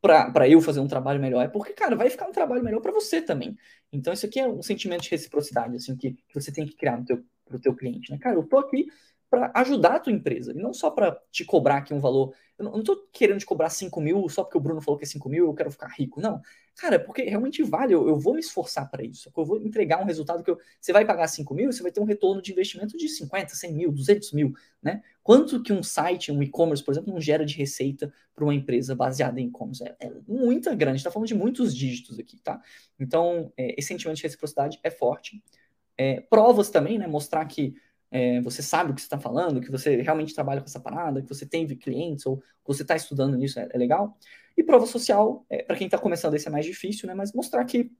para 0.00 0.48
eu 0.48 0.60
fazer 0.60 0.80
um 0.80 0.86
trabalho 0.86 1.20
melhor, 1.20 1.44
é 1.44 1.48
porque, 1.48 1.72
cara, 1.72 1.96
vai 1.96 2.08
ficar 2.08 2.28
um 2.28 2.32
trabalho 2.32 2.62
melhor 2.62 2.80
para 2.80 2.92
você 2.92 3.20
também. 3.20 3.56
Então, 3.92 4.12
isso 4.12 4.26
aqui 4.26 4.38
é 4.38 4.46
um 4.46 4.62
sentimento 4.62 5.02
de 5.02 5.10
reciprocidade, 5.10 5.74
assim, 5.76 5.96
que, 5.96 6.12
que 6.12 6.34
você 6.34 6.52
tem 6.52 6.64
que 6.64 6.76
criar 6.76 6.96
no 6.98 7.04
teu, 7.04 7.24
pro 7.44 7.58
teu 7.58 7.74
cliente, 7.74 8.10
né? 8.10 8.18
Cara, 8.18 8.36
eu 8.36 8.44
tô 8.44 8.58
aqui 8.58 8.86
para 9.30 9.52
ajudar 9.54 9.96
a 9.96 10.00
tua 10.00 10.12
empresa, 10.12 10.52
e 10.52 10.56
não 10.56 10.72
só 10.72 10.90
para 10.90 11.20
te 11.30 11.44
cobrar 11.44 11.78
aqui 11.78 11.92
um 11.92 12.00
valor. 12.00 12.34
Eu 12.58 12.64
não, 12.64 12.80
estou 12.80 12.96
querendo 13.12 13.38
te 13.38 13.46
cobrar 13.46 13.70
5 13.70 14.00
mil 14.00 14.28
só 14.28 14.42
porque 14.42 14.56
o 14.56 14.60
Bruno 14.60 14.80
falou 14.80 14.98
que 14.98 15.04
é 15.04 15.06
5 15.06 15.28
mil 15.28 15.46
eu 15.46 15.54
quero 15.54 15.70
ficar 15.70 15.88
rico. 15.88 16.20
Não. 16.20 16.40
Cara, 16.76 16.96
é 16.96 16.98
porque 16.98 17.22
realmente 17.22 17.62
vale, 17.62 17.94
eu, 17.94 18.08
eu 18.08 18.18
vou 18.18 18.34
me 18.34 18.40
esforçar 18.40 18.90
para 18.90 19.04
isso. 19.04 19.30
Eu 19.36 19.44
vou 19.44 19.58
entregar 19.58 20.00
um 20.00 20.04
resultado 20.04 20.42
que 20.42 20.50
eu, 20.50 20.58
você 20.80 20.92
vai 20.92 21.04
pagar 21.04 21.28
5 21.28 21.54
mil, 21.54 21.70
você 21.70 21.82
vai 21.82 21.92
ter 21.92 22.00
um 22.00 22.04
retorno 22.04 22.40
de 22.40 22.50
investimento 22.50 22.96
de 22.96 23.08
50, 23.08 23.54
100 23.54 23.72
mil, 23.72 23.92
200 23.92 24.32
mil, 24.32 24.52
né? 24.82 25.02
Quanto 25.22 25.62
que 25.62 25.72
um 25.72 25.82
site, 25.82 26.32
um 26.32 26.42
e-commerce, 26.42 26.82
por 26.82 26.92
exemplo, 26.92 27.12
não 27.12 27.20
gera 27.20 27.44
de 27.44 27.54
receita 27.54 28.12
para 28.34 28.44
uma 28.44 28.54
empresa 28.54 28.94
baseada 28.94 29.40
em 29.40 29.48
e-commerce? 29.48 29.84
É, 29.84 29.96
é 30.00 30.12
muita 30.26 30.74
grande, 30.74 30.98
está 30.98 31.10
falando 31.10 31.28
de 31.28 31.34
muitos 31.34 31.76
dígitos 31.76 32.18
aqui, 32.18 32.38
tá? 32.38 32.60
Então, 32.98 33.52
é, 33.56 33.74
esse 33.78 33.88
sentimento 33.88 34.16
de 34.16 34.22
reciprocidade 34.22 34.80
é 34.82 34.90
forte. 34.90 35.42
É, 35.96 36.20
provas 36.20 36.70
também, 36.70 36.98
né? 36.98 37.06
Mostrar 37.06 37.44
que 37.44 37.74
é, 38.10 38.40
você 38.40 38.62
sabe 38.62 38.90
o 38.90 38.94
que 38.94 39.00
você 39.00 39.06
está 39.06 39.18
falando, 39.18 39.60
que 39.60 39.70
você 39.70 40.00
realmente 40.00 40.34
trabalha 40.34 40.60
com 40.60 40.66
essa 40.66 40.80
parada, 40.80 41.22
que 41.22 41.28
você 41.28 41.44
tem 41.46 41.66
clientes 41.76 42.24
ou 42.26 42.42
você 42.64 42.82
está 42.82 42.96
estudando 42.96 43.36
nisso, 43.36 43.58
é, 43.60 43.68
é, 43.70 43.78
legal. 43.78 44.16
E 44.56 44.62
prova 44.62 44.86
social, 44.86 45.44
é, 45.48 45.62
para 45.62 45.76
quem 45.76 45.86
está 45.86 45.98
começando, 45.98 46.34
esse 46.34 46.48
é 46.48 46.50
mais 46.50 46.66
difícil, 46.66 47.06
né? 47.06 47.14
Mas 47.14 47.32
mostrar 47.32 47.64
que 47.64 47.92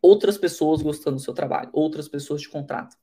outras 0.00 0.38
pessoas 0.38 0.82
gostando 0.82 1.16
do 1.16 1.22
seu 1.22 1.34
trabalho, 1.34 1.70
outras 1.72 2.08
pessoas 2.08 2.42
te 2.42 2.48
contratam. 2.48 2.96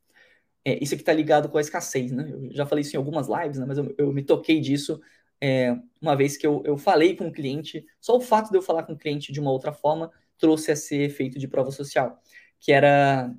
É, 0.64 0.82
isso 0.84 0.94
aqui 0.94 1.02
está 1.02 1.14
ligado 1.14 1.50
com 1.50 1.58
a 1.58 1.62
escassez, 1.62 2.12
né? 2.12 2.30
Eu 2.32 2.52
já 2.52 2.66
falei 2.66 2.82
isso 2.82 2.96
em 2.96 2.98
algumas 2.98 3.28
lives, 3.28 3.60
né? 3.60 3.66
Mas 3.68 3.78
eu, 3.78 3.94
eu 3.98 4.14
me 4.14 4.24
toquei 4.24 4.60
disso 4.60 5.00
é, 5.42 5.78
uma 6.02 6.16
vez 6.16 6.38
que 6.38 6.48
eu, 6.48 6.64
eu 6.66 6.78
falei 6.78 7.16
com 7.16 7.28
o 7.28 7.32
cliente, 7.32 7.86
só 8.00 8.16
o 8.16 8.22
fato 8.22 8.50
de 8.50 8.58
eu 8.58 8.62
falar 8.62 8.84
com 8.84 8.94
o 8.94 8.98
cliente 8.98 9.32
de 9.32 9.40
uma 9.40 9.52
outra 9.52 9.74
forma 9.74 10.12
trouxe 10.38 10.72
esse 10.72 10.96
efeito 10.96 11.40
de 11.40 11.48
prova 11.48 11.72
social, 11.72 12.20
que 12.60 12.72
era 12.72 13.34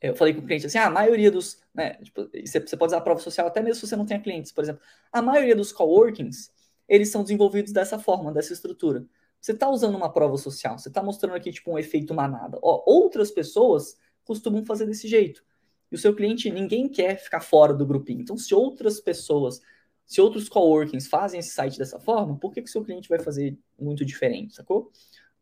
eu 0.00 0.14
falei 0.14 0.32
com 0.32 0.40
o 0.40 0.46
cliente 0.46 0.66
assim, 0.66 0.78
ah, 0.78 0.86
a 0.86 0.90
maioria 0.90 1.30
dos, 1.30 1.60
né, 1.74 1.94
tipo, 1.94 2.28
você, 2.44 2.60
pode 2.76 2.90
usar 2.90 2.98
a 2.98 3.00
prova 3.00 3.20
social 3.20 3.46
até 3.46 3.60
mesmo 3.60 3.76
se 3.76 3.86
você 3.86 3.96
não 3.96 4.06
tenha 4.06 4.20
clientes, 4.20 4.52
por 4.52 4.62
exemplo, 4.62 4.80
a 5.12 5.20
maioria 5.20 5.56
dos 5.56 5.72
coworkings, 5.72 6.52
eles 6.88 7.10
são 7.10 7.22
desenvolvidos 7.22 7.72
dessa 7.72 7.98
forma, 7.98 8.32
dessa 8.32 8.52
estrutura. 8.52 9.04
Você 9.40 9.52
está 9.52 9.68
usando 9.68 9.96
uma 9.96 10.12
prova 10.12 10.36
social, 10.36 10.78
você 10.78 10.88
está 10.88 11.02
mostrando 11.02 11.34
aqui 11.34 11.52
tipo 11.52 11.70
um 11.70 11.78
efeito 11.78 12.14
manada. 12.14 12.58
Ó, 12.62 12.82
outras 12.86 13.30
pessoas 13.30 13.96
costumam 14.24 14.64
fazer 14.64 14.86
desse 14.86 15.06
jeito. 15.06 15.44
E 15.90 15.94
o 15.94 15.98
seu 15.98 16.14
cliente, 16.14 16.50
ninguém 16.50 16.88
quer 16.88 17.16
ficar 17.18 17.40
fora 17.40 17.72
do 17.72 17.86
grupinho. 17.86 18.20
Então, 18.20 18.36
se 18.36 18.54
outras 18.54 19.00
pessoas, 19.00 19.60
se 20.04 20.20
outros 20.20 20.48
coworkings 20.48 21.08
fazem 21.08 21.40
esse 21.40 21.50
site 21.50 21.78
dessa 21.78 22.00
forma, 22.00 22.36
por 22.36 22.52
que 22.52 22.60
o 22.60 22.66
seu 22.66 22.84
cliente 22.84 23.08
vai 23.08 23.18
fazer 23.20 23.56
muito 23.78 24.04
diferente, 24.04 24.54
sacou? 24.54 24.90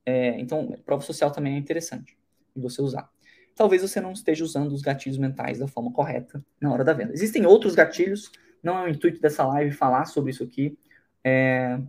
É, 0.04 0.38
então, 0.40 0.76
prova 0.84 1.02
social 1.02 1.30
também 1.30 1.54
é 1.54 1.58
interessante 1.58 2.16
de 2.54 2.62
você 2.62 2.82
usar 2.82 3.10
talvez 3.56 3.82
você 3.82 4.00
não 4.00 4.12
esteja 4.12 4.44
usando 4.44 4.72
os 4.72 4.82
gatilhos 4.82 5.18
mentais 5.18 5.58
da 5.58 5.66
forma 5.66 5.90
correta 5.90 6.44
na 6.60 6.72
hora 6.72 6.84
da 6.84 6.92
venda. 6.92 7.12
Existem 7.12 7.46
outros 7.46 7.74
gatilhos, 7.74 8.30
não 8.62 8.78
é 8.78 8.84
o 8.84 8.88
intuito 8.88 9.20
dessa 9.20 9.44
live 9.46 9.72
falar 9.72 10.04
sobre 10.04 10.30
isso 10.30 10.44
aqui, 10.44 10.78
é, 11.24 11.80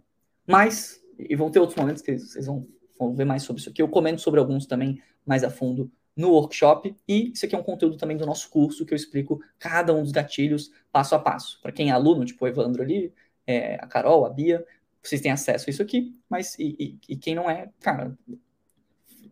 mas, 0.48 1.04
e 1.20 1.36
vão 1.36 1.52
ter 1.52 1.60
outros 1.60 1.78
momentos 1.78 2.02
que 2.02 2.18
vocês 2.18 2.46
vão, 2.46 2.66
vão 2.98 3.14
ver 3.14 3.26
mais 3.26 3.44
sobre 3.44 3.60
isso 3.60 3.70
aqui. 3.70 3.82
Eu 3.82 3.90
comento 3.90 4.22
sobre 4.22 4.40
alguns 4.40 4.66
também 4.66 5.02
mais 5.26 5.44
a 5.44 5.50
fundo 5.50 5.92
no 6.16 6.32
workshop, 6.32 6.96
e 7.08 7.32
isso 7.32 7.46
aqui 7.46 7.54
é 7.54 7.60
um 7.60 7.64
conteúdo 7.64 7.98
também 7.98 8.18
do 8.18 8.26
nosso 8.26 8.50
curso, 8.50 8.86
que 8.86 8.94
eu 8.94 8.96
explico 8.96 9.40
cada 9.60 9.94
um 9.94 10.02
dos 10.02 10.12
gatilhos 10.12 10.72
passo 10.92 11.14
a 11.14 11.20
passo. 11.20 11.62
Para 11.62 11.72
quem 11.72 11.90
é 11.90 11.92
aluno, 11.92 12.26
tipo 12.26 12.44
o 12.44 12.48
Evandro 12.48 12.82
ali, 12.82 13.14
é, 13.46 13.76
a 13.76 13.86
Carol, 13.86 14.26
a 14.26 14.30
Bia, 14.30 14.66
vocês 15.04 15.22
têm 15.22 15.32
acesso 15.32 15.70
a 15.70 15.72
isso 15.72 15.82
aqui, 15.82 16.12
mas 16.28 16.58
e, 16.58 16.76
e, 16.80 17.14
e 17.14 17.16
quem 17.16 17.36
não 17.36 17.50
é, 17.50 17.70
cara, 17.80 18.18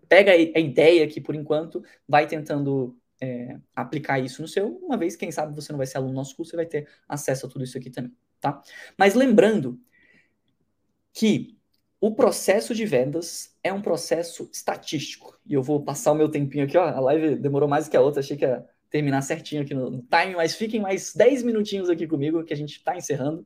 pega 0.08 0.32
a 0.32 0.60
ideia 0.60 1.08
que, 1.08 1.22
por 1.22 1.36
enquanto, 1.36 1.84
vai 2.08 2.28
tentando 2.28 2.98
é, 3.22 3.58
aplicar 3.76 4.20
isso 4.20 4.42
no 4.42 4.48
seu, 4.48 4.78
uma 4.78 4.98
vez, 4.98 5.16
quem 5.16 5.32
sabe, 5.32 5.56
você 5.56 5.72
não 5.72 5.78
vai 5.78 5.88
ser 5.88 5.98
aluno 5.98 6.14
do 6.14 6.16
nosso 6.16 6.36
curso, 6.36 6.52
você 6.52 6.58
vai 6.58 6.66
ter 6.66 6.88
acesso 7.08 7.46
a 7.46 7.50
tudo 7.50 7.64
isso 7.64 7.78
aqui 7.78 7.90
também, 7.90 8.12
tá? 8.40 8.62
Mas 8.98 9.16
lembrando 9.16 9.80
que 11.14 11.56
o 12.00 12.14
processo 12.14 12.76
de 12.76 12.86
vendas 12.86 13.56
é 13.64 13.74
um 13.74 13.82
processo 13.82 14.50
estatístico. 14.54 15.40
E 15.46 15.54
eu 15.54 15.64
vou 15.64 15.82
passar 15.84 16.12
o 16.12 16.16
meu 16.16 16.30
tempinho 16.30 16.66
aqui, 16.66 16.78
ó. 16.78 16.84
A 16.84 17.00
live 17.00 17.36
demorou 17.38 17.68
mais 17.68 17.88
que 17.88 17.98
a 17.98 18.02
outra, 18.02 18.20
achei 18.20 18.38
que 18.38 18.46
ia 18.46 18.64
terminar 18.92 19.22
certinho 19.22 19.62
aqui 19.64 19.74
no, 19.74 20.04
time, 20.04 20.36
mas 20.36 20.56
fiquem 20.56 20.80
mais 20.80 21.14
10 21.16 21.44
minutinhos 21.44 21.90
aqui 21.90 22.06
comigo, 22.06 22.44
que 22.44 22.54
a 22.54 22.58
gente 22.58 22.78
está 22.78 22.96
encerrando. 22.96 23.46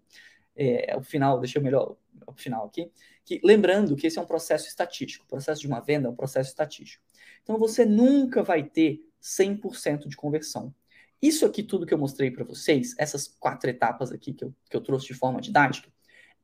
É, 0.55 0.95
o 0.97 1.01
final, 1.01 1.39
deixa 1.39 1.57
eu 1.57 1.63
melhor 1.63 1.95
o 2.31 2.33
final 2.33 2.65
aqui 2.65 2.91
que 3.25 3.39
lembrando 3.43 3.95
que 3.95 4.07
esse 4.07 4.17
é 4.17 4.21
um 4.21 4.25
processo 4.25 4.67
estatístico, 4.67 5.25
o 5.25 5.27
processo 5.27 5.61
de 5.61 5.67
uma 5.67 5.79
venda 5.79 6.07
é 6.07 6.11
um 6.11 6.15
processo 6.15 6.49
estatístico. 6.49 7.03
Então 7.43 7.57
você 7.57 7.85
nunca 7.85 8.41
vai 8.43 8.63
ter 8.63 9.01
100% 9.21 10.07
de 10.07 10.15
conversão. 10.15 10.73
Isso 11.21 11.45
aqui 11.45 11.61
tudo 11.61 11.85
que 11.85 11.93
eu 11.93 11.97
mostrei 11.97 12.31
para 12.31 12.43
vocês, 12.43 12.95
essas 12.97 13.27
quatro 13.27 13.69
etapas 13.69 14.11
aqui 14.11 14.33
que 14.33 14.45
eu, 14.45 14.55
que 14.69 14.75
eu 14.75 14.81
trouxe 14.81 15.07
de 15.07 15.13
forma 15.13 15.41
didática, 15.41 15.89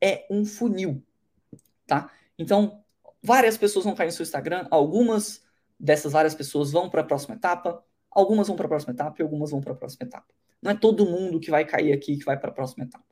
é 0.02 0.28
um 0.30 0.46
funil, 0.46 1.02
tá? 1.88 2.12
Então, 2.38 2.84
várias 3.24 3.58
pessoas 3.58 3.86
vão 3.86 3.96
cair 3.96 4.08
no 4.08 4.12
seu 4.12 4.24
Instagram, 4.24 4.68
algumas 4.70 5.44
dessas 5.80 6.12
várias 6.12 6.36
pessoas 6.36 6.72
vão 6.72 6.90
para 6.90 7.02
a 7.02 7.04
próxima 7.06 7.36
etapa, 7.36 7.84
algumas 8.12 8.48
vão 8.48 8.56
para 8.56 8.66
a 8.66 8.70
próxima 8.70 8.94
etapa 8.94 9.16
e 9.20 9.24
algumas 9.24 9.52
vão 9.52 9.62
para 9.62 9.74
a 9.74 9.76
próxima 9.76 10.06
etapa. 10.06 10.28
Não 10.62 10.72
é 10.72 10.76
todo 10.76 11.06
mundo 11.06 11.40
que 11.40 11.50
vai 11.50 11.66
cair 11.66 11.94
aqui 11.94 12.18
que 12.18 12.26
vai 12.26 12.38
para 12.38 12.50
a 12.50 12.54
próxima 12.54 12.86
etapa. 12.86 13.06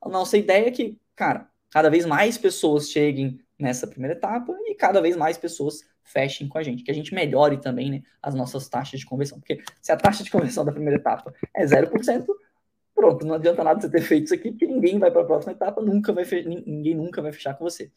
A 0.00 0.08
nossa 0.08 0.36
ideia 0.36 0.68
é 0.68 0.70
que, 0.70 0.98
cara, 1.14 1.48
cada 1.74 1.90
vez 1.90 2.06
mais 2.06 2.38
pessoas 2.38 2.88
cheguem 2.88 3.40
nessa 3.58 3.84
primeira 3.84 4.14
etapa 4.14 4.56
e 4.64 4.76
cada 4.76 5.00
vez 5.00 5.16
mais 5.16 5.36
pessoas 5.36 5.80
fechem 6.04 6.46
com 6.46 6.56
a 6.56 6.62
gente, 6.62 6.84
que 6.84 6.90
a 6.90 6.94
gente 6.94 7.12
melhore 7.12 7.60
também 7.60 7.90
né, 7.90 8.02
as 8.22 8.32
nossas 8.32 8.68
taxas 8.68 9.00
de 9.00 9.06
conversão. 9.06 9.40
Porque 9.40 9.60
se 9.82 9.90
a 9.90 9.96
taxa 9.96 10.22
de 10.22 10.30
conversão 10.30 10.64
da 10.64 10.70
primeira 10.70 11.00
etapa 11.00 11.34
é 11.52 11.66
0%, 11.66 12.26
pronto, 12.94 13.26
não 13.26 13.34
adianta 13.34 13.64
nada 13.64 13.80
você 13.80 13.90
ter 13.90 14.02
feito 14.02 14.26
isso 14.26 14.34
aqui, 14.34 14.52
porque 14.52 14.68
ninguém 14.68 15.00
vai 15.00 15.10
para 15.10 15.22
a 15.22 15.24
próxima 15.24 15.50
etapa, 15.50 15.82
nunca 15.82 16.12
vai 16.12 16.24
ninguém 16.24 16.94
nunca 16.94 17.20
vai 17.20 17.32
fechar 17.32 17.54
com 17.54 17.64
você. 17.64 17.90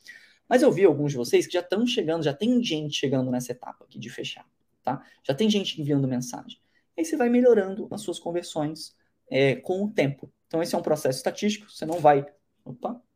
Mas 0.50 0.64
eu 0.64 0.72
vi 0.72 0.84
alguns 0.84 1.12
de 1.12 1.18
vocês 1.20 1.46
que 1.46 1.54
já 1.54 1.60
estão 1.60 1.86
chegando, 1.86 2.24
já 2.24 2.34
tem 2.34 2.64
gente 2.64 2.96
chegando 2.96 3.30
nessa 3.30 3.52
etapa 3.52 3.86
aqui 3.86 4.00
de 4.00 4.10
fechar, 4.10 4.48
tá? 4.82 5.06
Já 5.22 5.36
tem 5.36 5.52
gente 5.52 5.80
enviando 5.80 6.08
mensagem. 6.08 6.60
Aí 6.98 7.06
você 7.06 7.16
vai 7.16 7.30
melhorando 7.30 7.88
as 7.92 8.02
suas 8.02 8.18
conversões 8.18 8.96
é, 9.30 9.56
com 9.58 9.84
o 9.84 9.92
tempo. 9.92 10.34
Então 10.48 10.64
esse 10.64 10.74
é 10.74 10.78
um 10.80 10.82
processo 10.82 11.20
estatístico, 11.20 11.70
você 11.70 11.86
não 11.86 12.00
vai... 12.00 12.26
Opa! 12.66 13.07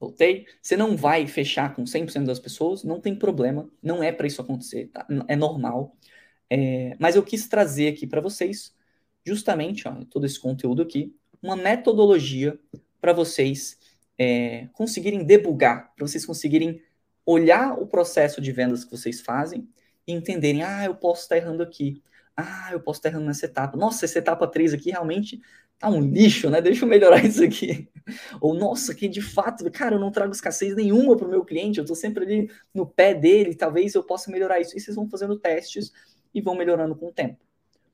Voltei. 0.00 0.46
Você 0.62 0.76
não 0.76 0.96
vai 0.96 1.26
fechar 1.26 1.74
com 1.74 1.84
100% 1.84 2.24
das 2.24 2.38
pessoas, 2.38 2.84
não 2.84 3.00
tem 3.00 3.14
problema, 3.14 3.68
não 3.82 4.02
é 4.02 4.12
para 4.12 4.26
isso 4.26 4.40
acontecer, 4.40 4.88
tá? 4.88 5.06
é 5.26 5.34
normal. 5.34 5.96
É, 6.50 6.96
mas 6.98 7.16
eu 7.16 7.22
quis 7.22 7.48
trazer 7.48 7.88
aqui 7.88 8.06
para 8.06 8.20
vocês, 8.20 8.74
justamente, 9.24 9.86
ó, 9.88 10.04
todo 10.08 10.24
esse 10.24 10.38
conteúdo 10.40 10.82
aqui, 10.82 11.14
uma 11.42 11.56
metodologia 11.56 12.58
para 13.00 13.12
vocês 13.12 13.78
é, 14.16 14.68
conseguirem 14.72 15.24
debugar, 15.24 15.92
para 15.94 16.06
vocês 16.06 16.24
conseguirem 16.24 16.82
olhar 17.26 17.74
o 17.78 17.86
processo 17.86 18.40
de 18.40 18.52
vendas 18.52 18.84
que 18.84 18.90
vocês 18.90 19.20
fazem 19.20 19.68
e 20.06 20.12
entenderem, 20.12 20.62
ah, 20.62 20.84
eu 20.84 20.94
posso 20.94 21.22
estar 21.22 21.36
errando 21.36 21.62
aqui, 21.62 22.02
ah, 22.36 22.70
eu 22.72 22.80
posso 22.80 23.00
estar 23.00 23.10
errando 23.10 23.26
nessa 23.26 23.46
etapa, 23.46 23.76
nossa, 23.76 24.04
essa 24.04 24.18
etapa 24.18 24.46
3 24.46 24.72
aqui 24.72 24.90
realmente 24.90 25.40
tá 25.78 25.88
um 25.88 26.00
lixo, 26.00 26.50
né? 26.50 26.60
Deixa 26.60 26.84
eu 26.84 26.88
melhorar 26.88 27.24
isso 27.24 27.42
aqui. 27.42 27.88
Ou, 28.40 28.54
nossa, 28.54 28.94
que 28.94 29.08
de 29.08 29.20
fato, 29.20 29.70
cara, 29.70 29.94
eu 29.94 30.00
não 30.00 30.10
trago 30.10 30.32
escassez 30.32 30.74
nenhuma 30.74 31.16
para 31.16 31.26
o 31.26 31.30
meu 31.30 31.44
cliente, 31.44 31.78
eu 31.78 31.84
estou 31.84 31.96
sempre 31.96 32.24
ali 32.24 32.50
no 32.74 32.86
pé 32.86 33.14
dele, 33.14 33.54
talvez 33.54 33.94
eu 33.94 34.02
possa 34.02 34.30
melhorar 34.30 34.60
isso. 34.60 34.76
E 34.76 34.80
vocês 34.80 34.96
vão 34.96 35.08
fazendo 35.08 35.38
testes 35.38 35.92
e 36.34 36.40
vão 36.40 36.54
melhorando 36.54 36.96
com 36.96 37.08
o 37.08 37.12
tempo. 37.12 37.38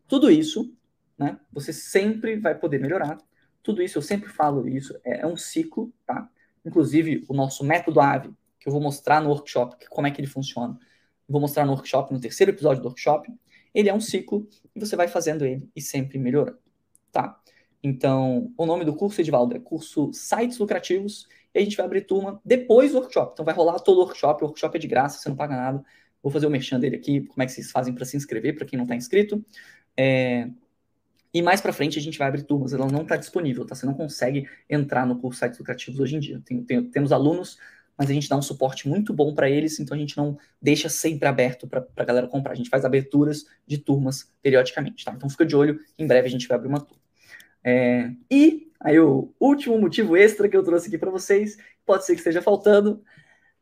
Tudo 0.09 0.30
isso, 0.30 0.72
né? 1.18 1.39
Você 1.53 1.72
sempre 1.72 2.37
vai 2.37 2.55
poder 2.55 2.78
melhorar 2.78 3.18
tudo 3.62 3.82
isso, 3.82 3.97
eu 3.97 4.03
sempre 4.03 4.28
falo 4.28 4.68
isso, 4.68 4.95
é, 5.03 5.20
é 5.20 5.26
um 5.26 5.37
ciclo, 5.37 5.93
tá? 6.07 6.28
Inclusive, 6.64 7.24
o 7.28 7.35
nosso 7.35 7.64
método 7.64 7.99
AVE, 7.99 8.30
que 8.61 8.68
eu 8.68 8.72
vou 8.72 8.80
mostrar 8.80 9.22
no 9.22 9.30
workshop, 9.30 9.87
como 9.89 10.07
é 10.07 10.11
que 10.11 10.20
ele 10.20 10.28
funciona. 10.28 10.78
Vou 11.26 11.41
mostrar 11.41 11.64
no 11.64 11.72
workshop, 11.72 12.12
no 12.12 12.20
terceiro 12.20 12.53
episódio 12.53 12.82
do 12.82 12.89
workshop. 12.89 13.32
Ele 13.74 13.89
é 13.89 13.95
um 13.95 14.01
ciclo 14.01 14.47
e 14.76 14.80
você 14.80 14.95
vai 14.95 15.09
fazendo 15.09 15.45
ele 15.45 15.68
e 15.74 15.80
sempre 15.80 16.18
melhorando, 16.18 16.59
tá? 17.11 17.41
Então, 17.85 18.51
o 18.57 18.64
nome 18.64 18.82
do 18.82 18.97
curso, 18.97 19.20
Edvaldo, 19.20 19.55
é 19.55 19.61
curso 19.61 20.11
Sites 20.14 20.57
Lucrativos 20.59 21.28
e 21.55 21.59
a 21.59 21.62
gente 21.62 21.76
vai 21.76 21.85
abrir 21.85 22.01
turma 22.01 22.41
depois 22.43 22.93
do 22.93 22.99
workshop. 22.99 23.32
Então, 23.35 23.45
vai 23.45 23.55
rolar 23.55 23.78
todo 23.78 23.99
o 23.99 24.01
workshop. 24.01 24.43
O 24.43 24.47
workshop 24.47 24.74
é 24.74 24.80
de 24.80 24.89
graça, 24.89 25.18
você 25.18 25.28
não 25.28 25.37
paga 25.37 25.55
nada. 25.55 25.85
Vou 26.22 26.32
fazer 26.32 26.47
o 26.47 26.51
merchan 26.51 26.80
dele 26.80 26.97
aqui, 26.97 27.20
como 27.26 27.43
é 27.43 27.47
que 27.47 27.53
vocês 27.53 27.70
fazem 27.70 27.95
para 27.95 28.07
se 28.07 28.16
inscrever, 28.16 28.57
para 28.57 28.64
quem 28.64 28.78
não 28.78 28.85
está 28.85 28.97
inscrito. 28.97 29.45
É, 29.95 30.49
e 31.35 31.43
mais 31.43 31.61
para 31.61 31.74
frente 31.74 31.99
a 31.99 32.03
gente 32.03 32.16
vai 32.16 32.26
abrir 32.26 32.45
turmas, 32.45 32.72
ela 32.72 32.87
não 32.87 33.03
está 33.03 33.16
disponível, 33.16 33.66
tá? 33.66 33.74
Você 33.74 33.85
não 33.85 33.93
consegue 33.93 34.49
entrar 34.70 35.07
no 35.07 35.18
curso 35.18 35.41
Sites 35.41 35.59
Lucrativos 35.59 36.01
hoje 36.01 36.16
em 36.16 36.20
dia. 36.20 36.41
Tem, 36.43 36.64
tem, 36.64 36.82
temos 36.89 37.12
alunos, 37.12 37.59
mas 37.99 38.09
a 38.09 38.14
gente 38.14 38.28
dá 38.30 38.37
um 38.37 38.43
suporte 38.43 38.89
muito 38.89 39.12
bom 39.12 39.35
para 39.35 39.51
eles, 39.51 39.78
então 39.78 39.95
a 39.95 40.01
gente 40.01 40.16
não 40.16 40.39
deixa 40.62 40.89
sempre 40.89 41.28
aberto 41.28 41.68
para 41.68 41.87
a 41.97 42.05
galera 42.05 42.26
comprar. 42.28 42.53
A 42.53 42.57
gente 42.57 42.70
faz 42.70 42.85
aberturas 42.85 43.45
de 43.66 43.76
turmas 43.76 44.32
periodicamente, 44.41 45.05
tá? 45.05 45.12
Então 45.12 45.28
fica 45.28 45.45
de 45.45 45.55
olho, 45.55 45.78
em 45.99 46.07
breve 46.07 46.28
a 46.28 46.30
gente 46.30 46.49
vai 46.49 46.57
abrir 46.57 46.68
uma 46.68 46.80
turma. 46.80 47.03
É, 47.64 48.10
e 48.30 48.70
aí 48.78 49.00
o 49.00 49.32
último 49.40 49.78
motivo 49.78 50.16
extra 50.16 50.48
que 50.48 50.56
eu 50.56 50.62
trouxe 50.62 50.88
aqui 50.88 50.98
para 50.98 51.10
vocês, 51.10 51.56
pode 51.86 52.04
ser 52.04 52.12
que 52.12 52.20
esteja 52.20 52.42
faltando, 52.42 53.02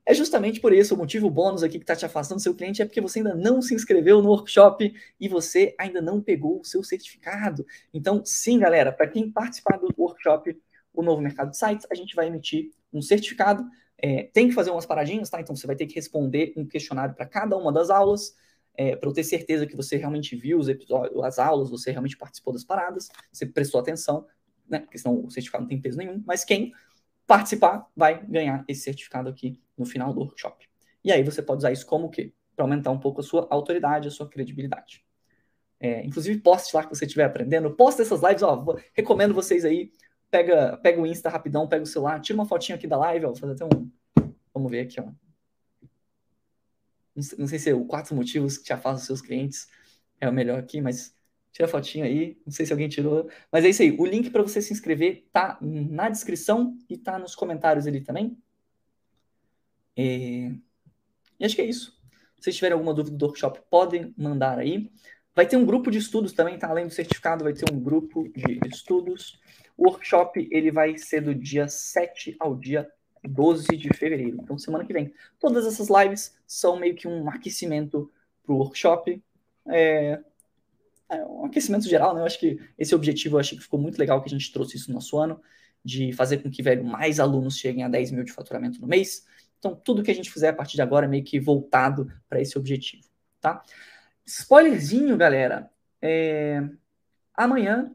é 0.04 0.12
justamente 0.12 0.60
por 0.60 0.72
isso, 0.72 0.94
o 0.94 0.98
motivo 0.98 1.30
bônus 1.30 1.62
aqui 1.62 1.78
que 1.78 1.84
está 1.84 1.94
te 1.94 2.04
afastando 2.04 2.40
do 2.40 2.42
seu 2.42 2.54
cliente 2.54 2.82
é 2.82 2.84
porque 2.84 3.00
você 3.00 3.20
ainda 3.20 3.34
não 3.34 3.62
se 3.62 3.72
inscreveu 3.72 4.20
no 4.20 4.30
workshop 4.30 4.92
e 5.20 5.28
você 5.28 5.74
ainda 5.78 6.02
não 6.02 6.20
pegou 6.20 6.60
o 6.60 6.64
seu 6.64 6.82
certificado. 6.82 7.64
Então, 7.94 8.20
sim, 8.24 8.58
galera, 8.58 8.90
para 8.90 9.06
quem 9.06 9.30
participar 9.30 9.78
do 9.78 9.94
workshop, 9.96 10.60
o 10.92 11.02
novo 11.02 11.22
mercado 11.22 11.50
de 11.50 11.56
sites, 11.56 11.86
a 11.90 11.94
gente 11.94 12.16
vai 12.16 12.26
emitir 12.26 12.70
um 12.92 13.00
certificado. 13.00 13.64
É, 13.96 14.24
tem 14.32 14.48
que 14.48 14.54
fazer 14.54 14.72
umas 14.72 14.84
paradinhas, 14.84 15.30
tá? 15.30 15.40
Então, 15.40 15.54
você 15.54 15.68
vai 15.68 15.76
ter 15.76 15.86
que 15.86 15.94
responder 15.94 16.52
um 16.56 16.66
questionário 16.66 17.14
para 17.14 17.24
cada 17.24 17.56
uma 17.56 17.72
das 17.72 17.88
aulas. 17.88 18.34
É, 18.74 18.96
para 18.96 19.08
eu 19.08 19.12
ter 19.12 19.24
certeza 19.24 19.66
que 19.66 19.76
você 19.76 19.96
realmente 19.96 20.34
viu 20.34 20.58
os 20.58 20.68
episódios, 20.68 21.22
as 21.22 21.38
aulas, 21.38 21.70
você 21.70 21.90
realmente 21.90 22.16
participou 22.16 22.52
das 22.52 22.64
paradas, 22.64 23.08
você 23.30 23.44
prestou 23.44 23.80
atenção, 23.80 24.26
né? 24.68 24.80
Porque 24.80 24.98
senão 24.98 25.24
o 25.24 25.30
certificado 25.30 25.62
não 25.62 25.68
tem 25.68 25.80
peso 25.80 25.98
nenhum. 25.98 26.22
Mas 26.26 26.44
quem 26.44 26.72
participar 27.26 27.86
vai 27.94 28.24
ganhar 28.26 28.64
esse 28.66 28.82
certificado 28.82 29.28
aqui 29.28 29.60
no 29.76 29.84
final 29.84 30.12
do 30.12 30.20
workshop. 30.20 30.68
E 31.04 31.12
aí 31.12 31.22
você 31.22 31.42
pode 31.42 31.58
usar 31.58 31.72
isso 31.72 31.86
como 31.86 32.06
o 32.06 32.10
quê? 32.10 32.32
Para 32.54 32.64
aumentar 32.64 32.90
um 32.90 32.98
pouco 32.98 33.20
a 33.20 33.24
sua 33.24 33.46
autoridade, 33.50 34.08
a 34.08 34.10
sua 34.10 34.28
credibilidade. 34.28 35.04
É, 35.80 36.04
inclusive, 36.04 36.40
poste 36.40 36.74
lá 36.76 36.84
que 36.84 36.94
você 36.94 37.04
estiver 37.04 37.24
aprendendo. 37.24 37.70
Poste 37.74 38.02
essas 38.02 38.22
lives, 38.22 38.42
ó. 38.42 38.64
Recomendo 38.94 39.34
vocês 39.34 39.64
aí. 39.64 39.90
Pega, 40.30 40.76
pega 40.78 41.00
o 41.00 41.06
Insta 41.06 41.28
rapidão, 41.28 41.68
pega 41.68 41.82
o 41.82 41.86
celular, 41.86 42.20
tira 42.20 42.38
uma 42.38 42.46
fotinha 42.46 42.76
aqui 42.76 42.86
da 42.86 42.96
live, 42.96 43.26
ó. 43.26 43.34
Fazer 43.34 43.52
até 43.54 43.64
um. 43.64 43.90
Vamos 44.54 44.70
ver 44.70 44.80
aqui, 44.80 45.00
ó. 45.00 45.21
Não 47.14 47.46
sei, 47.46 47.58
se 47.58 47.70
é 47.70 47.74
o 47.74 47.84
quatro 47.84 48.14
motivos 48.14 48.56
que 48.58 48.64
te 48.64 48.72
afastam 48.72 48.94
dos 48.94 49.06
seus 49.06 49.20
clientes 49.20 49.68
é 50.20 50.28
o 50.28 50.32
melhor 50.32 50.58
aqui, 50.58 50.80
mas 50.80 51.14
Tira 51.52 51.66
a 51.66 51.68
fotinho 51.68 52.06
aí, 52.06 52.40
não 52.46 52.52
sei 52.52 52.64
se 52.64 52.72
alguém 52.72 52.88
tirou. 52.88 53.28
Mas 53.50 53.64
é 53.64 53.68
isso 53.68 53.82
aí. 53.82 53.94
O 53.98 54.06
link 54.06 54.30
para 54.30 54.42
você 54.42 54.62
se 54.62 54.72
inscrever 54.72 55.28
tá 55.30 55.58
na 55.60 56.08
descrição 56.08 56.78
e 56.88 56.96
tá 56.96 57.18
nos 57.18 57.34
comentários 57.34 57.86
ali 57.86 58.00
também. 58.00 58.38
É... 59.94 60.50
E 61.38 61.44
acho 61.44 61.54
que 61.54 61.60
é 61.60 61.66
isso. 61.66 62.00
Se 62.36 62.44
vocês 62.44 62.56
tiverem 62.56 62.72
alguma 62.72 62.94
dúvida 62.94 63.16
do 63.16 63.26
workshop, 63.26 63.60
podem 63.70 64.14
mandar 64.16 64.58
aí. 64.58 64.90
Vai 65.34 65.46
ter 65.46 65.58
um 65.58 65.66
grupo 65.66 65.90
de 65.90 65.98
estudos 65.98 66.32
também, 66.32 66.58
tá? 66.58 66.68
Além 66.68 66.86
do 66.86 66.92
certificado, 66.92 67.44
vai 67.44 67.52
ter 67.52 67.70
um 67.70 67.78
grupo 67.78 68.26
de 68.30 68.58
estudos. 68.68 69.38
O 69.76 69.88
workshop 69.88 70.48
ele 70.50 70.70
vai 70.70 70.96
ser 70.96 71.20
do 71.20 71.34
dia 71.34 71.68
7 71.68 72.34
ao 72.40 72.56
dia 72.56 72.90
12 73.24 73.76
de 73.76 73.88
fevereiro. 73.96 74.38
Então, 74.40 74.58
semana 74.58 74.84
que 74.84 74.92
vem. 74.92 75.12
Todas 75.38 75.66
essas 75.66 75.88
lives 75.88 76.34
são 76.46 76.78
meio 76.78 76.94
que 76.94 77.06
um 77.06 77.28
aquecimento 77.28 78.10
para 78.42 78.52
o 78.52 78.58
workshop. 78.58 79.22
É, 79.68 80.20
é 81.08 81.24
um 81.24 81.44
aquecimento 81.44 81.88
geral, 81.88 82.14
né? 82.14 82.20
Eu 82.20 82.26
acho 82.26 82.38
que 82.38 82.58
esse 82.78 82.94
objetivo, 82.94 83.36
eu 83.36 83.40
acho 83.40 83.56
que 83.56 83.62
ficou 83.62 83.80
muito 83.80 83.98
legal 83.98 84.20
que 84.22 84.28
a 84.28 84.36
gente 84.36 84.52
trouxe 84.52 84.76
isso 84.76 84.88
no 84.88 84.94
nosso 84.94 85.18
ano, 85.18 85.40
de 85.84 86.12
fazer 86.12 86.38
com 86.38 86.50
que, 86.50 86.62
velho, 86.62 86.84
mais 86.84 87.20
alunos 87.20 87.58
cheguem 87.58 87.84
a 87.84 87.88
10 87.88 88.12
mil 88.12 88.24
de 88.24 88.32
faturamento 88.32 88.80
no 88.80 88.86
mês. 88.86 89.26
Então, 89.58 89.74
tudo 89.74 90.02
que 90.02 90.10
a 90.10 90.14
gente 90.14 90.30
fizer 90.30 90.48
a 90.48 90.52
partir 90.52 90.74
de 90.74 90.82
agora 90.82 91.06
é 91.06 91.08
meio 91.08 91.24
que 91.24 91.38
voltado 91.38 92.10
para 92.28 92.40
esse 92.40 92.58
objetivo, 92.58 93.08
tá? 93.40 93.62
Spoilerzinho, 94.26 95.16
galera. 95.16 95.70
É... 96.00 96.62
Amanhã, 97.34 97.94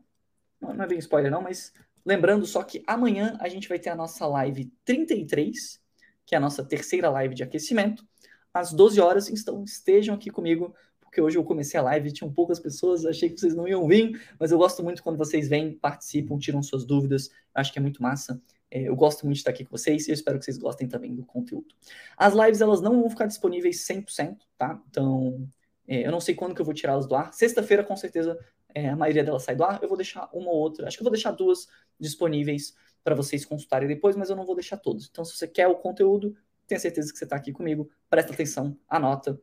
não 0.62 0.84
é 0.84 0.88
bem 0.88 0.98
spoiler 0.98 1.32
não, 1.32 1.42
mas 1.42 1.74
lembrando 2.08 2.46
só 2.46 2.64
que 2.64 2.82
amanhã 2.88 3.38
a 3.42 3.50
gente 3.50 3.68
vai 3.68 3.78
ter 3.78 3.90
a 3.90 3.96
nossa 3.96 4.26
live 4.26 4.72
33, 4.86 5.82
que 6.26 6.34
é 6.34 6.38
a 6.38 6.42
nossa 6.42 6.64
terceira 6.64 7.10
live 7.10 7.36
de 7.36 7.44
aquecimento, 7.44 8.08
às 8.54 8.72
12 8.72 9.02
horas. 9.02 9.30
Então, 9.30 9.62
estejam 9.66 10.16
aqui 10.16 10.30
comigo 10.30 10.74
porque 11.02 11.22
hoje 11.22 11.38
eu 11.38 11.44
comecei 11.44 11.80
a 11.80 11.84
live 11.84 12.12
tinham 12.12 12.32
poucas 12.32 12.60
pessoas, 12.60 13.06
achei 13.06 13.30
que 13.30 13.40
vocês 13.40 13.56
não 13.56 13.68
iam 13.68 13.88
vir, 13.88 14.22
mas 14.40 14.52
eu 14.52 14.58
gosto 14.58 14.84
muito 14.84 15.02
quando 15.02 15.18
vocês 15.18 15.50
vêm, 15.50 15.74
participam, 15.74 16.38
tiram 16.38 16.62
suas 16.62 16.86
dúvidas, 16.86 17.30
acho 17.54 17.74
que 17.74 17.80
é 17.80 17.82
muito 17.82 18.02
massa. 18.02 18.42
É, 18.70 18.84
eu 18.84 18.96
gosto 18.96 19.26
muito 19.26 19.36
de 19.36 19.42
estar 19.42 19.52
aqui 19.52 19.66
com 19.66 19.76
vocês 19.76 20.08
e 20.08 20.12
eu 20.12 20.14
espero 20.14 20.38
que 20.38 20.46
vocês 20.46 20.58
gostem 20.58 20.88
também 20.88 21.14
do 21.16 21.26
conteúdo. 21.26 21.74
As 22.16 22.34
lives, 22.34 22.62
elas 22.62 22.82
não 22.82 23.02
vão 23.02 23.10
ficar 23.10 23.26
disponíveis 23.26 23.86
100%, 23.86 24.38
tá? 24.58 24.82
Então, 24.90 25.48
é, 25.88 26.06
eu 26.06 26.12
não 26.12 26.20
sei 26.20 26.36
quando 26.36 26.54
que 26.54 26.62
eu 26.62 26.66
vou 26.66 26.74
tirá-las 26.74 27.08
do 27.08 27.16
ar. 27.16 27.34
Sexta-feira, 27.34 27.84
com 27.84 27.96
certeza, 27.96 28.38
é, 28.78 28.90
a 28.90 28.96
maioria 28.96 29.24
delas 29.24 29.42
sai 29.42 29.56
do 29.56 29.64
ar. 29.64 29.80
Eu 29.82 29.88
vou 29.88 29.98
deixar 29.98 30.30
uma 30.32 30.52
ou 30.52 30.58
outra, 30.58 30.88
acho 30.88 30.98
que 30.98 31.02
eu 31.02 31.06
vou 31.06 31.12
deixar 31.12 31.32
duas 31.32 31.68
disponíveis 32.00 32.76
para 33.04 33.16
vocês 33.16 33.44
consultarem 33.44 33.88
depois, 33.88 34.16
mas 34.16 34.30
eu 34.30 34.36
não 34.36 34.46
vou 34.46 34.54
deixar 34.54 34.78
todos. 34.78 35.08
Então, 35.10 35.26
se 35.26 35.36
você 35.36 35.48
quer 35.48 35.68
o 35.68 35.76
conteúdo, 35.76 36.36
tenha 36.68 36.80
certeza 36.80 37.12
que 37.12 37.18
você 37.18 37.24
está 37.24 37.36
aqui 37.36 37.52
comigo, 37.52 37.90
presta 38.08 38.34
atenção, 38.34 38.78
anota. 38.88 39.42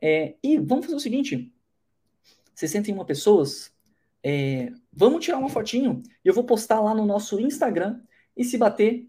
É, 0.00 0.36
e 0.42 0.58
vamos 0.58 0.86
fazer 0.86 0.96
o 0.96 1.00
seguinte: 1.00 1.52
61 2.54 3.04
pessoas, 3.04 3.70
é, 4.22 4.72
vamos 4.90 5.22
tirar 5.22 5.36
uma 5.36 5.50
fotinho 5.50 6.02
e 6.24 6.28
eu 6.28 6.32
vou 6.32 6.44
postar 6.44 6.80
lá 6.80 6.94
no 6.94 7.04
nosso 7.04 7.38
Instagram. 7.38 8.00
E 8.34 8.44
se 8.44 8.56
bater 8.56 9.06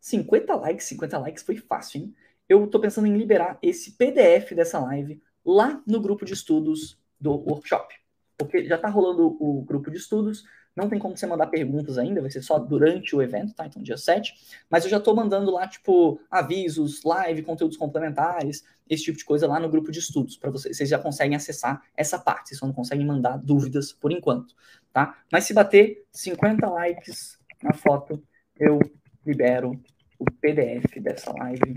50 0.00 0.56
likes, 0.56 0.86
50 0.86 1.18
likes 1.18 1.44
foi 1.44 1.56
fácil, 1.56 2.00
hein? 2.00 2.14
Eu 2.48 2.66
tô 2.66 2.80
pensando 2.80 3.06
em 3.06 3.16
liberar 3.16 3.58
esse 3.62 3.92
PDF 3.92 4.52
dessa 4.54 4.80
live 4.80 5.22
lá 5.44 5.80
no 5.86 6.00
grupo 6.00 6.24
de 6.24 6.32
estudos 6.32 6.98
do 7.20 7.30
workshop. 7.30 8.01
Porque 8.44 8.66
já 8.66 8.78
tá 8.78 8.88
rolando 8.88 9.36
o 9.40 9.62
grupo 9.62 9.90
de 9.90 9.96
estudos, 9.96 10.44
não 10.74 10.88
tem 10.88 10.98
como 10.98 11.16
você 11.16 11.26
mandar 11.26 11.48
perguntas 11.48 11.98
ainda, 11.98 12.20
vai 12.20 12.30
ser 12.30 12.42
só 12.42 12.58
durante 12.58 13.14
o 13.14 13.20
evento, 13.20 13.54
tá? 13.54 13.66
Então, 13.66 13.82
dia 13.82 13.96
7. 13.96 14.32
Mas 14.70 14.84
eu 14.84 14.90
já 14.90 14.96
estou 14.96 15.14
mandando 15.14 15.50
lá, 15.50 15.68
tipo, 15.68 16.18
avisos, 16.30 17.02
live, 17.04 17.42
conteúdos 17.42 17.76
complementares, 17.76 18.64
esse 18.88 19.04
tipo 19.04 19.18
de 19.18 19.24
coisa 19.24 19.46
lá 19.46 19.60
no 19.60 19.68
grupo 19.68 19.92
de 19.92 19.98
estudos, 19.98 20.36
para 20.36 20.50
vocês. 20.50 20.76
Vocês 20.76 20.88
já 20.88 20.98
conseguem 20.98 21.36
acessar 21.36 21.82
essa 21.96 22.18
parte, 22.18 22.48
vocês 22.48 22.58
só 22.58 22.66
não 22.66 22.74
conseguem 22.74 23.06
mandar 23.06 23.36
dúvidas 23.36 23.92
por 23.92 24.10
enquanto, 24.10 24.54
tá? 24.92 25.18
Mas 25.30 25.44
se 25.44 25.52
bater 25.52 26.06
50 26.10 26.66
likes 26.68 27.38
na 27.62 27.74
foto, 27.74 28.22
eu 28.58 28.80
libero 29.26 29.80
o 30.18 30.24
PDF 30.40 31.00
dessa 31.00 31.32
live 31.32 31.76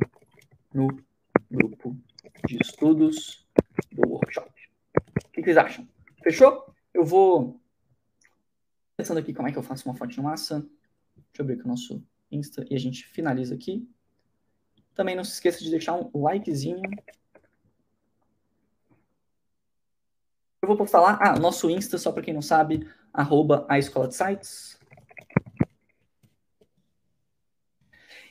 no 0.73 0.87
grupo 1.51 1.95
de 2.47 2.57
estudos 2.61 3.45
do 3.91 4.07
workshop. 4.09 4.51
O 5.25 5.31
que 5.31 5.43
vocês 5.43 5.57
acham? 5.57 5.94
Fechou? 6.25 6.73
Eu 6.91 7.05
vou 7.05 7.61
pensando 8.97 9.19
aqui 9.19 9.31
como 9.31 9.47
é 9.47 9.51
que 9.51 9.59
eu 9.59 9.61
faço 9.61 9.87
uma 9.87 9.93
fonte 9.93 10.19
massa. 10.19 10.59
Deixa 11.15 11.27
eu 11.37 11.43
abrir 11.43 11.53
aqui 11.53 11.65
o 11.65 11.67
nosso 11.67 12.03
Insta 12.31 12.65
e 12.67 12.73
a 12.73 12.79
gente 12.79 13.05
finaliza 13.05 13.53
aqui. 13.53 13.87
Também 14.95 15.15
não 15.15 15.23
se 15.23 15.33
esqueça 15.33 15.63
de 15.63 15.69
deixar 15.69 15.93
um 15.93 16.09
likezinho. 16.19 16.81
Eu 20.63 20.67
vou 20.67 20.75
postar 20.75 20.99
lá, 20.99 21.19
ah, 21.21 21.37
nosso 21.37 21.69
Insta, 21.69 21.99
só 21.99 22.11
para 22.11 22.23
quem 22.23 22.33
não 22.33 22.41
sabe, 22.41 22.89
arroba 23.13 23.63
a 23.69 23.77
Escola 23.77 24.07
de 24.07 24.15
Sites. 24.15 24.79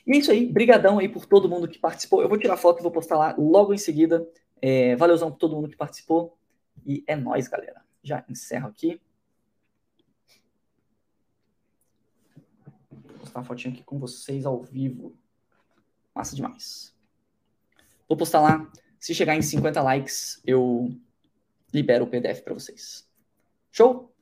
E 0.05 0.11
é 0.11 0.17
isso 0.17 0.31
aí, 0.31 0.45
brigadão 0.45 0.99
aí 0.99 1.07
por 1.07 1.25
todo 1.25 1.47
mundo 1.47 1.65
que 1.65 1.79
participou. 1.79 2.21
Eu 2.21 2.27
vou 2.27 2.37
tirar 2.37 2.57
foto 2.57 2.79
e 2.79 2.83
vou 2.83 2.91
postar 2.91 3.17
lá 3.17 3.33
logo 3.37 3.73
em 3.73 3.77
seguida. 3.77 4.29
É, 4.61 4.97
valeuzão 4.97 5.31
por 5.31 5.37
todo 5.37 5.55
mundo 5.55 5.69
que 5.69 5.77
participou. 5.77 6.37
E 6.85 7.01
é 7.07 7.15
nóis, 7.15 7.47
galera. 7.47 7.84
Já 8.05 8.23
encerro 8.29 8.67
aqui. 8.67 9.01
Vou 12.91 13.17
postar 13.17 13.39
uma 13.39 13.45
fotinha 13.45 13.73
aqui 13.73 13.83
com 13.83 13.97
vocês 13.97 14.45
ao 14.45 14.61
vivo. 14.61 15.17
Massa 16.13 16.35
demais. 16.35 16.95
Vou 18.07 18.15
postar 18.15 18.41
lá. 18.41 18.71
Se 18.99 19.15
chegar 19.15 19.35
em 19.35 19.41
50 19.41 19.81
likes, 19.81 20.39
eu 20.45 20.95
libero 21.73 22.05
o 22.05 22.07
PDF 22.07 22.41
para 22.41 22.53
vocês. 22.53 23.09
Show? 23.71 24.13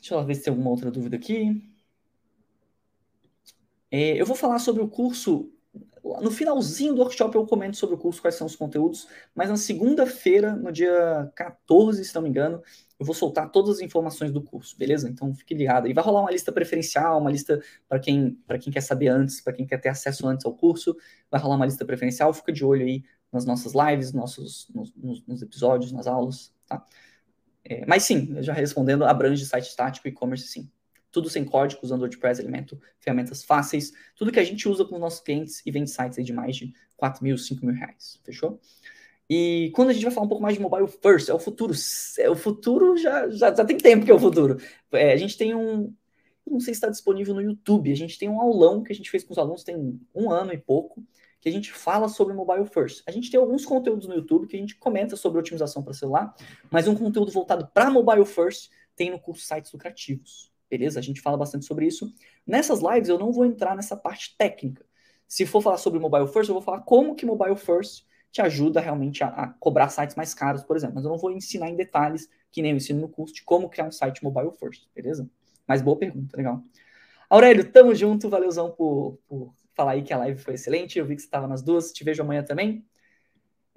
Deixa 0.00 0.16
eu 0.16 0.26
ver 0.26 0.34
se 0.34 0.42
tem 0.42 0.50
alguma 0.50 0.70
outra 0.70 0.90
dúvida 0.90 1.16
aqui. 1.16 1.72
É, 3.92 4.20
eu 4.20 4.26
vou 4.26 4.34
falar 4.34 4.58
sobre 4.58 4.82
o 4.82 4.88
curso. 4.88 5.52
No 6.22 6.30
finalzinho 6.30 6.94
do 6.94 7.00
workshop 7.00 7.36
eu 7.36 7.46
comento 7.46 7.76
sobre 7.76 7.94
o 7.94 7.98
curso, 7.98 8.20
quais 8.20 8.34
são 8.34 8.46
os 8.46 8.56
conteúdos, 8.56 9.08
mas 9.34 9.48
na 9.48 9.56
segunda-feira, 9.56 10.56
no 10.56 10.72
dia 10.72 11.30
14, 11.34 12.04
se 12.04 12.14
não 12.14 12.22
me 12.22 12.28
engano, 12.28 12.62
eu 12.98 13.04
vou 13.04 13.14
soltar 13.14 13.50
todas 13.50 13.76
as 13.76 13.80
informações 13.80 14.32
do 14.32 14.42
curso, 14.42 14.76
beleza? 14.76 15.08
Então 15.08 15.34
fique 15.34 15.54
ligado. 15.54 15.86
E 15.86 15.92
vai 15.92 16.02
rolar 16.02 16.20
uma 16.20 16.30
lista 16.30 16.50
preferencial, 16.50 17.20
uma 17.20 17.30
lista 17.30 17.62
para 17.88 17.98
quem, 17.98 18.38
quem 18.60 18.72
quer 18.72 18.80
saber 18.80 19.08
antes, 19.08 19.40
para 19.40 19.52
quem 19.52 19.66
quer 19.66 19.78
ter 19.78 19.88
acesso 19.88 20.26
antes 20.26 20.46
ao 20.46 20.54
curso, 20.54 20.96
vai 21.30 21.40
rolar 21.40 21.56
uma 21.56 21.66
lista 21.66 21.84
preferencial, 21.84 22.32
fica 22.32 22.52
de 22.52 22.64
olho 22.64 22.84
aí 22.84 23.04
nas 23.32 23.44
nossas 23.44 23.72
lives, 23.74 24.12
nossos, 24.12 24.68
nos, 24.74 24.92
nos, 25.26 25.42
episódios, 25.42 25.92
nas 25.92 26.06
aulas, 26.06 26.52
tá? 26.66 26.84
É, 27.64 27.84
mas 27.86 28.04
sim, 28.04 28.34
já 28.40 28.52
respondendo, 28.52 29.04
abrange 29.04 29.44
site 29.44 29.68
estático 29.68 30.08
e 30.08 30.10
e-commerce 30.10 30.46
sim 30.46 30.70
tudo 31.18 31.28
sem 31.28 31.44
código, 31.44 31.80
usando 31.82 32.00
WordPress, 32.02 32.40
Elemento, 32.40 32.80
ferramentas 33.00 33.42
fáceis, 33.42 33.92
tudo 34.14 34.30
que 34.30 34.38
a 34.38 34.44
gente 34.44 34.68
usa 34.68 34.84
com 34.84 34.94
os 34.94 35.00
nossos 35.00 35.20
clientes 35.20 35.60
e 35.66 35.70
vende 35.72 35.90
sites 35.90 36.24
de 36.24 36.32
mais 36.32 36.56
de 36.56 36.72
4 36.96 37.24
mil, 37.24 37.36
5 37.36 37.66
mil 37.66 37.74
reais, 37.74 38.20
fechou? 38.24 38.60
E 39.28 39.70
quando 39.74 39.90
a 39.90 39.92
gente 39.92 40.04
vai 40.04 40.12
falar 40.12 40.26
um 40.26 40.28
pouco 40.28 40.42
mais 40.42 40.54
de 40.54 40.62
mobile 40.62 40.86
first, 40.86 41.28
é 41.28 41.34
o 41.34 41.38
futuro, 41.38 41.74
é 42.18 42.30
o 42.30 42.36
futuro 42.36 42.96
já, 42.96 43.28
já, 43.28 43.52
já 43.52 43.64
tem 43.64 43.76
tempo 43.76 44.04
que 44.04 44.10
é 44.10 44.14
o 44.14 44.18
futuro. 44.18 44.58
É, 44.92 45.12
a 45.12 45.16
gente 45.16 45.36
tem 45.36 45.54
um, 45.54 45.92
não 46.46 46.60
sei 46.60 46.72
se 46.72 46.78
está 46.78 46.88
disponível 46.88 47.34
no 47.34 47.42
YouTube, 47.42 47.90
a 47.90 47.96
gente 47.96 48.16
tem 48.16 48.28
um 48.28 48.40
aulão 48.40 48.82
que 48.82 48.92
a 48.92 48.94
gente 48.94 49.10
fez 49.10 49.24
com 49.24 49.32
os 49.32 49.38
alunos 49.38 49.64
tem 49.64 50.00
um 50.14 50.30
ano 50.30 50.52
e 50.52 50.58
pouco, 50.58 51.04
que 51.40 51.48
a 51.48 51.52
gente 51.52 51.72
fala 51.72 52.08
sobre 52.08 52.32
mobile 52.32 52.64
first. 52.64 53.02
A 53.06 53.10
gente 53.10 53.28
tem 53.28 53.38
alguns 53.38 53.66
conteúdos 53.66 54.06
no 54.06 54.14
YouTube 54.14 54.46
que 54.46 54.56
a 54.56 54.60
gente 54.60 54.76
comenta 54.76 55.16
sobre 55.16 55.40
otimização 55.40 55.82
para 55.82 55.92
celular, 55.92 56.32
mas 56.70 56.86
um 56.86 56.94
conteúdo 56.94 57.32
voltado 57.32 57.68
para 57.74 57.90
mobile 57.90 58.24
first 58.24 58.70
tem 58.96 59.10
no 59.10 59.18
curso 59.18 59.44
Sites 59.44 59.72
Lucrativos. 59.72 60.50
Beleza? 60.70 60.98
A 60.98 61.02
gente 61.02 61.20
fala 61.20 61.36
bastante 61.36 61.64
sobre 61.64 61.86
isso. 61.86 62.12
Nessas 62.46 62.80
lives 62.80 63.08
eu 63.08 63.18
não 63.18 63.32
vou 63.32 63.44
entrar 63.44 63.74
nessa 63.74 63.96
parte 63.96 64.36
técnica. 64.36 64.84
Se 65.26 65.44
for 65.44 65.62
falar 65.62 65.78
sobre 65.78 65.98
mobile 65.98 66.26
first, 66.26 66.48
eu 66.48 66.54
vou 66.54 66.62
falar 66.62 66.80
como 66.80 67.14
que 67.14 67.26
mobile 67.26 67.56
first 67.56 68.06
te 68.30 68.42
ajuda 68.42 68.80
realmente 68.80 69.24
a, 69.24 69.28
a, 69.28 69.48
cobrar 69.48 69.88
sites 69.88 70.16
mais 70.16 70.34
caros, 70.34 70.62
por 70.62 70.76
exemplo. 70.76 70.96
Mas 70.96 71.04
eu 71.04 71.10
não 71.10 71.18
vou 71.18 71.30
ensinar 71.30 71.68
em 71.68 71.76
detalhes, 71.76 72.28
que 72.50 72.62
nem 72.62 72.72
eu 72.72 72.76
ensino 72.76 73.00
no 73.00 73.08
curso, 73.08 73.34
de 73.34 73.42
como 73.42 73.68
criar 73.68 73.86
um 73.86 73.92
site 73.92 74.22
mobile 74.22 74.50
first, 74.58 74.86
beleza? 74.94 75.28
Mas 75.66 75.82
boa 75.82 75.98
pergunta, 75.98 76.36
legal. 76.36 76.62
Aurélio, 77.28 77.70
tamo 77.70 77.94
junto, 77.94 78.28
valeuzão 78.28 78.70
por, 78.70 79.18
por 79.26 79.54
falar 79.74 79.92
aí 79.92 80.02
que 80.02 80.12
a 80.12 80.18
live 80.18 80.40
foi 80.40 80.54
excelente. 80.54 80.98
Eu 80.98 81.04
vi 81.04 81.14
que 81.14 81.22
você 81.22 81.26
estava 81.26 81.46
nas 81.46 81.62
duas, 81.62 81.92
te 81.92 82.02
vejo 82.04 82.22
amanhã 82.22 82.42
também. 82.42 82.86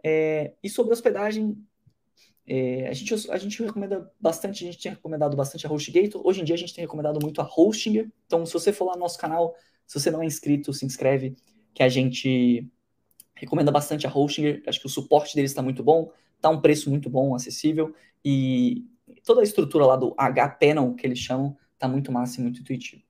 É, 0.04 0.54
e 0.64 0.70
sobre 0.70 0.94
hospedagem, 0.94 1.58
é, 2.54 2.90
a, 2.90 2.94
gente, 2.94 3.32
a 3.32 3.38
gente 3.38 3.64
recomenda 3.64 4.12
bastante, 4.20 4.66
a 4.66 4.68
gente 4.68 4.78
tinha 4.78 4.94
recomendado 4.94 5.38
bastante 5.38 5.66
a 5.66 5.72
HostGator. 5.72 6.22
Hoje 6.28 6.42
em 6.42 6.44
dia 6.44 6.54
a 6.54 6.58
gente 6.58 6.74
tem 6.74 6.84
recomendado 6.84 7.18
muito 7.22 7.40
a 7.40 7.50
Hostinger. 7.50 8.12
Então, 8.28 8.46
se 8.46 8.52
você 8.52 8.74
for 8.74 8.84
lá 8.84 8.96
no 8.96 9.00
nosso 9.00 9.18
canal, 9.18 9.56
se 9.88 9.98
você 9.98 10.12
não 10.12 10.22
é 10.22 10.26
inscrito, 10.26 10.74
se 10.74 10.86
inscreve, 10.86 11.38
que 11.74 11.82
a 11.82 11.88
gente 11.88 12.68
recomenda 13.34 13.72
bastante 13.72 14.06
a 14.06 14.14
Hostinger. 14.14 14.62
Acho 14.68 14.82
que 14.82 14.86
o 14.86 14.90
suporte 14.90 15.34
deles 15.34 15.52
está 15.52 15.62
muito 15.62 15.82
bom, 15.82 16.12
está 16.36 16.50
um 16.50 16.60
preço 16.60 16.90
muito 16.90 17.10
bom, 17.10 17.34
acessível. 17.34 17.96
E 18.24 18.86
toda 19.24 19.40
a 19.40 19.46
estrutura 19.46 19.86
lá 19.86 19.96
do 19.96 20.14
H-Panel, 20.18 20.94
que 20.96 21.08
eles 21.08 21.20
chamam, 21.20 21.56
está 21.76 21.88
muito 21.88 22.12
massa 22.12 22.42
e 22.42 22.44
muito 22.44 22.60
intuitivo. 22.60 23.02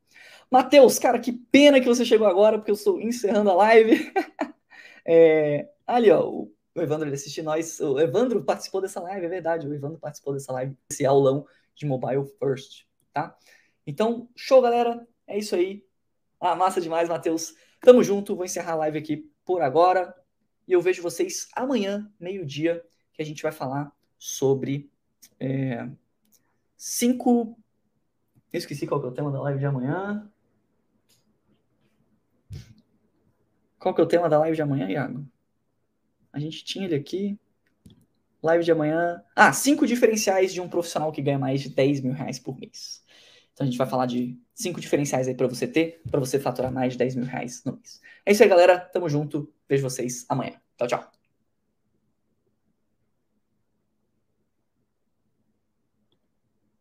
Matheus, 0.51 0.99
cara, 0.99 1.17
que 1.17 1.31
pena 1.31 1.79
que 1.79 1.87
você 1.87 2.05
chegou 2.05 2.27
agora, 2.27 2.59
porque 2.59 2.69
eu 2.69 2.75
estou 2.75 3.01
encerrando 3.01 3.49
a 3.49 3.55
live. 3.55 4.13
é, 5.03 5.67
ali, 5.87 6.11
ó, 6.11 6.45
o 6.75 6.81
Evandro 6.81 7.07
ele 7.07 7.15
assiste 7.15 7.41
nós. 7.41 7.79
O 7.79 7.99
Evandro 7.99 8.43
participou 8.43 8.81
dessa 8.81 8.99
live, 9.01 9.25
é 9.25 9.29
verdade. 9.29 9.67
O 9.67 9.73
Evandro 9.73 9.99
participou 9.99 10.33
dessa 10.33 10.51
live, 10.53 10.77
esse 10.89 11.05
aulão 11.05 11.45
de 11.75 11.85
mobile 11.85 12.25
first, 12.39 12.85
tá? 13.13 13.37
Então, 13.85 14.29
show, 14.35 14.61
galera. 14.61 15.05
É 15.27 15.37
isso 15.37 15.55
aí. 15.55 15.85
Ah, 16.39 16.55
massa 16.55 16.81
demais, 16.81 17.09
Matheus. 17.09 17.55
Tamo 17.81 18.03
junto. 18.03 18.35
Vou 18.35 18.45
encerrar 18.45 18.73
a 18.73 18.75
live 18.75 18.97
aqui 18.97 19.31
por 19.45 19.61
agora. 19.61 20.15
E 20.67 20.73
eu 20.73 20.81
vejo 20.81 21.01
vocês 21.01 21.47
amanhã, 21.55 22.09
meio-dia, 22.19 22.83
que 23.13 23.21
a 23.21 23.25
gente 23.25 23.43
vai 23.43 23.51
falar 23.51 23.91
sobre 24.17 24.89
é, 25.39 25.89
cinco. 26.77 27.57
Eu 28.53 28.57
esqueci 28.57 28.87
qual 28.87 28.99
que 29.01 29.07
é 29.07 29.09
o 29.09 29.13
tema 29.13 29.31
da 29.31 29.41
live 29.41 29.59
de 29.59 29.65
amanhã. 29.65 30.31
Qual 33.79 33.95
que 33.95 34.01
é 34.01 34.03
o 34.03 34.07
tema 34.07 34.29
da 34.29 34.39
live 34.39 34.55
de 34.55 34.61
amanhã, 34.61 34.89
Iago? 34.89 35.25
A 36.33 36.39
gente 36.39 36.63
tinha 36.63 36.85
ele 36.85 36.95
aqui. 36.95 37.37
Live 38.43 38.63
de 38.63 38.71
amanhã. 38.71 39.21
Ah, 39.35 39.53
cinco 39.53 39.85
diferenciais 39.85 40.53
de 40.53 40.59
um 40.59 40.67
profissional 40.67 41.11
que 41.11 41.21
ganha 41.21 41.37
mais 41.37 41.61
de 41.61 41.69
10 41.69 42.01
mil 42.01 42.13
reais 42.13 42.39
por 42.39 42.57
mês. 42.59 43.03
Então 43.53 43.65
a 43.65 43.69
gente 43.69 43.77
vai 43.77 43.87
falar 43.87 44.07
de 44.07 44.39
cinco 44.55 44.81
diferenciais 44.81 45.27
aí 45.27 45.35
para 45.35 45.47
você 45.47 45.67
ter, 45.67 46.01
para 46.09 46.19
você 46.19 46.39
faturar 46.39 46.71
mais 46.71 46.93
de 46.93 46.99
10 46.99 47.15
mil 47.15 47.25
reais 47.25 47.63
no 47.63 47.73
mês. 47.73 48.01
É 48.25 48.31
isso 48.31 48.41
aí, 48.41 48.49
galera. 48.49 48.79
Tamo 48.79 49.07
junto. 49.07 49.53
Vejo 49.69 49.83
vocês 49.83 50.25
amanhã. 50.27 50.53
Tchau, 50.77 50.87
tchau. 50.87 51.20